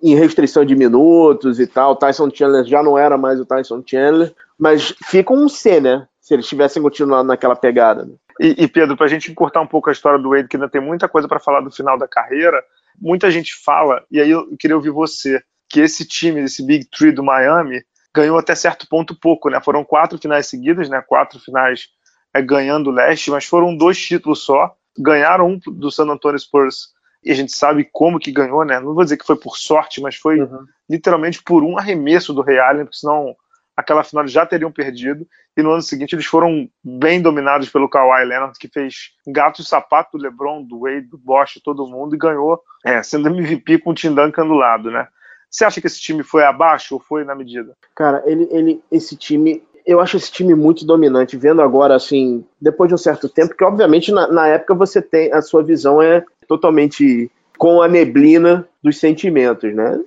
em 0.00 0.14
restrição 0.14 0.64
de 0.64 0.76
minutos 0.76 1.58
e 1.58 1.66
tal. 1.66 1.92
O 1.92 1.96
Tyson 1.96 2.30
Chandler 2.32 2.64
já 2.64 2.82
não 2.82 2.96
era 2.96 3.18
mais 3.18 3.40
o 3.40 3.44
Tyson 3.44 3.82
Chandler. 3.84 4.32
Mas 4.56 4.94
fica 5.04 5.32
um 5.32 5.48
C, 5.48 5.80
né? 5.80 6.06
Se 6.20 6.34
eles 6.34 6.46
tivessem 6.46 6.80
continuado 6.80 7.26
naquela 7.26 7.56
pegada. 7.56 8.04
Né? 8.04 8.14
E, 8.40 8.64
e, 8.64 8.68
Pedro, 8.68 8.96
para 8.96 9.06
a 9.06 9.08
gente 9.08 9.30
encurtar 9.30 9.60
um 9.60 9.66
pouco 9.66 9.90
a 9.90 9.92
história 9.92 10.18
do 10.18 10.30
Wade, 10.30 10.48
que 10.48 10.56
ainda 10.56 10.68
tem 10.68 10.80
muita 10.80 11.08
coisa 11.08 11.26
para 11.26 11.40
falar 11.40 11.60
do 11.60 11.70
final 11.70 11.98
da 11.98 12.06
carreira, 12.06 12.62
muita 13.00 13.30
gente 13.30 13.54
fala, 13.54 14.04
e 14.10 14.20
aí 14.20 14.30
eu 14.30 14.56
queria 14.58 14.76
ouvir 14.76 14.90
você, 14.90 15.42
que 15.68 15.80
esse 15.80 16.06
time, 16.06 16.40
esse 16.40 16.64
Big 16.64 16.86
Three 16.86 17.12
do 17.12 17.22
Miami, 17.22 17.82
ganhou 18.14 18.38
até 18.38 18.54
certo 18.54 18.88
ponto 18.88 19.14
pouco, 19.14 19.50
né? 19.50 19.60
Foram 19.62 19.84
quatro 19.84 20.18
finais 20.18 20.46
seguidas, 20.46 20.88
né? 20.88 21.02
Quatro 21.06 21.38
finais 21.38 21.88
é, 22.32 22.40
ganhando 22.40 22.88
o 22.88 22.92
leste, 22.92 23.30
mas 23.30 23.44
foram 23.44 23.76
dois 23.76 23.98
títulos 23.98 24.42
só. 24.42 24.74
Ganharam 24.98 25.48
um 25.48 25.58
do 25.58 25.90
San 25.90 26.04
Antonio 26.04 26.38
Spurs 26.38 26.94
e 27.22 27.30
a 27.30 27.34
gente 27.34 27.52
sabe 27.52 27.88
como 27.92 28.18
que 28.18 28.32
ganhou, 28.32 28.64
né? 28.64 28.80
Não 28.80 28.94
vou 28.94 29.04
dizer 29.04 29.16
que 29.16 29.26
foi 29.26 29.36
por 29.36 29.58
sorte, 29.58 30.00
mas 30.00 30.16
foi 30.16 30.40
uhum. 30.40 30.64
literalmente 30.88 31.42
por 31.42 31.62
um 31.62 31.76
arremesso 31.76 32.32
do 32.32 32.40
Real, 32.40 32.76
porque 32.76 32.96
senão 32.96 33.36
aquela 33.76 34.02
final 34.02 34.24
eles 34.24 34.32
já 34.32 34.46
teriam 34.46 34.72
perdido. 34.72 35.26
E 35.56 35.62
no 35.62 35.70
ano 35.70 35.82
seguinte 35.82 36.14
eles 36.14 36.26
foram 36.26 36.68
bem 36.82 37.20
dominados 37.20 37.68
pelo 37.68 37.88
Kawhi 37.88 38.24
Leonard, 38.24 38.58
que 38.58 38.68
fez 38.68 39.10
gato 39.26 39.60
e 39.60 39.64
sapato 39.64 40.16
do 40.16 40.22
LeBron, 40.22 40.62
do 40.62 40.80
Wade, 40.80 41.08
do 41.08 41.18
Bosch, 41.18 41.60
todo 41.62 41.86
mundo 41.86 42.14
e 42.14 42.18
ganhou, 42.18 42.60
é, 42.84 43.02
sendo 43.02 43.28
MVP 43.28 43.78
com 43.78 43.90
o 43.90 43.94
Tim 43.94 44.14
Duncan 44.14 44.46
do 44.46 44.54
lado, 44.54 44.90
né? 44.90 45.06
Você 45.50 45.64
acha 45.64 45.80
que 45.80 45.86
esse 45.86 46.00
time 46.00 46.22
foi 46.22 46.44
abaixo 46.44 46.94
ou 46.94 47.00
foi 47.00 47.24
na 47.24 47.34
medida? 47.34 47.76
Cara, 47.94 48.22
ele, 48.26 48.48
ele, 48.50 48.82
esse 48.90 49.16
time, 49.16 49.62
eu 49.86 50.00
acho 50.00 50.16
esse 50.16 50.30
time 50.30 50.54
muito 50.54 50.84
dominante, 50.84 51.36
vendo 51.36 51.62
agora, 51.62 51.94
assim, 51.94 52.44
depois 52.60 52.88
de 52.88 52.94
um 52.94 52.98
certo 52.98 53.28
tempo, 53.28 53.56
que 53.56 53.64
obviamente 53.64 54.12
na, 54.12 54.26
na 54.28 54.48
época 54.48 54.74
você 54.74 55.00
tem, 55.00 55.32
a 55.32 55.40
sua 55.40 55.62
visão 55.62 56.02
é 56.02 56.24
totalmente 56.48 57.30
com 57.58 57.82
a 57.82 57.88
neblina 57.88 58.66
dos 58.82 58.98
sentimentos, 58.98 59.74
né? 59.74 60.00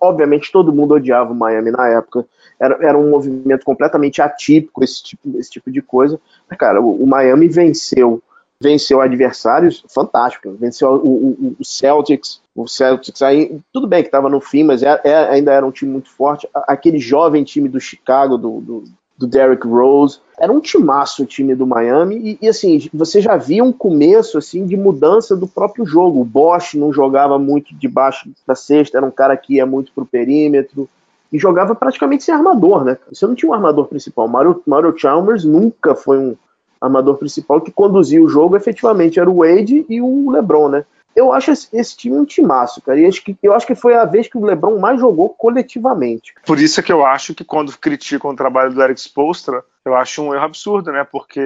Obviamente 0.00 0.52
todo 0.52 0.72
mundo 0.72 0.94
odiava 0.94 1.32
o 1.32 1.34
Miami 1.34 1.70
na 1.70 1.88
época, 1.88 2.26
era, 2.60 2.78
era 2.80 2.98
um 2.98 3.10
movimento 3.10 3.64
completamente 3.64 4.20
atípico 4.20 4.82
esse 4.82 5.02
tipo, 5.02 5.38
esse 5.38 5.50
tipo 5.50 5.70
de 5.70 5.80
coisa. 5.80 6.20
Cara, 6.58 6.80
o, 6.80 7.02
o 7.02 7.06
Miami 7.06 7.48
venceu 7.48 8.22
venceu 8.60 9.00
adversários 9.00 9.84
fantásticos, 9.88 10.58
venceu 10.58 10.94
o, 10.94 11.06
o, 11.06 11.56
o, 11.60 11.64
Celtics, 11.64 12.40
o 12.54 12.66
Celtics 12.66 13.22
aí, 13.22 13.60
tudo 13.72 13.86
bem 13.86 14.02
que 14.02 14.08
estava 14.08 14.28
no 14.28 14.40
fim, 14.40 14.64
mas 14.64 14.82
é, 14.82 15.00
é, 15.04 15.14
ainda 15.28 15.52
era 15.52 15.64
um 15.64 15.70
time 15.70 15.92
muito 15.92 16.10
forte, 16.10 16.48
aquele 16.52 16.98
jovem 16.98 17.44
time 17.44 17.68
do 17.68 17.80
Chicago, 17.80 18.36
do, 18.36 18.60
do, 18.60 18.84
do 19.18 19.26
Derrick 19.26 19.66
Rose. 19.66 20.20
Era 20.38 20.52
um 20.52 20.60
timaço 20.60 21.24
o 21.24 21.26
time 21.26 21.54
do 21.54 21.66
Miami 21.66 22.38
e, 22.40 22.46
e, 22.46 22.48
assim, 22.48 22.88
você 22.94 23.20
já 23.20 23.36
via 23.36 23.64
um 23.64 23.72
começo 23.72 24.38
assim 24.38 24.64
de 24.64 24.76
mudança 24.76 25.36
do 25.36 25.48
próprio 25.48 25.84
jogo. 25.84 26.20
O 26.20 26.24
Bosch 26.24 26.74
não 26.74 26.92
jogava 26.92 27.38
muito 27.38 27.74
debaixo 27.74 28.30
da 28.46 28.54
cesta, 28.54 28.96
era 28.96 29.06
um 29.06 29.10
cara 29.10 29.36
que 29.36 29.56
ia 29.56 29.66
muito 29.66 29.90
pro 29.92 30.06
perímetro. 30.06 30.88
e 31.32 31.38
jogava 31.38 31.74
praticamente 31.74 32.22
sem 32.22 32.32
armador, 32.32 32.84
né? 32.84 32.96
Você 33.12 33.26
não 33.26 33.34
tinha 33.34 33.50
um 33.50 33.54
armador 33.54 33.86
principal. 33.86 34.28
Mario, 34.28 34.62
Mario 34.64 34.96
Chalmers 34.96 35.44
nunca 35.44 35.96
foi 35.96 36.18
um 36.18 36.36
armador 36.80 37.16
principal 37.16 37.60
que 37.60 37.72
conduzia 37.72 38.22
o 38.22 38.28
jogo 38.28 38.56
efetivamente 38.56 39.18
era 39.18 39.28
o 39.28 39.38
Wade 39.38 39.84
e 39.88 40.00
o 40.00 40.30
LeBron, 40.30 40.68
né? 40.68 40.84
Eu 41.18 41.32
acho 41.32 41.50
esse, 41.50 41.68
esse 41.76 41.96
time 41.96 42.16
um 42.16 42.24
timaço, 42.24 42.80
cara. 42.80 43.00
E 43.00 43.04
acho 43.04 43.24
que, 43.24 43.36
eu 43.42 43.52
acho 43.52 43.66
que 43.66 43.74
foi 43.74 43.92
a 43.96 44.04
vez 44.04 44.28
que 44.28 44.38
o 44.38 44.44
LeBron 44.44 44.78
mais 44.78 45.00
jogou 45.00 45.30
coletivamente. 45.30 46.32
Por 46.46 46.60
isso 46.60 46.78
é 46.78 46.82
que 46.82 46.92
eu 46.92 47.04
acho 47.04 47.34
que 47.34 47.42
quando 47.42 47.76
criticam 47.76 48.30
o 48.30 48.36
trabalho 48.36 48.72
do 48.72 48.80
Eric 48.80 49.00
Spoelstra, 49.00 49.64
eu 49.84 49.96
acho 49.96 50.22
um 50.22 50.32
erro 50.32 50.44
absurdo, 50.44 50.92
né? 50.92 51.02
Porque 51.02 51.40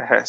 é, 0.00 0.24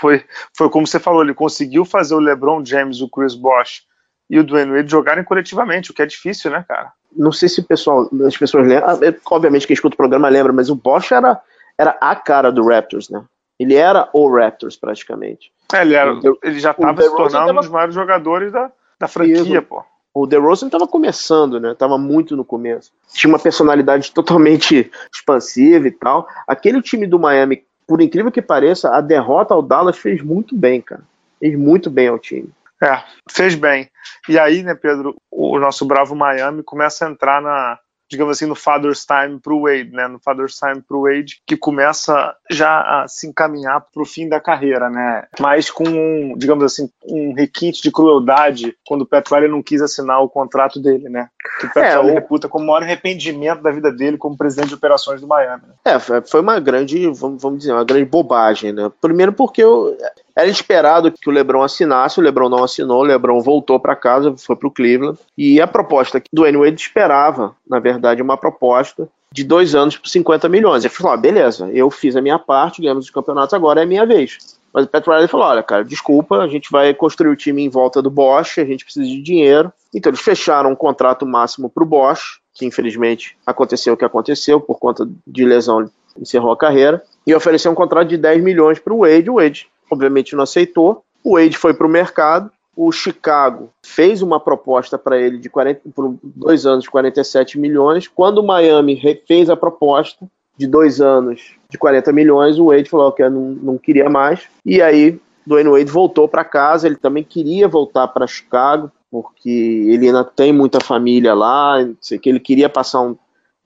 foi, 0.00 0.24
foi 0.56 0.68
como 0.68 0.88
você 0.88 0.98
falou, 0.98 1.22
ele 1.22 1.34
conseguiu 1.34 1.84
fazer 1.84 2.16
o 2.16 2.18
LeBron 2.18 2.64
James, 2.64 3.00
o 3.00 3.08
Chris 3.08 3.36
Bosh 3.36 3.84
e 4.28 4.40
o 4.40 4.44
Dwayne 4.44 4.72
Wade 4.72 4.90
jogarem 4.90 5.22
coletivamente, 5.22 5.92
o 5.92 5.94
que 5.94 6.02
é 6.02 6.06
difícil, 6.06 6.50
né, 6.50 6.64
cara? 6.66 6.92
Não 7.16 7.30
sei 7.30 7.48
se 7.48 7.62
pessoal, 7.62 8.10
as 8.26 8.36
pessoas 8.36 8.66
lembram, 8.66 8.88
ah, 8.90 8.98
obviamente 9.30 9.68
quem 9.68 9.74
escuta 9.74 9.94
o 9.94 9.96
programa 9.96 10.28
lembra, 10.28 10.52
mas 10.52 10.68
o 10.68 10.74
Bosch 10.74 11.12
era, 11.12 11.40
era 11.78 11.96
a 12.00 12.16
cara 12.16 12.50
do 12.50 12.66
Raptors, 12.66 13.08
né? 13.08 13.22
Ele 13.56 13.76
era 13.76 14.08
o 14.12 14.28
Raptors 14.28 14.76
praticamente. 14.76 15.52
É, 15.72 15.82
ele, 15.82 15.94
era, 15.94 16.18
ele 16.42 16.58
já 16.58 16.70
estava 16.72 17.02
se 17.02 17.08
tornando 17.08 17.30
tava... 17.30 17.52
um 17.52 17.56
dos 17.56 17.68
maiores 17.68 17.94
jogadores 17.94 18.52
da, 18.52 18.70
da 18.98 19.08
franquia, 19.08 19.58
Isso. 19.58 19.62
pô. 19.62 19.84
O 20.12 20.26
DeRozan 20.26 20.66
estava 20.66 20.88
começando, 20.88 21.60
né? 21.60 21.74
Tava 21.74 21.96
muito 21.96 22.36
no 22.36 22.44
começo. 22.44 22.92
Tinha 23.12 23.32
uma 23.32 23.38
personalidade 23.38 24.10
totalmente 24.12 24.90
expansiva 25.14 25.86
e 25.86 25.92
tal. 25.92 26.28
Aquele 26.46 26.82
time 26.82 27.06
do 27.06 27.18
Miami, 27.18 27.64
por 27.86 28.00
incrível 28.00 28.32
que 28.32 28.42
pareça, 28.42 28.90
a 28.90 29.00
derrota 29.00 29.54
ao 29.54 29.62
Dallas 29.62 29.96
fez 29.96 30.20
muito 30.22 30.56
bem, 30.56 30.80
cara. 30.80 31.02
Fez 31.38 31.56
muito 31.56 31.88
bem 31.88 32.08
ao 32.08 32.18
time. 32.18 32.50
É, 32.82 33.02
fez 33.30 33.54
bem. 33.54 33.88
E 34.28 34.38
aí, 34.38 34.62
né, 34.62 34.74
Pedro, 34.74 35.14
o 35.30 35.58
nosso 35.58 35.84
bravo 35.84 36.16
Miami 36.16 36.62
começa 36.62 37.06
a 37.06 37.10
entrar 37.10 37.40
na, 37.40 37.78
digamos 38.10 38.36
assim, 38.36 38.46
no 38.46 38.56
Father's 38.56 39.06
Time 39.06 39.38
para 39.38 39.54
o 39.54 39.62
Wade, 39.62 39.90
né? 39.92 40.08
No 40.08 40.18
Father's 40.18 40.56
Time 40.56 40.82
para 40.82 40.96
o 40.96 41.02
Wade, 41.02 41.40
que 41.46 41.56
começa 41.56 42.34
já 42.50 42.80
a 42.80 43.08
se 43.08 43.28
encaminhar 43.28 43.86
para 43.92 44.02
o 44.02 44.06
fim 44.06 44.28
da 44.28 44.40
carreira, 44.40 44.90
né? 44.90 45.26
Mas 45.38 45.70
com, 45.70 45.84
um, 45.84 46.34
digamos 46.36 46.64
assim, 46.64 46.90
um 47.04 47.32
requinte 47.32 47.80
de 47.80 47.92
crueldade 47.92 48.76
quando 48.86 49.02
o 49.02 49.06
Pat 49.06 49.28
Riley 49.30 49.48
não 49.48 49.62
quis 49.62 49.80
assinar 49.80 50.20
o 50.20 50.28
contrato 50.28 50.80
dele, 50.80 51.08
né? 51.08 51.28
Que 51.60 51.66
o 51.66 51.72
Pat 51.72 51.84
é, 51.84 51.96
Riley 51.96 52.10
o... 52.10 52.14
reputa 52.14 52.48
como 52.48 52.64
o 52.64 52.66
maior 52.66 52.82
arrependimento 52.82 53.62
da 53.62 53.70
vida 53.70 53.92
dele 53.92 54.18
como 54.18 54.36
presidente 54.36 54.68
de 54.68 54.74
operações 54.74 55.20
do 55.20 55.28
Miami. 55.28 55.62
Né? 55.68 55.74
É, 55.84 55.98
foi 56.22 56.40
uma 56.40 56.58
grande, 56.58 57.06
vamos 57.12 57.58
dizer, 57.58 57.72
uma 57.72 57.84
grande 57.84 58.06
bobagem, 58.06 58.72
né? 58.72 58.90
Primeiro 59.00 59.32
porque 59.32 59.62
eu, 59.62 59.96
era 60.40 60.48
esperado 60.48 61.12
que 61.12 61.28
o 61.28 61.32
LeBron 61.32 61.62
assinasse, 61.62 62.18
o 62.18 62.22
LeBron 62.22 62.48
não 62.48 62.64
assinou, 62.64 63.00
o 63.00 63.04
LeBron 63.04 63.40
voltou 63.40 63.78
para 63.78 63.94
casa, 63.94 64.34
foi 64.38 64.56
para 64.56 64.68
o 64.68 64.70
Cleveland. 64.70 65.18
E 65.36 65.60
a 65.60 65.66
proposta 65.66 66.22
do 66.32 66.42
Wade 66.42 66.80
esperava, 66.80 67.54
na 67.68 67.78
verdade, 67.78 68.22
uma 68.22 68.38
proposta 68.38 69.08
de 69.32 69.44
dois 69.44 69.74
anos 69.74 69.98
por 69.98 70.08
50 70.08 70.48
milhões. 70.48 70.82
Ele 70.82 70.92
falou: 70.92 71.12
ah, 71.12 71.16
beleza, 71.16 71.70
eu 71.72 71.90
fiz 71.90 72.16
a 72.16 72.22
minha 72.22 72.38
parte, 72.38 72.80
ganhamos 72.80 73.04
os 73.04 73.10
campeonatos, 73.10 73.52
agora 73.52 73.82
é 73.82 73.86
minha 73.86 74.06
vez. 74.06 74.38
Mas 74.72 74.84
o 74.84 74.88
Pat 74.88 75.06
Riley 75.06 75.28
falou: 75.28 75.46
olha, 75.46 75.62
cara, 75.62 75.84
desculpa, 75.84 76.38
a 76.38 76.48
gente 76.48 76.70
vai 76.70 76.94
construir 76.94 77.30
o 77.30 77.36
time 77.36 77.62
em 77.62 77.68
volta 77.68 78.00
do 78.00 78.10
Bosch, 78.10 78.58
a 78.58 78.64
gente 78.64 78.84
precisa 78.84 79.06
de 79.06 79.20
dinheiro. 79.20 79.70
Então 79.94 80.10
eles 80.10 80.20
fecharam 80.20 80.70
um 80.70 80.76
contrato 80.76 81.26
máximo 81.26 81.68
para 81.68 81.84
o 81.84 81.86
Bosch, 81.86 82.40
que 82.54 82.64
infelizmente 82.64 83.36
aconteceu 83.46 83.94
o 83.94 83.96
que 83.96 84.04
aconteceu, 84.04 84.60
por 84.60 84.78
conta 84.78 85.06
de 85.26 85.44
lesão, 85.44 85.90
encerrou 86.18 86.52
a 86.52 86.56
carreira, 86.56 87.02
e 87.26 87.34
ofereceu 87.34 87.70
um 87.70 87.74
contrato 87.74 88.08
de 88.08 88.16
10 88.16 88.42
milhões 88.42 88.78
para 88.78 88.94
o 88.94 89.00
Wade. 89.00 89.30
O 89.30 89.34
Wade 89.34 89.68
obviamente 89.90 90.34
não 90.34 90.44
aceitou. 90.44 91.04
O 91.22 91.36
Wade 91.36 91.56
foi 91.56 91.74
para 91.74 91.86
o 91.86 91.90
mercado. 91.90 92.50
O 92.76 92.92
Chicago 92.92 93.70
fez 93.84 94.22
uma 94.22 94.40
proposta 94.40 94.96
para 94.96 95.20
ele 95.20 95.38
de 95.38 95.50
40, 95.50 95.82
por 95.94 96.16
dois 96.22 96.64
anos 96.64 96.84
de 96.84 96.90
47 96.90 97.58
milhões. 97.58 98.08
Quando 98.08 98.38
o 98.38 98.46
Miami 98.46 99.00
fez 99.26 99.50
a 99.50 99.56
proposta 99.56 100.26
de 100.56 100.66
dois 100.66 101.00
anos 101.00 101.56
de 101.68 101.76
40 101.76 102.12
milhões, 102.12 102.58
o 102.58 102.66
Wade 102.66 102.88
falou 102.88 103.12
que 103.12 103.28
não, 103.28 103.50
não 103.50 103.78
queria 103.78 104.08
mais. 104.08 104.42
E 104.64 104.80
aí, 104.80 105.18
Dwayne 105.46 105.70
Wade 105.70 105.90
voltou 105.90 106.28
para 106.28 106.44
casa. 106.44 106.86
Ele 106.86 106.96
também 106.96 107.24
queria 107.24 107.66
voltar 107.66 108.08
para 108.08 108.26
Chicago, 108.26 108.90
porque 109.10 109.50
ele 109.50 110.06
ainda 110.06 110.24
tem 110.24 110.52
muita 110.52 110.80
família 110.80 111.34
lá. 111.34 111.76
Sei 112.00 112.18
que 112.18 112.28
ele 112.28 112.40
queria 112.40 112.68
passar 112.68 113.02
um, 113.02 113.16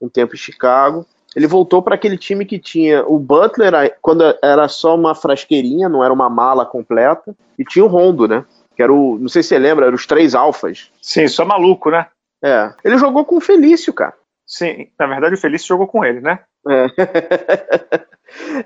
um 0.00 0.08
tempo 0.08 0.34
em 0.34 0.38
Chicago. 0.38 1.06
Ele 1.34 1.46
voltou 1.46 1.82
para 1.82 1.94
aquele 1.94 2.16
time 2.16 2.44
que 2.44 2.58
tinha 2.58 3.04
o 3.06 3.18
Butler, 3.18 3.96
quando 4.00 4.22
era 4.42 4.68
só 4.68 4.94
uma 4.94 5.14
frasqueirinha, 5.14 5.88
não 5.88 6.04
era 6.04 6.12
uma 6.12 6.30
mala 6.30 6.64
completa, 6.64 7.34
e 7.58 7.64
tinha 7.64 7.84
o 7.84 7.88
Rondo, 7.88 8.28
né? 8.28 8.44
Que 8.76 8.82
era 8.82 8.92
o. 8.92 9.18
Não 9.18 9.28
sei 9.28 9.42
se 9.42 9.50
você 9.50 9.58
lembra, 9.58 9.86
eram 9.86 9.94
os 9.94 10.06
três 10.06 10.34
alfas. 10.34 10.90
Sim, 11.02 11.26
só 11.28 11.44
maluco, 11.44 11.90
né? 11.90 12.06
É. 12.42 12.72
Ele 12.84 12.98
jogou 12.98 13.24
com 13.24 13.36
o 13.36 13.40
Felício, 13.40 13.92
cara. 13.92 14.14
Sim, 14.46 14.88
na 14.98 15.06
verdade 15.06 15.34
o 15.34 15.38
Felício 15.38 15.68
jogou 15.68 15.86
com 15.86 16.04
ele, 16.04 16.20
né? 16.20 16.40
É. 16.68 16.86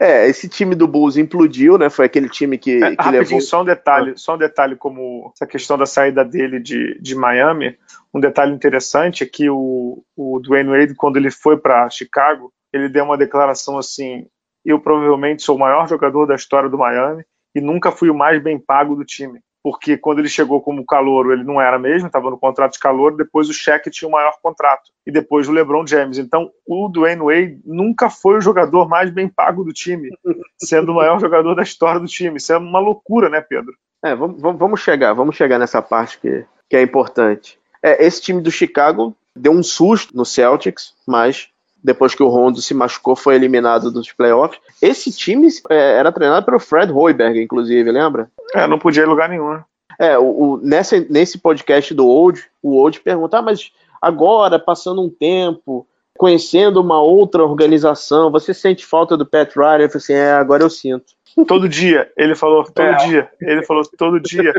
é, 0.25 0.29
esse 0.29 0.49
time 0.49 0.75
do 0.75 0.89
Bulls 0.89 1.17
implodiu, 1.17 1.79
né? 1.79 1.89
Foi 1.89 2.05
aquele 2.05 2.29
time 2.29 2.59
que, 2.59 2.83
é, 2.83 2.97
que 2.97 3.11
levou... 3.11 3.41
só 3.41 3.63
um 3.63 3.65
detalhe, 3.65 4.15
só 4.17 4.35
um 4.35 4.39
detalhe 4.39 4.75
como 4.75 5.33
essa 5.35 5.47
questão 5.47 5.79
da 5.79 5.87
saída 5.87 6.25
dele 6.25 6.59
de, 6.59 6.99
de 7.01 7.15
Miami. 7.15 7.77
Um 8.13 8.19
detalhe 8.19 8.53
interessante 8.53 9.23
é 9.23 9.27
que 9.27 9.49
o, 9.49 10.03
o 10.17 10.41
Dwayne 10.41 10.71
Wade, 10.71 10.95
quando 10.95 11.17
ele 11.17 11.31
foi 11.31 11.57
para 11.57 11.89
Chicago, 11.91 12.53
ele 12.73 12.89
deu 12.89 13.05
uma 13.05 13.17
declaração 13.17 13.79
assim: 13.79 14.27
eu 14.65 14.81
provavelmente 14.81 15.43
sou 15.43 15.57
o 15.57 15.59
maior 15.59 15.89
jogador 15.89 16.27
da 16.27 16.35
história 16.35 16.69
do 16.69 16.79
Miami 16.79 17.25
e 17.55 17.61
nunca 17.61 17.91
fui 17.91 18.11
o 18.11 18.15
mais 18.15 18.43
bem 18.43 18.59
pago 18.59 18.95
do 18.95 19.05
time. 19.05 19.41
Porque 19.63 19.97
quando 19.97 20.21
ele 20.21 20.29
chegou 20.29 20.61
como 20.61 20.87
calouro, 20.87 21.33
ele 21.33 21.43
não 21.43 21.61
era 21.61 21.79
mesmo, 21.79 22.07
estava 22.07 22.31
no 22.31 22.39
contrato 22.39 22.75
de 22.75 22.79
calor, 22.79 23.17
depois 23.17 23.49
o 23.49 23.53
Shaq 23.53 23.91
tinha 23.91 24.09
o 24.09 24.13
maior 24.13 24.35
contrato, 24.41 24.91
e 25.05 25.11
depois 25.11 25.49
o 25.49 25.53
LeBron 25.53 25.87
James. 25.87 26.17
Então, 26.17 26.51
o 26.67 26.89
Dwayne 26.89 27.23
Wade 27.23 27.61
nunca 27.65 28.09
foi 28.09 28.37
o 28.37 28.41
jogador 28.41 28.89
mais 28.89 29.11
bem 29.11 29.29
pago 29.29 29.65
do 29.65 29.73
time, 29.73 30.11
sendo 30.59 30.93
o 30.93 30.95
maior 30.95 31.19
jogador 31.21 31.55
da 31.55 31.63
história 31.63 32.01
do 32.01 32.07
time. 32.07 32.37
Isso 32.37 32.53
é 32.53 32.57
uma 32.57 32.79
loucura, 32.79 33.29
né, 33.29 33.41
Pedro? 33.41 33.75
É, 34.03 34.15
vamos, 34.15 34.41
vamos 34.41 34.81
chegar, 34.81 35.13
vamos 35.13 35.35
chegar 35.35 35.59
nessa 35.59 35.83
parte 35.83 36.21
que, 36.21 36.47
que 36.71 36.77
é 36.77 36.83
importante. 36.83 37.59
É, 37.83 38.05
esse 38.05 38.23
time 38.23 38.41
do 38.41 38.51
Chicago 38.51 39.15
deu 39.35 39.53
um 39.53 39.63
susto 39.63 40.17
no 40.17 40.25
Celtics, 40.25 40.95
mas 41.07 41.49
depois 41.83 42.15
que 42.15 42.23
o 42.23 42.29
Rondo 42.29 42.61
se 42.61 42.75
machucou, 42.75 43.15
foi 43.15 43.35
eliminado 43.35 43.91
dos 43.91 44.13
playoffs. 44.13 44.61
Esse 44.83 45.11
time 45.11 45.49
é, 45.71 45.99
era 45.99 46.13
treinado 46.13 46.45
pelo 46.45 46.59
Fred 46.59 46.93
Hoiberg, 46.93 47.41
inclusive, 47.41 47.91
lembra? 47.91 48.31
É, 48.55 48.67
não 48.67 48.79
podia 48.79 49.03
ir 49.03 49.07
lugar 49.07 49.29
nenhum. 49.29 49.53
Né? 49.53 49.65
É, 49.99 50.19
o, 50.19 50.25
o, 50.25 50.61
nessa, 50.63 50.99
nesse 51.09 51.39
podcast 51.39 51.93
do 51.95 52.07
Old, 52.07 52.45
o 52.63 52.77
Old 52.77 53.01
pergunta, 53.01 53.39
ah, 53.39 53.43
mas 53.43 53.73
agora, 54.01 54.59
passando 54.59 55.03
um 55.03 55.11
tempo, 55.11 55.87
conhecendo 56.17 56.81
uma 56.81 57.01
outra 57.01 57.45
organização, 57.45 58.31
você 58.31 58.53
sente 58.53 58.85
falta 58.85 59.17
do 59.17 59.27
Pat 59.27 59.55
Riley? 59.55 59.85
Eu 59.85 59.89
falei 59.89 59.97
assim, 59.97 60.13
é, 60.15 60.33
agora 60.33 60.63
eu 60.63 60.71
sinto. 60.71 61.17
Todo 61.47 61.69
dia, 61.69 62.11
ele 62.17 62.35
falou 62.35 62.65
todo 62.65 62.85
é. 62.85 62.97
dia, 63.07 63.31
ele 63.41 63.65
falou 63.65 63.85
todo 63.97 64.21
dia. 64.21 64.53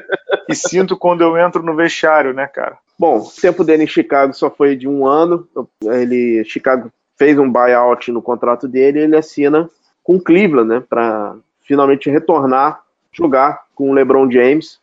E 0.48 0.56
sinto 0.56 0.96
quando 0.96 1.22
eu 1.22 1.38
entro 1.38 1.62
no 1.62 1.76
vestiário, 1.76 2.34
né, 2.34 2.48
cara? 2.48 2.78
Bom, 2.98 3.18
o 3.20 3.42
tempo 3.42 3.64
dele 3.64 3.84
em 3.84 3.88
Chicago 3.88 4.34
só 4.34 4.50
foi 4.50 4.76
de 4.76 4.88
um 4.88 5.06
ano. 5.06 5.48
Ele, 5.84 6.44
Chicago 6.46 6.92
fez 7.20 7.38
um 7.38 7.52
buyout 7.52 8.12
no 8.12 8.22
contrato 8.22 8.68
dele 8.68 9.00
e 9.00 9.04
ele 9.04 9.18
assina 9.18 9.70
com 10.02 10.20
Cleveland, 10.20 10.70
né, 10.70 10.84
para 10.90 11.36
finalmente 11.62 12.10
retornar, 12.10 12.82
jogar 13.12 13.66
com 13.76 13.92
o 13.92 13.94
LeBron 13.94 14.32
James. 14.32 14.80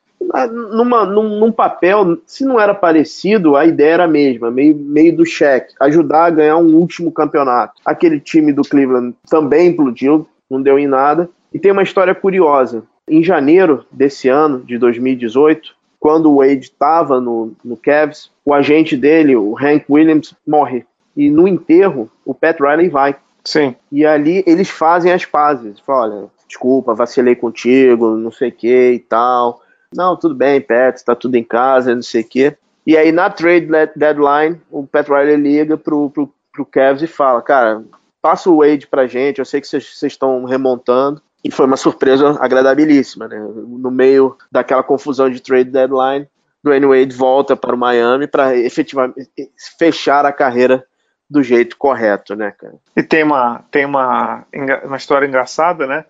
Numa, 0.72 1.04
num, 1.04 1.38
num, 1.38 1.52
papel, 1.52 2.18
se 2.26 2.44
não 2.44 2.60
era 2.60 2.74
parecido, 2.74 3.56
a 3.56 3.64
ideia 3.64 3.94
era 3.94 4.04
a 4.04 4.08
mesma, 4.08 4.50
meio, 4.50 4.74
meio 4.74 5.16
do 5.16 5.26
cheque, 5.26 5.74
ajudar 5.80 6.26
a 6.26 6.30
ganhar 6.30 6.56
um 6.56 6.74
último 6.74 7.12
campeonato. 7.12 7.80
Aquele 7.84 8.20
time 8.20 8.52
do 8.52 8.62
Cleveland 8.62 9.14
também 9.28 9.68
implodiu, 9.68 10.26
não 10.50 10.60
deu 10.60 10.78
em 10.78 10.86
nada. 10.86 11.28
E 11.52 11.58
tem 11.58 11.70
uma 11.70 11.82
história 11.82 12.14
curiosa. 12.14 12.82
Em 13.08 13.22
janeiro 13.22 13.84
desse 13.90 14.28
ano, 14.28 14.60
de 14.60 14.78
2018, 14.78 15.74
quando 15.98 16.30
o 16.30 16.36
Wade 16.38 16.66
estava 16.66 17.20
no, 17.20 17.52
no 17.64 17.76
Cavs, 17.76 18.30
o 18.44 18.52
agente 18.52 18.96
dele, 18.96 19.36
o 19.36 19.56
Hank 19.56 19.84
Williams, 19.88 20.34
morre. 20.46 20.84
E 21.16 21.30
no 21.30 21.48
enterro, 21.48 22.10
o 22.24 22.34
Pat 22.34 22.58
Riley 22.60 22.88
vai. 22.88 23.16
Sim. 23.44 23.74
E 23.90 24.04
ali 24.04 24.44
eles 24.46 24.68
fazem 24.68 25.12
as 25.12 25.24
pazes. 25.24 25.80
Falam, 25.80 26.18
olha, 26.18 26.30
desculpa, 26.46 26.94
vacilei 26.94 27.34
contigo, 27.34 28.16
não 28.16 28.30
sei 28.30 28.50
o 28.50 28.52
que 28.52 28.92
e 28.92 28.98
tal. 28.98 29.62
Não, 29.94 30.16
tudo 30.16 30.34
bem, 30.34 30.60
Pat, 30.60 31.00
tá 31.02 31.14
tudo 31.14 31.36
em 31.36 31.44
casa, 31.44 31.94
não 31.94 32.02
sei 32.02 32.22
o 32.22 32.28
que. 32.28 32.56
E 32.86 32.96
aí 32.96 33.10
na 33.10 33.30
trade 33.30 33.68
deadline, 33.96 34.60
o 34.70 34.86
Pat 34.86 35.08
Riley 35.08 35.36
liga 35.36 35.76
pro, 35.76 36.10
pro, 36.10 36.32
pro 36.52 36.66
Cavs 36.66 37.02
e 37.02 37.06
fala, 37.06 37.40
cara, 37.42 37.82
passa 38.20 38.50
o 38.50 38.58
Wade 38.58 38.86
pra 38.86 39.06
gente, 39.06 39.38
eu 39.38 39.44
sei 39.44 39.60
que 39.60 39.66
vocês 39.66 40.02
estão 40.02 40.44
remontando. 40.44 41.22
E 41.44 41.50
foi 41.50 41.66
uma 41.66 41.76
surpresa 41.76 42.36
agradabilíssima, 42.40 43.28
né? 43.28 43.38
No 43.38 43.90
meio 43.90 44.36
daquela 44.50 44.82
confusão 44.82 45.30
de 45.30 45.40
trade 45.40 45.70
deadline, 45.70 46.26
Dwayne 46.62 46.86
Wade 46.86 47.14
volta 47.14 47.54
para 47.54 47.74
o 47.74 47.78
Miami 47.78 48.26
para 48.26 48.56
efetivamente 48.56 49.30
fechar 49.78 50.26
a 50.26 50.32
carreira 50.32 50.84
do 51.28 51.42
jeito 51.42 51.76
correto, 51.76 52.36
né, 52.36 52.52
cara? 52.52 52.74
E 52.96 53.02
tem 53.02 53.22
uma, 53.22 53.64
tem 53.70 53.84
uma, 53.84 54.46
uma 54.84 54.96
história 54.96 55.26
engraçada, 55.26 55.86
né? 55.86 56.04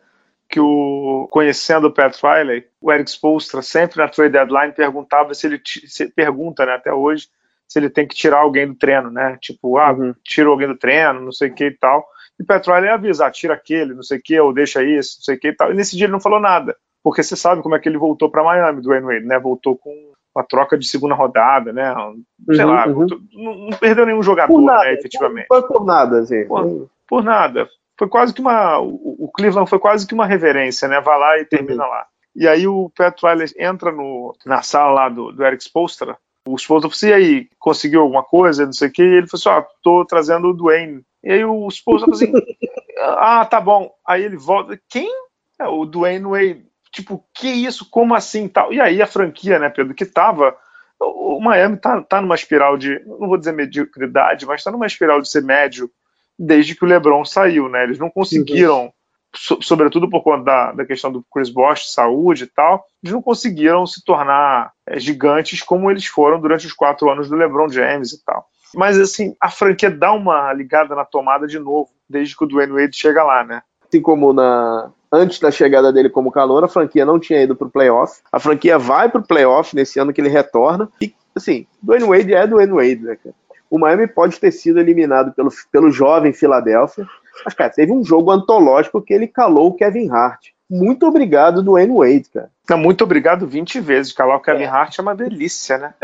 Que 0.48 0.60
o 0.60 1.26
conhecendo 1.30 1.88
o 1.88 1.92
Pat 1.92 2.14
Riley, 2.22 2.66
o 2.80 2.92
Eric 2.92 3.10
Spoelstra 3.10 3.62
sempre 3.62 3.98
na 3.98 4.08
trade 4.08 4.32
deadline 4.32 4.72
perguntava 4.72 5.34
se 5.34 5.46
ele 5.46 5.60
se, 5.64 6.08
pergunta, 6.12 6.64
né, 6.64 6.74
até 6.74 6.92
hoje, 6.92 7.28
se 7.66 7.78
ele 7.78 7.90
tem 7.90 8.06
que 8.06 8.14
tirar 8.14 8.38
alguém 8.38 8.68
do 8.68 8.74
treino, 8.74 9.10
né? 9.10 9.36
Tipo, 9.40 9.78
ah, 9.78 9.92
uhum. 9.92 10.14
tira 10.22 10.48
alguém 10.48 10.68
do 10.68 10.76
treino, 10.76 11.20
não 11.20 11.32
sei 11.32 11.48
o 11.48 11.54
que 11.54 11.64
e 11.64 11.76
tal. 11.76 12.06
E 12.38 12.42
o 12.42 12.46
Pat 12.46 12.64
Riley 12.66 12.90
avisa, 12.90 13.26
ah, 13.26 13.30
tira 13.30 13.54
aquele, 13.54 13.94
não 13.94 14.02
sei 14.02 14.18
o 14.18 14.22
que, 14.22 14.38
ou 14.38 14.52
deixa 14.52 14.84
isso, 14.84 15.18
não 15.18 15.24
sei 15.24 15.34
o 15.36 15.40
que 15.40 15.48
e 15.48 15.56
tal. 15.56 15.72
E 15.72 15.74
nesse 15.74 15.96
dia 15.96 16.04
ele 16.04 16.12
não 16.12 16.20
falou 16.20 16.38
nada, 16.38 16.76
porque 17.02 17.22
você 17.22 17.34
sabe 17.34 17.62
como 17.62 17.74
é 17.74 17.80
que 17.80 17.88
ele 17.88 17.98
voltou 17.98 18.30
para 18.30 18.44
Miami, 18.44 18.82
do 18.82 18.90
Wayne 18.90 19.06
Wade, 19.06 19.26
né? 19.26 19.38
Voltou 19.40 19.76
com 19.76 19.90
uma 20.36 20.44
troca 20.44 20.76
de 20.76 20.86
segunda 20.86 21.14
rodada, 21.14 21.72
né? 21.72 21.94
Sei 22.52 22.64
uhum, 22.64 22.70
lá, 22.70 22.86
uhum. 22.86 23.06
não, 23.32 23.54
não, 23.54 23.78
perdeu 23.78 24.04
nenhum 24.04 24.22
jogador, 24.22 24.60
nada, 24.60 24.84
né, 24.84 24.94
efetivamente. 24.94 25.46
Foi 25.48 25.62
por 25.62 25.84
nada, 25.84 26.20
assim. 26.20 26.44
Por, 26.46 26.90
por, 27.08 27.24
nada. 27.24 27.66
Foi 27.98 28.06
quase 28.06 28.34
que 28.34 28.40
uma. 28.42 28.78
O, 28.78 29.30
Cleveland 29.34 29.68
foi 29.68 29.78
quase 29.78 30.06
que 30.06 30.12
uma 30.12 30.26
reverência, 30.26 30.86
né? 30.86 31.00
Vai 31.00 31.18
lá 31.18 31.38
e 31.38 31.46
termina 31.46 31.84
uhum. 31.84 31.90
lá. 31.90 32.06
E 32.34 32.46
aí 32.46 32.68
o 32.68 32.90
Pat 32.94 33.18
Riley 33.22 33.48
entra 33.58 33.90
no, 33.90 34.36
na 34.44 34.60
sala 34.60 34.92
lá 34.92 35.08
do, 35.08 35.32
do 35.32 35.42
Eric 35.42 35.64
Spolstra. 35.64 36.18
O 36.46 36.56
Spolstra 36.58 36.90
falou 36.90 36.92
assim, 36.92 37.08
e 37.08 37.12
aí, 37.12 37.48
conseguiu 37.58 38.02
alguma 38.02 38.22
coisa, 38.22 38.66
não 38.66 38.72
sei 38.72 38.88
o 38.88 38.92
quê? 38.92 39.02
E 39.02 39.14
ele 39.16 39.26
falou 39.26 39.40
assim, 39.40 39.48
ó, 39.48 39.58
oh, 39.60 39.64
tô 39.82 40.04
trazendo 40.04 40.48
o 40.48 40.52
Dwayne. 40.52 41.02
E 41.24 41.32
aí 41.32 41.44
o 41.44 41.66
Spolstra 41.70 42.12
falou 42.12 42.14
assim, 42.14 42.32
ah, 43.00 43.44
tá 43.46 43.58
bom. 43.58 43.90
Aí 44.06 44.22
ele 44.22 44.36
volta, 44.36 44.78
quem? 44.88 45.10
É, 45.58 45.66
o 45.66 45.86
Dwayne 45.86 46.26
Wade. 46.26 46.66
Tipo, 46.92 47.24
que 47.34 47.48
isso? 47.48 47.88
Como 47.90 48.14
assim? 48.14 48.48
Tal? 48.48 48.72
E 48.72 48.80
aí 48.80 49.02
a 49.02 49.06
franquia, 49.06 49.58
né, 49.58 49.68
Pedro, 49.68 49.94
que 49.94 50.06
tava... 50.06 50.56
O 50.98 51.38
Miami 51.40 51.76
tá, 51.76 52.00
tá 52.00 52.22
numa 52.22 52.34
espiral 52.34 52.78
de, 52.78 52.98
não 53.04 53.28
vou 53.28 53.36
dizer 53.36 53.52
mediocridade, 53.52 54.46
mas 54.46 54.64
tá 54.64 54.70
numa 54.70 54.86
espiral 54.86 55.20
de 55.20 55.28
ser 55.28 55.42
médio 55.42 55.90
desde 56.38 56.74
que 56.74 56.84
o 56.84 56.88
LeBron 56.88 57.22
saiu, 57.22 57.68
né? 57.68 57.82
Eles 57.84 57.98
não 57.98 58.08
conseguiram 58.08 58.90
so, 59.36 59.58
sobretudo 59.60 60.08
por 60.08 60.22
conta 60.22 60.44
da, 60.44 60.72
da 60.72 60.86
questão 60.86 61.12
do 61.12 61.24
Chris 61.32 61.50
Bosh, 61.50 61.92
saúde 61.92 62.44
e 62.44 62.46
tal, 62.46 62.84
eles 63.02 63.12
não 63.12 63.22
conseguiram 63.22 63.86
se 63.86 64.02
tornar 64.04 64.72
é, 64.86 64.98
gigantes 64.98 65.62
como 65.62 65.90
eles 65.90 66.06
foram 66.06 66.40
durante 66.40 66.66
os 66.66 66.72
quatro 66.72 67.10
anos 67.10 67.28
do 67.28 67.36
LeBron 67.36 67.68
James 67.68 68.12
e 68.12 68.24
tal. 68.24 68.46
Mas 68.74 68.98
assim, 68.98 69.34
a 69.40 69.50
franquia 69.50 69.90
dá 69.90 70.12
uma 70.12 70.52
ligada 70.52 70.94
na 70.94 71.04
tomada 71.04 71.46
de 71.46 71.58
novo, 71.58 71.90
desde 72.08 72.36
que 72.36 72.44
o 72.44 72.46
Dwayne 72.46 72.72
Wade 72.72 72.96
chega 72.96 73.22
lá, 73.22 73.44
né? 73.44 73.62
Assim 73.86 74.02
como 74.02 74.32
na, 74.32 74.90
antes 75.12 75.38
da 75.38 75.50
chegada 75.50 75.92
dele 75.92 76.10
como 76.10 76.32
calor, 76.32 76.64
a 76.64 76.68
franquia 76.68 77.04
não 77.04 77.18
tinha 77.18 77.42
ido 77.42 77.54
para 77.54 77.66
o 77.66 77.70
playoff. 77.70 78.20
A 78.30 78.38
franquia 78.40 78.78
vai 78.78 79.08
para 79.08 79.20
o 79.20 79.26
playoff 79.26 79.74
nesse 79.74 79.98
ano 79.98 80.12
que 80.12 80.20
ele 80.20 80.28
retorna. 80.28 80.88
E, 81.00 81.14
assim, 81.34 81.66
Dwayne 81.82 82.06
Wade 82.06 82.34
é 82.34 82.46
Dwayne 82.46 82.72
Wade, 82.72 83.02
né, 83.02 83.16
cara? 83.22 83.34
O 83.68 83.78
Miami 83.78 84.06
pode 84.06 84.38
ter 84.38 84.52
sido 84.52 84.78
eliminado 84.78 85.32
pelo, 85.32 85.50
pelo 85.72 85.90
jovem 85.90 86.32
Filadélfia, 86.32 87.06
mas, 87.44 87.54
cara, 87.54 87.70
teve 87.70 87.92
um 87.92 88.04
jogo 88.04 88.30
antológico 88.30 89.02
que 89.02 89.12
ele 89.12 89.26
calou 89.26 89.68
o 89.68 89.74
Kevin 89.74 90.08
Hart. 90.10 90.48
Muito 90.68 91.06
obrigado, 91.06 91.62
Dwayne 91.62 91.94
Wade, 91.94 92.28
cara. 92.32 92.50
Não, 92.68 92.78
muito 92.78 93.04
obrigado 93.04 93.46
20 93.46 93.80
vezes. 93.80 94.12
Calar 94.12 94.36
o 94.36 94.40
Kevin 94.40 94.64
é. 94.64 94.66
Hart 94.66 94.98
é 94.98 95.02
uma 95.02 95.14
delícia, 95.14 95.78
né? 95.78 95.94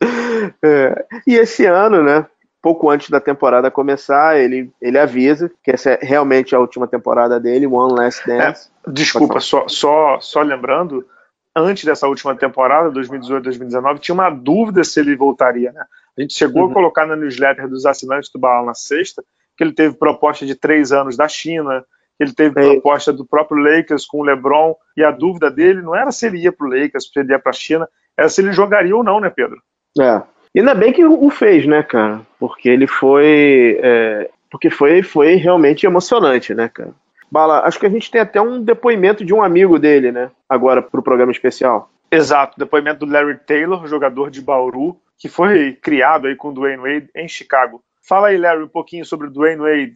é. 0.62 1.04
E 1.26 1.34
esse 1.34 1.66
ano, 1.66 2.02
né? 2.02 2.26
Pouco 2.66 2.90
antes 2.90 3.10
da 3.10 3.20
temporada 3.20 3.70
começar, 3.70 4.40
ele, 4.40 4.72
ele 4.82 4.98
avisa 4.98 5.48
que 5.62 5.70
essa 5.70 5.90
é 5.90 5.98
realmente 6.02 6.52
a 6.52 6.58
última 6.58 6.88
temporada 6.88 7.38
dele, 7.38 7.64
One 7.64 7.94
Last 7.94 8.28
é, 8.28 8.36
Dance. 8.36 8.70
É, 8.84 8.90
desculpa, 8.90 9.38
só, 9.38 9.68
só, 9.68 10.18
só 10.18 10.42
lembrando, 10.42 11.06
antes 11.54 11.84
dessa 11.84 12.08
última 12.08 12.34
temporada, 12.34 12.90
2018-2019, 12.90 14.00
tinha 14.00 14.14
uma 14.16 14.30
dúvida 14.30 14.82
se 14.82 14.98
ele 14.98 15.14
voltaria, 15.14 15.70
né? 15.70 15.84
A 16.18 16.20
gente 16.20 16.34
chegou 16.34 16.64
uhum. 16.64 16.72
a 16.72 16.74
colocar 16.74 17.06
na 17.06 17.14
newsletter 17.14 17.68
dos 17.68 17.86
assinantes 17.86 18.32
do 18.32 18.40
Bala 18.40 18.66
na 18.66 18.74
sexta 18.74 19.22
que 19.56 19.62
ele 19.62 19.72
teve 19.72 19.94
proposta 19.94 20.44
de 20.44 20.56
três 20.56 20.90
anos 20.90 21.16
da 21.16 21.28
China, 21.28 21.84
que 22.18 22.24
ele 22.24 22.32
teve 22.32 22.60
é. 22.60 22.72
proposta 22.72 23.12
do 23.12 23.24
próprio 23.24 23.62
Lakers 23.62 24.04
com 24.04 24.18
o 24.18 24.24
LeBron, 24.24 24.74
e 24.96 25.04
a 25.04 25.12
dúvida 25.12 25.52
dele 25.52 25.82
não 25.82 25.94
era 25.94 26.10
se 26.10 26.26
ele 26.26 26.38
ia 26.38 26.50
para 26.50 26.66
o 26.66 26.70
Lakers, 26.70 27.04
se 27.12 27.20
ele 27.20 27.30
ia 27.30 27.38
para 27.38 27.50
a 27.50 27.54
China, 27.54 27.88
era 28.18 28.28
se 28.28 28.40
ele 28.40 28.50
jogaria 28.52 28.96
ou 28.96 29.04
não, 29.04 29.20
né, 29.20 29.30
Pedro? 29.30 29.62
É. 30.00 30.20
Ainda 30.56 30.74
bem 30.74 30.90
que 30.90 31.04
o 31.04 31.28
fez, 31.28 31.66
né, 31.66 31.82
cara? 31.82 32.22
Porque 32.40 32.68
ele 32.68 32.86
foi. 32.86 33.78
É, 33.82 34.30
porque 34.50 34.70
foi, 34.70 35.02
foi 35.02 35.34
realmente 35.34 35.84
emocionante, 35.84 36.54
né, 36.54 36.70
cara? 36.72 36.92
Bala, 37.30 37.66
acho 37.66 37.78
que 37.78 37.84
a 37.84 37.90
gente 37.90 38.10
tem 38.10 38.22
até 38.22 38.40
um 38.40 38.62
depoimento 38.62 39.22
de 39.22 39.34
um 39.34 39.42
amigo 39.42 39.78
dele, 39.78 40.10
né? 40.10 40.30
Agora 40.48 40.80
para 40.80 40.98
o 40.98 41.02
programa 41.02 41.30
especial. 41.30 41.90
Exato, 42.10 42.58
depoimento 42.58 43.04
do 43.04 43.12
Larry 43.12 43.38
Taylor, 43.46 43.86
jogador 43.86 44.30
de 44.30 44.40
Bauru, 44.40 44.96
que 45.18 45.28
foi 45.28 45.72
criado 45.72 46.26
aí 46.26 46.36
com 46.36 46.48
o 46.48 46.52
Dwayne 46.52 46.80
Wade 46.80 47.08
em 47.14 47.28
Chicago. 47.28 47.82
Fala 48.00 48.28
aí, 48.28 48.38
Larry, 48.38 48.62
um 48.62 48.68
pouquinho 48.68 49.04
sobre 49.04 49.26
o 49.26 49.30
Dwayne 49.30 49.60
Wade. 49.60 49.94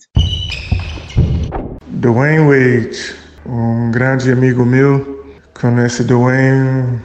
Dwayne 1.86 2.44
Wade, 2.44 3.14
um 3.46 3.90
grande 3.90 4.30
amigo 4.30 4.66
meu. 4.66 5.24
Conhece 5.58 6.04
Dwayne, 6.04 7.00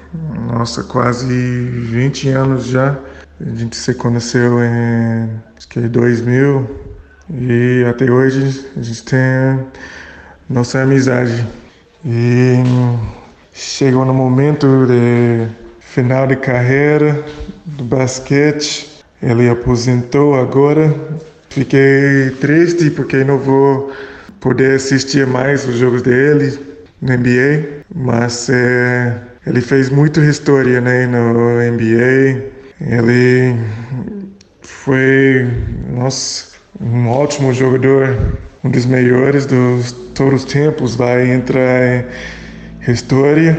nossa, 0.51 0.83
quase 0.83 1.27
20 1.27 2.29
anos 2.29 2.65
já. 2.65 2.99
A 3.39 3.55
gente 3.55 3.75
se 3.75 3.93
conheceu 3.93 4.63
em 4.63 5.29
acho 5.57 5.67
que 5.67 5.79
2000 5.81 6.69
e 7.33 7.83
até 7.89 8.09
hoje 8.09 8.65
a 8.77 8.81
gente 8.81 9.03
tem 9.03 9.19
nossa 10.49 10.81
amizade. 10.81 11.45
E 12.05 12.55
chegou 13.53 14.05
no 14.05 14.13
momento 14.13 14.85
de 14.87 15.47
final 15.79 16.27
de 16.27 16.35
carreira 16.35 17.23
do 17.65 17.83
basquete 17.83 18.95
ele 19.21 19.49
aposentou 19.49 20.35
agora. 20.35 20.93
Fiquei 21.49 22.29
triste 22.39 22.89
porque 22.91 23.23
não 23.23 23.37
vou 23.37 23.91
poder 24.39 24.75
assistir 24.75 25.25
mais 25.25 25.67
os 25.67 25.77
jogos 25.77 26.01
dele 26.01 26.59
no 27.01 27.13
NBA, 27.13 27.83
mas 27.93 28.49
é, 28.49 29.19
ele 29.47 29.61
fez 29.61 29.89
muita 29.89 30.19
história 30.21 30.79
né, 30.79 31.07
no 31.07 31.59
NBA. 31.59 32.54
Ele 32.81 33.55
foi, 34.61 35.47
nossa, 35.87 36.57
um 36.81 37.07
ótimo 37.07 37.53
jogador, 37.53 38.37
um 38.63 38.69
dos 38.69 38.85
melhores 38.85 39.45
dos 39.45 39.93
todos 40.13 40.43
os 40.43 40.51
tempos, 40.51 40.95
vai 40.95 41.31
entrar 41.31 42.05
em 42.85 42.91
história. 42.91 43.57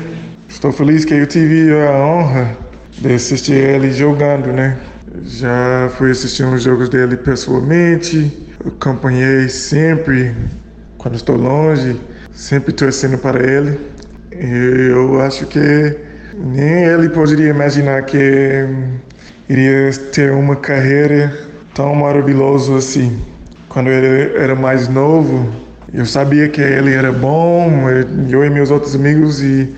Estou 0.48 0.70
feliz 0.70 1.04
que 1.04 1.14
eu 1.14 1.26
tive 1.26 1.72
a 1.72 1.92
honra 1.92 2.56
de 2.98 3.14
assistir 3.14 3.54
ele 3.54 3.90
jogando, 3.92 4.52
né? 4.52 4.76
Já 5.22 5.90
fui 5.96 6.10
assistir 6.10 6.44
os 6.44 6.62
jogos 6.62 6.90
dele 6.90 7.16
pessoalmente, 7.16 8.48
acompanhei 8.66 9.48
sempre, 9.48 10.34
quando 10.98 11.14
estou 11.14 11.36
longe, 11.36 11.98
sempre 12.32 12.72
torcendo 12.72 13.16
para 13.16 13.42
ele. 13.42 13.78
E 14.32 14.90
eu 14.90 15.20
acho 15.22 15.46
que 15.46 15.96
nem 16.36 16.84
ele 16.84 17.08
poderia 17.08 17.48
imaginar 17.48 18.02
que 18.02 18.18
iria 19.48 19.90
ter 20.12 20.32
uma 20.32 20.56
carreira 20.56 21.32
tão 21.74 21.94
maravilhosa 21.94 22.76
assim. 22.76 23.18
Quando 23.68 23.88
ele 23.88 24.36
era 24.36 24.54
mais 24.54 24.88
novo, 24.88 25.48
eu 25.92 26.04
sabia 26.04 26.48
que 26.48 26.60
ele 26.60 26.92
era 26.92 27.12
bom, 27.12 27.88
eu 28.28 28.44
e 28.44 28.50
meus 28.50 28.70
outros 28.70 28.94
amigos 28.94 29.42
e 29.42 29.74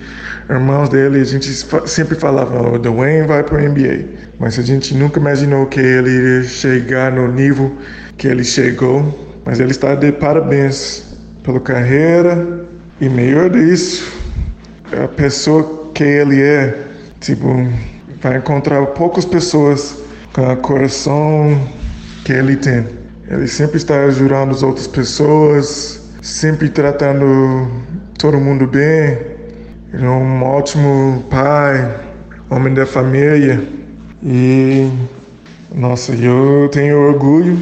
irmãos 0.49 0.89
dele, 0.89 1.21
a 1.21 1.23
gente 1.23 1.49
sempre 1.85 2.15
falava, 2.15 2.73
o 2.73 2.79
Dwayne 2.79 3.27
vai 3.27 3.43
para 3.43 3.55
o 3.55 3.59
NBA. 3.59 4.05
Mas 4.39 4.57
a 4.57 4.61
gente 4.61 4.95
nunca 4.95 5.19
imaginou 5.19 5.65
que 5.67 5.79
ele 5.79 6.09
iria 6.09 6.43
chegar 6.43 7.11
no 7.11 7.31
nível 7.31 7.75
que 8.17 8.27
ele 8.27 8.43
chegou. 8.43 9.27
Mas 9.45 9.59
ele 9.59 9.71
está 9.71 9.95
de 9.95 10.11
parabéns 10.11 11.15
pela 11.43 11.59
carreira 11.59 12.65
e 12.99 13.07
melhor 13.07 13.49
disso, 13.49 14.11
a 14.91 15.07
pessoa 15.07 15.88
que 15.99 16.03
ele 16.05 16.41
é, 16.41 16.81
tipo, 17.19 17.45
vai 18.21 18.37
encontrar 18.37 18.85
poucas 18.85 19.25
pessoas 19.25 20.01
com 20.31 20.53
o 20.53 20.55
coração 20.55 21.61
que 22.23 22.31
ele 22.31 22.55
tem. 22.55 22.87
Ele 23.27 23.45
sempre 23.49 23.75
está 23.75 24.05
ajudando 24.05 24.51
as 24.51 24.63
outras 24.63 24.87
pessoas, 24.87 26.09
sempre 26.21 26.69
tratando 26.69 27.69
todo 28.17 28.37
mundo 28.37 28.65
bem. 28.65 29.17
Ele 29.93 30.05
é 30.05 30.09
um 30.09 30.41
ótimo 30.41 31.21
pai, 31.29 31.93
homem 32.49 32.73
da 32.73 32.85
família. 32.85 33.61
E, 34.23 34.89
nossa, 35.75 36.13
eu 36.13 36.69
tenho 36.71 36.97
orgulho 36.97 37.59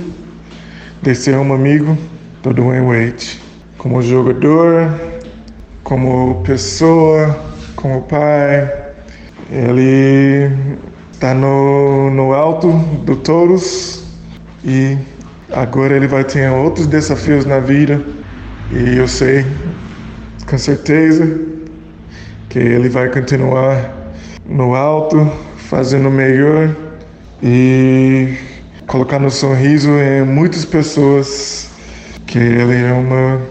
de 1.02 1.16
ser 1.16 1.36
um 1.38 1.52
amigo 1.52 1.98
do 2.44 2.54
Dwayne 2.54 2.86
Wade. 2.86 3.42
Como 3.80 4.00
jogador, 4.04 4.94
como 5.84 6.44
pessoa, 6.44 7.47
como 7.78 8.02
pai. 8.02 8.70
Ele 9.50 10.52
está 11.14 11.34
no, 11.34 12.12
no 12.12 12.34
alto 12.34 12.70
do 13.06 13.16
todos 13.16 14.04
e 14.66 14.98
agora 15.54 15.96
ele 15.96 16.08
vai 16.08 16.26
ter 16.26 16.50
outros 16.52 16.86
desafios 16.88 17.46
na 17.46 17.60
vida. 17.60 18.04
E 18.72 18.98
eu 18.98 19.08
sei, 19.08 19.46
com 20.46 20.58
certeza, 20.58 21.40
que 22.50 22.60
ele 22.60 22.90
vai 22.90 23.10
continuar 23.10 23.96
no 24.46 24.76
alto, 24.76 25.32
fazendo 25.70 26.10
melhor 26.12 26.76
e 27.42 28.36
colocando 28.86 29.28
um 29.28 29.30
sorriso 29.30 29.90
em 29.92 30.26
muitas 30.26 30.66
pessoas, 30.66 31.70
que 32.26 32.40
ele 32.40 32.76
é 32.76 32.92
uma 32.92 33.42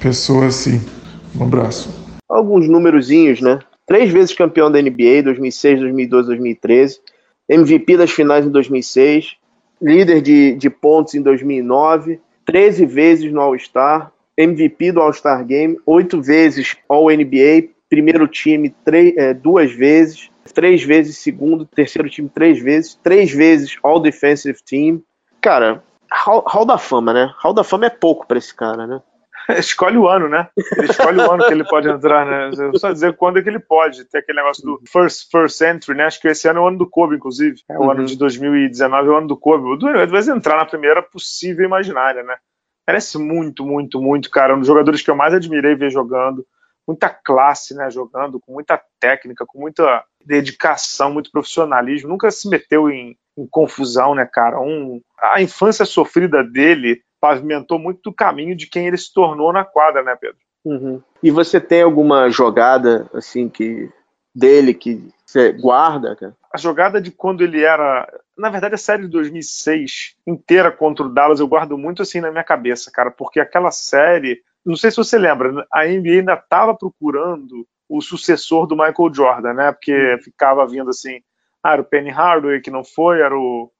pessoa 0.00 0.46
assim. 0.46 0.80
Um 1.34 1.44
abraço. 1.44 1.95
Alguns 2.28 2.68
númerozinhos, 2.68 3.40
né? 3.40 3.60
Três 3.86 4.12
vezes 4.12 4.34
campeão 4.34 4.70
da 4.70 4.80
NBA, 4.80 5.22
2006, 5.24 5.80
2012, 5.80 6.26
2013. 6.28 7.00
MVP 7.48 7.96
das 7.96 8.10
finais 8.10 8.44
em 8.44 8.50
2006, 8.50 9.36
líder 9.80 10.20
de, 10.20 10.54
de 10.54 10.68
pontos 10.68 11.14
em 11.14 11.22
2009, 11.22 12.20
13 12.44 12.86
vezes 12.86 13.32
no 13.32 13.40
All-Star, 13.40 14.12
MVP 14.36 14.92
do 14.92 15.00
All-Star 15.00 15.44
Game, 15.44 15.78
oito 15.86 16.20
vezes 16.20 16.76
All-NBA, 16.88 17.68
primeiro 17.88 18.26
time 18.26 18.74
três, 18.84 19.16
é, 19.16 19.32
duas 19.32 19.72
vezes, 19.72 20.28
três 20.52 20.82
vezes 20.82 21.18
segundo, 21.18 21.64
terceiro 21.64 22.10
time 22.10 22.28
três 22.28 22.58
vezes, 22.58 22.98
três 23.02 23.30
vezes 23.32 23.76
All-Defensive 23.82 24.58
Team. 24.64 25.02
Cara, 25.40 25.82
Hall, 26.10 26.44
Hall 26.46 26.64
da 26.64 26.78
Fama, 26.78 27.12
né? 27.12 27.32
Hall 27.38 27.52
da 27.52 27.64
Fama 27.64 27.86
é 27.86 27.90
pouco 27.90 28.26
para 28.26 28.38
esse 28.38 28.54
cara, 28.54 28.86
né? 28.86 29.00
escolhe 29.58 29.96
o 29.96 30.08
ano, 30.08 30.28
né? 30.28 30.48
Ele 30.76 30.90
escolhe 30.90 31.18
o 31.20 31.30
ano 31.30 31.46
que 31.46 31.52
ele 31.52 31.64
pode 31.64 31.88
entrar, 31.88 32.26
né? 32.26 32.50
Só 32.74 32.92
dizer 32.92 33.16
quando 33.16 33.38
é 33.38 33.42
que 33.42 33.48
ele 33.48 33.58
pode. 33.58 34.04
Tem 34.04 34.20
aquele 34.20 34.38
negócio 34.38 34.64
do 34.64 34.80
first, 34.90 35.30
first 35.30 35.60
entry, 35.60 35.94
né? 35.94 36.04
Acho 36.04 36.20
que 36.20 36.28
esse 36.28 36.48
ano 36.48 36.60
é 36.60 36.62
o 36.62 36.66
ano 36.68 36.78
do 36.78 36.88
Kobe, 36.88 37.16
inclusive. 37.16 37.60
É 37.68 37.78
o 37.78 37.82
uhum. 37.82 37.90
ano 37.90 38.04
de 38.04 38.16
2019 38.16 39.08
é 39.08 39.10
o 39.10 39.16
ano 39.16 39.28
do 39.28 39.36
Kobe. 39.36 39.64
O 39.64 39.76
Dwayne 39.76 40.06
vai 40.06 40.22
entrar 40.22 40.56
na 40.56 40.64
primeira 40.64 41.02
possível 41.02 41.64
imaginária, 41.64 42.22
né? 42.22 42.36
Merece 42.86 43.18
muito, 43.18 43.64
muito, 43.64 44.00
muito, 44.00 44.30
cara. 44.30 44.54
Um 44.54 44.58
dos 44.58 44.68
jogadores 44.68 45.02
que 45.02 45.10
eu 45.10 45.16
mais 45.16 45.34
admirei 45.34 45.74
ver 45.74 45.90
jogando. 45.90 46.46
Muita 46.86 47.08
classe, 47.08 47.74
né? 47.74 47.90
Jogando, 47.90 48.40
com 48.40 48.52
muita 48.52 48.80
técnica, 49.00 49.44
com 49.46 49.58
muita 49.60 50.04
dedicação, 50.24 51.12
muito 51.12 51.30
profissionalismo. 51.30 52.08
Nunca 52.08 52.30
se 52.30 52.48
meteu 52.48 52.88
em, 52.88 53.16
em 53.36 53.46
confusão, 53.48 54.14
né, 54.14 54.28
cara? 54.32 54.60
Um, 54.60 55.00
a 55.20 55.42
infância 55.42 55.84
sofrida 55.84 56.44
dele 56.44 57.02
pavimentou 57.20 57.78
muito 57.78 58.00
do 58.02 58.12
caminho 58.12 58.56
de 58.56 58.66
quem 58.66 58.86
ele 58.86 58.96
se 58.96 59.12
tornou 59.12 59.52
na 59.52 59.64
quadra, 59.64 60.02
né, 60.02 60.16
Pedro? 60.20 60.38
Uhum. 60.64 61.00
E 61.22 61.30
você 61.30 61.60
tem 61.60 61.82
alguma 61.82 62.28
jogada 62.28 63.08
assim 63.14 63.48
que 63.48 63.88
dele 64.34 64.74
que 64.74 65.08
você 65.24 65.52
guarda, 65.52 66.14
cara? 66.16 66.36
A 66.52 66.58
jogada 66.58 67.00
de 67.00 67.10
quando 67.10 67.42
ele 67.42 67.62
era, 67.62 68.06
na 68.36 68.50
verdade 68.50 68.74
a 68.74 68.78
série 68.78 69.02
de 69.02 69.08
2006 69.08 70.16
inteira 70.26 70.70
contra 70.70 71.06
o 71.06 71.08
Dallas 71.08 71.40
eu 71.40 71.48
guardo 71.48 71.78
muito 71.78 72.02
assim 72.02 72.20
na 72.20 72.30
minha 72.30 72.44
cabeça, 72.44 72.90
cara, 72.90 73.10
porque 73.10 73.40
aquela 73.40 73.70
série, 73.70 74.40
não 74.64 74.76
sei 74.76 74.90
se 74.90 74.96
você 74.96 75.16
lembra, 75.16 75.66
a 75.72 75.84
NBA 75.84 76.10
ainda 76.10 76.34
estava 76.34 76.74
procurando 76.74 77.66
o 77.88 78.00
sucessor 78.00 78.66
do 78.66 78.76
Michael 78.76 79.14
Jordan, 79.14 79.52
né? 79.54 79.72
Porque 79.72 79.92
uhum. 79.92 80.18
ficava 80.22 80.66
vindo 80.66 80.90
assim, 80.90 81.20
ah, 81.62 81.72
era 81.72 81.82
o 81.82 81.84
Penny 81.84 82.10
Hardaway 82.10 82.60
que 82.60 82.70
não 82.70 82.84
foi, 82.84 83.20
era 83.20 83.36
o 83.36 83.70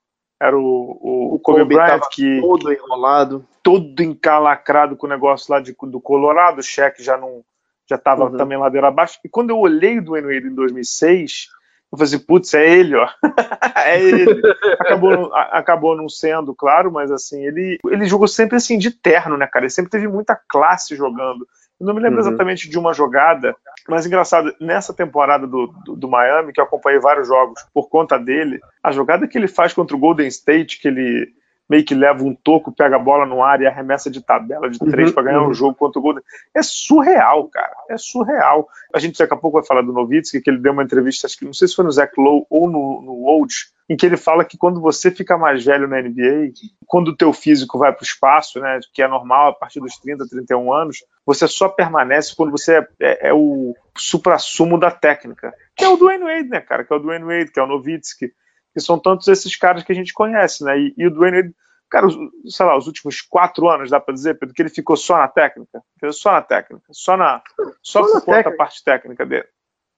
era 0.41 0.57
o, 0.57 0.62
o, 0.62 1.34
o 1.34 1.39
Kobe, 1.39 1.61
Kobe 1.61 1.74
Bryant 1.74 2.01
que 2.11 2.41
todo 2.41 2.72
enrolado, 2.72 3.45
todo 3.62 4.03
encalacrado 4.03 4.97
com 4.97 5.07
o 5.07 5.11
negócio 5.11 5.53
lá 5.53 5.61
de, 5.61 5.74
do 5.82 6.01
Colorado, 6.01 6.61
o 6.61 6.62
cheque 6.62 7.03
já 7.03 7.16
não 7.16 7.43
já 7.89 7.97
estava 7.97 8.24
uhum. 8.24 8.37
também 8.37 8.59
ladeira 8.59 8.89
abaixo. 8.89 9.18
E 9.24 9.28
quando 9.28 9.51
eu 9.51 9.59
olhei 9.59 10.01
do 10.01 10.12
Wade 10.12 10.49
em 10.49 10.55
2006, 10.55 11.49
eu 11.93 11.99
falei 11.99 12.14
assim, 12.14 12.24
putz, 12.24 12.53
é 12.55 12.68
ele, 12.68 12.97
ó. 12.97 13.09
é 13.76 14.03
ele. 14.03 14.43
acabou, 14.78 15.34
acabou 15.34 15.97
não 15.97 16.09
sendo, 16.09 16.55
claro, 16.55 16.91
mas 16.91 17.12
assim, 17.12 17.47
ele, 17.47 17.78
ele 17.87 18.07
jogou 18.07 18.26
sempre 18.26 18.57
assim 18.57 18.76
de 18.76 18.91
terno, 18.91 19.37
né, 19.37 19.47
cara? 19.47 19.64
Ele 19.64 19.70
sempre 19.70 19.91
teve 19.91 20.09
muita 20.09 20.39
classe 20.49 20.97
jogando. 20.97 21.47
Eu 21.79 21.87
não 21.87 21.95
me 21.95 22.01
lembro 22.01 22.20
uhum. 22.20 22.29
exatamente 22.29 22.68
de 22.68 22.79
uma 22.79 22.95
jogada, 22.95 23.55
mas 23.89 24.07
engraçado, 24.07 24.55
nessa 24.61 24.95
temporada 24.95 25.47
do, 25.47 25.66
do, 25.85 25.95
do, 25.97 26.09
Miami, 26.09 26.53
que 26.53 26.61
eu 26.61 26.64
acompanhei 26.64 26.99
vários 26.99 27.29
jogos 27.29 27.64
por 27.72 27.89
conta 27.89 28.18
dele, 28.18 28.61
a 28.83 28.93
jogada 28.93 29.29
que 29.29 29.37
ele 29.37 29.49
faz 29.49 29.74
contra 29.74 29.95
o 29.95 30.01
Golden 30.01 30.27
State, 30.27 30.81
que 30.81 30.89
ele 30.89 31.35
meio 31.69 31.85
que 31.85 31.95
leva 31.95 32.23
um 32.23 32.35
toco, 32.35 32.73
pega 32.73 32.97
a 32.97 32.99
bola 32.99 33.27
no 33.27 33.43
ar 33.43 33.61
e 33.61 33.67
arremessa 33.67 34.11
de 34.11 34.23
tabela 34.23 34.71
de 34.71 34.79
três 34.79 35.09
uhum, 35.09 35.14
para 35.14 35.25
ganhar 35.25 35.43
uhum. 35.43 35.51
um 35.51 35.55
jogo 35.55 35.75
contra 35.75 35.99
o 35.99 36.03
Golden. 36.03 36.23
É 36.55 36.62
surreal, 36.62 37.49
cara. 37.49 37.75
É 37.91 37.97
surreal. 37.97 38.69
A 38.95 38.99
gente 38.99 39.19
daqui 39.19 39.35
a 39.35 39.37
pouco 39.37 39.59
vai 39.59 39.67
falar 39.67 39.83
do 39.83 39.93
Novitsky, 39.93 40.41
que 40.41 40.51
ele 40.51 40.59
deu 40.59 40.73
uma 40.73 40.83
entrevista, 40.83 41.27
acho 41.27 41.39
que 41.39 41.45
não 41.45 41.53
sei 41.53 41.69
se 41.69 41.75
foi 41.75 41.85
no 41.85 41.93
Zach 41.93 42.12
Lowe 42.17 42.47
ou 42.49 42.71
no, 42.71 43.03
no 43.03 43.25
Old, 43.25 43.55
em 43.89 43.97
que 43.97 44.05
ele 44.05 44.17
fala 44.17 44.45
que 44.45 44.59
quando 44.59 44.81
você 44.81 45.11
fica 45.11 45.39
mais 45.39 45.64
velho 45.64 45.87
na 45.87 46.01
NBA, 46.01 46.53
quando 46.87 47.09
o 47.09 47.17
teu 47.17 47.33
físico 47.33 47.79
vai 47.79 47.93
para 47.93 48.03
o 48.03 48.07
espaço, 48.07 48.61
né, 48.61 48.81
que 48.93 49.01
é 49.01 49.09
normal 49.09 49.51
a 49.51 49.55
partir 49.55 49.81
dos 49.81 49.97
30, 49.99 50.27
31 50.29 50.73
anos, 50.73 51.05
você 51.25 51.47
só 51.47 51.69
permanece 51.69 52.35
quando 52.35 52.51
você 52.51 52.79
é, 52.79 52.89
é, 53.01 53.29
é 53.29 53.35
o 53.35 53.75
supra-sumo 53.97 54.79
da 54.79 54.91
técnica, 54.91 55.55
que 55.77 55.85
é 55.85 55.89
o 55.89 55.97
Dwayne 55.97 56.25
Wade, 56.25 56.49
né, 56.49 56.61
cara, 56.61 56.85
que 56.85 56.93
é 56.93 56.97
o 56.97 56.99
Dwayne 56.99 57.25
Wade, 57.25 57.53
que 57.53 57.61
é 57.61 57.62
o 57.62 57.67
Nowitzki, 57.67 58.33
que 58.77 58.81
são 58.83 58.99
tantos 58.99 59.27
esses 59.27 59.57
caras 59.57 59.83
que 59.83 59.91
a 59.91 59.95
gente 59.95 60.12
conhece, 60.12 60.62
né, 60.62 60.79
e, 60.79 60.95
e 60.99 61.07
o 61.07 61.11
Dwayne 61.11 61.39
Wade, 61.39 61.55
cara, 61.89 62.07
sei 62.45 62.66
lá, 62.66 62.77
os 62.77 62.87
últimos 62.87 63.22
quatro 63.22 63.70
anos, 63.70 63.89
dá 63.89 63.99
para 63.99 64.12
dizer, 64.12 64.39
Pedro, 64.39 64.55
que 64.55 64.61
ele 64.61 64.68
ficou 64.68 64.99
só 64.99 65.16
na 65.16 65.29
técnica, 65.29 65.83
só 66.11 66.33
na 66.33 66.43
técnica, 66.43 66.85
só 66.91 67.16
na, 67.16 67.41
só, 67.83 68.03
só 68.03 68.20
por 68.20 68.27
conta 68.27 68.51
da 68.51 68.57
parte 68.57 68.85
técnica 68.85 69.24
dele. 69.24 69.47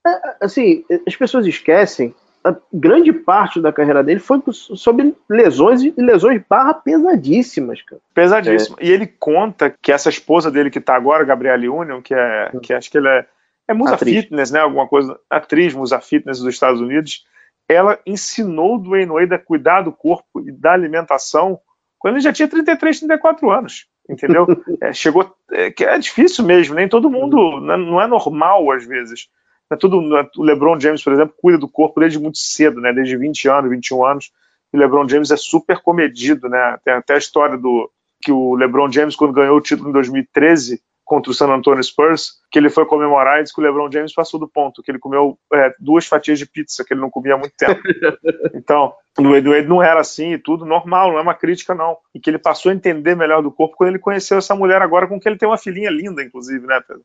É, 0.06 0.36
assim, 0.44 0.84
as 1.04 1.16
pessoas 1.16 1.44
esquecem 1.44 2.14
a 2.44 2.56
grande 2.72 3.12
parte 3.12 3.60
da 3.60 3.72
carreira 3.72 4.04
dele 4.04 4.20
foi 4.20 4.40
sobre 4.52 5.12
lesões 5.28 5.82
e 5.82 5.92
lesões 5.98 6.40
barra 6.48 6.72
pesadíssimas, 6.72 7.82
cara. 7.82 8.00
Pesadíssimo. 8.14 8.76
É. 8.78 8.86
E 8.86 8.92
ele 8.92 9.08
conta 9.08 9.74
que 9.82 9.90
essa 9.90 10.08
esposa 10.08 10.52
dele 10.52 10.70
que 10.70 10.80
tá 10.80 10.94
agora, 10.94 11.24
Gabriele 11.24 11.68
Union, 11.68 12.00
que 12.00 12.14
é, 12.14 12.52
que 12.62 12.72
acho 12.72 12.88
que 12.92 12.96
ele 12.96 13.08
é, 13.08 13.26
é 13.66 13.74
musa 13.74 13.96
atriz. 13.96 14.22
fitness, 14.22 14.52
né? 14.52 14.60
Alguma 14.60 14.86
coisa, 14.86 15.18
atriz 15.28 15.74
musa 15.74 16.00
fitness 16.00 16.38
dos 16.38 16.54
Estados 16.54 16.80
Unidos. 16.80 17.26
Ela 17.68 17.98
ensinou 18.06 18.76
o 18.76 18.78
Dwayne 18.78 19.12
Wade 19.12 19.34
a 19.34 19.38
cuidar 19.38 19.82
do 19.82 19.92
corpo 19.92 20.40
e 20.40 20.50
da 20.50 20.72
alimentação 20.72 21.60
quando 21.98 22.14
ele 22.14 22.22
já 22.22 22.32
tinha 22.32 22.48
33, 22.48 23.00
34 23.00 23.50
anos. 23.50 23.86
Entendeu? 24.08 24.46
é, 24.80 24.92
chegou. 24.92 25.34
É, 25.50 25.70
que 25.70 25.84
é 25.84 25.98
difícil 25.98 26.44
mesmo, 26.44 26.74
nem 26.74 26.88
todo 26.88 27.10
mundo. 27.10 27.36
Uhum. 27.36 27.60
Não 27.60 28.00
é 28.00 28.06
normal 28.06 28.70
às 28.70 28.86
vezes 28.86 29.28
é 29.70 29.76
tudo, 29.76 30.16
é, 30.16 30.28
o 30.36 30.42
LeBron 30.42 30.80
James, 30.80 31.02
por 31.02 31.12
exemplo, 31.12 31.34
cuida 31.36 31.58
do 31.58 31.68
corpo 31.68 32.00
desde 32.00 32.18
muito 32.18 32.38
cedo, 32.38 32.80
né? 32.80 32.92
Desde 32.92 33.16
20 33.16 33.48
anos, 33.48 33.70
21 33.70 34.06
anos. 34.06 34.32
E 34.72 34.76
o 34.76 34.80
LeBron 34.80 35.08
James 35.08 35.30
é 35.30 35.36
super 35.36 35.80
comedido, 35.80 36.48
né? 36.48 36.78
Tem 36.84 36.94
até 36.94 37.14
a 37.14 37.18
história 37.18 37.56
do 37.56 37.90
que 38.20 38.32
o 38.32 38.54
LeBron 38.54 38.90
James, 38.90 39.14
quando 39.14 39.32
ganhou 39.32 39.56
o 39.56 39.60
título 39.60 39.90
em 39.90 39.92
2013 39.92 40.82
contra 41.08 41.32
o 41.32 41.34
San 41.34 41.48
Antonio 41.48 41.82
Spurs, 41.82 42.34
que 42.52 42.58
ele 42.58 42.68
foi 42.68 42.84
comemorar 42.84 43.40
e 43.40 43.42
disse 43.42 43.54
que 43.54 43.60
o 43.62 43.64
LeBron 43.64 43.90
James 43.90 44.12
passou 44.12 44.38
do 44.38 44.46
ponto, 44.46 44.82
que 44.82 44.90
ele 44.90 44.98
comeu 44.98 45.38
é, 45.54 45.74
duas 45.80 46.06
fatias 46.06 46.38
de 46.38 46.44
pizza, 46.44 46.84
que 46.84 46.92
ele 46.92 47.00
não 47.00 47.08
comia 47.08 47.34
há 47.34 47.38
muito 47.38 47.54
tempo. 47.56 47.80
Então, 48.54 48.92
o 49.26 49.30
Wade 49.30 49.68
não 49.68 49.82
era 49.82 50.00
assim 50.00 50.32
e 50.32 50.38
tudo, 50.38 50.64
normal, 50.64 51.12
não 51.12 51.18
é 51.18 51.22
uma 51.22 51.34
crítica, 51.34 51.74
não. 51.74 51.96
E 52.14 52.20
que 52.20 52.30
ele 52.30 52.38
passou 52.38 52.70
a 52.70 52.74
entender 52.74 53.14
melhor 53.14 53.42
do 53.42 53.50
corpo 53.50 53.76
quando 53.76 53.90
ele 53.90 53.98
conheceu 53.98 54.38
essa 54.38 54.54
mulher 54.54 54.80
agora, 54.80 55.06
com 55.06 55.18
que 55.18 55.28
ele 55.28 55.38
tem 55.38 55.48
uma 55.48 55.58
filhinha 55.58 55.90
linda, 55.90 56.22
inclusive, 56.22 56.66
né, 56.66 56.80
Pedro? 56.86 57.02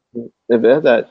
É 0.49 0.57
verdade. 0.57 1.07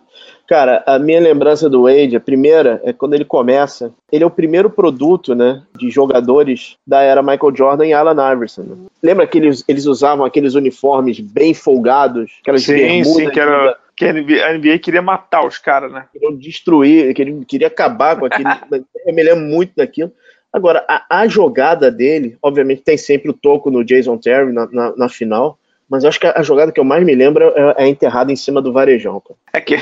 Cara, 0.48 0.82
a 0.86 0.98
minha 0.98 1.20
lembrança 1.20 1.68
do 1.68 1.84
Wade, 1.84 2.16
a 2.16 2.20
primeira, 2.20 2.80
é 2.84 2.92
quando 2.92 3.14
ele 3.14 3.24
começa. 3.24 3.92
Ele 4.10 4.22
é 4.24 4.26
o 4.26 4.30
primeiro 4.30 4.68
produto, 4.68 5.34
né, 5.34 5.62
de 5.76 5.90
jogadores 5.90 6.76
da 6.86 7.00
era 7.00 7.22
Michael 7.22 7.56
Jordan 7.56 7.86
e 7.86 7.92
Allen 7.92 8.32
Iverson. 8.32 8.62
Né? 8.62 8.76
Lembra 9.02 9.26
que 9.26 9.38
eles, 9.38 9.64
eles 9.66 9.86
usavam 9.86 10.24
aqueles 10.24 10.54
uniformes 10.54 11.18
bem 11.18 11.54
folgados? 11.54 12.30
Aquelas 12.42 12.62
sim, 12.62 13.02
sim, 13.04 13.30
que 13.30 13.40
era 13.40 13.76
que 13.94 14.06
a 14.06 14.12
NBA, 14.12 14.44
a 14.44 14.58
NBA, 14.58 14.78
queria 14.78 15.02
matar 15.02 15.46
os 15.46 15.58
caras, 15.58 15.92
né? 15.92 16.06
Queria 16.12 16.36
destruir, 16.36 17.14
queria, 17.14 17.44
queria 17.46 17.66
acabar 17.66 18.18
com 18.18 18.26
aquele. 18.26 18.48
eu 19.06 19.14
me 19.14 19.22
lembro 19.22 19.44
muito 19.44 19.72
daquilo. 19.76 20.12
Agora, 20.52 20.84
a, 20.86 21.20
a, 21.20 21.26
jogada 21.26 21.90
dele, 21.90 22.36
obviamente 22.42 22.82
tem 22.82 22.98
sempre 22.98 23.30
o 23.30 23.34
toco 23.34 23.70
no 23.70 23.82
Jason 23.82 24.18
Terry 24.18 24.52
na, 24.52 24.66
na, 24.70 24.96
na 24.96 25.08
final, 25.08 25.58
mas 25.88 26.04
acho 26.04 26.20
que 26.20 26.26
a, 26.26 26.34
a, 26.36 26.42
jogada 26.42 26.70
que 26.70 26.78
eu 26.78 26.84
mais 26.84 27.02
me 27.04 27.14
lembro 27.14 27.52
é, 27.56 27.84
é 27.84 27.88
enterrada 27.88 28.30
em 28.30 28.36
cima 28.36 28.60
do 28.60 28.72
Varejão. 28.72 29.20
Cara. 29.20 29.38
É 29.54 29.60
que. 29.60 29.76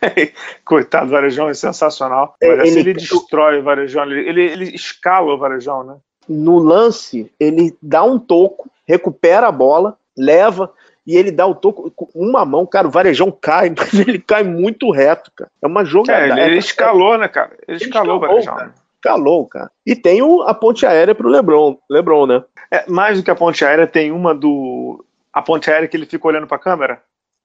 Coitado, 0.64 1.06
o 1.06 1.10
Varejão 1.10 1.48
é 1.48 1.54
sensacional. 1.54 2.34
É, 2.40 2.48
mas 2.48 2.60
assim, 2.60 2.80
ele, 2.80 2.90
ele 2.90 2.94
destrói 2.94 3.60
o 3.60 3.62
Varejão, 3.62 4.04
ele, 4.04 4.28
ele, 4.28 4.42
ele 4.42 4.74
escala 4.74 5.32
o 5.32 5.38
Varejão, 5.38 5.84
né? 5.84 5.96
No 6.28 6.58
lance, 6.58 7.32
ele 7.40 7.74
dá 7.82 8.02
um 8.04 8.18
toco, 8.18 8.70
recupera 8.86 9.48
a 9.48 9.52
bola, 9.52 9.96
leva, 10.16 10.70
e 11.06 11.16
ele 11.16 11.30
dá 11.30 11.46
o 11.46 11.54
toco 11.54 11.90
com 11.90 12.06
uma 12.14 12.44
mão, 12.44 12.66
cara, 12.66 12.86
o 12.86 12.90
varejão 12.90 13.32
cai, 13.32 13.72
mas 13.76 13.92
ele 13.94 14.18
cai 14.18 14.44
muito 14.44 14.90
reto, 14.90 15.32
cara. 15.34 15.50
É 15.60 15.66
uma 15.66 15.84
jogada. 15.84 16.26
É, 16.26 16.30
ele, 16.30 16.40
ele 16.52 16.58
escalou, 16.58 17.18
né, 17.18 17.26
cara? 17.26 17.52
Ele, 17.66 17.76
ele 17.76 17.84
escalou, 17.84 18.16
escalou 18.16 18.16
o 18.16 18.20
varejão. 18.20 18.54
Cara 18.54 18.79
calou, 19.00 19.46
cara. 19.46 19.70
E 19.84 19.96
tem 19.96 20.22
o, 20.22 20.42
a 20.42 20.54
ponte 20.54 20.86
aérea 20.86 21.14
pro 21.14 21.28
Lebron, 21.28 21.78
Lebron, 21.88 22.26
né? 22.26 22.44
É, 22.70 22.88
mais 22.88 23.18
do 23.18 23.24
que 23.24 23.30
a 23.30 23.34
ponte 23.34 23.64
aérea, 23.64 23.86
tem 23.86 24.12
uma 24.12 24.34
do. 24.34 25.04
A 25.32 25.42
ponte 25.42 25.70
aérea 25.70 25.88
que 25.88 25.96
ele 25.96 26.06
fica 26.06 26.26
olhando 26.26 26.46
pra 26.46 26.58
câmera? 26.58 27.02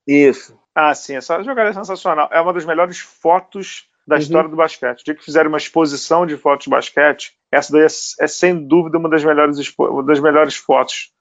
Isso. 0.08 0.58
Ah, 0.74 0.94
sim, 0.94 1.16
essa 1.16 1.42
jogada 1.42 1.70
é 1.70 1.74
sensacional. 1.74 2.30
É 2.32 2.40
uma 2.40 2.54
das 2.54 2.66
melhores 2.66 3.00
fotos 3.00 3.88
da 4.08 4.16
uhum. 4.16 4.22
história 4.22 4.50
do 4.50 4.56
basquete. 4.56 5.02
O 5.02 5.06
dia 5.06 5.16
que 5.16 5.24
fizeram 5.24 5.50
uma 5.50 5.58
exposição 5.58 6.26
de 6.26 6.38
fotos 6.38 6.66
de 6.66 6.70
basquete, 6.70 7.34
essa 7.52 7.72
daí 7.72 7.84
é, 7.84 7.86
é 7.86 8.28
sem 8.28 8.68
dúvida 8.68 8.98
uma 8.98 9.10
das 9.10 9.24
melhores, 9.24 9.74
uma 9.78 10.04
das 10.04 10.20
melhores 10.20 10.56
fotos 10.56 11.12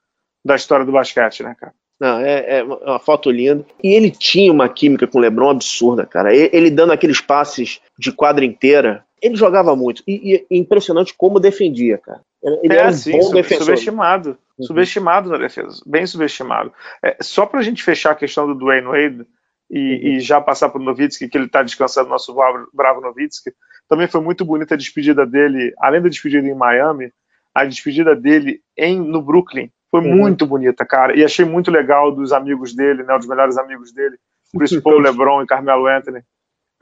da 0.45 0.57
história 0.57 0.85
do 0.85 0.93
basquete, 0.93 1.43
né, 1.43 1.55
cara? 1.59 1.72
Não, 1.99 2.18
é, 2.18 2.59
é, 2.59 2.62
uma 2.64 2.99
foto 2.99 3.30
linda. 3.30 3.64
E 3.82 3.95
ele 3.95 4.11
tinha 4.11 4.53
uma 4.53 4.68
química 4.68 5.07
com 5.07 5.18
o 5.18 5.20
Lebron 5.20 5.51
absurda, 5.51 6.05
cara. 6.05 6.35
Ele, 6.35 6.51
ele 6.53 6.70
dando 6.70 6.93
aqueles 6.93 7.20
passes 7.20 7.80
de 7.99 8.12
quadra 8.12 8.45
inteira 8.45 9.05
ele 9.24 9.36
jogava 9.36 9.74
muito. 9.74 10.02
E, 10.06 10.46
e 10.50 10.58
impressionante 10.58 11.14
como 11.16 11.40
defendia, 11.40 11.98
cara. 11.98 12.20
Ele 12.62 12.74
é, 12.74 12.78
era 12.78 12.90
um 12.90 12.92
sim, 12.92 13.12
bom 13.12 13.30
defensor. 13.30 13.64
subestimado. 13.64 14.38
Uhum. 14.58 14.66
Subestimado 14.66 15.30
na 15.30 15.38
defesa. 15.38 15.82
Bem 15.86 16.06
subestimado. 16.06 16.72
É, 17.02 17.16
só 17.22 17.46
pra 17.46 17.62
gente 17.62 17.82
fechar 17.82 18.10
a 18.10 18.16
questão 18.16 18.46
do 18.46 18.54
Dwayne 18.54 18.86
Wade 18.86 19.26
e, 19.70 19.78
uhum. 19.78 20.16
e 20.16 20.20
já 20.20 20.40
passar 20.40 20.68
pro 20.68 20.82
Novitsky, 20.82 21.28
que 21.28 21.38
ele 21.38 21.48
tá 21.48 21.62
descansando, 21.62 22.10
nosso 22.10 22.34
bravo, 22.34 22.68
bravo 22.72 23.00
Novitsky, 23.00 23.50
Também 23.88 24.06
foi 24.06 24.20
muito 24.20 24.44
bonita 24.44 24.74
a 24.74 24.78
despedida 24.78 25.24
dele, 25.24 25.72
além 25.78 26.02
da 26.02 26.08
despedida 26.10 26.46
em 26.46 26.54
Miami, 26.54 27.10
a 27.54 27.64
despedida 27.64 28.14
dele 28.14 28.60
em 28.76 29.00
no 29.00 29.22
Brooklyn 29.22 29.70
foi 29.90 30.00
uhum. 30.00 30.16
muito 30.16 30.44
bonita, 30.44 30.84
cara. 30.84 31.16
E 31.16 31.24
achei 31.24 31.44
muito 31.44 31.70
legal 31.70 32.10
dos 32.10 32.32
amigos 32.32 32.74
dele, 32.74 33.04
né, 33.04 33.16
dos 33.16 33.28
melhores 33.28 33.56
amigos 33.56 33.92
dele, 33.92 34.16
Chris 34.58 34.74
Paul, 34.82 34.98
LeBron 34.98 35.42
e 35.42 35.46
Carmelo 35.46 35.86
Anthony, 35.86 36.20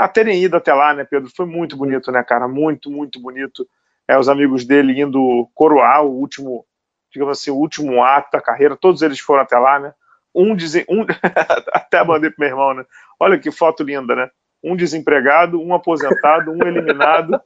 a 0.03 0.09
terem 0.09 0.43
ido 0.43 0.57
até 0.57 0.75
lá, 0.75 0.93
né, 0.93 1.05
Pedro? 1.05 1.31
Foi 1.35 1.47
muito 1.47 1.77
bonito, 1.77 2.11
né, 2.11 2.25
cara? 2.25 2.49
Muito, 2.49 2.91
muito 2.91 3.21
bonito. 3.21 3.65
É, 4.09 4.19
os 4.19 4.29
amigos 4.29 4.65
dele 4.65 5.01
indo 5.01 5.49
coroar 5.55 6.05
o 6.05 6.11
último, 6.11 6.67
digamos 7.13 7.39
assim, 7.39 7.53
o 7.53 7.57
último 7.57 8.03
ato 8.03 8.33
da 8.33 8.41
carreira. 8.41 8.77
Todos 8.77 9.01
eles 9.03 9.21
foram 9.21 9.43
até 9.43 9.57
lá, 9.57 9.79
né? 9.79 9.95
Um 10.35 10.57
dizem, 10.57 10.85
um 10.89 11.07
até 11.73 12.03
mandei 12.03 12.31
pro 12.31 12.41
meu 12.41 12.49
irmão, 12.49 12.75
né? 12.75 12.85
Olha 13.21 13.39
que 13.39 13.53
foto 13.53 13.85
linda, 13.85 14.17
né? 14.17 14.29
Um 14.61 14.75
desempregado, 14.75 15.61
um 15.61 15.73
aposentado, 15.73 16.51
um 16.51 16.67
eliminado. 16.67 17.41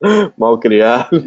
Mal 0.38 0.58
criado. 0.58 1.22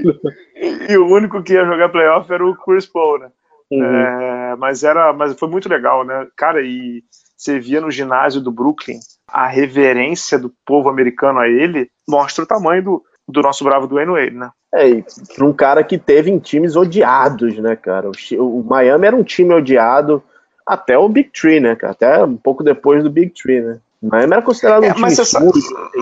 E, 0.56 0.92
e, 0.92 0.98
o 0.98 1.06
único 1.06 1.44
que 1.44 1.54
ia 1.54 1.66
jogar 1.66 1.90
playoff 1.90 2.34
era 2.34 2.44
o 2.44 2.56
Chris 2.56 2.88
Paul, 2.88 3.20
né? 3.20 3.30
Uhum. 3.72 3.84
É, 3.84 4.56
mas 4.56 4.84
era, 4.84 5.12
mas 5.14 5.38
foi 5.38 5.50
muito 5.50 5.68
legal, 5.68 6.04
né? 6.06 6.28
Cara, 6.36 6.62
e 6.62 7.04
você 7.36 7.60
via 7.60 7.82
no 7.82 7.92
ginásio 7.92 8.42
do 8.42 8.52
Brooklyn 8.52 9.00
a 9.28 9.46
reverência 9.48 10.40
do 10.40 10.54
povo 10.66 10.90
americano 10.90 11.40
a 11.40 11.48
ele 11.48 11.90
mostra 12.08 12.44
o 12.44 12.48
tamanho 12.48 12.84
do, 12.84 13.04
do 13.28 13.42
nosso 13.42 13.64
bravo 13.64 13.88
Dwayne 13.88 14.12
Wade, 14.12 14.36
né? 14.36 14.50
É, 14.74 15.04
para 15.36 15.46
um 15.46 15.54
cara 15.54 15.84
que 15.84 15.98
teve 15.98 16.32
em 16.32 16.40
times 16.40 16.76
odiados, 16.76 17.58
né, 17.58 17.76
cara? 17.76 18.10
O, 18.10 18.60
o, 18.60 18.64
Miami 18.64 19.08
era 19.08 19.16
um 19.16 19.24
time 19.24 19.54
odiado 19.54 20.24
até 20.66 20.98
o 20.98 21.10
Big 21.10 21.30
Tree, 21.30 21.60
né, 21.60 21.76
cara? 21.76 21.92
Até 21.92 22.24
um 22.24 22.38
pouco 22.38 22.64
depois 22.64 23.04
do 23.04 23.10
Big 23.10 23.32
Tree, 23.32 23.62
né? 23.62 23.80
Miami 24.02 24.34
era 24.34 24.42
considerado 24.42 24.84
um 24.84 24.86
é, 24.86 24.94
time 24.94 25.12
sujo, 25.12 25.52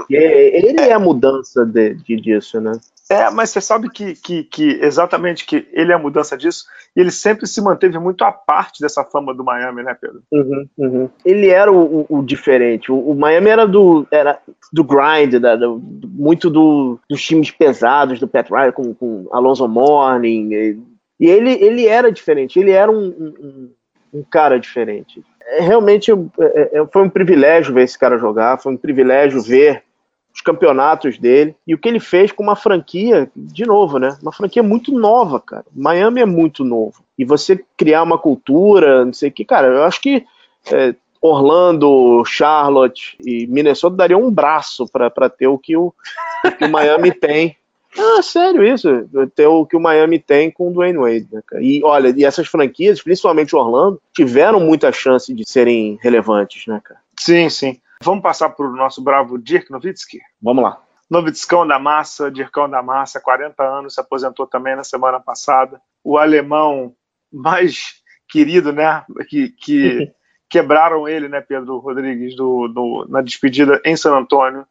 ele 0.10 0.82
é 0.82 0.94
a 0.94 1.00
mudança 1.00 1.66
de, 1.66 1.96
de, 1.96 2.16
disso, 2.18 2.60
né? 2.60 2.74
É, 3.10 3.30
mas 3.30 3.52
você 3.52 3.62
sabe 3.62 3.90
que, 3.90 4.16
que, 4.16 4.44
que, 4.44 4.80
exatamente 4.82 5.46
que 5.46 5.68
ele 5.72 5.92
é 5.92 5.96
a 5.96 6.00
mudança 6.00 6.36
disso, 6.36 6.66
e 6.96 7.00
ele 7.00 7.12
sempre 7.12 7.46
se 7.46 7.62
manteve 7.62 8.00
muito 8.00 8.24
à 8.24 8.32
parte 8.32 8.82
dessa 8.82 9.04
fama 9.04 9.34
do 9.34 9.44
Miami, 9.44 9.84
né, 9.84 9.96
Pedro? 10.00 10.24
Uhum, 10.32 10.68
uhum. 10.78 11.10
Ele 11.24 11.50
era 11.50 11.72
o, 11.72 12.02
o, 12.10 12.18
o 12.18 12.24
diferente. 12.24 12.92
O, 12.92 12.98
o, 12.98 13.16
Miami 13.16 13.50
era 13.50 13.68
do, 13.68 14.08
era 14.10 14.40
do 14.74 14.84
grind, 14.84 15.36
da, 15.40 15.56
do, 15.56 15.80
muito 16.10 16.50
do, 16.50 17.00
dos 17.08 17.24
times 17.24 17.52
pesados 17.52 18.20
do 18.20 18.28
Pat 18.28 18.50
Riley 18.50 18.72
com, 18.72 18.94
com 18.96 19.28
Alonso 19.32 19.68
Morning. 19.68 20.52
E, 20.52 20.80
e, 21.20 21.28
ele, 21.28 21.52
ele 21.64 21.86
era 21.86 22.12
diferente, 22.12 22.60
ele 22.60 22.72
era 22.72 22.92
um, 22.92 23.06
um, 23.06 23.72
um 24.16 24.24
cara 24.24 24.60
diferente. 24.60 25.24
É, 25.48 25.62
realmente 25.62 26.12
é, 26.12 26.80
é, 26.80 26.86
foi 26.92 27.04
um 27.04 27.10
privilégio 27.10 27.74
ver 27.74 27.84
esse 27.84 27.98
cara 27.98 28.18
jogar, 28.18 28.60
foi 28.60 28.74
um 28.74 28.78
privilégio 28.78 29.42
ver 29.42 29.84
os 30.34 30.42
campeonatos 30.42 31.18
dele 31.18 31.56
e 31.66 31.74
o 31.74 31.78
que 31.78 31.88
ele 31.88 32.00
fez 32.00 32.32
com 32.32 32.44
uma 32.44 32.56
franquia, 32.56 33.30
de 33.36 33.66
novo, 33.66 33.98
né? 33.98 34.18
Uma 34.22 34.34
franquia 34.34 34.62
muito 34.62 34.92
nova, 34.92 35.40
cara. 35.40 35.66
Miami 35.74 36.20
é 36.20 36.26
muito 36.26 36.66
novo. 36.66 37.04
E 37.18 37.24
você 37.24 37.64
criar 37.78 38.04
uma 38.04 38.18
cultura, 38.18 39.06
não 39.06 39.14
sei 39.14 39.30
o 39.30 39.32
que, 39.32 39.46
cara, 39.46 39.68
eu 39.68 39.84
acho 39.84 40.02
que 40.02 40.26
é, 40.72 40.94
Orlando, 41.22 42.24
Charlotte 42.26 43.18
e 43.26 43.48
Minnesota 43.48 43.96
dariam 43.96 44.22
um 44.22 44.32
braço 44.32 44.86
para 44.92 45.30
ter 45.30 45.48
o 45.48 45.58
que 45.58 45.78
o, 45.78 45.94
o 46.44 46.52
que 46.52 46.66
o 46.66 46.70
Miami 46.70 47.12
tem. 47.18 47.56
Ah, 47.98 48.22
sério 48.22 48.64
isso, 48.64 48.90
ter 49.36 49.48
o 49.48 49.66
que 49.66 49.76
o 49.76 49.80
Miami 49.80 50.20
tem 50.20 50.52
com 50.52 50.70
o 50.70 50.74
Dwayne 50.74 50.98
Wade, 50.98 51.28
né, 51.32 51.42
cara? 51.46 51.64
E 51.64 51.82
olha, 51.84 52.14
e 52.16 52.26
essas 52.26 52.48
franquias, 52.48 53.02
principalmente 53.02 53.56
Orlando, 53.56 54.02
tiveram 54.14 54.60
muita 54.60 54.92
chance 54.92 55.34
de 55.34 55.44
serem 55.48 55.98
relevantes, 56.02 56.68
né, 56.68 56.82
cara? 56.84 57.00
Sim, 57.18 57.50
sim. 57.50 57.80
Vamos 58.04 58.22
passar 58.22 58.50
para 58.50 58.66
o 58.66 58.76
nosso 58.76 59.02
bravo 59.02 59.38
Dirk 59.38 59.72
Nowitzki? 59.72 60.20
Vamos 60.42 60.64
lá. 60.64 60.82
Nowitzkão 61.10 61.66
da 61.66 61.80
Massa, 61.80 62.32
Dirkão 62.32 62.70
da 62.70 62.82
Massa, 62.82 63.22
40 63.22 63.64
anos, 63.64 63.94
se 63.94 64.02
aposentou 64.02 64.46
também 64.46 64.76
na 64.76 64.84
semana 64.84 65.20
passada. 65.20 65.80
O 66.04 66.18
alemão 66.18 66.94
mais 67.32 68.02
querido, 68.28 68.74
né? 68.74 69.04
Que, 69.30 69.50
que 69.50 70.12
quebraram 70.50 71.08
ele, 71.08 71.28
né, 71.28 71.42
Pedro 71.42 71.78
Rodrigues, 71.78 72.36
do, 72.36 72.68
do, 72.68 73.06
na 73.10 73.22
despedida 73.22 73.82
em 73.84 73.96
San 73.96 74.16
Antônio, 74.16 74.66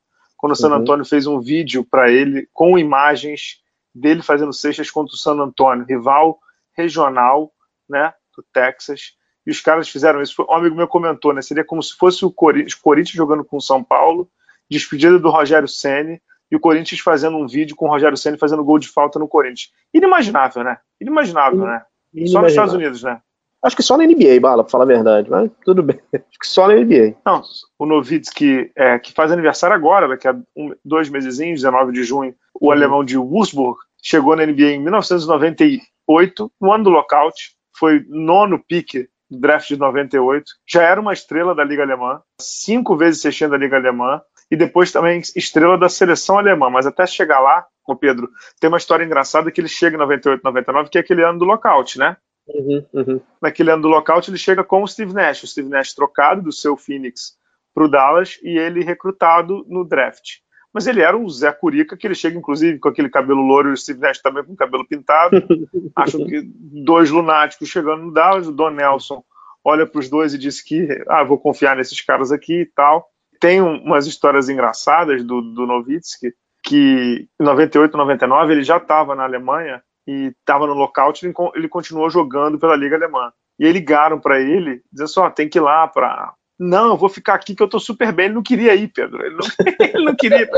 quando 0.44 0.52
o 0.52 0.56
San 0.56 0.68
uhum. 0.68 0.74
Antônio 0.74 1.06
fez 1.06 1.26
um 1.26 1.40
vídeo 1.40 1.82
para 1.82 2.12
ele 2.12 2.46
com 2.52 2.78
imagens 2.78 3.62
dele 3.94 4.20
fazendo 4.20 4.52
cestas 4.52 4.90
contra 4.90 5.14
o 5.14 5.16
San 5.16 5.40
Antônio, 5.40 5.86
rival 5.88 6.38
regional, 6.76 7.50
né, 7.88 8.12
do 8.36 8.44
Texas 8.52 9.14
e 9.46 9.50
os 9.50 9.62
caras 9.62 9.88
fizeram 9.88 10.20
isso. 10.20 10.42
Um 10.42 10.52
amigo 10.52 10.76
meu 10.76 10.86
comentou, 10.86 11.32
né? 11.32 11.40
Seria 11.40 11.64
como 11.64 11.82
se 11.82 11.96
fosse 11.96 12.26
o 12.26 12.30
Corinthians 12.30 13.16
jogando 13.16 13.42
com 13.42 13.56
o 13.56 13.60
São 13.60 13.82
Paulo, 13.82 14.30
despedida 14.70 15.18
do 15.18 15.30
Rogério 15.30 15.66
Ceni 15.66 16.20
e 16.50 16.56
o 16.56 16.60
Corinthians 16.60 17.00
fazendo 17.00 17.38
um 17.38 17.46
vídeo 17.46 17.74
com 17.74 17.86
o 17.86 17.88
Rogério 17.88 18.18
Ceni 18.18 18.36
fazendo 18.36 18.62
gol 18.62 18.78
de 18.78 18.88
falta 18.88 19.18
no 19.18 19.26
Corinthians. 19.26 19.72
Inimaginável, 19.94 20.62
né? 20.62 20.76
Inimaginável, 21.00 21.64
né? 21.64 21.82
Só 22.26 22.42
nos 22.42 22.50
Estados 22.50 22.74
Unidos, 22.74 23.02
né? 23.02 23.18
Acho 23.64 23.76
que 23.76 23.82
só 23.82 23.96
na 23.96 24.04
NBA, 24.04 24.40
Bala, 24.40 24.62
pra 24.62 24.70
falar 24.70 24.84
a 24.84 24.88
verdade, 24.88 25.30
mas 25.30 25.50
tudo 25.64 25.82
bem. 25.82 25.98
Acho 26.14 26.38
que 26.38 26.46
só 26.46 26.68
na 26.68 26.74
NBA. 26.74 27.16
Não, 27.24 27.42
o 27.78 27.86
Novitsky, 27.86 28.70
é, 28.76 28.98
que 28.98 29.12
faz 29.12 29.32
aniversário 29.32 29.74
agora, 29.74 30.06
daqui 30.06 30.28
a 30.28 30.36
um, 30.54 30.74
dois 30.84 31.08
meses, 31.08 31.38
19 31.38 31.90
de 31.92 32.04
junho, 32.04 32.34
o 32.60 32.66
uhum. 32.66 32.72
alemão 32.72 33.02
de 33.02 33.16
Wurzburg, 33.16 33.78
chegou 34.02 34.36
na 34.36 34.44
NBA 34.44 34.72
em 34.72 34.82
1998, 34.82 36.52
no 36.60 36.72
ano 36.72 36.84
do 36.84 36.90
lockout, 36.90 37.34
foi 37.74 38.04
nono 38.06 38.62
pique 38.62 39.08
draft 39.30 39.68
de 39.68 39.78
98, 39.78 40.44
já 40.68 40.82
era 40.82 41.00
uma 41.00 41.14
estrela 41.14 41.54
da 41.54 41.64
Liga 41.64 41.82
Alemã, 41.82 42.20
cinco 42.38 42.96
vezes 42.96 43.22
sextinha 43.22 43.48
da 43.48 43.56
Liga 43.56 43.76
Alemã, 43.76 44.20
e 44.50 44.56
depois 44.56 44.92
também 44.92 45.22
estrela 45.34 45.78
da 45.78 45.88
seleção 45.88 46.38
alemã. 46.38 46.68
Mas 46.68 46.86
até 46.86 47.06
chegar 47.06 47.40
lá, 47.40 47.64
o 47.88 47.96
Pedro, 47.96 48.28
tem 48.60 48.68
uma 48.68 48.76
história 48.76 49.04
engraçada 49.04 49.50
que 49.50 49.60
ele 49.60 49.68
chega 49.68 49.96
em 49.96 49.98
98, 49.98 50.42
99, 50.44 50.90
que 50.90 50.98
é 50.98 51.00
aquele 51.00 51.24
ano 51.24 51.38
do 51.38 51.44
lockout, 51.46 51.98
né? 51.98 52.16
Uhum, 52.46 52.84
uhum. 52.92 53.20
Naquele 53.40 53.70
ano 53.70 53.82
do 53.82 53.88
lockout, 53.88 54.30
ele 54.30 54.38
chega 54.38 54.62
com 54.62 54.82
o 54.82 54.86
Steve 54.86 55.12
Nash, 55.12 55.42
o 55.42 55.46
Steve 55.46 55.68
Nash 55.68 55.94
trocado 55.94 56.42
do 56.42 56.52
seu 56.52 56.76
Phoenix 56.76 57.36
para 57.72 57.84
o 57.84 57.88
Dallas 57.88 58.38
e 58.42 58.58
ele 58.58 58.84
recrutado 58.84 59.64
no 59.68 59.84
draft. 59.84 60.38
Mas 60.72 60.86
ele 60.86 61.02
era 61.02 61.16
um 61.16 61.28
Zé 61.28 61.52
Curica, 61.52 61.96
que 61.96 62.06
ele 62.06 62.16
chega, 62.16 62.36
inclusive, 62.36 62.80
com 62.80 62.88
aquele 62.88 63.08
cabelo 63.08 63.40
louro 63.40 63.70
e 63.70 63.72
o 63.72 63.76
Steve 63.76 64.00
Nash 64.00 64.20
também 64.20 64.44
com 64.44 64.56
cabelo 64.56 64.86
pintado. 64.86 65.42
Acho 65.94 66.18
que 66.26 66.42
dois 66.84 67.10
lunáticos 67.10 67.68
chegando 67.68 68.02
no 68.02 68.12
Dallas. 68.12 68.48
O 68.48 68.52
Don 68.52 68.70
Nelson 68.70 69.22
olha 69.64 69.86
para 69.86 70.00
os 70.00 70.10
dois 70.10 70.34
e 70.34 70.38
diz 70.38 70.60
que 70.60 70.88
ah, 71.08 71.22
vou 71.22 71.38
confiar 71.38 71.76
nesses 71.76 72.00
caras 72.00 72.32
aqui 72.32 72.62
e 72.62 72.66
tal. 72.66 73.08
Tem 73.40 73.60
umas 73.60 74.06
histórias 74.06 74.48
engraçadas 74.48 75.22
do, 75.22 75.40
do 75.40 75.66
Nowitzki, 75.66 76.34
que 76.62 77.28
em 77.40 77.44
98, 77.44 77.96
99 77.96 78.52
ele 78.52 78.64
já 78.64 78.78
estava 78.78 79.14
na 79.14 79.24
Alemanha 79.24 79.80
e 80.06 80.32
estava 80.38 80.66
no 80.66 80.74
lockout, 80.74 81.24
ele, 81.24 81.34
ele 81.54 81.68
continuou 81.68 82.10
jogando 82.10 82.58
pela 82.58 82.76
Liga 82.76 82.96
Alemã. 82.96 83.32
E 83.58 83.66
aí 83.66 83.72
ligaram 83.72 84.18
para 84.18 84.40
ele, 84.40 84.82
dizendo 84.92 85.26
assim, 85.26 85.34
tem 85.34 85.48
que 85.48 85.58
ir 85.58 85.62
lá 85.62 85.86
para 85.86 86.34
não, 86.58 86.90
eu 86.90 86.96
vou 86.96 87.08
ficar 87.08 87.34
aqui 87.34 87.54
que 87.54 87.62
eu 87.62 87.68
tô 87.68 87.80
super 87.80 88.12
bem. 88.12 88.26
Ele 88.26 88.34
não 88.34 88.42
queria 88.42 88.74
ir, 88.74 88.88
Pedro. 88.88 89.24
Ele 89.24 89.34
não, 89.34 89.46
ele 89.80 90.04
não 90.04 90.14
queria. 90.14 90.48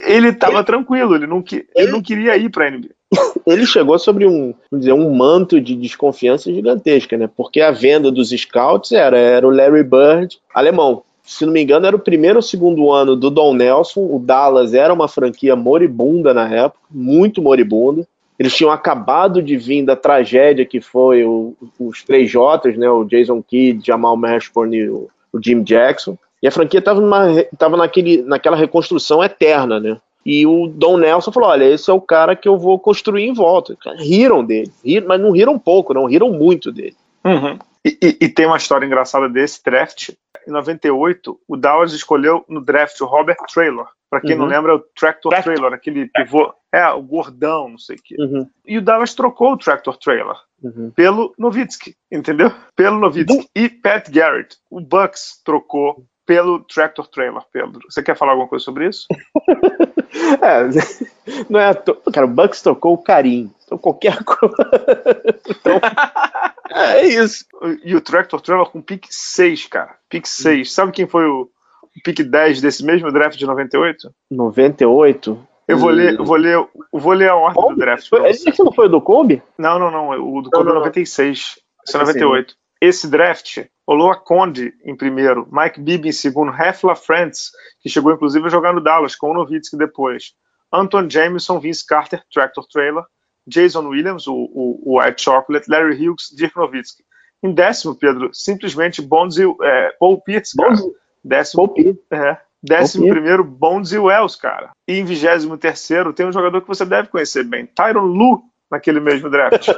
Ele 0.00 0.28
estava 0.28 0.62
tranquilo, 0.62 1.16
ele 1.16 1.26
não, 1.26 1.42
ele 1.74 1.90
não 1.90 2.00
queria 2.00 2.36
ir 2.36 2.48
para 2.48 2.66
a 2.66 2.70
NBA. 2.70 2.90
Ele 3.46 3.66
chegou 3.66 3.98
sobre 3.98 4.26
um, 4.26 4.54
dizer, 4.72 4.92
um 4.92 5.12
manto 5.14 5.60
de 5.60 5.74
desconfiança 5.74 6.52
gigantesca, 6.52 7.16
né? 7.16 7.28
Porque 7.34 7.60
a 7.60 7.70
venda 7.70 8.10
dos 8.10 8.30
scouts 8.30 8.92
era, 8.92 9.18
era 9.18 9.46
o 9.46 9.50
Larry 9.50 9.82
Bird 9.82 10.38
alemão. 10.54 11.02
Se 11.26 11.44
não 11.44 11.52
me 11.52 11.60
engano, 11.60 11.86
era 11.86 11.96
o 11.96 12.00
primeiro 12.00 12.36
ou 12.36 12.42
segundo 12.42 12.92
ano 12.92 13.16
do 13.16 13.30
Don 13.30 13.52
Nelson. 13.52 14.00
O 14.00 14.18
Dallas 14.18 14.72
era 14.72 14.94
uma 14.94 15.08
franquia 15.08 15.56
moribunda 15.56 16.32
na 16.32 16.48
época, 16.48 16.80
muito 16.90 17.42
moribunda. 17.42 18.06
Eles 18.38 18.54
tinham 18.54 18.70
acabado 18.70 19.42
de 19.42 19.56
vir 19.56 19.84
da 19.84 19.96
tragédia 19.96 20.64
que 20.64 20.80
foi 20.80 21.24
o, 21.24 21.54
os 21.80 22.04
três 22.04 22.30
Jotas, 22.30 22.76
né? 22.76 22.88
O 22.88 23.04
Jason 23.04 23.42
Kidd, 23.42 23.84
Jamal 23.84 24.16
Mashburn 24.16 24.76
e 24.76 24.88
o, 24.88 25.08
o 25.32 25.42
Jim 25.42 25.62
Jackson. 25.62 26.16
E 26.42 26.46
a 26.46 26.52
franquia 26.52 26.78
estava 26.78 27.76
naquela 28.26 28.56
reconstrução 28.56 29.24
eterna, 29.24 29.80
né? 29.80 29.96
E 30.24 30.46
o 30.46 30.66
Don 30.66 30.98
Nelson 30.98 31.32
falou: 31.32 31.48
olha, 31.48 31.64
esse 31.64 31.90
é 31.90 31.94
o 31.94 32.00
cara 32.00 32.36
que 32.36 32.48
eu 32.48 32.58
vou 32.58 32.78
construir 32.78 33.26
em 33.26 33.32
volta. 33.32 33.76
Riram 33.96 34.44
dele, 34.44 34.70
riram, 34.84 35.08
mas 35.08 35.20
não 35.20 35.30
riram 35.30 35.58
pouco, 35.58 35.94
não, 35.94 36.04
riram 36.04 36.30
muito 36.30 36.70
dele. 36.70 36.96
Uhum. 37.24 37.58
E, 37.86 37.96
e, 38.02 38.18
e, 38.22 38.28
tem 38.28 38.46
uma 38.46 38.56
história 38.56 38.84
engraçada 38.84 39.28
desse 39.28 39.62
draft. 39.62 40.10
Em 40.44 40.50
98, 40.50 41.38
o 41.46 41.56
Dallas 41.56 41.92
escolheu 41.92 42.44
no 42.48 42.60
draft 42.60 43.00
o 43.00 43.06
Robert 43.06 43.36
Traylor. 43.52 43.86
Para 44.10 44.20
quem 44.20 44.32
uhum. 44.32 44.40
não 44.40 44.46
lembra, 44.46 44.72
é 44.72 44.74
o 44.74 44.80
Tractor, 44.80 45.30
Tractor. 45.30 45.54
Trailer, 45.54 45.72
aquele 45.72 46.08
pivô. 46.08 46.52
É, 46.72 46.88
o 46.88 47.00
gordão, 47.00 47.68
não 47.68 47.78
sei 47.78 47.94
o 47.94 48.02
quê. 48.02 48.16
Uhum. 48.18 48.50
E 48.66 48.76
o 48.76 48.82
Dallas 48.82 49.14
trocou 49.14 49.52
o 49.52 49.56
Tractor 49.56 49.96
Trailer 49.98 50.34
uhum. 50.60 50.90
pelo 50.96 51.32
Novitsky, 51.38 51.96
entendeu? 52.10 52.52
Pelo 52.74 52.98
Novitsky. 52.98 53.48
E 53.54 53.68
Pat 53.68 54.10
Garrett, 54.10 54.56
o 54.68 54.80
Bucks 54.80 55.40
trocou 55.44 56.04
pelo 56.26 56.58
Tractor 56.64 57.06
Trailer, 57.06 57.42
Pedro. 57.52 57.80
Você 57.88 58.02
quer 58.02 58.16
falar 58.16 58.32
alguma 58.32 58.48
coisa 58.48 58.64
sobre 58.64 58.88
isso? 58.88 59.06
é, 60.42 60.66
não 61.48 61.60
é 61.60 61.72
to... 61.72 61.94
Cara, 62.12 62.26
o 62.26 62.30
Bucks 62.30 62.60
trocou 62.60 62.94
o 62.94 63.02
carinho. 63.02 63.54
Então 63.64 63.78
qualquer 63.78 64.22
coisa. 64.24 64.54
então, 65.48 65.80
é 66.76 67.06
isso. 67.06 67.44
E 67.84 67.94
o 67.94 68.00
Tractor 68.00 68.40
Trailer 68.40 68.66
com 68.66 68.82
pick 68.82 69.06
6, 69.08 69.66
cara. 69.66 69.96
Pick 70.08 70.26
6. 70.26 70.72
Sabe 70.72 70.92
quem 70.92 71.06
foi 71.06 71.26
o 71.26 71.50
pick 72.04 72.22
10 72.22 72.60
desse 72.60 72.84
mesmo 72.84 73.10
draft 73.10 73.38
de 73.38 73.46
98? 73.46 74.12
98? 74.30 75.46
Eu 75.68 75.78
vou 75.78 75.90
ler, 75.90 76.14
eu 76.14 76.24
vou 76.24 76.36
ler, 76.36 76.54
eu 76.54 76.70
vou 76.92 77.12
ler 77.12 77.28
a 77.28 77.34
ordem 77.34 77.60
Kobe? 77.60 77.74
do 77.74 77.80
draft. 77.80 78.08
Esse 78.26 78.62
não 78.62 78.72
foi 78.72 78.86
o 78.86 78.90
do 78.90 79.00
Kobe? 79.00 79.42
Não, 79.58 79.78
não, 79.78 79.90
não. 79.90 80.10
O 80.10 80.42
do 80.42 80.50
Kobe 80.50 80.70
é 80.70 80.74
96. 80.74 81.58
Esse 81.86 81.96
é 81.96 81.98
98. 81.98 82.54
Esse 82.80 83.08
draft, 83.08 83.64
Oloa 83.86 84.16
Conde 84.16 84.74
em 84.84 84.94
primeiro, 84.94 85.48
Mike 85.50 85.80
Bibby 85.80 86.10
em 86.10 86.12
segundo, 86.12 86.52
Hefla 86.52 86.94
Frantz, 86.94 87.50
que 87.80 87.88
chegou 87.88 88.12
inclusive 88.12 88.46
a 88.46 88.50
jogar 88.50 88.74
no 88.74 88.82
Dallas, 88.82 89.16
com 89.16 89.30
o 89.30 89.34
Nowitzki 89.34 89.76
depois, 89.76 90.34
Anton 90.72 91.08
Jameson, 91.08 91.58
Vince 91.58 91.84
Carter, 91.86 92.22
Tractor 92.30 92.66
Trailer, 92.68 93.04
Jason 93.46 93.86
Williams, 93.86 94.26
o, 94.26 94.34
o, 94.34 94.80
o 94.84 94.98
White 95.00 95.22
Chocolate, 95.22 95.70
Larry 95.70 95.94
Hughes, 95.94 96.34
Dirk 96.34 96.56
Nowitzki. 96.56 97.04
Em 97.42 97.52
décimo, 97.52 97.94
Pedro, 97.94 98.30
simplesmente 98.32 99.00
Bonds 99.02 99.36
e 99.38 99.44
é, 99.62 99.92
Paul 100.00 100.20
Pierce, 100.22 100.56
cara. 100.56 100.74
Décimo, 101.22 101.68
Paul 101.68 101.96
é, 102.10 102.38
décimo 102.62 103.08
primeiro, 103.08 103.44
Bonds 103.44 103.92
e 103.92 103.98
Wells, 103.98 104.36
cara. 104.36 104.70
E 104.88 104.94
em 104.94 105.04
vigésimo 105.04 105.56
terceiro, 105.56 106.12
tem 106.12 106.26
um 106.26 106.32
jogador 106.32 106.60
que 106.60 106.68
você 106.68 106.84
deve 106.84 107.08
conhecer 107.08 107.44
bem, 107.44 107.66
Tyron 107.66 108.06
Lu, 108.06 108.42
naquele 108.70 109.00
mesmo 109.00 109.30
draft. 109.30 109.68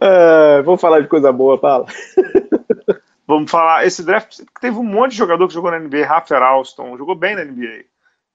é, 0.00 0.62
vamos 0.62 0.80
falar 0.80 1.00
de 1.00 1.08
coisa 1.08 1.32
boa, 1.32 1.58
fala. 1.58 1.86
vamos 3.26 3.50
falar, 3.50 3.84
esse 3.84 4.04
draft 4.04 4.40
teve 4.60 4.78
um 4.78 4.84
monte 4.84 5.12
de 5.12 5.18
jogador 5.18 5.48
que 5.48 5.54
jogou 5.54 5.70
na 5.70 5.78
NBA, 5.78 6.06
Rafael 6.06 6.42
Alston, 6.42 6.96
jogou 6.96 7.14
bem 7.14 7.34
na 7.34 7.44
NBA. 7.44 7.84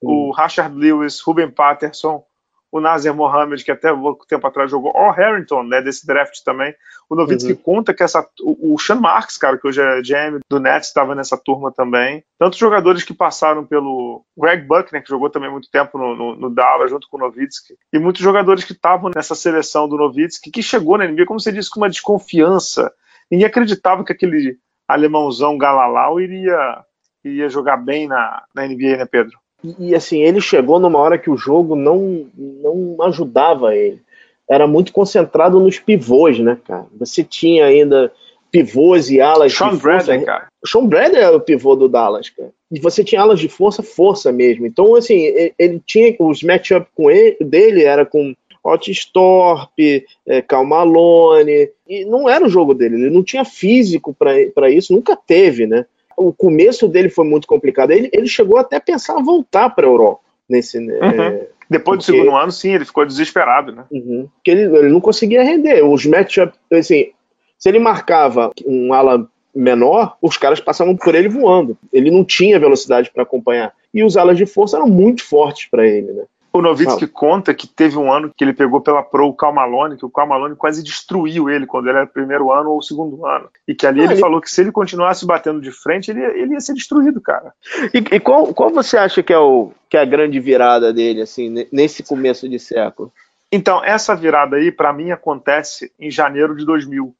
Hum. 0.03 0.29
O 0.29 0.31
Rashard 0.31 0.75
Lewis, 0.75 1.19
Ruben 1.21 1.49
Patterson, 1.49 2.23
o 2.72 2.80
Nazir 2.80 3.13
Mohamed, 3.13 3.63
que 3.63 3.72
até 3.72 3.93
pouco 3.93 4.26
tempo 4.26 4.47
atrás 4.47 4.72
jogou, 4.72 4.93
o 4.95 5.11
Harrington, 5.11 5.63
né, 5.63 5.82
desse 5.82 6.07
draft 6.07 6.41
também. 6.43 6.74
O 7.09 7.15
Novitsky 7.15 7.51
uhum. 7.51 7.57
conta 7.57 7.93
que 7.93 8.01
essa, 8.01 8.26
o, 8.39 8.74
o 8.74 8.80
Sean 8.80 8.95
Marks, 8.95 9.38
cara, 9.38 9.57
que 9.57 9.67
hoje 9.67 9.82
é 9.82 10.01
GM 10.01 10.39
do 10.49 10.59
Nets, 10.59 10.88
estava 10.88 11.13
nessa 11.13 11.38
turma 11.38 11.72
também. 11.72 12.24
Tantos 12.39 12.57
jogadores 12.57 13.03
que 13.03 13.13
passaram 13.13 13.65
pelo 13.65 14.24
Greg 14.38 14.65
Buckner, 14.65 15.03
que 15.03 15.09
jogou 15.09 15.30
também 15.30 15.51
muito 15.51 15.69
tempo 15.69 15.97
no, 15.97 16.15
no, 16.15 16.36
no 16.38 16.49
Dallas, 16.49 16.89
junto 16.89 17.09
com 17.09 17.17
o 17.17 17.19
Novitsky, 17.19 17.76
e 17.91 17.99
muitos 17.99 18.22
jogadores 18.22 18.63
que 18.63 18.72
estavam 18.72 19.11
nessa 19.13 19.36
seleção 19.36 19.89
do 19.89 19.97
Novitsky, 19.97 20.49
que 20.49 20.63
chegou 20.63 20.97
na 20.97 21.05
NBA, 21.05 21.26
como 21.26 21.39
você 21.39 21.51
disse, 21.51 21.69
com 21.69 21.82
uma 21.82 21.89
desconfiança. 21.89 22.91
Ninguém 23.30 23.47
acreditava 23.47 24.05
que 24.05 24.13
aquele 24.13 24.57
alemãozão 24.88 25.57
Galalau 25.57 26.19
iria, 26.19 26.86
iria 27.24 27.49
jogar 27.49 27.78
bem 27.78 28.07
na, 28.07 28.43
na 28.55 28.65
NBA, 28.65 28.97
né, 28.97 29.05
Pedro? 29.05 29.40
E, 29.80 29.93
assim, 29.93 30.22
ele 30.22 30.41
chegou 30.41 30.80
numa 30.80 30.99
hora 30.99 31.18
que 31.18 31.30
o 31.30 31.38
jogo 31.38 31.76
não, 31.76 32.26
não 32.36 32.97
ajudava 33.03 33.76
ele. 33.76 34.01
Era 34.49 34.68
muito 34.68 34.91
concentrado 34.91 35.59
nos 35.59 35.80
pivôs, 35.80 36.39
né, 36.39 36.57
cara? 36.66 36.86
Você 36.99 37.24
tinha 37.24 37.66
ainda 37.66 38.12
pivôs 38.51 39.09
e 39.09 39.22
alas 39.22 39.53
Sean 39.53 39.70
de 39.70 39.82
Bradley, 39.82 40.20
força. 40.20 40.26
cara. 40.26 40.47
Sean 40.66 40.86
Bradley 40.86 41.22
era 41.22 41.38
o 41.38 41.41
pivô 41.41 41.76
do 41.76 41.88
Dallas, 41.88 42.30
cara. 42.30 42.49
E 42.72 42.80
você 42.80 43.03
tinha 43.03 43.22
alas 43.22 43.39
de 43.39 43.47
força, 43.47 43.82
força 43.82 44.32
mesmo. 44.32 44.66
Então, 44.66 44.95
assim, 44.95 45.16
ele, 45.16 45.53
ele 45.57 45.82
tinha 45.86 46.16
os 46.20 46.43
matchup 46.43 46.88
com 46.95 47.09
ele, 47.09 47.38
dele 47.41 47.84
era 47.84 48.05
com 48.05 48.36
Otis 48.64 49.05
Thorpe, 49.05 50.05
é, 50.28 50.41
Cal 50.41 50.66
Malone, 50.66 51.70
e 51.88 52.05
não 52.05 52.30
era 52.30 52.45
o 52.45 52.49
jogo 52.49 52.74
dele, 52.74 52.95
ele 52.95 53.09
não 53.09 53.24
tinha 53.24 53.43
físico 53.43 54.14
para 54.14 54.70
isso, 54.70 54.93
nunca 54.93 55.16
teve, 55.16 55.66
né? 55.66 55.86
O 56.18 56.34
começo 56.34 56.88
dele 56.88 57.09
foi 57.09 57.26
muito 57.26 57.47
complicado. 57.47 57.91
Ele, 57.91 58.09
ele 58.14 58.28
chegou 58.28 58.57
até 58.57 58.78
a 58.78 58.82
pensar 58.82 59.20
em 59.20 59.24
voltar 59.24 59.70
para 59.70 59.86
a 59.86 59.89
Europa. 59.89 60.22
Nesse, 60.49 60.78
uhum. 60.78 60.91
é, 61.01 61.47
Depois 61.70 61.99
porque, 61.99 62.12
do 62.12 62.18
segundo 62.18 62.36
ano, 62.36 62.51
sim, 62.51 62.74
ele 62.74 62.84
ficou 62.84 63.05
desesperado, 63.05 63.72
né? 63.72 63.86
Uhum, 63.89 64.28
porque 64.36 64.51
ele, 64.51 64.64
ele 64.64 64.89
não 64.89 64.99
conseguia 64.99 65.43
render. 65.43 65.82
Os 65.82 66.05
matchups, 66.05 66.59
assim, 66.72 67.12
se 67.57 67.70
ele 67.70 67.80
marcava 67.80 68.51
um 68.66 68.93
ala 68.93 69.30
menor, 69.55 70.18
os 70.22 70.38
caras 70.38 70.59
passavam 70.59 70.95
por 70.95 71.16
ele 71.16 71.30
voando. 71.30 71.78
Ele 71.91 72.12
não 72.12 72.26
tinha 72.26 72.59
velocidade 72.59 73.12
para 73.12 73.24
acompanhar. 73.24 73.74
E 73.93 74.03
os 74.03 74.18
alas 74.18 74.38
de 74.38 74.45
força 74.45 74.78
eram 74.78 74.88
muito 74.88 75.24
fortes 75.24 75.68
para 75.70 75.88
ele, 75.88 76.12
né? 76.12 76.24
O 76.53 76.61
Novitsky 76.61 77.07
conta 77.07 77.53
que 77.53 77.65
teve 77.65 77.97
um 77.97 78.11
ano 78.11 78.31
que 78.35 78.43
ele 78.43 78.53
pegou 78.53 78.81
pela 78.81 79.01
Pro 79.01 79.27
o 79.27 79.33
Cal 79.33 79.53
Malone, 79.53 79.95
que 79.95 80.05
o 80.05 80.09
Cal 80.09 80.27
Malone 80.27 80.55
quase 80.55 80.83
destruiu 80.83 81.49
ele 81.49 81.65
quando 81.65 81.87
ele 81.87 81.97
era 81.97 82.07
primeiro 82.07 82.51
ano 82.51 82.71
ou 82.71 82.81
segundo 82.81 83.25
ano. 83.25 83.49
E 83.65 83.73
que 83.73 83.87
ali 83.87 84.01
ele, 84.01 84.13
ele, 84.13 84.19
falou 84.19 84.41
que 84.41 84.51
se 84.51 84.59
ele 84.59 84.71
continuasse 84.71 85.25
batendo 85.25 85.61
de 85.61 85.71
frente, 85.71 86.11
ele, 86.11 86.21
ele 86.21 86.53
ia 86.53 86.59
ser 86.59 86.73
destruído, 86.73 87.21
cara. 87.21 87.53
E, 87.93 88.15
e, 88.15 88.19
qual, 88.19 88.53
qual 88.53 88.69
você 88.69 88.97
acha 88.97 89.23
que 89.23 89.31
é, 89.31 89.37
o, 89.37 89.71
que 89.89 89.95
é 89.95 90.01
a 90.01 90.05
grande 90.05 90.39
virada 90.41 90.91
dele, 90.91 91.21
assim, 91.21 91.67
nesse 91.71 92.03
começo 92.03 92.49
de 92.49 92.59
século? 92.59 93.13
Então, 93.49 93.83
essa 93.83 94.13
virada 94.13 94.57
aí, 94.57 94.71
para 94.71 94.91
mim, 94.91 95.11
acontece 95.11 95.91
em 95.97 96.11
janeiro 96.11 96.55
de 96.55 96.65
2000, 96.65 97.15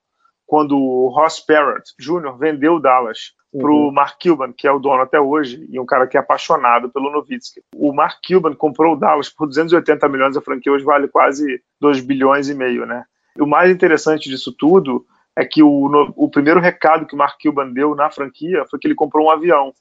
quando 0.46 0.78
o 0.78 1.08
Ross 1.08 1.40
Parrott 1.40 1.94
Jr. 1.98 2.38
vendeu 2.38 2.76
o 2.76 2.80
Dallas 2.80 3.34
para 3.52 3.70
o 3.70 3.88
uhum. 3.88 3.92
Mark 3.92 4.18
Cuban, 4.22 4.54
que 4.54 4.66
é 4.66 4.72
o 4.72 4.80
dono 4.80 5.02
até 5.02 5.20
hoje, 5.20 5.68
e 5.70 5.80
um 5.80 5.86
cara 5.86 6.08
que 6.08 6.16
é 6.16 6.20
apaixonado 6.20 6.90
pelo 6.90 7.12
Nowitzki. 7.12 7.62
O 7.76 7.92
Mark 7.92 8.20
Cuban 8.26 8.54
comprou 8.54 8.94
o 8.94 8.96
Dallas 8.96 9.30
por 9.30 9.48
280 9.48 10.08
milhões, 10.08 10.38
a 10.38 10.42
franquia 10.42 10.72
hoje 10.72 10.86
vale 10.86 11.08
quase 11.08 11.62
2 11.80 12.00
bilhões 12.00 12.48
e 12.48 12.56
meio, 12.56 12.86
né? 12.86 13.04
E 13.36 13.42
o 13.42 13.48
mais 13.48 13.70
interessante 13.70 14.30
disso 14.30 14.54
tudo 14.58 15.06
é 15.36 15.46
que 15.46 15.62
o, 15.62 15.90
no, 15.90 16.14
o 16.16 16.30
primeiro 16.30 16.60
recado 16.60 17.06
que 17.06 17.14
o 17.14 17.18
Mark 17.18 17.38
Cuban 17.42 17.72
deu 17.72 17.94
na 17.96 18.10
franquia 18.10 18.66
foi 18.70 18.80
que 18.80 18.88
ele 18.88 18.96
comprou 18.96 19.28
um 19.28 19.32
avião. 19.32 19.74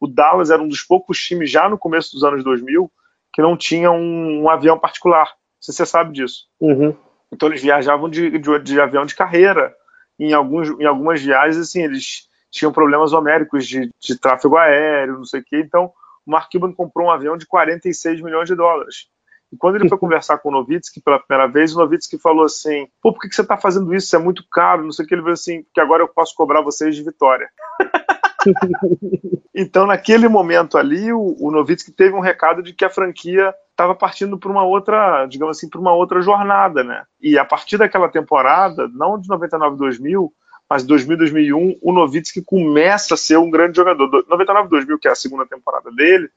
O 0.00 0.06
Dallas 0.06 0.50
era 0.50 0.62
um 0.62 0.68
dos 0.68 0.82
poucos 0.82 1.20
times, 1.22 1.50
já 1.50 1.68
no 1.68 1.78
começo 1.78 2.12
dos 2.12 2.24
anos 2.24 2.44
2000, 2.44 2.90
que 3.32 3.42
não 3.42 3.56
tinha 3.56 3.90
um, 3.90 4.42
um 4.42 4.50
avião 4.50 4.78
particular. 4.78 5.34
Se 5.60 5.72
você 5.72 5.84
sabe 5.84 6.12
disso. 6.12 6.46
Uhum. 6.60 6.94
Então 7.32 7.48
eles 7.48 7.62
viajavam 7.62 8.08
de, 8.08 8.38
de, 8.38 8.58
de 8.60 8.80
avião 8.80 9.04
de 9.04 9.14
carreira. 9.14 9.74
Em, 10.18 10.32
alguns, 10.32 10.68
em 10.80 10.84
algumas 10.84 11.22
viagens, 11.22 11.58
assim, 11.58 11.82
eles 11.82 12.27
tinham 12.50 12.72
problemas 12.72 13.12
homéricos 13.12 13.66
de, 13.66 13.90
de 13.98 14.18
tráfego 14.18 14.56
aéreo, 14.56 15.18
não 15.18 15.24
sei 15.24 15.40
o 15.40 15.44
quê. 15.44 15.60
Então, 15.60 15.92
o 16.26 16.30
Mark 16.30 16.50
Cuban 16.50 16.72
comprou 16.72 17.08
um 17.08 17.10
avião 17.10 17.36
de 17.36 17.46
46 17.46 18.20
milhões 18.20 18.48
de 18.48 18.54
dólares. 18.54 19.08
E 19.52 19.56
quando 19.56 19.76
ele 19.76 19.88
foi 19.88 19.96
conversar 19.98 20.38
com 20.38 20.50
o 20.50 20.52
Novitsky 20.52 21.00
pela 21.00 21.18
primeira 21.18 21.50
vez, 21.50 21.74
o 21.74 21.78
Novitsky 21.78 22.18
falou 22.18 22.44
assim: 22.44 22.86
pô, 23.02 23.12
por 23.12 23.20
que, 23.20 23.34
você 23.34 23.42
está 23.42 23.56
fazendo 23.56 23.94
isso? 23.94 24.06
Isso 24.06 24.16
é 24.16 24.18
muito 24.18 24.44
caro, 24.50 24.84
não 24.84 24.92
sei 24.92 25.04
o 25.04 25.08
que. 25.08 25.14
Ele 25.14 25.22
falou 25.22 25.34
assim: 25.34 25.62
porque 25.62 25.80
agora 25.80 26.02
eu 26.02 26.08
posso 26.08 26.34
cobrar 26.34 26.60
vocês 26.60 26.94
de 26.94 27.02
vitória. 27.02 27.48
então, 29.54 29.86
naquele 29.86 30.28
momento 30.28 30.78
ali, 30.78 31.12
o, 31.12 31.36
o 31.40 31.50
Novitsky 31.50 31.92
teve 31.92 32.14
um 32.14 32.20
recado 32.20 32.62
de 32.62 32.72
que 32.72 32.84
a 32.84 32.90
franquia 32.90 33.54
estava 33.70 33.94
partindo 33.94 34.38
para 34.38 34.50
uma 34.50 34.64
outra, 34.64 35.26
digamos 35.26 35.56
assim, 35.56 35.68
para 35.68 35.80
uma 35.80 35.92
outra 35.92 36.20
jornada, 36.20 36.82
né? 36.82 37.04
E 37.20 37.38
a 37.38 37.44
partir 37.44 37.78
daquela 37.78 38.08
temporada, 38.08 38.88
não 38.88 39.18
de 39.18 39.28
99 39.28 39.76
2000, 39.76 40.32
mas 40.68 40.84
2000, 40.84 41.16
2001, 41.16 41.78
o 41.80 41.92
Novitsky 41.92 42.42
começa 42.42 43.14
a 43.14 43.16
ser 43.16 43.38
um 43.38 43.50
grande 43.50 43.76
jogador. 43.76 44.24
99, 44.28 44.68
2000, 44.68 44.98
que 44.98 45.08
é 45.08 45.10
a 45.10 45.14
segunda 45.14 45.46
temporada 45.46 45.90
dele, 45.90 46.28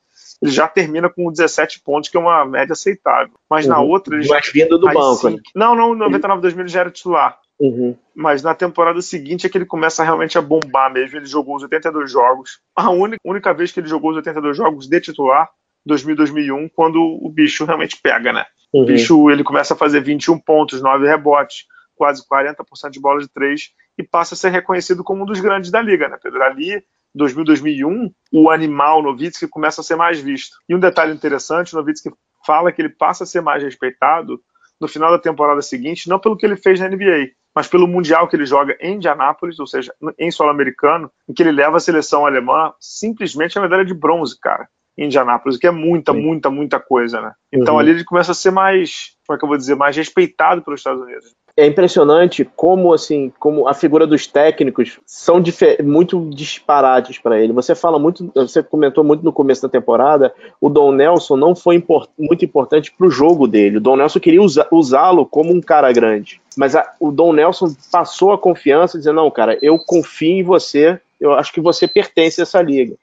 ele 0.41 0.51
já 0.51 0.67
termina 0.67 1.09
com 1.09 1.31
17 1.31 1.81
pontos, 1.81 2.09
que 2.09 2.17
é 2.17 2.19
uma 2.19 2.45
média 2.45 2.73
aceitável. 2.73 3.33
Mas 3.49 3.65
uhum. 3.65 3.71
na 3.71 3.79
outra. 3.81 4.15
Ele 4.15 4.27
Mas 4.27 4.49
vindo 4.51 4.77
do 4.77 4.87
banco, 4.87 5.29
sim, 5.29 5.35
né? 5.35 5.41
Não, 5.53 5.75
não, 5.75 5.93
99, 5.93 6.41
2000 6.41 6.63
ele 6.63 6.69
já 6.69 6.79
era 6.79 6.89
titular. 6.89 7.37
Uhum. 7.59 7.95
Mas 8.15 8.41
na 8.41 8.55
temporada 8.55 9.01
seguinte 9.01 9.45
é 9.45 9.49
que 9.49 9.57
ele 9.57 9.65
começa 9.65 10.03
realmente 10.03 10.37
a 10.37 10.41
bombar 10.41 10.91
mesmo. 10.91 11.17
Ele 11.17 11.25
jogou 11.25 11.55
os 11.55 11.63
82 11.63 12.11
jogos. 12.11 12.59
A 12.75 12.89
única, 12.89 13.21
única 13.23 13.53
vez 13.53 13.71
que 13.71 13.79
ele 13.79 13.87
jogou 13.87 14.11
os 14.11 14.17
82 14.17 14.57
jogos 14.57 14.87
de 14.87 14.99
titular, 14.99 15.47
2000, 15.85 16.15
2001, 16.15 16.69
quando 16.69 16.99
o 16.99 17.29
bicho 17.29 17.65
realmente 17.65 17.99
pega, 18.01 18.33
né? 18.33 18.45
Uhum. 18.73 18.81
O 18.81 18.85
bicho 18.85 19.29
ele 19.29 19.43
começa 19.43 19.73
a 19.73 19.77
fazer 19.77 20.01
21 20.01 20.39
pontos, 20.39 20.81
9 20.81 21.05
rebotes, 21.05 21.65
quase 21.95 22.23
40% 22.27 22.89
de 22.89 22.99
bola 22.99 23.19
de 23.19 23.27
3 23.27 23.69
e 23.97 24.03
passa 24.03 24.33
a 24.33 24.37
ser 24.37 24.49
reconhecido 24.49 25.03
como 25.03 25.23
um 25.23 25.25
dos 25.25 25.39
grandes 25.39 25.71
da 25.71 25.81
liga, 25.81 26.07
né, 26.07 26.17
Pedro? 26.21 26.41
Ali, 26.43 26.83
2000, 27.13 27.43
2001, 27.43 28.11
o 28.31 28.49
animal 28.49 29.01
Novitsky 29.03 29.47
começa 29.47 29.81
a 29.81 29.83
ser 29.83 29.95
mais 29.95 30.19
visto. 30.19 30.57
E 30.67 30.75
um 30.75 30.79
detalhe 30.79 31.13
interessante, 31.13 31.73
o 31.73 31.77
Novitsky 31.77 32.09
fala 32.45 32.71
que 32.71 32.81
ele 32.81 32.89
passa 32.89 33.23
a 33.23 33.27
ser 33.27 33.41
mais 33.41 33.61
respeitado 33.63 34.41
no 34.79 34.87
final 34.87 35.11
da 35.11 35.19
temporada 35.19 35.61
seguinte, 35.61 36.09
não 36.09 36.19
pelo 36.19 36.35
que 36.35 36.45
ele 36.45 36.55
fez 36.55 36.79
na 36.79 36.89
NBA, 36.89 37.31
mas 37.53 37.67
pelo 37.67 37.87
Mundial 37.87 38.27
que 38.27 38.35
ele 38.35 38.45
joga 38.45 38.75
em 38.79 38.95
Indianápolis, 38.95 39.59
ou 39.59 39.67
seja, 39.67 39.93
em 40.17 40.31
solo 40.31 40.49
americano, 40.49 41.11
em 41.29 41.33
que 41.33 41.43
ele 41.43 41.51
leva 41.51 41.77
a 41.77 41.79
seleção 41.79 42.25
alemã 42.25 42.73
simplesmente 42.79 43.59
a 43.59 43.61
medalha 43.61 43.85
de 43.85 43.93
bronze, 43.93 44.39
cara, 44.39 44.67
em 44.97 45.05
Indianápolis, 45.05 45.57
que 45.57 45.67
é 45.67 45.71
muita, 45.71 46.13
Sim. 46.13 46.21
muita, 46.21 46.49
muita 46.49 46.79
coisa, 46.79 47.21
né? 47.21 47.33
Então 47.51 47.75
uhum. 47.75 47.79
ali 47.79 47.91
ele 47.91 48.03
começa 48.03 48.31
a 48.31 48.35
ser 48.35 48.51
mais, 48.51 49.15
como 49.27 49.35
é 49.35 49.39
que 49.39 49.45
eu 49.45 49.49
vou 49.49 49.57
dizer, 49.57 49.75
mais 49.75 49.95
respeitado 49.95 50.63
pelos 50.63 50.79
Estados 50.79 51.01
Unidos 51.01 51.35
é 51.55 51.65
impressionante 51.65 52.43
como 52.55 52.93
assim, 52.93 53.31
como 53.39 53.67
a 53.67 53.73
figura 53.73 54.07
dos 54.07 54.27
técnicos 54.27 54.99
são 55.05 55.41
muito 55.83 56.29
disparates 56.29 57.17
para 57.19 57.39
ele. 57.39 57.53
Você 57.53 57.75
fala 57.75 57.99
muito, 57.99 58.31
você 58.33 58.63
comentou 58.63 59.03
muito 59.03 59.23
no 59.23 59.33
começo 59.33 59.61
da 59.61 59.69
temporada, 59.69 60.33
o 60.59 60.69
Don 60.69 60.91
Nelson 60.91 61.35
não 61.35 61.55
foi 61.55 61.75
import, 61.75 62.09
muito 62.17 62.45
importante 62.45 62.91
para 62.91 63.07
o 63.07 63.11
jogo 63.11 63.47
dele. 63.47 63.77
O 63.77 63.81
Don 63.81 63.95
Nelson 63.95 64.19
queria 64.19 64.41
usá-lo 64.71 65.25
como 65.25 65.53
um 65.53 65.61
cara 65.61 65.91
grande, 65.91 66.41
mas 66.57 66.75
a, 66.75 66.93
o 66.99 67.11
Don 67.11 67.33
Nelson 67.33 67.73
passou 67.91 68.31
a 68.31 68.37
confiança, 68.37 68.97
dizendo 68.97 69.17
não, 69.17 69.31
cara, 69.31 69.57
eu 69.61 69.77
confio 69.77 70.39
em 70.39 70.43
você, 70.43 70.99
eu 71.19 71.33
acho 71.33 71.53
que 71.53 71.61
você 71.61 71.87
pertence 71.87 72.41
a 72.41 72.43
essa 72.43 72.61
liga. 72.61 72.95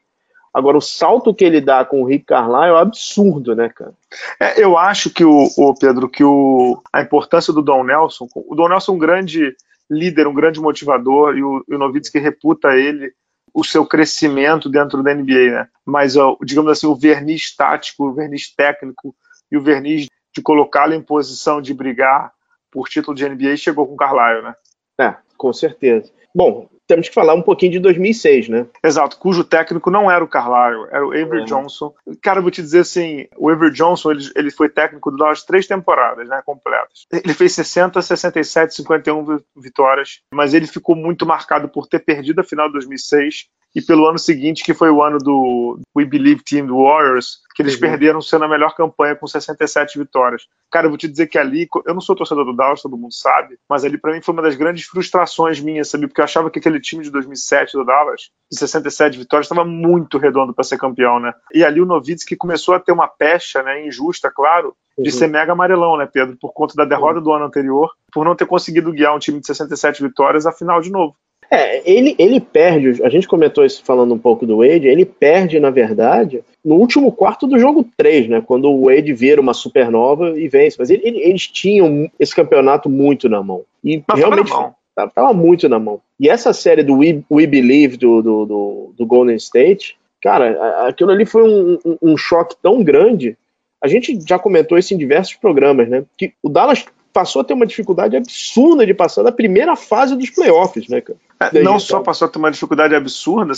Agora, 0.59 0.77
o 0.77 0.83
salto 0.83 1.33
que 1.33 1.45
ele 1.45 1.61
dá 1.61 1.85
com 1.85 2.03
o 2.03 2.05
Rick 2.05 2.27
Carlisle 2.27 2.77
é 2.77 2.81
absurdo, 2.81 3.55
né, 3.55 3.69
cara? 3.69 3.93
É, 4.41 4.63
eu 4.63 4.77
acho 4.77 5.09
que 5.09 5.25
o, 5.25 5.49
o, 5.57 5.73
Pedro, 5.73 6.09
que 6.09 6.25
o, 6.25 6.83
a 6.93 7.01
importância 7.01 7.53
do 7.53 7.63
Don 7.63 7.85
Nelson, 7.85 8.27
o 8.35 8.57
Don 8.57 8.69
Nelson 8.69 8.93
é 8.93 8.95
um 8.97 8.99
grande 8.99 9.57
líder, 9.89 10.27
um 10.27 10.35
grande 10.35 10.61
motivador, 10.61 11.37
e 11.39 11.45
o, 11.45 11.65
e 11.69 11.75
o 11.77 11.79
Novitsky 11.79 12.19
reputa 12.19 12.77
ele 12.77 13.13
o 13.55 13.63
seu 13.63 13.87
crescimento 13.87 14.69
dentro 14.69 15.01
da 15.01 15.15
NBA, 15.15 15.53
né? 15.53 15.69
Mas, 15.87 16.15
digamos 16.45 16.73
assim, 16.73 16.89
o 16.89 16.97
verniz 16.97 17.55
tático, 17.55 18.09
o 18.09 18.13
verniz 18.13 18.53
técnico 18.53 19.15
e 19.51 19.57
o 19.57 19.63
verniz 19.63 20.09
de 20.35 20.43
colocá-lo 20.43 20.93
em 20.93 21.01
posição 21.01 21.63
de 21.63 21.73
brigar 21.73 22.33
por 22.69 22.89
título 22.89 23.17
de 23.17 23.29
NBA 23.29 23.57
chegou 23.57 23.87
com 23.87 23.95
o 23.95 23.97
Carlisle, 23.97 24.43
né? 24.43 24.55
É, 25.01 25.15
com 25.37 25.53
certeza. 25.53 26.11
Bom, 26.35 26.69
temos 26.89 27.09
que 27.09 27.15
falar 27.15 27.35
um 27.35 27.43
pouquinho 27.43 27.73
de 27.73 27.79
2006, 27.79 28.49
né? 28.49 28.67
Exato, 28.83 29.19
cujo 29.19 29.45
técnico 29.45 29.91
não 29.91 30.11
era 30.11 30.25
o 30.25 30.29
Carlisle, 30.29 30.89
era 30.91 31.07
o 31.07 31.11
Avery 31.11 31.43
é. 31.43 31.45
Johnson. 31.45 31.95
Cara, 32.23 32.39
eu 32.39 32.43
vou 32.43 32.51
te 32.51 32.63
dizer 32.63 32.81
assim, 32.81 33.29
o 33.37 33.51
Avery 33.51 33.73
Johnson, 33.73 34.11
ele, 34.11 34.25
ele 34.35 34.51
foi 34.51 34.71
técnico 34.71 35.11
do 35.11 35.19
Dallas 35.19 35.45
três 35.45 35.67
temporadas, 35.67 36.27
né, 36.27 36.43
completas. 36.45 37.07
Ele 37.13 37.35
fez 37.35 37.53
60, 37.53 38.01
67, 38.01 38.75
51 38.75 39.39
vitórias, 39.55 40.23
mas 40.33 40.55
ele 40.55 40.67
ficou 40.67 40.97
muito 40.97 41.27
marcado 41.27 41.69
por 41.69 41.87
ter 41.87 41.99
perdido 41.99 42.41
a 42.41 42.45
final 42.45 42.67
de 42.69 42.73
2006 42.73 43.49
e 43.75 43.83
pelo 43.83 44.09
ano 44.09 44.19
seguinte, 44.19 44.65
que 44.65 44.75
foi 44.75 44.91
o 44.91 45.03
ano 45.03 45.19
do 45.19 45.79
We 45.97 46.05
Believe 46.05 46.43
Team 46.43 46.67
do 46.67 46.83
Warriors, 46.83 47.39
que 47.55 47.63
eles 47.63 47.75
uhum. 47.75 47.81
perderam 47.81 48.21
sendo 48.21 48.45
a 48.45 48.49
melhor 48.49 48.75
campanha 48.75 49.15
com 49.15 49.27
67 49.27 49.99
vitórias. 49.99 50.47
Cara, 50.71 50.87
eu 50.87 50.91
vou 50.91 50.99
te 50.99 51.09
dizer 51.09 51.27
que 51.27 51.39
ali, 51.39 51.69
eu 51.87 51.95
não 51.95 52.01
sou 52.01 52.17
torcedor 52.17 52.45
do 52.45 52.55
Dallas, 52.55 52.83
todo 52.83 52.97
mundo 52.97 53.13
sabe, 53.13 53.59
mas 53.69 53.85
ali 53.85 53.99
para 53.99 54.13
mim 54.13 54.23
foi 54.23 54.33
uma 54.33 54.43
das 54.43 54.55
grandes 54.55 54.85
frustrações 54.85 55.61
minhas, 55.61 55.89
sabe? 55.89 56.07
Porque 56.07 56.21
eu 56.21 56.25
achava 56.25 56.51
que 56.51 56.59
aquele 56.59 56.81
time 56.81 57.05
de 57.05 57.11
2007 57.11 57.73
do 57.77 57.85
Dallas, 57.85 58.31
de 58.51 58.59
67 58.59 59.19
vitórias, 59.19 59.47
estava 59.47 59.65
muito 59.65 60.19
redondo 60.19 60.55
para 60.55 60.65
ser 60.65 60.79
campeão, 60.79 61.21
né? 61.21 61.33
E 61.53 61.65
ali 61.65 61.81
o 61.81 61.87
Nowitzki 61.87 62.37
começou 62.37 62.75
a 62.75 62.81
ter 62.81 62.93
uma 62.93 63.09
pecha, 63.09 63.63
né, 63.63 63.87
injusta, 63.87 64.31
claro, 64.31 64.75
de 64.99 65.11
uhum. 65.11 65.17
ser 65.17 65.29
mega 65.29 65.53
amarelão, 65.53 65.97
né, 65.97 66.09
Pedro? 66.11 66.37
Por 66.41 66.53
conta 66.53 66.75
da 66.75 66.85
derrota 66.85 67.19
uhum. 67.19 67.25
do 67.25 67.33
ano 67.33 67.45
anterior, 67.45 67.91
por 68.13 68.25
não 68.25 68.35
ter 68.35 68.47
conseguido 68.47 68.93
guiar 68.93 69.15
um 69.15 69.19
time 69.19 69.41
de 69.41 69.47
67 69.47 70.03
vitórias 70.03 70.47
à 70.47 70.53
final 70.53 70.81
de 70.81 70.91
novo. 70.91 71.15
É, 71.51 71.91
ele, 71.91 72.15
ele 72.19 72.41
perde, 72.41 73.03
a 73.03 73.09
gente 73.09 73.27
comentou 73.27 73.65
isso 73.65 73.83
falando 73.83 74.13
um 74.13 74.19
pouco 74.19 74.45
do 74.45 74.59
Wade, 74.59 74.87
ele 74.87 75.07
perde, 75.07 75.59
na 75.59 75.71
verdade, 75.71 76.45
no 76.63 76.75
último 76.75 77.11
quarto 77.11 77.47
do 77.47 77.59
jogo 77.59 77.89
3, 77.97 78.29
né? 78.29 78.43
Quando 78.47 78.71
o 78.71 78.85
Wade 78.85 79.15
vira 79.15 79.41
uma 79.41 79.55
supernova 79.55 80.39
e 80.39 80.47
vence. 80.47 80.77
Mas 80.79 80.91
ele, 80.91 81.03
ele, 81.05 81.19
eles 81.21 81.47
tinham 81.47 82.11
esse 82.21 82.35
campeonato 82.35 82.91
muito 82.91 83.29
na 83.29 83.43
mão. 83.43 83.63
E 83.83 84.03
Mas 84.07 84.19
realmente 84.19 84.53
estava 84.99 85.33
muito 85.33 85.69
na 85.69 85.79
mão. 85.79 86.01
E 86.21 86.29
essa 86.29 86.53
série 86.53 86.83
do 86.83 86.99
We, 86.99 87.23
We 87.31 87.47
Believe 87.47 87.97
do, 87.97 88.21
do, 88.21 88.45
do, 88.45 88.95
do, 88.99 89.07
Golden 89.07 89.37
State, 89.37 89.97
cara, 90.21 90.87
aquilo 90.87 91.11
ali 91.11 91.25
foi 91.25 91.45
um, 91.45 91.79
um, 91.85 91.99
um 92.13 92.17
choque 92.17 92.57
tão 92.61 92.83
grande. 92.83 93.39
A 93.83 93.89
gente 93.89 94.19
já 94.29 94.39
comentou 94.39 94.77
isso 94.77 94.93
em 94.93 94.99
diversos 94.99 95.37
programas, 95.37 95.89
né? 95.89 96.05
Que 96.17 96.33
o 96.43 96.49
Dallas 96.49 96.85
passou 97.19 97.43
a 97.43 97.45
ter 97.45 97.53
uma 97.53 97.67
dificuldade 97.67 98.17
absurda 98.17 98.87
de 98.87 98.95
passar 98.95 99.25
da 99.25 99.33
primeira 99.33 99.75
fase 99.75 100.15
dos 100.15 100.31
playoffs, 100.31 100.89
né, 100.89 101.01
cara? 101.01 101.19
É, 101.41 101.63
não 101.65 101.81
só 101.81 101.99
passou 101.99 102.27
a 102.27 102.31
ter 102.31 102.39
uma 102.39 102.51
dificuldade 102.51 102.95
absurda, 102.95 103.53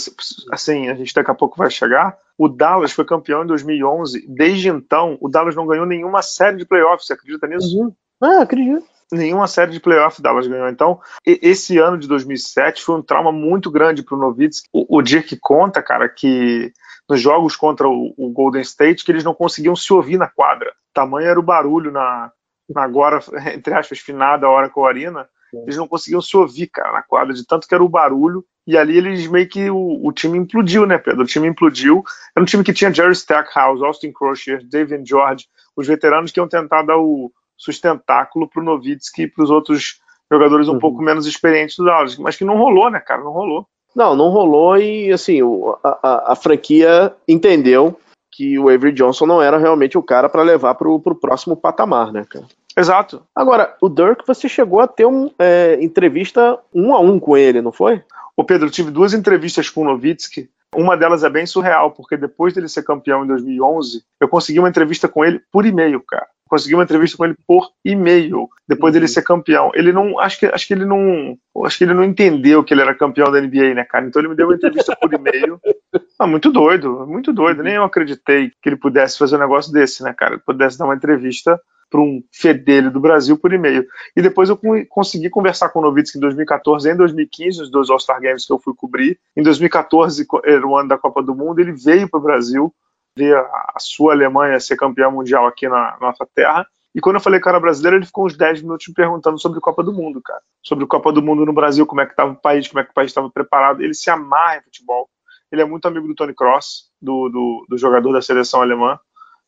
assim, 0.51 0.89
a 0.89 0.95
gente 0.95 1.13
daqui 1.13 1.29
a 1.29 1.35
pouco 1.35 1.59
vai 1.59 1.69
chegar. 1.69 2.17
O 2.35 2.47
Dallas 2.47 2.91
foi 2.91 3.05
campeão 3.05 3.43
em 3.43 3.45
2011. 3.47 4.25
Desde 4.27 4.69
então, 4.69 5.15
o 5.21 5.29
Dallas 5.29 5.55
não 5.55 5.67
ganhou 5.67 5.85
nenhuma 5.85 6.23
série 6.23 6.57
de 6.57 6.65
playoffs. 6.65 7.05
Você 7.05 7.13
acredita 7.13 7.45
nisso? 7.45 7.79
Uhum. 7.79 7.93
Ah, 8.19 8.41
acredito. 8.41 8.83
Nenhuma 9.11 9.45
série 9.45 9.71
de 9.71 9.79
playoffs 9.79 10.17
o 10.17 10.23
Dallas 10.23 10.47
ganhou. 10.47 10.67
Então, 10.67 10.99
esse 11.23 11.77
ano 11.77 11.99
de 11.99 12.07
2007 12.07 12.81
foi 12.81 12.95
um 12.95 13.03
trauma 13.03 13.31
muito 13.31 13.69
grande 13.69 14.01
para 14.01 14.17
o 14.17 14.19
Novitsky. 14.19 14.67
O 14.73 15.03
Dirk 15.03 15.37
conta, 15.37 15.83
cara, 15.83 16.09
que 16.09 16.73
nos 17.07 17.21
jogos 17.21 17.55
contra 17.55 17.87
o, 17.87 18.11
o 18.17 18.29
Golden 18.31 18.63
State, 18.63 19.05
que 19.05 19.11
eles 19.11 19.23
não 19.23 19.35
conseguiam 19.35 19.75
se 19.75 19.93
ouvir 19.93 20.17
na 20.17 20.27
quadra. 20.27 20.73
Tamanho 20.91 21.27
era 21.27 21.39
o 21.39 21.43
barulho 21.43 21.91
na, 21.91 22.31
agora, 22.75 23.19
entre 23.53 23.73
aspas, 23.73 23.99
finada 23.99 24.49
hora 24.49 24.69
com 24.69 24.85
a 24.85 24.89
Arena, 24.89 25.27
eles 25.53 25.77
não 25.77 25.87
conseguiam 25.87 26.21
se 26.21 26.35
ouvir, 26.37 26.67
cara, 26.67 26.93
na 26.93 27.01
quadra, 27.01 27.33
de 27.33 27.45
tanto 27.45 27.67
que 27.67 27.73
era 27.73 27.83
o 27.83 27.89
barulho. 27.89 28.45
E 28.65 28.77
ali 28.77 28.97
eles 28.97 29.27
meio 29.27 29.47
que 29.49 29.69
o, 29.69 29.99
o 30.05 30.11
time 30.11 30.37
implodiu, 30.37 30.85
né, 30.85 30.97
Pedro? 30.97 31.23
O 31.23 31.27
time 31.27 31.47
implodiu. 31.47 32.03
Era 32.35 32.43
um 32.43 32.45
time 32.45 32.63
que 32.63 32.73
tinha 32.73 32.93
Jerry 32.93 33.13
Stackhouse, 33.13 33.83
Austin 33.83 34.11
Crusher, 34.13 34.63
David 34.65 35.07
George, 35.07 35.47
os 35.75 35.87
veteranos 35.87 36.31
que 36.31 36.39
iam 36.39 36.47
tentar 36.47 36.83
dar 36.83 36.97
o 36.97 37.31
sustentáculo 37.57 38.49
pro 38.49 38.63
Novitsky 38.63 39.23
e 39.23 39.27
pros 39.27 39.49
outros 39.49 39.99
jogadores 40.31 40.67
um 40.67 40.73
uhum. 40.73 40.79
pouco 40.79 41.01
menos 41.01 41.27
experientes 41.27 41.75
do 41.75 41.85
Dallas, 41.85 42.17
mas 42.17 42.37
que 42.37 42.45
não 42.45 42.57
rolou, 42.57 42.89
né, 42.89 42.99
cara? 42.99 43.21
Não 43.21 43.31
rolou. 43.31 43.67
Não, 43.93 44.15
não 44.15 44.29
rolou 44.29 44.77
e, 44.77 45.11
assim, 45.11 45.41
a, 45.83 45.99
a, 46.01 46.31
a 46.31 46.35
franquia 46.35 47.13
entendeu 47.27 47.99
que 48.31 48.57
o 48.57 48.69
Avery 48.69 48.93
Johnson 48.93 49.25
não 49.25 49.41
era 49.41 49.57
realmente 49.57 49.97
o 49.97 50.03
cara 50.03 50.29
para 50.29 50.41
levar 50.41 50.75
para 50.75 50.87
o 50.87 50.99
próximo 50.99 51.57
patamar, 51.57 52.13
né, 52.13 52.25
cara? 52.27 52.45
Exato. 52.77 53.23
Agora, 53.35 53.75
o 53.81 53.89
Dirk, 53.89 54.25
você 54.25 54.47
chegou 54.47 54.79
a 54.79 54.87
ter 54.87 55.05
uma 55.05 55.31
é, 55.37 55.77
entrevista 55.81 56.57
um 56.73 56.93
a 56.93 56.99
um 56.99 57.19
com 57.19 57.35
ele, 57.35 57.61
não 57.61 57.71
foi? 57.71 58.03
Ô 58.35 58.43
Pedro, 58.43 58.67
eu 58.67 58.71
tive 58.71 58.91
duas 58.91 59.13
entrevistas 59.13 59.69
com 59.69 59.81
o 59.81 59.85
Novitsky. 59.85 60.49
Uma 60.73 60.95
delas 60.95 61.23
é 61.23 61.29
bem 61.29 61.45
surreal, 61.45 61.91
porque 61.91 62.15
depois 62.15 62.53
dele 62.53 62.69
ser 62.69 62.83
campeão 62.83 63.25
em 63.25 63.27
2011, 63.27 64.03
eu 64.21 64.27
consegui 64.27 64.59
uma 64.59 64.69
entrevista 64.69 65.07
com 65.07 65.25
ele 65.25 65.41
por 65.51 65.65
e-mail, 65.65 66.01
cara. 66.01 66.27
Consegui 66.51 66.75
uma 66.75 66.83
entrevista 66.83 67.15
com 67.15 67.23
ele 67.23 67.35
por 67.47 67.69
e-mail, 67.85 68.49
depois 68.67 68.91
uhum. 68.91 68.99
dele 68.99 69.07
ser 69.07 69.21
campeão. 69.21 69.71
Ele 69.73 69.93
não, 69.93 70.19
acho 70.19 70.37
que, 70.37 70.45
acho 70.47 70.67
que 70.67 70.73
ele 70.73 70.83
não, 70.83 71.37
acho 71.65 71.77
que 71.77 71.85
ele 71.85 71.93
não 71.93 72.03
entendeu 72.03 72.61
que 72.61 72.73
ele 72.73 72.81
era 72.81 72.93
campeão 72.93 73.31
da 73.31 73.39
NBA, 73.39 73.73
né, 73.73 73.85
cara? 73.85 74.05
Então 74.05 74.21
ele 74.21 74.27
me 74.27 74.35
deu 74.35 74.47
uma 74.47 74.55
entrevista 74.55 74.93
por 74.99 75.13
e-mail. 75.13 75.57
Ah, 76.19 76.27
muito 76.27 76.51
doido, 76.51 77.07
muito 77.07 77.33
doido. 77.33 77.63
Nem 77.63 77.73
eu 77.73 77.83
acreditei 77.83 78.51
que 78.61 78.69
ele 78.69 78.75
pudesse 78.75 79.17
fazer 79.17 79.37
um 79.37 79.39
negócio 79.39 79.73
desse, 79.73 80.03
né, 80.03 80.13
cara? 80.13 80.35
Ele 80.35 80.43
pudesse 80.45 80.77
dar 80.77 80.85
uma 80.85 80.93
entrevista 80.93 81.59
para 81.89 81.99
um 81.99 82.23
fedelho 82.31 82.91
do 82.91 82.99
Brasil 82.99 83.35
por 83.35 83.51
e-mail. 83.51 83.83
E 84.15 84.21
depois 84.21 84.47
eu 84.47 84.59
consegui 84.87 85.31
conversar 85.31 85.69
com 85.69 85.79
o 85.79 85.81
Novitsky 85.81 86.19
em 86.19 86.21
2014 86.21 86.87
e 86.87 86.91
em 86.91 86.95
2015, 86.95 87.63
os 87.63 87.71
dois 87.71 87.89
All-Star 87.89 88.21
Games 88.21 88.45
que 88.45 88.53
eu 88.53 88.59
fui 88.59 88.75
cobrir. 88.75 89.19
Em 89.35 89.41
2014, 89.41 90.27
era 90.45 90.65
o 90.65 90.77
ano 90.77 90.89
da 90.89 90.97
Copa 90.97 91.23
do 91.23 91.33
Mundo, 91.33 91.59
ele 91.59 91.73
veio 91.73 92.07
para 92.07 92.19
o 92.19 92.23
Brasil, 92.23 92.71
ver 93.15 93.37
a 93.37 93.77
sua 93.79 94.13
Alemanha 94.13 94.59
ser 94.59 94.75
campeã 94.75 95.09
mundial 95.09 95.45
aqui 95.45 95.67
na 95.67 95.97
nossa 95.99 96.27
terra. 96.33 96.65
E 96.93 96.99
quando 96.99 97.15
eu 97.15 97.21
falei 97.21 97.39
que 97.39 97.47
era 97.47 97.59
brasileiro, 97.59 97.97
ele 97.97 98.05
ficou 98.05 98.25
uns 98.25 98.35
10 98.35 98.63
minutos 98.63 98.87
me 98.87 98.93
perguntando 98.93 99.39
sobre 99.39 99.59
Copa 99.61 99.81
do 99.81 99.93
Mundo, 99.93 100.21
cara. 100.21 100.41
Sobre 100.61 100.85
Copa 100.85 101.11
do 101.11 101.21
Mundo 101.21 101.45
no 101.45 101.53
Brasil, 101.53 101.85
como 101.85 102.01
é 102.01 102.05
que 102.05 102.11
estava 102.11 102.31
o 102.31 102.35
país, 102.35 102.67
como 102.67 102.81
é 102.81 102.83
que 102.83 102.91
o 102.91 102.93
país 102.93 103.11
estava 103.11 103.29
preparado. 103.29 103.81
Ele 103.81 103.93
se 103.93 104.09
amarra 104.09 104.57
em 104.57 104.61
futebol. 104.63 105.09
Ele 105.51 105.61
é 105.61 105.65
muito 105.65 105.87
amigo 105.87 106.07
do 106.07 106.15
Tony 106.15 106.33
Cross, 106.33 106.89
do, 107.01 107.29
do, 107.29 107.65
do 107.69 107.77
jogador 107.77 108.11
da 108.11 108.21
seleção 108.21 108.61
alemã, 108.61 108.99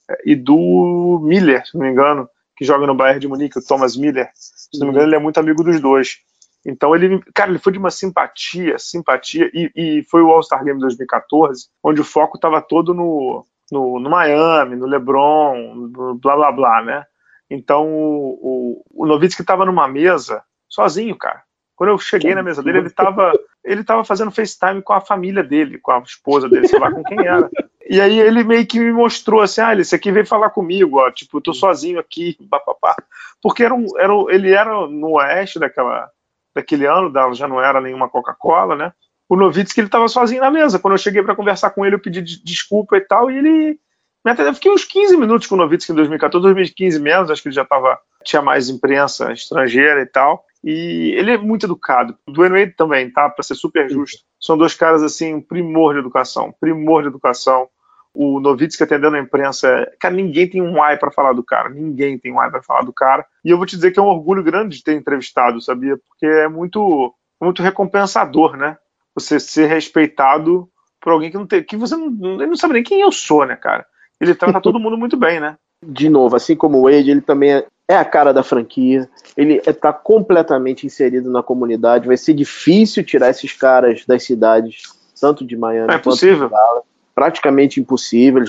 é, 0.09 0.21
e 0.25 0.35
do 0.35 1.21
Miller, 1.23 1.65
se 1.65 1.75
não 1.75 1.85
me 1.85 1.91
engano, 1.91 2.29
que 2.55 2.65
joga 2.65 2.85
no 2.85 2.95
Bayern 2.95 3.19
de 3.19 3.27
Munique, 3.27 3.57
o 3.57 3.65
Thomas 3.65 3.95
Miller. 3.95 4.29
Se 4.33 4.79
não 4.79 4.87
me 4.87 4.93
engano, 4.93 5.07
ele 5.07 5.15
é 5.15 5.19
muito 5.19 5.37
amigo 5.37 5.63
dos 5.63 5.79
dois. 5.79 6.17
Então 6.65 6.95
ele, 6.95 7.21
cara, 7.33 7.51
ele 7.51 7.59
foi 7.59 7.73
de 7.73 7.79
uma 7.79 7.91
simpatia, 7.91 8.77
simpatia, 8.79 9.49
e, 9.53 9.71
e 9.75 10.03
foi 10.09 10.21
o 10.21 10.29
All-Star 10.29 10.63
Game 10.63 10.79
2014, 10.79 11.67
onde 11.83 11.99
o 11.99 12.05
foco 12.05 12.37
estava 12.37 12.61
todo 12.61 12.93
no, 12.93 13.45
no, 13.73 13.99
no, 13.99 14.09
Miami, 14.09 14.75
no 14.75 14.85
LeBron, 14.85 15.89
blá 16.21 16.35
blá 16.35 16.51
blá, 16.51 16.81
né? 16.83 17.05
Então 17.49 17.87
o, 17.87 18.83
o, 18.95 19.05
o 19.05 19.23
estava 19.23 19.65
numa 19.65 19.87
mesa 19.87 20.43
sozinho, 20.69 21.17
cara. 21.17 21.43
Quando 21.75 21.89
eu 21.89 21.97
cheguei 21.97 22.35
na 22.35 22.43
mesa 22.43 22.61
dele, 22.61 22.79
ele 22.79 22.87
estava 22.87 23.33
ele 23.63 23.83
tava 23.83 24.03
fazendo 24.03 24.31
FaceTime 24.31 24.81
com 24.81 24.93
a 24.93 25.01
família 25.01 25.43
dele, 25.43 25.79
com 25.79 25.91
a 25.91 25.99
esposa 25.99 26.47
dele, 26.49 26.67
sei 26.67 26.79
lá 26.79 26.91
com 26.91 27.03
quem 27.03 27.25
era. 27.25 27.49
E 27.89 27.99
aí 27.99 28.19
ele 28.19 28.43
meio 28.43 28.65
que 28.65 28.79
me 28.79 28.91
mostrou 28.91 29.41
assim, 29.41 29.61
ah, 29.61 29.75
esse 29.75 29.95
aqui 29.95 30.11
veio 30.11 30.25
falar 30.25 30.49
comigo, 30.49 30.99
ó, 30.99 31.11
tipo, 31.11 31.37
eu 31.37 31.41
tô 31.41 31.53
sozinho 31.53 31.99
aqui, 31.99 32.37
papapá. 32.49 32.95
Porque 33.41 33.63
era 33.63 33.73
um, 33.73 33.85
era, 33.97 34.13
ele 34.29 34.51
era 34.51 34.87
no 34.87 35.13
oeste 35.13 35.59
daquela, 35.59 36.09
daquele 36.55 36.85
ano, 36.85 37.11
já 37.33 37.47
não 37.47 37.61
era 37.61 37.81
nenhuma 37.81 38.09
Coca-Cola, 38.09 38.75
né? 38.75 38.93
O 39.33 39.35
Novitsky, 39.35 39.81
ele 39.81 39.89
tava 39.89 40.07
sozinho 40.07 40.41
na 40.41 40.51
mesa. 40.51 40.77
Quando 40.77 40.93
eu 40.93 40.97
cheguei 40.99 41.23
para 41.23 41.35
conversar 41.35 41.71
com 41.71 41.83
ele, 41.83 41.95
eu 41.95 41.99
pedi 41.99 42.21
desculpa 42.21 42.97
e 42.97 43.01
tal, 43.01 43.31
e 43.31 43.37
ele 43.39 43.79
me 44.23 44.31
atendeu. 44.31 44.51
Eu 44.51 44.53
fiquei 44.53 44.71
uns 44.71 44.85
15 44.85 45.17
minutos 45.17 45.47
com 45.47 45.55
o 45.55 45.57
Novitsky 45.57 45.91
em 45.91 45.95
2014, 45.95 46.43
2015 46.43 46.99
menos, 46.99 47.31
acho 47.31 47.41
que 47.41 47.47
ele 47.47 47.55
já 47.55 47.65
tava, 47.65 47.97
tinha 48.23 48.43
mais 48.43 48.69
imprensa 48.69 49.33
estrangeira 49.33 50.03
e 50.03 50.05
tal. 50.05 50.45
E 50.63 51.15
ele 51.17 51.31
é 51.31 51.37
muito 51.39 51.65
educado. 51.65 52.15
O 52.27 52.31
Dwayne 52.31 52.59
Wade 52.59 52.75
também, 52.77 53.09
tá? 53.09 53.27
Para 53.27 53.41
ser 53.41 53.55
super 53.55 53.89
justo. 53.89 54.19
São 54.39 54.55
dois 54.55 54.75
caras, 54.75 55.01
assim, 55.01 55.41
primor 55.41 55.93
de 55.93 55.99
educação. 56.01 56.53
Primor 56.59 57.01
de 57.01 57.07
educação. 57.07 57.67
O 58.13 58.39
Novitsky 58.39 58.83
atendendo 58.83 59.15
a 59.15 59.19
imprensa. 59.19 59.91
Cara, 59.99 60.13
ninguém 60.13 60.47
tem 60.47 60.61
um 60.61 60.81
ai 60.81 60.95
para 60.95 61.09
falar 61.09 61.33
do 61.33 61.43
cara. 61.43 61.69
Ninguém 61.69 62.19
tem 62.19 62.31
um 62.31 62.39
ai 62.39 62.51
para 62.51 62.61
falar 62.61 62.83
do 62.83 62.93
cara. 62.93 63.25
E 63.43 63.49
eu 63.49 63.57
vou 63.57 63.65
te 63.65 63.75
dizer 63.75 63.89
que 63.89 63.99
é 63.99 64.03
um 64.03 64.05
orgulho 64.05 64.43
grande 64.43 64.77
de 64.77 64.83
ter 64.83 64.93
entrevistado, 64.93 65.59
sabia? 65.59 65.97
Porque 65.97 66.27
é 66.27 66.47
muito, 66.47 67.11
muito 67.41 67.63
recompensador, 67.63 68.55
né? 68.55 68.77
Você 69.15 69.39
ser 69.39 69.67
respeitado 69.67 70.67
por 71.01 71.13
alguém 71.13 71.29
que 71.29 71.37
não 71.37 71.45
tem. 71.45 71.63
que 71.63 71.77
você 71.77 71.95
não, 71.95 72.09
não 72.09 72.55
sabe 72.55 72.73
nem 72.73 72.83
quem 72.83 73.01
eu 73.01 73.11
sou, 73.11 73.45
né, 73.45 73.55
cara? 73.55 73.85
Ele 74.19 74.33
trata 74.33 74.61
todo 74.61 74.79
mundo 74.79 74.97
muito 74.97 75.17
bem, 75.17 75.39
né? 75.39 75.57
De 75.85 76.07
novo, 76.07 76.35
assim 76.35 76.55
como 76.55 76.77
o 76.77 76.83
Wade, 76.83 77.11
ele 77.11 77.21
também 77.21 77.53
é 77.53 77.65
é 77.87 77.97
a 77.97 78.05
cara 78.05 78.33
da 78.33 78.43
franquia, 78.43 79.09
ele 79.35 79.61
está 79.65 79.91
completamente 79.91 80.85
inserido 80.85 81.29
na 81.29 81.43
comunidade. 81.43 82.07
Vai 82.07 82.17
ser 82.17 82.33
difícil 82.33 83.03
tirar 83.03 83.29
esses 83.29 83.53
caras 83.53 84.05
das 84.05 84.23
cidades, 84.23 84.83
tanto 85.19 85.45
de 85.45 85.57
Miami 85.57 85.89
é 85.89 85.93
quanto 85.93 86.03
possível. 86.03 86.47
de 86.47 86.53
Dallas. 86.53 86.83
Praticamente 87.13 87.79
impossível, 87.79 88.43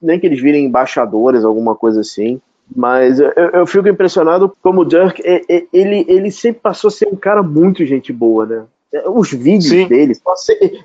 nem 0.00 0.20
que 0.20 0.26
eles 0.26 0.40
virem 0.40 0.66
embaixadores, 0.66 1.44
alguma 1.44 1.74
coisa 1.74 2.00
assim. 2.00 2.40
Mas 2.74 3.18
eu, 3.18 3.30
eu 3.30 3.66
fico 3.66 3.88
impressionado 3.88 4.54
como 4.62 4.82
o 4.82 4.84
Dirk, 4.84 5.22
ele, 5.72 6.04
ele 6.08 6.30
sempre 6.30 6.60
passou 6.60 6.88
a 6.88 6.90
ser 6.90 7.08
um 7.08 7.16
cara 7.16 7.42
muito 7.42 7.84
gente 7.86 8.12
boa, 8.12 8.46
né? 8.46 8.64
Os 9.06 9.32
vídeos 9.32 9.70
Sim. 9.70 9.88
dele, 9.88 10.14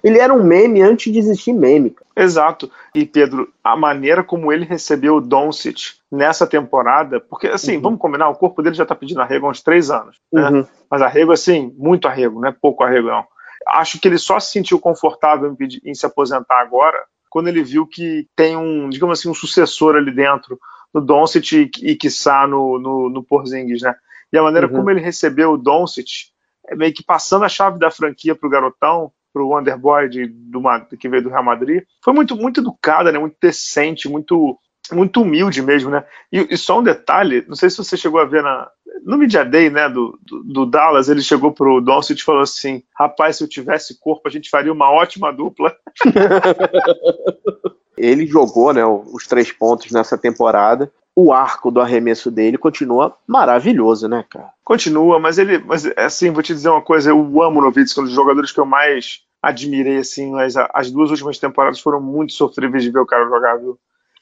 ele 0.01 0.17
era 0.17 0.33
um 0.33 0.43
meme 0.43 0.81
antes 0.81 1.11
de 1.11 1.19
existir 1.19 1.51
meme. 1.51 1.89
Cara. 1.89 2.07
Exato. 2.15 2.71
E 2.95 3.05
Pedro, 3.05 3.51
a 3.63 3.75
maneira 3.75 4.23
como 4.23 4.51
ele 4.51 4.63
recebeu 4.63 5.17
o 5.17 5.21
Doncic 5.21 5.95
nessa 6.09 6.47
temporada, 6.47 7.19
porque 7.19 7.47
assim, 7.47 7.75
uhum. 7.75 7.81
vamos 7.81 7.99
combinar, 7.99 8.29
o 8.29 8.35
corpo 8.35 8.61
dele 8.61 8.75
já 8.75 8.85
tá 8.85 8.95
pedindo 8.95 9.21
arrego 9.21 9.45
há 9.45 9.49
uns 9.49 9.61
três 9.61 9.91
anos, 9.91 10.17
né? 10.31 10.49
Uhum. 10.49 10.65
Mas 10.89 11.01
arrego 11.01 11.33
assim, 11.33 11.73
muito 11.77 12.07
arrego, 12.07 12.39
não 12.39 12.47
é 12.47 12.51
pouco 12.51 12.83
arrego 12.83 13.07
não. 13.07 13.25
Acho 13.67 13.99
que 13.99 14.07
ele 14.07 14.17
só 14.17 14.39
se 14.39 14.51
sentiu 14.53 14.79
confortável 14.79 15.51
em, 15.51 15.55
pedir, 15.55 15.81
em 15.83 15.93
se 15.93 16.05
aposentar 16.05 16.61
agora 16.61 16.97
quando 17.29 17.49
ele 17.49 17.61
viu 17.61 17.85
que 17.85 18.27
tem 18.35 18.55
um, 18.55 18.89
digamos 18.89 19.19
assim, 19.19 19.29
um 19.29 19.33
sucessor 19.33 19.95
ali 19.95 20.11
dentro 20.11 20.57
no 20.93 21.01
Doncic 21.01 21.51
e, 21.51 21.69
e 21.83 21.95
quiçá 21.95 22.47
no, 22.47 22.79
no, 22.79 23.09
no 23.09 23.23
Porzingis, 23.23 23.81
né? 23.81 23.93
E 24.31 24.37
a 24.37 24.43
maneira 24.43 24.67
uhum. 24.67 24.77
como 24.77 24.89
ele 24.89 25.01
recebeu 25.01 25.51
o 25.51 25.57
Doncic, 25.57 26.31
meio 26.75 26.93
que 26.93 27.03
passando 27.03 27.45
a 27.45 27.49
chave 27.49 27.79
da 27.79 27.91
franquia 27.91 28.35
pro 28.35 28.49
garotão, 28.49 29.11
pro 29.33 29.57
Underboy 29.57 30.09
de, 30.09 30.27
do, 30.27 30.61
que 30.99 31.07
veio 31.07 31.23
do 31.23 31.29
Real 31.29 31.43
Madrid, 31.43 31.83
foi 32.03 32.13
muito, 32.13 32.35
muito 32.35 32.59
educada, 32.59 33.11
né? 33.11 33.19
Muito 33.19 33.37
decente, 33.41 34.09
muito 34.09 34.57
muito 34.91 35.21
humilde 35.21 35.61
mesmo, 35.61 35.89
né? 35.89 36.05
E, 36.31 36.47
e, 36.49 36.57
só 36.57 36.79
um 36.79 36.83
detalhe, 36.83 37.43
não 37.47 37.55
sei 37.55 37.69
se 37.69 37.77
você 37.77 37.97
chegou 37.97 38.21
a 38.21 38.25
ver 38.25 38.41
na, 38.41 38.69
no 39.03 39.17
Media 39.17 39.43
Day, 39.43 39.69
né, 39.69 39.89
do, 39.89 40.17
do, 40.23 40.43
do 40.43 40.65
Dallas, 40.65 41.09
ele 41.09 41.21
chegou 41.21 41.51
pro 41.51 41.81
Doncic 41.81 42.19
e 42.19 42.23
falou 42.23 42.41
assim, 42.41 42.83
rapaz, 42.97 43.37
se 43.37 43.43
eu 43.43 43.49
tivesse 43.49 43.99
corpo, 43.99 44.27
a 44.27 44.31
gente 44.31 44.49
faria 44.49 44.71
uma 44.71 44.89
ótima 44.89 45.31
dupla. 45.33 45.75
ele 47.97 48.25
jogou, 48.27 48.73
né, 48.73 48.85
os 48.85 49.27
três 49.27 49.51
pontos 49.51 49.91
nessa 49.91 50.17
temporada. 50.17 50.91
O 51.19 51.33
arco 51.33 51.71
do 51.71 51.81
arremesso 51.81 52.29
dele 52.29 52.59
continua 52.59 53.17
maravilhoso, 53.25 54.07
né, 54.07 54.23
cara? 54.29 54.51
Continua, 54.63 55.19
mas 55.19 55.39
ele, 55.39 55.57
mas 55.57 55.83
assim, 55.97 56.29
vou 56.29 56.43
te 56.43 56.53
dizer 56.53 56.69
uma 56.69 56.81
coisa, 56.81 57.09
eu 57.09 57.41
amo 57.41 57.59
o 57.59 57.63
Novitsky, 57.63 58.01
um 58.01 58.03
dos 58.03 58.13
jogadores 58.13 58.51
que 58.51 58.59
eu 58.59 58.67
mais 58.67 59.23
admirei, 59.41 59.97
assim, 59.97 60.31
mas 60.31 60.55
as 60.55 60.91
duas 60.91 61.09
últimas 61.09 61.39
temporadas 61.39 61.79
foram 61.79 61.99
muito 61.99 62.33
sofríveis 62.33 62.83
de 62.83 62.91
ver 62.91 62.99
o 62.99 63.05
cara 63.05 63.27
jogar, 63.27 63.57
viu? 63.57 63.79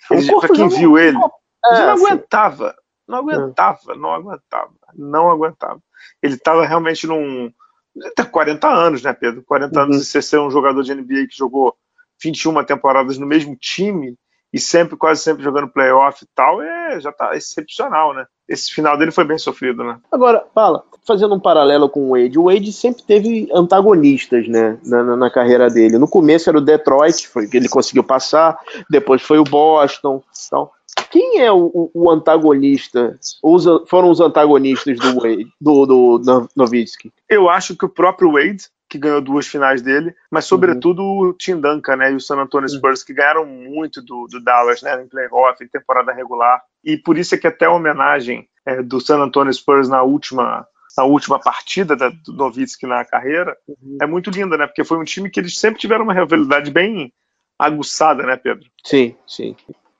Ele, 0.09 0.39
pra 0.39 0.47
quem 0.47 0.69
viu 0.69 0.97
ele, 0.97 1.17
é, 1.17 1.75
ele 1.75 1.85
não 1.85 1.93
aguentava. 1.95 2.75
Não 3.05 3.17
aguentava, 3.17 3.95
não 3.95 4.13
aguentava, 4.13 4.71
não 4.95 5.29
aguentava. 5.29 5.81
Ele 6.23 6.35
estava 6.35 6.65
realmente 6.65 7.05
num. 7.05 7.51
Ele 7.93 8.11
tem 8.15 8.25
40 8.25 8.69
anos, 8.69 9.03
né, 9.03 9.11
Pedro? 9.11 9.43
40 9.43 9.77
uhum. 9.77 9.85
anos 9.85 10.01
e 10.01 10.05
você 10.05 10.21
ser 10.21 10.39
um 10.39 10.49
jogador 10.49 10.81
de 10.81 10.95
NBA 10.95 11.27
que 11.27 11.37
jogou 11.37 11.75
21 12.23 12.63
temporadas 12.63 13.17
no 13.17 13.27
mesmo 13.27 13.55
time 13.55 14.15
e 14.55 14.59
sempre, 14.59 14.95
quase 14.95 15.21
sempre 15.21 15.43
jogando 15.43 15.67
playoff 15.67 16.23
e 16.23 16.27
tal, 16.33 16.61
é, 16.61 16.97
já 17.01 17.11
tá 17.11 17.35
excepcional, 17.35 18.13
né? 18.13 18.25
Esse 18.47 18.73
final 18.73 18.97
dele 18.97 19.11
foi 19.11 19.25
bem 19.25 19.37
sofrido, 19.37 19.83
né? 19.83 19.97
Agora, 20.09 20.45
fala, 20.55 20.81
fazendo 21.05 21.35
um 21.35 21.39
paralelo 21.41 21.89
com 21.89 22.05
o 22.05 22.11
Wade, 22.11 22.39
o 22.39 22.45
Wade 22.45 22.71
sempre 22.71 23.03
teve 23.03 23.49
antagonistas, 23.53 24.47
né, 24.47 24.77
na, 24.85 25.03
na, 25.03 25.17
na 25.17 25.29
carreira 25.29 25.69
dele. 25.69 25.97
No 25.97 26.07
começo 26.07 26.49
era 26.49 26.57
o 26.57 26.61
Detroit, 26.61 27.27
foi 27.27 27.47
que 27.47 27.57
ele 27.57 27.67
conseguiu 27.67 28.01
passar, 28.01 28.57
depois 28.89 29.21
foi 29.21 29.39
o 29.39 29.43
Boston, 29.43 30.23
então 30.47 30.71
quem 31.11 31.41
é 31.41 31.51
o, 31.51 31.91
o 31.93 32.09
antagonista? 32.09 33.19
Os, 33.43 33.65
foram 33.87 34.09
os 34.09 34.21
antagonistas 34.21 34.97
do 34.97 35.19
Wade, 35.19 35.47
do, 35.59 35.85
do 35.85 36.49
Nowitzki? 36.55 37.11
Eu 37.29 37.49
acho 37.49 37.75
que 37.75 37.83
o 37.83 37.89
próprio 37.89 38.31
Wade, 38.31 38.69
que 38.95 39.01
ganhou 39.01 39.21
duas 39.21 39.47
finais 39.47 39.81
dele, 39.81 40.15
mas 40.31 40.45
sobretudo 40.45 41.01
uhum. 41.01 41.29
o 41.29 41.33
Tim 41.33 41.59
Duncan, 41.59 41.97
né, 41.97 42.11
e 42.11 42.15
o 42.15 42.19
San 42.19 42.37
Antonio 42.37 42.69
uhum. 42.69 42.75
Spurs, 42.75 43.03
que 43.03 43.13
ganharam 43.13 43.45
muito 43.45 44.01
do, 44.01 44.27
do 44.27 44.43
Dallas, 44.43 44.81
né, 44.81 45.01
em 45.03 45.07
playoff, 45.07 45.63
em 45.63 45.67
temporada 45.67 46.13
regular, 46.13 46.61
e 46.83 46.97
por 46.97 47.17
isso 47.17 47.35
é 47.35 47.37
que 47.37 47.47
até 47.47 47.65
a 47.65 47.71
homenagem 47.71 48.47
é, 48.65 48.81
do 48.81 48.99
San 48.99 49.19
Antonio 49.19 49.53
Spurs 49.53 49.89
na 49.89 50.01
última 50.01 50.67
na 50.97 51.03
última 51.03 51.37
partida 51.37 51.93
da, 51.93 52.07
do 52.07 52.31
Nowitzki 52.31 52.87
na 52.87 53.03
carreira 53.03 53.57
uhum. 53.67 53.97
é 54.01 54.05
muito 54.05 54.29
linda, 54.29 54.57
né, 54.57 54.65
porque 54.65 54.83
foi 54.83 54.97
um 54.97 55.03
time 55.03 55.29
que 55.29 55.39
eles 55.39 55.59
sempre 55.59 55.79
tiveram 55.79 56.05
uma 56.05 56.13
rivalidade 56.13 56.71
bem 56.71 57.11
aguçada, 57.59 58.23
né, 58.23 58.37
Pedro? 58.37 58.65
Sim, 58.83 59.15
sim. 59.27 59.55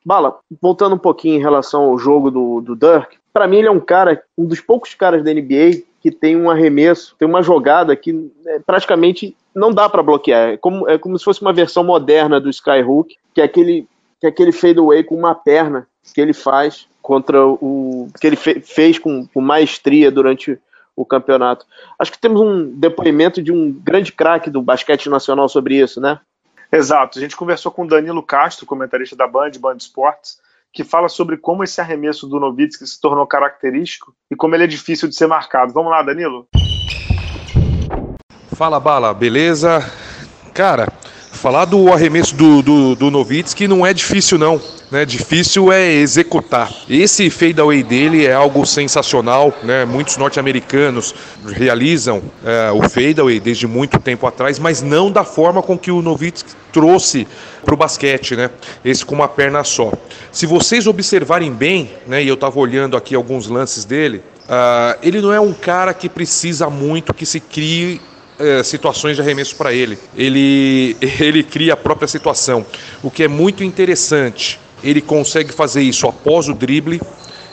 Bala, 0.05 0.39
voltando 0.61 0.95
um 0.95 0.99
pouquinho 0.99 1.35
em 1.37 1.41
relação 1.41 1.83
ao 1.83 1.97
jogo 1.97 2.29
do, 2.29 2.61
do 2.61 2.75
Dirk, 2.75 3.17
para 3.33 3.47
mim 3.47 3.57
ele 3.57 3.67
é 3.67 3.71
um 3.71 3.79
cara, 3.79 4.23
um 4.37 4.45
dos 4.45 4.61
poucos 4.61 4.93
caras 4.93 5.23
da 5.23 5.33
NBA 5.33 5.83
que 6.05 6.11
tem 6.11 6.35
um 6.35 6.51
arremesso, 6.51 7.15
tem 7.17 7.27
uma 7.27 7.41
jogada 7.41 7.95
que 7.95 8.31
é, 8.45 8.59
praticamente 8.59 9.35
não 9.55 9.73
dá 9.73 9.89
para 9.89 10.03
bloquear. 10.03 10.49
É 10.49 10.57
como, 10.57 10.87
é 10.87 10.99
como 10.99 11.17
se 11.17 11.25
fosse 11.25 11.41
uma 11.41 11.51
versão 11.51 11.83
moderna 11.83 12.39
do 12.39 12.47
Skyhook, 12.47 13.17
que 13.33 13.41
é 13.41 13.43
aquele, 13.43 13.87
que 14.21 14.27
é 14.27 14.29
aquele 14.29 14.51
fadeaway 14.51 15.03
com 15.03 15.15
uma 15.15 15.33
perna 15.33 15.87
que 16.13 16.21
ele 16.21 16.31
faz 16.31 16.87
contra 17.01 17.43
o. 17.43 18.07
que 18.21 18.27
ele 18.27 18.35
fe, 18.35 18.59
fez 18.59 18.99
com, 18.99 19.25
com 19.25 19.41
maestria 19.41 20.11
durante 20.11 20.59
o 20.95 21.03
campeonato. 21.03 21.65
Acho 21.97 22.11
que 22.11 22.19
temos 22.19 22.39
um 22.39 22.69
depoimento 22.69 23.41
de 23.41 23.51
um 23.51 23.71
grande 23.71 24.11
craque 24.11 24.51
do 24.51 24.61
basquete 24.61 25.09
nacional 25.09 25.49
sobre 25.49 25.73
isso, 25.81 25.99
né? 25.99 26.19
Exato. 26.71 27.17
A 27.17 27.21
gente 27.21 27.35
conversou 27.35 27.71
com 27.71 27.87
Danilo 27.87 28.21
Castro, 28.21 28.67
comentarista 28.67 29.15
da 29.15 29.25
Band, 29.27 29.53
Band 29.59 29.77
Esportes, 29.77 30.37
que 30.75 30.83
fala 30.83 31.07
sobre 31.07 31.37
como 31.37 31.63
esse 31.63 31.79
arremesso 31.79 32.27
do 32.27 32.37
Novitsky 32.37 32.85
se 32.85 32.99
tornou 32.99 33.25
característico 33.25 34.13
e 34.29 34.35
como 34.35 34.55
ele 34.55 34.65
é 34.65 34.67
difícil 34.67 35.07
de 35.07 35.15
ser 35.15 35.25
marcado. 35.25 35.71
Vamos 35.71 35.89
lá, 35.89 36.03
Danilo? 36.03 36.49
Fala, 38.51 38.77
Bala, 38.77 39.13
beleza? 39.13 39.89
Cara, 40.53 40.91
falar 41.31 41.63
do 41.63 41.93
arremesso 41.93 42.35
do, 42.35 42.61
do, 42.61 42.93
do 42.93 43.09
não 43.69 43.85
é 43.85 43.93
difícil, 43.93 44.37
não 44.37 44.59
né? 44.95 45.03
Difícil 45.03 45.73
é 45.73 45.91
executar. 45.91 46.71
Esse 46.89 47.29
fadeaway 47.29 47.83
dele 47.83 48.25
é 48.25 48.33
algo 48.33 48.65
sensacional, 48.65 49.53
né? 49.61 49.83
Muitos 49.83 50.15
norte-americanos 50.15 51.13
realizam 51.45 52.23
é, 52.45 52.71
o 52.71 52.81
fadeaway 52.89 53.41
desde 53.41 53.67
muito 53.67 53.99
tempo 53.99 54.25
atrás, 54.25 54.57
mas 54.57 54.81
não 54.81 55.11
da 55.11 55.25
forma 55.25 55.61
com 55.61 55.77
que 55.77 55.91
o 55.91 56.01
Nowitzki 56.01 56.53
trouxe 56.71 57.27
para 57.65 57.73
o 57.73 57.77
basquete, 57.77 58.37
né? 58.37 58.49
Esse 58.85 59.05
com 59.05 59.15
uma 59.15 59.27
perna 59.27 59.65
só. 59.65 59.91
Se 60.31 60.45
vocês 60.45 60.87
observarem 60.87 61.51
bem, 61.51 61.91
né? 62.07 62.23
E 62.23 62.29
eu 62.29 62.35
estava 62.35 62.57
olhando 62.57 62.95
aqui 62.95 63.15
alguns 63.15 63.49
lances 63.49 63.83
dele, 63.83 64.23
uh, 64.47 64.97
ele 65.03 65.19
não 65.19 65.33
é 65.33 65.41
um 65.41 65.51
cara 65.51 65.93
que 65.93 66.07
precisa 66.07 66.69
muito 66.69 67.13
que 67.13 67.25
se 67.25 67.41
crie 67.41 67.99
é, 68.39 68.63
situações 68.63 69.17
de 69.17 69.21
arremesso 69.21 69.57
para 69.57 69.73
ele. 69.73 69.97
ele. 70.15 70.95
Ele 71.19 71.43
cria 71.43 71.73
a 71.73 71.77
própria 71.77 72.07
situação, 72.07 72.65
o 73.03 73.11
que 73.11 73.23
é 73.23 73.27
muito 73.27 73.61
interessante 73.61 74.63
ele 74.83 75.01
consegue 75.01 75.51
fazer 75.51 75.81
isso 75.81 76.07
após 76.07 76.47
o 76.47 76.53
drible, 76.53 77.01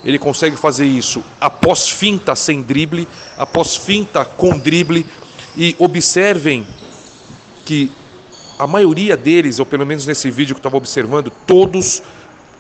ele 0.05 0.18
consegue 0.18 0.57
fazer 0.57 0.85
isso 0.85 1.23
após 1.41 1.89
finta 1.89 2.35
sem 2.35 2.62
drible, 2.62 3.07
após 3.37 3.77
finta 3.77 4.25
com 4.25 4.59
drible. 4.59 5.07
E 5.57 5.77
observem 5.79 6.66
que 7.64 7.93
a 8.59 8.66
maioria 8.66 9.16
deles, 9.16 9.59
ou 9.59 9.66
pelo 9.66 9.87
menos 9.87 10.07
nesse 10.07 10.31
vídeo 10.31 10.55
que 10.55 10.59
eu 10.59 10.62
estava 10.62 10.77
observando, 10.77 11.31
todos, 11.47 12.03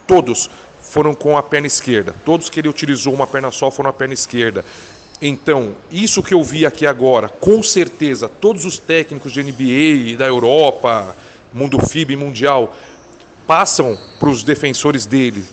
todos 0.06 0.50
foram 0.80 1.14
com 1.14 1.36
a 1.36 1.42
perna 1.42 1.66
esquerda. 1.66 2.14
Todos 2.24 2.50
que 2.50 2.60
ele 2.60 2.68
utilizou 2.68 3.14
uma 3.14 3.26
perna 3.26 3.50
só 3.50 3.70
foram 3.70 3.90
a 3.90 3.92
perna 3.92 4.14
esquerda. 4.14 4.64
Então, 5.20 5.76
isso 5.90 6.22
que 6.22 6.34
eu 6.34 6.42
vi 6.42 6.66
aqui 6.66 6.86
agora, 6.86 7.28
com 7.28 7.62
certeza, 7.62 8.28
todos 8.28 8.64
os 8.64 8.78
técnicos 8.78 9.32
de 9.32 9.42
NBA 9.42 10.18
da 10.18 10.26
Europa, 10.26 11.16
mundo 11.52 11.78
FIB 11.78 12.16
mundial, 12.16 12.76
passam 13.46 13.98
para 14.18 14.28
os 14.28 14.42
defensores 14.42 15.06
dele, 15.06 15.44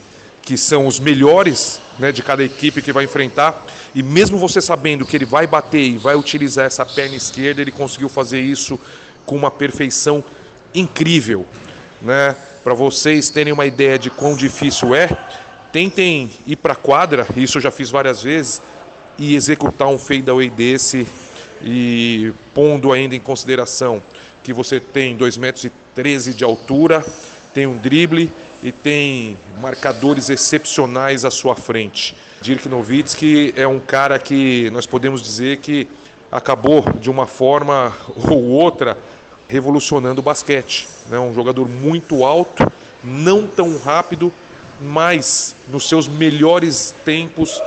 que 0.41 0.57
são 0.57 0.87
os 0.87 0.99
melhores 0.99 1.79
né, 1.97 2.11
de 2.11 2.23
cada 2.23 2.43
equipe 2.43 2.81
que 2.81 2.91
vai 2.91 3.03
enfrentar, 3.03 3.65
e 3.93 4.01
mesmo 4.01 4.37
você 4.37 4.61
sabendo 4.61 5.05
que 5.05 5.16
ele 5.16 5.25
vai 5.25 5.47
bater 5.47 5.82
e 5.82 5.97
vai 5.97 6.16
utilizar 6.16 6.66
essa 6.66 6.86
perna 6.86 7.16
esquerda, 7.16 7.61
ele 7.61 7.71
conseguiu 7.71 8.09
fazer 8.09 8.39
isso 8.39 8.79
com 9.25 9.36
uma 9.36 9.51
perfeição 9.51 10.24
incrível. 10.74 11.45
Né? 12.01 12.36
Para 12.63 12.74
vocês 12.74 13.29
terem 13.29 13.53
uma 13.53 13.66
ideia 13.66 13.97
de 13.97 14.09
quão 14.09 14.36
difícil 14.36 14.95
é, 14.95 15.09
tentem 15.71 16.32
ir 16.45 16.55
para 16.55 16.74
a 16.74 16.75
quadra, 16.75 17.28
isso 17.36 17.57
eu 17.57 17.61
já 17.61 17.71
fiz 17.71 17.89
várias 17.89 18.24
vezes, 18.24 18.61
e 19.17 19.36
executar 19.36 19.87
um 19.87 19.97
fadeaway 19.97 20.49
desse, 20.49 21.05
e 21.61 22.33
pondo 22.53 22.91
ainda 22.91 23.16
em 23.16 23.20
consideração 23.20 24.01
que 24.43 24.53
você 24.53 24.79
tem 24.79 25.17
2,13 25.17 25.39
metros 25.39 26.36
de 26.36 26.43
altura, 26.43 27.05
tem 27.54 27.66
um 27.67 27.78
drible 27.78 28.32
e 28.62 28.71
tem 28.71 29.38
marcadores 29.59 30.30
excepcionais 30.30 31.24
à 31.26 31.32
sua 31.32 31.55
frente. 31.55 32.16
Dirk 32.42 32.67
Nowitzki 32.67 33.54
é 33.55 33.67
um 33.67 33.80
cara 33.80 34.20
que 34.20 34.70
nós 34.71 34.86
podemos 34.86 35.21
dizer 35.21 35.58
que 35.58 35.88
acabou 36.32 36.86
de 37.00 37.09
uma 37.09 37.26
forma 37.26 37.96
ou 38.16 38.43
outra 38.43 38.97
revolucionando 39.47 40.21
o 40.21 40.24
basquete. 40.24 40.88
É 41.08 41.13
né? 41.13 41.20
um 41.20 41.34
jogador 41.34 41.67
muito 41.67 42.24
alto, 42.24 42.71
não 43.04 43.47
tão 43.47 43.78
rápido, 43.78 44.32
mas 44.80 45.55
nos 45.67 45.89
seus 45.89 46.08
melhores 46.08 46.93
tempos 47.04 47.59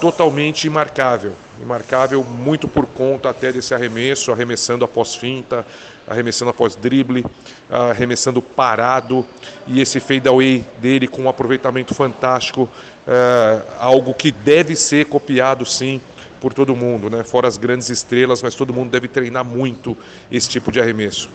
totalmente 0.00 0.66
imarcável. 0.66 1.32
Imarcável 1.60 2.22
muito 2.24 2.68
por 2.68 2.86
conta 2.86 3.30
até 3.30 3.52
desse 3.52 3.74
arremesso, 3.74 4.32
arremessando 4.32 4.84
após 4.84 5.14
finta, 5.14 5.66
arremessando 6.08 6.50
após 6.50 6.74
drible, 6.76 7.24
arremessando 7.68 8.40
parado 8.40 9.26
e 9.66 9.80
esse 9.80 10.00
fadeaway 10.00 10.64
dele 10.80 11.06
com 11.06 11.22
um 11.22 11.28
aproveitamento 11.28 11.94
fantástico, 11.94 12.68
é, 13.06 13.62
algo 13.78 14.14
que 14.14 14.30
deve 14.30 14.74
ser 14.74 15.06
copiado 15.06 15.64
sim 15.64 16.00
por 16.40 16.54
todo 16.54 16.74
mundo, 16.74 17.10
né? 17.10 17.24
Fora 17.24 17.48
as 17.48 17.56
grandes 17.56 17.90
estrelas, 17.90 18.42
mas 18.42 18.54
todo 18.54 18.72
mundo 18.72 18.90
deve 18.90 19.08
treinar 19.08 19.44
muito 19.44 19.96
esse 20.30 20.48
tipo 20.48 20.70
de 20.70 20.80
arremesso. 20.80 21.28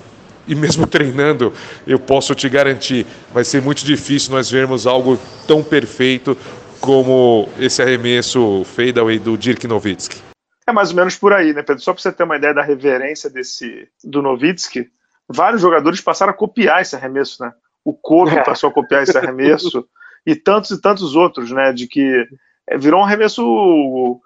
E 0.48 0.56
mesmo 0.56 0.86
treinando, 0.88 1.54
eu 1.86 2.00
posso 2.00 2.34
te 2.36 2.50
garantir, 2.50 3.06
vai 3.34 3.44
ser 3.44 3.62
muito 3.62 3.86
difícil 3.86 4.32
nós 4.32 4.50
vermos 4.50 4.88
algo 4.88 5.20
tão 5.48 5.64
perfeito 5.64 6.38
como 6.80 7.48
esse 7.60 7.82
arremesso 7.82 8.66
fadeaway 8.76 9.20
do 9.20 9.38
Dirk 9.38 9.68
Nowitzki. 9.68 10.33
É 10.66 10.72
mais 10.72 10.90
ou 10.92 10.96
menos 10.96 11.16
por 11.16 11.34
aí, 11.34 11.54
né, 11.54 11.62
Pedro? 11.62 11.84
Só 11.84 11.94
para 11.94 12.02
você 12.02 12.12
ter 12.12 12.24
uma 12.24 12.38
ideia 12.38 12.54
da 12.54 12.62
reverência 12.62 13.30
desse 13.30 13.90
do 14.04 14.22
Nowitzki, 14.22 14.90
vários 15.28 15.62
jogadores 15.62 16.02
passaram 16.02 16.32
a 16.32 16.36
copiar 16.36 16.82
esse 16.82 16.96
arremesso, 16.96 17.44
né? 17.44 17.54
O 17.84 17.94
Kobe 17.94 18.38
é. 18.38 18.44
passou 18.44 18.70
a 18.70 18.74
copiar 18.74 19.04
esse 19.04 19.18
arremesso 19.18 19.88
e 20.26 20.36
tantos 20.36 20.72
e 20.72 20.82
tantos 20.82 21.16
outros, 21.16 21.52
né? 21.52 21.74
De 21.74 21.88
que 21.88 22.28
é, 22.68 22.78
virou 22.78 23.02
um 23.02 23.04
arremesso. 23.04 24.22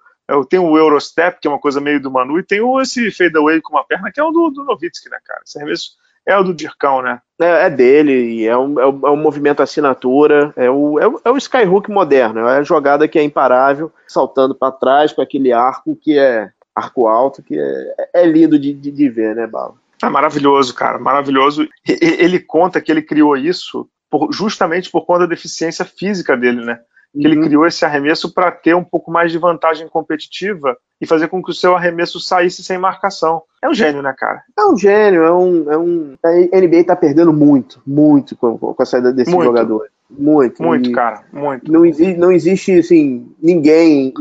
Tem 0.50 0.60
o 0.60 0.78
Eurostep, 0.78 1.40
que 1.40 1.48
é 1.48 1.52
uma 1.52 1.60
coisa 1.60 1.80
meio 1.80 2.02
do 2.02 2.12
Manu, 2.12 2.38
e 2.38 2.44
tem 2.44 2.60
o, 2.60 2.82
esse 2.82 3.10
fadeaway 3.12 3.62
com 3.62 3.74
uma 3.74 3.86
perna, 3.86 4.12
que 4.12 4.20
é 4.20 4.24
o 4.24 4.30
do, 4.30 4.50
do 4.50 4.66
Nowitzki, 4.66 5.10
né, 5.10 5.18
cara? 5.24 5.42
Esse 5.46 5.58
arremesso 5.58 5.92
é 6.28 6.38
o 6.38 6.44
do 6.44 6.54
Dircão, 6.54 7.02
né? 7.02 7.22
É, 7.40 7.66
é 7.66 7.70
dele, 7.70 8.46
é 8.46 8.58
um, 8.58 8.80
é, 8.80 8.86
um, 8.86 9.08
é 9.08 9.12
um 9.12 9.16
movimento 9.16 9.64
assinatura, 9.64 10.54
é 10.56 10.70
o, 10.70 11.00
é, 11.00 11.08
o, 11.08 11.22
é 11.24 11.32
o 11.32 11.38
Skyhook 11.38 11.90
moderno, 11.90 12.42
é 12.42 12.58
a 12.58 12.64
jogada 12.64 13.08
que 13.08 13.18
é 13.18 13.24
imparável, 13.24 13.92
saltando 14.08 14.54
para 14.54 14.72
trás 14.72 15.14
com 15.14 15.22
aquele 15.22 15.54
arco 15.54 15.96
que 15.96 16.20
é 16.20 16.50
arco 16.76 17.08
alto, 17.08 17.42
que 17.42 17.58
é, 17.58 18.10
é 18.14 18.26
lindo 18.26 18.60
de, 18.60 18.74
de, 18.74 18.92
de 18.92 19.10
ver, 19.10 19.36
né, 19.36 19.48
Bala? 19.48 19.74
É 20.04 20.10
maravilhoso, 20.10 20.76
cara, 20.76 21.00
maravilhoso. 21.00 21.68
Ele 21.88 22.40
conta 22.40 22.80
que 22.80 22.92
ele 22.92 23.02
criou 23.02 23.36
isso 23.36 23.90
por, 24.10 24.32
justamente 24.32 24.92
por 24.92 25.06
conta 25.06 25.22
da 25.22 25.26
deficiência 25.28 25.84
física 25.84 26.38
dele, 26.38 26.64
né? 26.64 26.80
Que 27.14 27.26
ele 27.26 27.38
uhum. 27.38 27.46
criou 27.46 27.66
esse 27.66 27.84
arremesso 27.84 28.32
para 28.32 28.52
ter 28.52 28.76
um 28.76 28.84
pouco 28.84 29.10
mais 29.10 29.32
de 29.32 29.40
vantagem 29.40 29.88
competitiva 29.88 30.78
e 31.02 31.08
fazer 31.08 31.30
com 31.30 31.42
que 31.42 31.50
o 31.50 31.54
seu 31.54 31.76
arremesso 31.76 32.20
saísse 32.20 32.64
sem 32.64 32.78
marcação. 32.78 33.42
É 33.62 33.70
um 33.70 33.74
gênio, 33.74 34.02
né, 34.02 34.14
cara? 34.18 34.44
É 34.58 34.66
um 34.66 34.78
gênio, 34.78 35.24
é 35.24 35.34
um. 35.34 35.72
É 35.72 35.78
um... 35.78 36.16
A 36.24 36.60
NBA 36.62 36.84
tá 36.86 36.96
perdendo 36.96 37.34
muito, 37.34 37.82
muito 37.86 38.36
com, 38.36 38.58
com 38.58 38.76
a 38.84 38.86
saída 38.86 39.12
desse 39.12 39.32
muito. 39.32 39.46
jogador. 39.46 39.88
Muito. 40.10 40.62
Muito, 40.62 40.90
e 40.90 40.94
cara, 40.94 41.24
muito. 41.34 41.72
Não, 41.72 41.82
não 42.18 42.32
existe, 42.32 42.80
assim, 42.80 43.34
ninguém. 43.42 44.14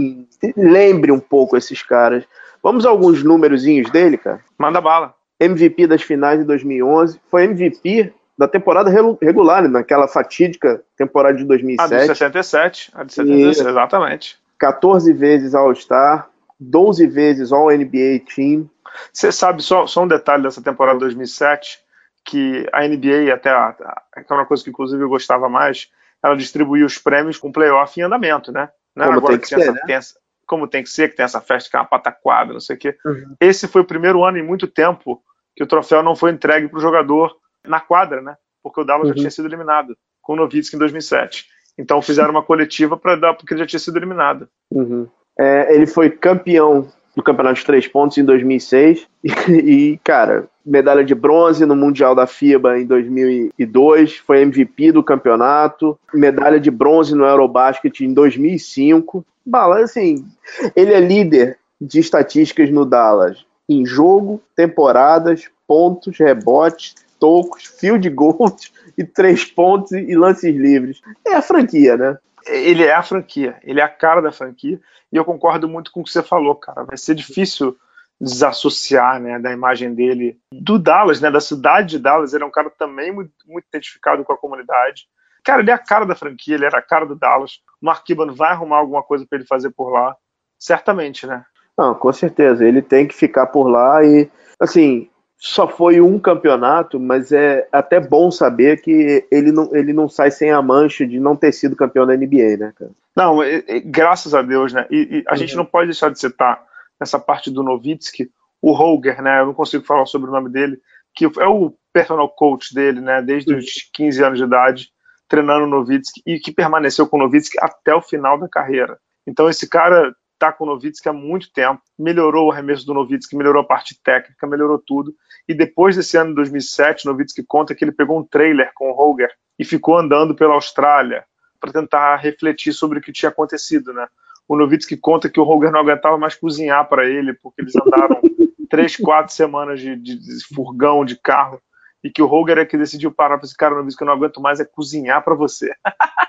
Lembre 0.56 1.12
um 1.12 1.20
pouco 1.20 1.56
esses 1.56 1.82
caras. 1.82 2.24
Vamos 2.62 2.84
a 2.84 2.90
alguns 2.90 3.22
númerozinhos 3.22 3.90
dele, 3.90 4.16
cara? 4.16 4.40
Manda 4.58 4.80
bala. 4.80 5.14
MVP 5.38 5.86
das 5.86 6.02
finais 6.02 6.40
de 6.40 6.44
2011, 6.46 7.20
foi 7.30 7.44
MVP 7.44 8.12
da 8.38 8.48
temporada 8.48 8.90
regular, 9.20 9.62
né? 9.62 9.68
naquela 9.68 10.08
fatídica 10.08 10.82
temporada 10.96 11.36
de 11.36 11.44
2007. 11.44 11.94
A 11.94 11.98
de 11.98 12.06
67, 12.06 12.90
a 12.94 13.04
de 13.04 13.12
77, 13.12 13.66
e 13.66 13.70
exatamente. 13.70 14.38
14 14.58 15.12
vezes 15.12 15.54
All-Star, 15.54 16.28
12 16.58 17.06
vezes 17.06 17.52
All-NBA 17.52 18.24
Team. 18.34 18.68
Você 19.12 19.30
sabe, 19.30 19.62
só, 19.62 19.86
só 19.86 20.04
um 20.04 20.08
detalhe 20.08 20.42
dessa 20.42 20.62
temporada 20.62 20.98
de 20.98 21.04
2007, 21.04 21.78
que 22.24 22.66
a 22.72 22.86
NBA, 22.86 23.32
até 23.32 23.50
a, 23.50 23.68
a, 23.68 24.02
é 24.16 24.34
uma 24.34 24.46
coisa 24.46 24.64
que 24.64 24.70
inclusive 24.70 25.02
eu 25.02 25.08
gostava 25.08 25.48
mais, 25.48 25.90
ela 26.22 26.36
distribuía 26.36 26.86
os 26.86 26.98
prêmios 26.98 27.38
com 27.38 27.52
playoff 27.52 27.98
em 27.98 28.02
andamento, 28.02 28.50
né? 28.50 28.70
Não 28.94 29.06
Como 29.06 29.18
agora 29.18 29.32
tem 29.32 29.40
que, 29.40 29.42
que 29.42 29.54
ser, 29.54 29.60
essa, 29.60 29.72
né? 29.72 29.80
tem 29.86 29.94
essa, 29.94 30.14
como 30.46 30.66
tem 30.66 30.82
que 30.82 30.88
ser, 30.88 31.10
que 31.10 31.16
tem 31.16 31.24
essa 31.24 31.40
festa 31.40 31.68
que 31.68 31.76
é 31.76 31.80
uma 31.80 31.86
pataquada, 31.86 32.52
não 32.52 32.60
sei 32.60 32.76
o 32.76 32.78
quê. 32.78 32.96
Uhum. 33.04 33.36
Esse 33.40 33.68
foi 33.68 33.82
o 33.82 33.86
primeiro 33.86 34.24
ano 34.24 34.38
em 34.38 34.42
muito 34.42 34.66
tempo 34.66 35.22
que 35.54 35.62
o 35.62 35.66
troféu 35.66 36.02
não 36.02 36.16
foi 36.16 36.30
entregue 36.30 36.68
para 36.68 36.78
o 36.78 36.82
jogador 36.82 37.36
na 37.64 37.80
quadra, 37.80 38.22
né? 38.22 38.36
Porque 38.62 38.80
o 38.80 38.84
Dallas 38.84 39.08
uhum. 39.08 39.14
já 39.14 39.20
tinha 39.20 39.30
sido 39.30 39.48
eliminado 39.48 39.96
com 40.22 40.32
o 40.32 40.36
Nowitzki 40.36 40.76
em 40.76 40.78
2007. 40.78 41.46
Então 41.78 42.00
fizeram 42.00 42.30
uma 42.30 42.42
coletiva 42.42 42.96
para 42.96 43.16
dar 43.16 43.34
porque 43.34 43.52
ele 43.52 43.60
já 43.60 43.66
tinha 43.66 43.80
sido 43.80 43.96
eliminado. 43.96 44.48
Uhum. 44.70 45.08
É, 45.38 45.74
ele 45.74 45.86
foi 45.86 46.10
campeão 46.10 46.88
do 47.14 47.22
campeonato 47.22 47.60
de 47.60 47.66
três 47.66 47.88
pontos 47.88 48.18
em 48.18 48.24
2006 48.24 49.06
e, 49.24 49.30
e, 49.50 50.00
cara, 50.04 50.46
medalha 50.64 51.02
de 51.02 51.14
bronze 51.14 51.64
no 51.64 51.74
Mundial 51.74 52.14
da 52.14 52.26
FIBA 52.26 52.78
em 52.78 52.86
2002, 52.86 54.16
foi 54.18 54.42
MVP 54.42 54.92
do 54.92 55.02
campeonato, 55.02 55.98
medalha 56.12 56.60
de 56.60 56.70
bronze 56.70 57.14
no 57.14 57.24
Eurobasket 57.24 58.00
em 58.00 58.12
2005. 58.12 59.24
Bala, 59.44 59.80
assim, 59.80 60.26
ele 60.74 60.92
é 60.92 61.00
líder 61.00 61.58
de 61.80 62.00
estatísticas 62.00 62.70
no 62.70 62.84
Dallas 62.84 63.44
em 63.68 63.84
jogo, 63.84 64.40
temporadas, 64.54 65.48
pontos, 65.66 66.18
rebotes, 66.18 66.94
tocos, 67.18 67.64
field 67.64 68.08
goals 68.10 68.72
e 68.96 69.04
três 69.04 69.44
pontos 69.44 69.92
e 69.92 70.14
lances 70.14 70.54
livres. 70.54 71.00
É 71.26 71.34
a 71.34 71.42
franquia, 71.42 71.96
né? 71.96 72.18
Ele 72.46 72.84
é 72.84 72.94
a 72.94 73.02
franquia, 73.02 73.58
ele 73.62 73.80
é 73.80 73.82
a 73.82 73.88
cara 73.88 74.20
da 74.20 74.30
franquia, 74.30 74.80
e 75.12 75.16
eu 75.16 75.24
concordo 75.24 75.68
muito 75.68 75.90
com 75.90 76.00
o 76.00 76.04
que 76.04 76.10
você 76.10 76.22
falou, 76.22 76.54
cara. 76.54 76.84
Vai 76.84 76.96
ser 76.96 77.14
difícil 77.14 77.76
desassociar 78.20 79.20
né, 79.20 79.38
da 79.38 79.52
imagem 79.52 79.94
dele 79.94 80.38
do 80.52 80.78
Dallas, 80.78 81.20
né, 81.20 81.30
da 81.30 81.40
cidade 81.40 81.90
de 81.90 81.98
Dallas. 81.98 82.32
Ele 82.32 82.44
é 82.44 82.46
um 82.46 82.50
cara 82.50 82.70
também 82.70 83.12
muito, 83.12 83.32
muito 83.46 83.66
identificado 83.68 84.24
com 84.24 84.32
a 84.32 84.38
comunidade. 84.38 85.06
Cara, 85.44 85.62
ele 85.62 85.70
é 85.70 85.74
a 85.74 85.78
cara 85.78 86.04
da 86.04 86.14
franquia, 86.14 86.54
ele 86.54 86.64
era 86.64 86.78
a 86.78 86.82
cara 86.82 87.06
do 87.06 87.14
Dallas. 87.14 87.60
O 87.80 87.86
Mark 87.86 88.04
Cuban 88.06 88.32
vai 88.32 88.50
arrumar 88.50 88.78
alguma 88.78 89.02
coisa 89.02 89.26
para 89.28 89.38
ele 89.38 89.46
fazer 89.46 89.70
por 89.70 89.90
lá, 89.90 90.16
certamente, 90.58 91.26
né? 91.26 91.44
Não, 91.78 91.94
com 91.94 92.12
certeza. 92.12 92.66
Ele 92.66 92.80
tem 92.80 93.06
que 93.06 93.14
ficar 93.14 93.46
por 93.46 93.68
lá 93.68 94.02
e, 94.02 94.30
assim, 94.58 95.08
só 95.38 95.68
foi 95.68 96.00
um 96.00 96.18
campeonato, 96.18 96.98
mas 96.98 97.30
é 97.30 97.68
até 97.70 98.00
bom 98.00 98.30
saber 98.30 98.80
que 98.80 99.26
ele 99.30 99.52
não, 99.52 99.74
ele 99.74 99.92
não 99.92 100.08
sai 100.08 100.30
sem 100.30 100.50
a 100.50 100.62
mancha 100.62 101.06
de 101.06 101.20
não 101.20 101.36
ter 101.36 101.52
sido 101.52 101.76
campeão 101.76 102.06
da 102.06 102.16
NBA, 102.16 102.56
né, 102.58 102.72
cara? 102.76 102.90
Não, 103.14 103.42
é, 103.42 103.62
é, 103.66 103.80
graças 103.80 104.34
a 104.34 104.42
Deus, 104.42 104.72
né? 104.72 104.86
E, 104.90 105.18
e 105.18 105.24
a 105.26 105.32
uhum. 105.32 105.36
gente 105.36 105.56
não 105.56 105.64
pode 105.64 105.88
deixar 105.88 106.10
de 106.10 106.18
citar 106.18 106.64
nessa 106.98 107.18
parte 107.18 107.50
do 107.50 107.62
Novitsky, 107.62 108.30
o 108.62 108.72
Holger, 108.72 109.22
né? 109.22 109.40
Eu 109.40 109.46
não 109.46 109.54
consigo 109.54 109.84
falar 109.84 110.06
sobre 110.06 110.28
o 110.28 110.32
nome 110.32 110.48
dele, 110.48 110.80
que 111.14 111.24
é 111.24 111.46
o 111.46 111.72
personal 111.92 112.28
coach 112.28 112.74
dele, 112.74 113.00
né? 113.00 113.20
Desde 113.20 113.52
uhum. 113.52 113.58
os 113.58 113.90
15 113.92 114.24
anos 114.24 114.38
de 114.38 114.44
idade, 114.44 114.90
treinando 115.28 115.64
o 115.64 115.68
Novitsky 115.68 116.22
e 116.26 116.38
que 116.38 116.52
permaneceu 116.52 117.06
com 117.06 117.16
o 117.16 117.20
Novitsky 117.20 117.58
até 117.60 117.94
o 117.94 118.02
final 118.02 118.38
da 118.38 118.48
carreira. 118.48 118.98
Então 119.26 119.48
esse 119.48 119.68
cara 119.68 120.14
tá 120.38 120.52
com 120.52 120.64
o 120.64 120.66
Novitsky 120.66 121.08
há 121.08 121.12
muito 121.12 121.52
tempo, 121.52 121.80
melhorou 121.98 122.48
o 122.48 122.52
arremesso 122.52 122.86
do 122.86 122.94
Novitsky, 122.94 123.36
melhorou 123.36 123.62
a 123.62 123.66
parte 123.66 124.00
técnica, 124.02 124.46
melhorou 124.46 124.78
tudo. 124.78 125.14
E 125.48 125.54
depois 125.54 125.96
desse 125.96 126.16
ano 126.16 126.30
de 126.30 126.36
2007, 126.36 127.06
Novitsky 127.06 127.42
conta 127.44 127.74
que 127.74 127.84
ele 127.84 127.92
pegou 127.92 128.18
um 128.18 128.24
trailer 128.24 128.70
com 128.74 128.90
o 128.90 128.94
Holger 128.94 129.30
e 129.58 129.64
ficou 129.64 129.96
andando 129.96 130.34
pela 130.34 130.54
Austrália 130.54 131.24
para 131.60 131.72
tentar 131.72 132.16
refletir 132.16 132.72
sobre 132.72 132.98
o 132.98 133.02
que 133.02 133.12
tinha 133.12 133.30
acontecido, 133.30 133.92
né? 133.92 134.06
O 134.48 134.56
Novitsky 134.56 134.96
conta 134.96 135.28
que 135.28 135.40
o 135.40 135.44
Holger 135.44 135.72
não 135.72 135.80
aguentava 135.80 136.16
mais 136.16 136.34
cozinhar 136.34 136.88
para 136.88 137.04
ele, 137.04 137.34
porque 137.34 137.62
eles 137.62 137.74
andaram 137.74 138.20
três, 138.70 138.96
quatro 138.96 139.34
semanas 139.34 139.80
de, 139.80 139.96
de, 139.96 140.16
de, 140.16 140.54
furgão, 140.54 141.04
de 141.04 141.16
carro, 141.16 141.60
e 142.04 142.10
que 142.10 142.22
o 142.22 142.26
Holger 142.26 142.58
é 142.58 142.64
que 142.64 142.78
decidiu 142.78 143.10
parar 143.10 143.38
para 143.38 143.46
esse 143.46 143.56
cara, 143.56 143.74
Novitsky, 143.74 144.02
eu 144.02 144.06
não 144.06 144.14
aguento 144.14 144.40
mais 144.40 144.60
é 144.60 144.64
cozinhar 144.64 145.24
para 145.24 145.34
você. 145.34 145.72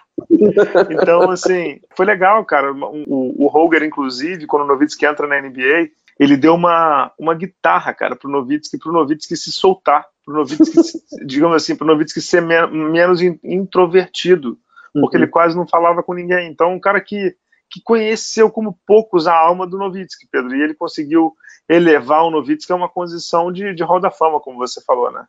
então, 0.90 1.30
assim, 1.30 1.80
foi 1.96 2.06
legal, 2.06 2.44
cara. 2.46 2.74
O, 2.74 3.46
o 3.46 3.48
Holger, 3.48 3.84
inclusive, 3.84 4.48
quando 4.48 4.64
o 4.64 4.68
Novitsky 4.68 5.06
entra 5.06 5.28
na 5.28 5.40
NBA, 5.40 5.90
ele 6.20 6.36
deu 6.36 6.56
uma, 6.56 7.12
uma 7.20 7.36
guitarra, 7.36 7.94
cara, 7.94 8.16
pro 8.16 8.30
Novitsky, 8.30 8.78
pro 8.78 8.92
Novitsky 8.92 9.38
se 9.38 9.52
soltar, 9.52 10.06
pro 10.26 10.36
Novitsky, 10.36 11.00
digamos 11.26 11.56
assim, 11.56 11.76
pro 11.76 11.86
Novitsky 11.86 12.22
ser 12.22 12.42
me 12.42 12.66
menos 12.68 13.22
introvertido, 13.22 14.58
porque 14.94 15.18
uhum. 15.18 15.24
ele 15.24 15.32
quase 15.32 15.56
não 15.56 15.68
falava 15.68 16.02
com 16.02 16.14
ninguém. 16.14 16.50
Então, 16.50 16.74
um 16.74 16.80
cara 16.80 17.00
que, 17.00 17.36
que 17.70 17.82
conheceu 17.84 18.50
como 18.50 18.78
poucos 18.86 19.28
a 19.28 19.36
alma 19.36 19.68
do 19.68 19.78
Novitsky, 19.78 20.28
Pedro, 20.32 20.56
e 20.56 20.62
ele 20.62 20.74
conseguiu 20.74 21.34
elevar 21.70 22.24
o 22.24 22.32
Novitsky 22.32 22.72
a 22.72 22.76
uma 22.76 22.90
condição 22.90 23.52
de, 23.52 23.74
de 23.76 23.84
Hall 23.84 24.00
da 24.00 24.10
Fama, 24.10 24.40
como 24.40 24.58
você 24.58 24.82
falou, 24.84 25.12
né? 25.12 25.26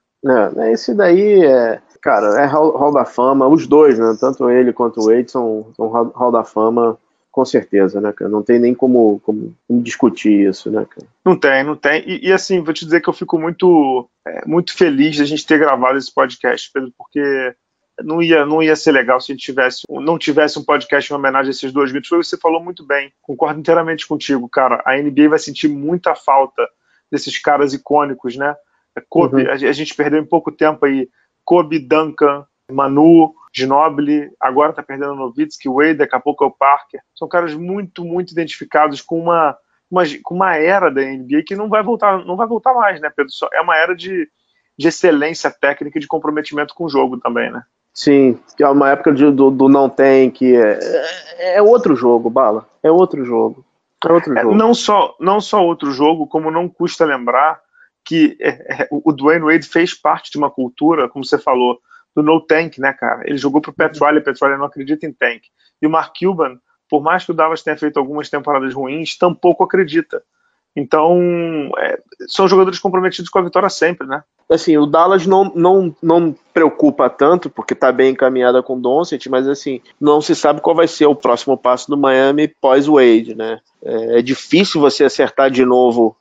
É, 0.56 0.72
esse 0.72 0.94
daí 0.94 1.44
é, 1.44 1.80
cara, 2.00 2.40
é 2.40 2.44
Hall, 2.44 2.76
Hall 2.76 2.92
da 2.92 3.04
Fama, 3.04 3.46
os 3.46 3.66
dois, 3.66 3.98
né? 3.98 4.16
Tanto 4.20 4.50
ele 4.50 4.72
quanto 4.72 5.00
o 5.00 5.06
Wade 5.06 5.30
são, 5.30 5.72
são 5.76 5.88
Hall 5.88 6.32
da 6.32 6.44
Fama, 6.44 6.98
com 7.30 7.44
certeza, 7.44 8.00
né, 8.00 8.12
cara? 8.12 8.30
Não 8.30 8.42
tem 8.42 8.58
nem 8.58 8.74
como, 8.74 9.20
como, 9.20 9.54
discutir 9.70 10.48
isso, 10.48 10.70
né, 10.70 10.86
cara? 10.88 11.06
Não 11.24 11.38
tem, 11.38 11.64
não 11.64 11.76
tem. 11.76 12.02
E, 12.06 12.28
e, 12.28 12.32
assim, 12.32 12.62
vou 12.62 12.74
te 12.74 12.84
dizer 12.84 13.00
que 13.00 13.08
eu 13.08 13.14
fico 13.14 13.38
muito, 13.38 14.08
é, 14.26 14.46
muito 14.46 14.76
feliz 14.76 15.16
de 15.16 15.22
a 15.22 15.26
gente 15.26 15.46
ter 15.46 15.58
gravado 15.58 15.98
esse 15.98 16.12
podcast, 16.12 16.70
Pedro, 16.72 16.92
porque 16.96 17.54
não 18.02 18.22
ia, 18.22 18.44
não 18.44 18.62
ia 18.62 18.76
ser 18.76 18.92
legal 18.92 19.20
se 19.20 19.32
a 19.32 19.34
gente 19.34 19.44
tivesse, 19.44 19.82
não 19.88 20.18
tivesse 20.18 20.58
um 20.58 20.64
podcast 20.64 21.12
em 21.12 21.16
homenagem 21.16 21.48
a 21.48 21.50
esses 21.50 21.72
dois 21.72 21.92
mitos. 21.92 22.10
Você 22.10 22.36
falou 22.36 22.62
muito 22.62 22.84
bem, 22.84 23.12
concordo 23.22 23.60
inteiramente 23.60 24.06
contigo, 24.06 24.48
cara. 24.48 24.82
A 24.84 24.96
NBA 24.96 25.28
vai 25.28 25.38
sentir 25.38 25.68
muita 25.68 26.14
falta 26.14 26.68
desses 27.10 27.38
caras 27.38 27.72
icônicos, 27.72 28.36
né? 28.36 28.54
Kobe, 29.08 29.42
uhum. 29.42 29.50
a, 29.50 29.52
a 29.52 29.72
gente 29.72 29.94
perdeu 29.94 30.20
em 30.20 30.26
pouco 30.26 30.50
tempo 30.50 30.84
aí 30.84 31.08
Kobe, 31.44 31.78
Duncan, 31.78 32.44
Manu, 32.70 33.34
Ginobili, 33.52 34.30
agora 34.38 34.70
está 34.70 34.82
perdendo 34.82 35.12
o 35.12 35.16
Nowitzki, 35.16 35.68
Wade, 35.68 35.94
daqui 35.94 36.14
a 36.14 36.20
pouco 36.20 36.44
é 36.44 36.46
o 36.46 36.50
Parker. 36.50 37.00
São 37.14 37.26
caras 37.26 37.54
muito, 37.54 38.04
muito 38.04 38.32
identificados 38.32 39.00
com 39.00 39.18
uma, 39.18 39.56
uma, 39.90 40.02
com 40.22 40.34
uma 40.34 40.56
era 40.56 40.90
da 40.90 41.02
NBA 41.02 41.42
que 41.46 41.56
não 41.56 41.68
vai 41.68 41.82
voltar, 41.82 42.24
não 42.24 42.36
vai 42.36 42.46
voltar 42.46 42.74
mais, 42.74 43.00
né, 43.00 43.10
Pedro? 43.14 43.32
É 43.52 43.60
uma 43.60 43.76
era 43.76 43.94
de, 43.94 44.28
de 44.78 44.88
excelência 44.88 45.50
técnica 45.50 45.98
e 45.98 46.00
de 46.00 46.06
comprometimento 46.06 46.74
com 46.74 46.84
o 46.84 46.88
jogo 46.88 47.18
também, 47.18 47.50
né? 47.50 47.62
Sim, 47.92 48.38
que 48.56 48.62
é 48.62 48.68
uma 48.68 48.90
época 48.90 49.12
de, 49.12 49.28
do, 49.30 49.50
do 49.50 49.68
não 49.68 49.88
tem, 49.88 50.30
que 50.30 50.54
é, 50.54 51.56
é 51.56 51.62
outro 51.62 51.96
jogo, 51.96 52.30
Bala, 52.30 52.68
é 52.82 52.90
outro 52.90 53.24
jogo. 53.24 53.64
É 54.06 54.12
outro 54.12 54.32
jogo. 54.32 54.54
É, 54.54 54.56
não, 54.56 54.72
só, 54.72 55.16
não 55.18 55.40
só 55.40 55.64
outro 55.64 55.90
jogo, 55.90 56.26
como 56.26 56.50
não 56.50 56.68
custa 56.68 57.04
lembrar 57.04 57.60
que 58.08 58.38
é, 58.40 58.84
é, 58.84 58.88
o 58.90 59.12
Dwayne 59.12 59.44
Wade 59.44 59.68
fez 59.68 59.92
parte 59.92 60.30
de 60.30 60.38
uma 60.38 60.50
cultura, 60.50 61.10
como 61.10 61.22
você 61.22 61.36
falou, 61.36 61.78
do 62.16 62.22
no 62.22 62.40
tank, 62.40 62.78
né, 62.78 62.90
cara? 62.94 63.22
Ele 63.26 63.36
jogou 63.36 63.60
pro 63.60 63.70
Petrolha, 63.70 64.22
Petrolha 64.22 64.56
não 64.56 64.64
acredita 64.64 65.04
em 65.04 65.12
tank. 65.12 65.42
E 65.82 65.86
o 65.86 65.90
Mark 65.90 66.14
Cuban, 66.18 66.58
por 66.88 67.02
mais 67.02 67.26
que 67.26 67.32
o 67.32 67.34
Dallas 67.34 67.62
tenha 67.62 67.76
feito 67.76 67.98
algumas 67.98 68.30
temporadas 68.30 68.72
ruins, 68.72 69.18
tampouco 69.18 69.62
acredita. 69.62 70.22
Então, 70.74 71.70
é, 71.76 72.00
são 72.28 72.48
jogadores 72.48 72.78
comprometidos 72.78 73.28
com 73.28 73.40
a 73.40 73.42
vitória 73.42 73.68
sempre, 73.68 74.06
né? 74.06 74.24
Assim, 74.50 74.78
o 74.78 74.86
Dallas 74.86 75.26
não, 75.26 75.52
não, 75.54 75.94
não 76.02 76.34
preocupa 76.54 77.10
tanto, 77.10 77.50
porque 77.50 77.74
está 77.74 77.92
bem 77.92 78.12
encaminhada 78.12 78.62
com 78.62 78.76
o 78.76 78.80
Doncic, 78.80 79.26
mas 79.28 79.46
assim, 79.46 79.82
não 80.00 80.22
se 80.22 80.34
sabe 80.34 80.62
qual 80.62 80.74
vai 80.74 80.88
ser 80.88 81.04
o 81.04 81.14
próximo 81.14 81.58
passo 81.58 81.90
do 81.90 81.98
Miami 81.98 82.48
pós-Wade, 82.48 83.34
né? 83.34 83.60
É, 83.84 84.20
é 84.20 84.22
difícil 84.22 84.80
você 84.80 85.04
acertar 85.04 85.50
de 85.50 85.62
novo 85.62 86.16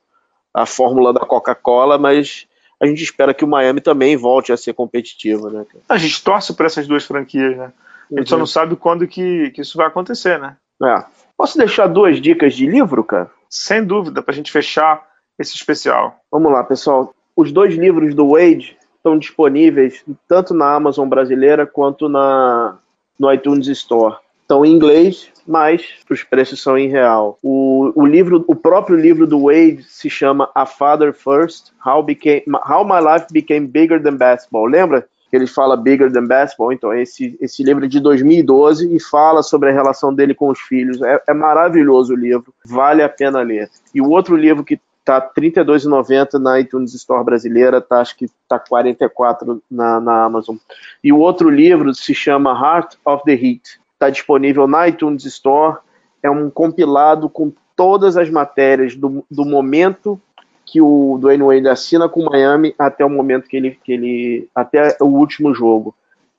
a 0.54 0.66
fórmula 0.66 1.12
da 1.12 1.20
Coca-Cola, 1.20 1.98
mas 1.98 2.46
a 2.80 2.86
gente 2.86 3.02
espera 3.02 3.34
que 3.34 3.44
o 3.44 3.48
Miami 3.48 3.80
também 3.80 4.16
volte 4.16 4.52
a 4.52 4.56
ser 4.56 4.72
competitivo, 4.72 5.50
né? 5.50 5.66
A 5.88 5.98
gente 5.98 6.22
torce 6.22 6.54
para 6.54 6.66
essas 6.66 6.86
duas 6.86 7.04
franquias, 7.04 7.56
né? 7.56 7.72
A 8.10 8.18
gente 8.18 8.20
uhum. 8.20 8.26
só 8.26 8.38
não 8.38 8.46
sabe 8.46 8.76
quando 8.76 9.06
que, 9.06 9.50
que 9.50 9.60
isso 9.60 9.76
vai 9.76 9.86
acontecer, 9.86 10.38
né? 10.38 10.56
É. 10.82 11.04
Posso 11.36 11.58
deixar 11.58 11.86
duas 11.86 12.20
dicas 12.20 12.54
de 12.54 12.66
livro, 12.66 13.04
cara? 13.04 13.30
sem 13.48 13.84
dúvida, 13.84 14.22
para 14.22 14.32
a 14.32 14.36
gente 14.36 14.52
fechar 14.52 15.06
esse 15.38 15.54
especial. 15.54 16.20
Vamos 16.30 16.52
lá, 16.52 16.62
pessoal. 16.64 17.14
Os 17.36 17.52
dois 17.52 17.74
livros 17.74 18.14
do 18.14 18.30
Wade 18.30 18.76
estão 18.96 19.18
disponíveis 19.18 20.04
tanto 20.26 20.52
na 20.52 20.74
Amazon 20.74 21.08
brasileira 21.08 21.66
quanto 21.66 22.08
na, 22.08 22.78
no 23.18 23.32
iTunes 23.32 23.68
Store. 23.68 24.16
Estão 24.42 24.64
em 24.64 24.72
inglês, 24.72 25.30
mas 25.48 25.82
os 26.10 26.22
preços 26.22 26.62
são 26.62 26.76
em 26.76 26.88
real. 26.88 27.38
O, 27.42 27.90
o 27.94 28.06
livro, 28.06 28.44
o 28.46 28.54
próprio 28.54 28.96
livro 28.96 29.26
do 29.26 29.44
Wade 29.44 29.82
se 29.88 30.10
chama 30.10 30.50
A 30.54 30.66
Father 30.66 31.12
First: 31.12 31.72
How, 31.84 32.02
became, 32.02 32.44
How 32.68 32.84
My 32.84 33.00
Life 33.00 33.26
Became 33.32 33.66
Bigger 33.66 34.02
Than 34.02 34.16
Basketball. 34.16 34.66
Lembra? 34.66 35.08
ele 35.30 35.46
fala 35.46 35.76
Bigger 35.76 36.10
Than 36.10 36.26
Basketball, 36.26 36.72
então 36.72 36.92
esse, 36.94 37.36
esse 37.40 37.62
livro 37.62 37.84
é 37.84 37.88
de 37.88 38.00
2012 38.00 38.94
e 38.94 38.98
fala 38.98 39.42
sobre 39.42 39.68
a 39.68 39.72
relação 39.72 40.14
dele 40.14 40.34
com 40.34 40.48
os 40.48 40.58
filhos. 40.58 41.02
É, 41.02 41.22
é 41.28 41.34
maravilhoso 41.34 42.14
o 42.14 42.16
livro, 42.16 42.52
vale 42.64 43.02
a 43.02 43.08
pena 43.08 43.42
ler. 43.42 43.68
E 43.94 44.00
o 44.00 44.08
outro 44.08 44.36
livro 44.36 44.64
que 44.64 44.80
tá 45.04 45.18
R$ 45.18 45.40
32,90 45.40 46.38
na 46.38 46.60
iTunes 46.60 46.94
Store 46.94 47.24
brasileira, 47.24 47.80
tá, 47.80 48.00
acho 48.00 48.16
que 48.16 48.26
tá 48.46 48.56
R$ 48.56 48.64
44 48.68 49.62
na, 49.70 50.00
na 50.00 50.24
Amazon. 50.24 50.56
E 51.02 51.12
o 51.12 51.18
outro 51.18 51.48
livro 51.48 51.94
se 51.94 52.14
chama 52.14 52.52
Heart 52.52 52.96
of 53.04 53.24
the 53.24 53.32
Heat, 53.32 53.80
está 53.98 54.08
disponível 54.08 54.68
na 54.68 54.86
iTunes 54.86 55.24
Store, 55.24 55.78
é 56.22 56.30
um 56.30 56.48
compilado 56.48 57.28
com 57.28 57.52
todas 57.74 58.16
as 58.16 58.30
matérias 58.30 58.94
do, 58.94 59.24
do 59.28 59.44
momento 59.44 60.20
que 60.64 60.80
o 60.80 61.18
Dwayne 61.20 61.42
Wade 61.42 61.68
assina 61.68 62.08
com 62.08 62.20
o 62.20 62.30
Miami 62.30 62.74
até 62.78 63.04
o 63.04 63.10
momento 63.10 63.48
que 63.48 63.56
ele, 63.56 63.78
que 63.82 63.92
ele 63.92 64.48
até 64.54 64.96
o 65.00 65.06
último 65.06 65.54
jogo, 65.54 65.94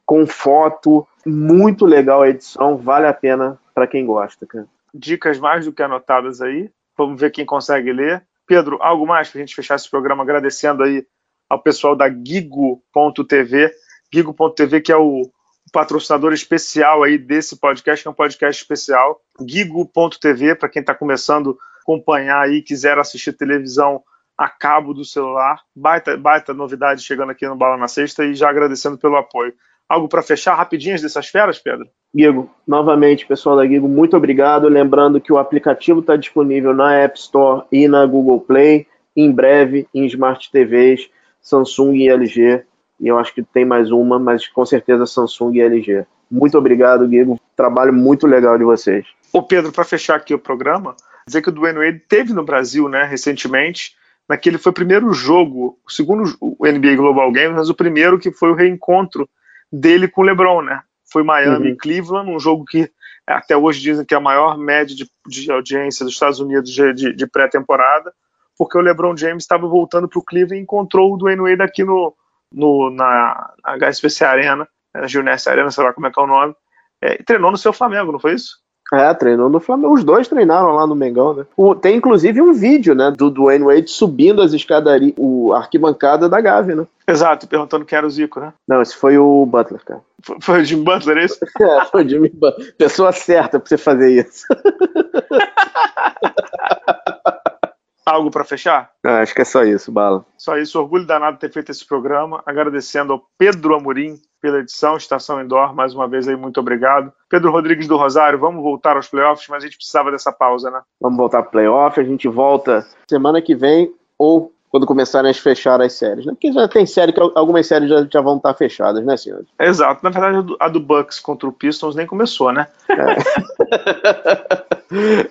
com 0.05 0.25
foto, 0.25 1.05
muito 1.25 1.85
legal 1.85 2.21
a 2.21 2.29
edição, 2.29 2.77
vale 2.77 3.07
a 3.07 3.13
pena 3.13 3.59
para 3.73 3.87
quem 3.87 4.05
gosta, 4.05 4.45
cara. 4.45 4.67
Dicas 4.93 5.37
mais 5.39 5.65
do 5.65 5.73
que 5.73 5.83
anotadas 5.83 6.41
aí. 6.41 6.69
Vamos 6.97 7.19
ver 7.19 7.31
quem 7.31 7.45
consegue 7.45 7.91
ler. 7.91 8.23
Pedro, 8.45 8.77
algo 8.81 9.05
mais 9.05 9.29
para 9.29 9.39
a 9.39 9.45
gente 9.45 9.55
fechar 9.55 9.75
esse 9.75 9.89
programa 9.89 10.23
agradecendo 10.23 10.83
aí 10.83 11.05
ao 11.49 11.59
pessoal 11.59 11.95
da 11.95 12.09
Gigo.tv, 12.09 13.71
Gigo.tv 14.11 14.81
que 14.81 14.91
é 14.91 14.97
o 14.97 15.29
patrocinador 15.71 16.33
especial 16.33 17.03
aí 17.03 17.17
desse 17.17 17.57
podcast, 17.57 18.03
que 18.03 18.07
é 18.07 18.11
um 18.11 18.15
podcast 18.15 18.61
especial, 18.61 19.21
Gigo.tv, 19.45 20.55
para 20.55 20.69
quem 20.69 20.81
está 20.81 20.93
começando 20.93 21.57
a 21.77 21.81
acompanhar 21.81 22.41
aí, 22.41 22.61
quiser 22.61 22.97
assistir 22.97 23.33
televisão 23.33 24.03
a 24.37 24.47
cabo 24.47 24.93
do 24.93 25.03
celular. 25.03 25.61
Baita, 25.75 26.15
baita 26.15 26.53
novidade 26.53 27.03
chegando 27.03 27.31
aqui 27.31 27.45
no 27.45 27.57
Bala 27.57 27.75
na 27.75 27.89
Sexta 27.89 28.23
e 28.25 28.33
já 28.33 28.49
agradecendo 28.49 28.97
pelo 28.97 29.17
apoio. 29.17 29.53
Algo 29.87 30.07
para 30.07 30.21
fechar 30.21 30.55
rapidinhas 30.55 31.01
dessas 31.01 31.27
feras, 31.27 31.59
Pedro? 31.59 31.87
Guigo, 32.15 32.49
novamente, 32.65 33.25
pessoal 33.25 33.57
da 33.57 33.65
Guigo, 33.65 33.87
muito 33.87 34.15
obrigado. 34.15 34.67
Lembrando 34.67 35.19
que 35.19 35.33
o 35.33 35.37
aplicativo 35.37 35.99
está 35.99 36.15
disponível 36.15 36.73
na 36.73 36.93
App 36.95 37.19
Store 37.19 37.65
e 37.71 37.87
na 37.87 38.05
Google 38.05 38.39
Play, 38.39 38.87
em 39.15 39.31
breve 39.31 39.87
em 39.93 40.05
Smart 40.05 40.49
TVs, 40.51 41.09
Samsung 41.41 41.95
e 41.95 42.07
LG. 42.07 42.63
E 42.99 43.07
eu 43.07 43.17
acho 43.17 43.33
que 43.33 43.41
tem 43.41 43.65
mais 43.65 43.91
uma, 43.91 44.19
mas 44.19 44.47
com 44.47 44.65
certeza 44.65 45.05
Samsung 45.05 45.55
e 45.55 45.61
LG. 45.61 46.05
Muito 46.29 46.57
obrigado, 46.57 47.07
Guigo. 47.07 47.39
Trabalho 47.55 47.93
muito 47.93 48.27
legal 48.27 48.57
de 48.57 48.63
vocês. 48.63 49.05
Ô 49.31 49.41
Pedro, 49.41 49.71
para 49.71 49.83
fechar 49.83 50.15
aqui 50.15 50.33
o 50.33 50.39
programa, 50.39 50.95
dizer 51.25 51.41
que 51.41 51.49
o 51.49 51.51
Duane 51.51 51.79
Wade 51.79 52.03
teve 52.07 52.33
no 52.33 52.43
Brasil, 52.43 52.89
né, 52.89 53.03
recentemente, 53.03 53.95
naquele 54.27 54.57
foi 54.57 54.71
o 54.71 54.73
primeiro 54.73 55.11
jogo, 55.13 55.79
o 55.85 55.91
segundo 55.91 56.35
o 56.39 56.67
NBA 56.67 56.95
Global 56.95 57.31
Games, 57.31 57.55
mas 57.55 57.69
o 57.69 57.75
primeiro 57.75 58.19
que 58.19 58.31
foi 58.31 58.51
o 58.51 58.55
reencontro 58.55 59.27
dele 59.71 60.07
com 60.07 60.21
o 60.21 60.23
LeBron, 60.23 60.61
né? 60.61 60.81
Foi 61.11 61.23
Miami 61.23 61.67
uhum. 61.67 61.73
e 61.73 61.77
Cleveland, 61.77 62.29
um 62.29 62.39
jogo 62.39 62.65
que 62.65 62.91
até 63.25 63.55
hoje 63.55 63.79
dizem 63.79 64.05
que 64.05 64.13
é 64.13 64.17
a 64.17 64.21
maior 64.21 64.57
média 64.57 64.95
de, 64.95 65.09
de 65.27 65.51
audiência 65.51 66.03
dos 66.03 66.13
Estados 66.13 66.39
Unidos 66.39 66.71
de, 66.71 66.93
de, 66.93 67.13
de 67.13 67.27
pré-temporada, 67.27 68.11
porque 68.57 68.77
o 68.77 68.81
LeBron 68.81 69.15
James 69.15 69.43
estava 69.43 69.67
voltando 69.67 70.07
para 70.07 70.19
o 70.19 70.23
Cleveland 70.23 70.59
e 70.59 70.63
encontrou 70.63 71.13
o 71.13 71.17
Dwayne 71.17 71.41
Wade 71.41 71.61
aqui 71.61 71.83
no, 71.83 72.13
no, 72.51 72.89
na, 72.89 73.53
HSBC 73.63 74.25
Arena, 74.25 74.67
na 74.93 75.07
Gilness 75.07 75.47
Arena, 75.47 75.71
sei 75.71 75.83
lá 75.83 75.93
como 75.93 76.07
é 76.07 76.11
que 76.11 76.19
é 76.19 76.23
o 76.23 76.27
nome, 76.27 76.55
é, 77.01 77.13
e 77.13 77.23
treinou 77.23 77.51
no 77.51 77.57
seu 77.57 77.71
Flamengo, 77.71 78.11
não 78.11 78.19
foi 78.19 78.33
isso? 78.33 78.57
É, 78.91 79.13
treinou 79.13 79.49
no 79.49 79.59
Flamengo. 79.59 79.93
Os 79.93 80.03
dois 80.03 80.27
treinaram 80.27 80.71
lá 80.71 80.87
no 80.87 80.95
Mengão, 80.95 81.35
né? 81.35 81.45
O, 81.55 81.75
tem 81.75 81.97
inclusive 81.97 82.41
um 82.41 82.53
vídeo, 82.53 82.95
né, 82.95 83.11
do 83.11 83.29
Dwayne 83.29 83.63
Wade 83.63 83.91
subindo 83.91 84.41
as 84.41 84.51
escadarias, 84.51 85.13
o 85.15 85.53
arquibancada 85.53 86.27
da 86.27 86.41
Gávea, 86.41 86.75
né? 86.75 86.87
Exato, 87.07 87.47
perguntando 87.47 87.85
quem 87.85 87.97
era 87.97 88.07
o 88.07 88.09
Zico, 88.09 88.39
né? 88.39 88.51
Não, 88.67 88.81
esse 88.81 88.95
foi 88.95 89.17
o 89.17 89.45
Butler, 89.45 89.83
cara. 89.85 90.01
Foi, 90.23 90.37
foi 90.41 90.61
o 90.61 90.65
Jim 90.65 90.83
Butler, 90.83 91.17
é 91.17 91.25
isso? 91.25 91.37
é, 91.61 91.85
foi 91.85 92.03
o 92.03 92.09
Jimmy 92.09 92.29
Butler. 92.29 92.75
Pessoa 92.77 93.11
certa 93.11 93.59
pra 93.59 93.69
você 93.69 93.77
fazer 93.77 94.25
isso. 94.25 94.45
Algo 98.05 98.31
para 98.31 98.43
fechar? 98.43 98.91
Acho 99.03 99.35
que 99.35 99.41
é 99.41 99.45
só 99.45 99.63
isso, 99.63 99.91
Bala. 99.91 100.25
Só 100.37 100.57
isso. 100.57 100.79
Orgulho 100.79 101.05
danado 101.05 101.37
ter 101.37 101.51
feito 101.51 101.71
esse 101.71 101.85
programa. 101.85 102.41
Agradecendo 102.45 103.13
ao 103.13 103.23
Pedro 103.37 103.75
Amorim 103.75 104.19
pela 104.41 104.59
edição, 104.59 104.97
Estação 104.97 105.41
Indoor, 105.41 105.75
mais 105.75 105.93
uma 105.93 106.07
vez 106.07 106.27
aí, 106.27 106.35
muito 106.35 106.59
obrigado. 106.59 107.11
Pedro 107.29 107.51
Rodrigues 107.51 107.87
do 107.87 107.97
Rosário, 107.97 108.39
vamos 108.39 108.63
voltar 108.63 108.95
aos 108.95 109.07
playoffs, 109.07 109.47
mas 109.49 109.63
a 109.63 109.67
gente 109.67 109.75
precisava 109.75 110.11
dessa 110.11 110.31
pausa, 110.31 110.71
né? 110.71 110.81
Vamos 110.99 111.17
voltar 111.17 111.41
para 111.41 111.51
playoff, 111.51 111.99
a 111.99 112.03
gente 112.03 112.27
volta 112.27 112.87
semana 113.07 113.41
que 113.41 113.53
vem 113.53 113.93
ou 114.17 114.51
quando 114.69 114.85
começarem 114.85 115.31
a 115.31 115.33
fechar 115.33 115.81
as 115.81 115.93
séries, 115.93 116.25
né? 116.25 116.33
Porque 116.33 116.51
já 116.51 116.67
tem 116.67 116.85
série 116.85 117.11
que 117.11 117.19
algumas 117.19 117.67
séries 117.67 117.89
já, 117.89 118.07
já 118.11 118.21
vão 118.21 118.37
estar 118.37 118.53
fechadas, 118.53 119.03
né, 119.03 119.17
senhores? 119.17 119.47
Exato. 119.59 120.03
Na 120.03 120.09
verdade, 120.09 120.55
a 120.59 120.69
do 120.69 120.79
Bucks 120.79 121.19
contra 121.19 121.49
o 121.49 121.53
Pistons 121.53 121.95
nem 121.95 122.05
começou, 122.05 122.51
né? 122.51 122.67
É. 122.89 123.15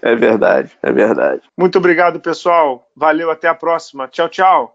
é 0.11 0.17
verdade, 0.17 0.73
é 0.83 0.93
verdade. 0.93 1.43
Muito 1.57 1.79
obrigado, 1.79 2.21
pessoal. 2.21 2.87
Valeu, 2.97 3.31
até 3.31 3.49
a 3.49 3.55
próxima. 3.55 4.09
Tchau, 4.09 4.29
tchau. 4.29 4.75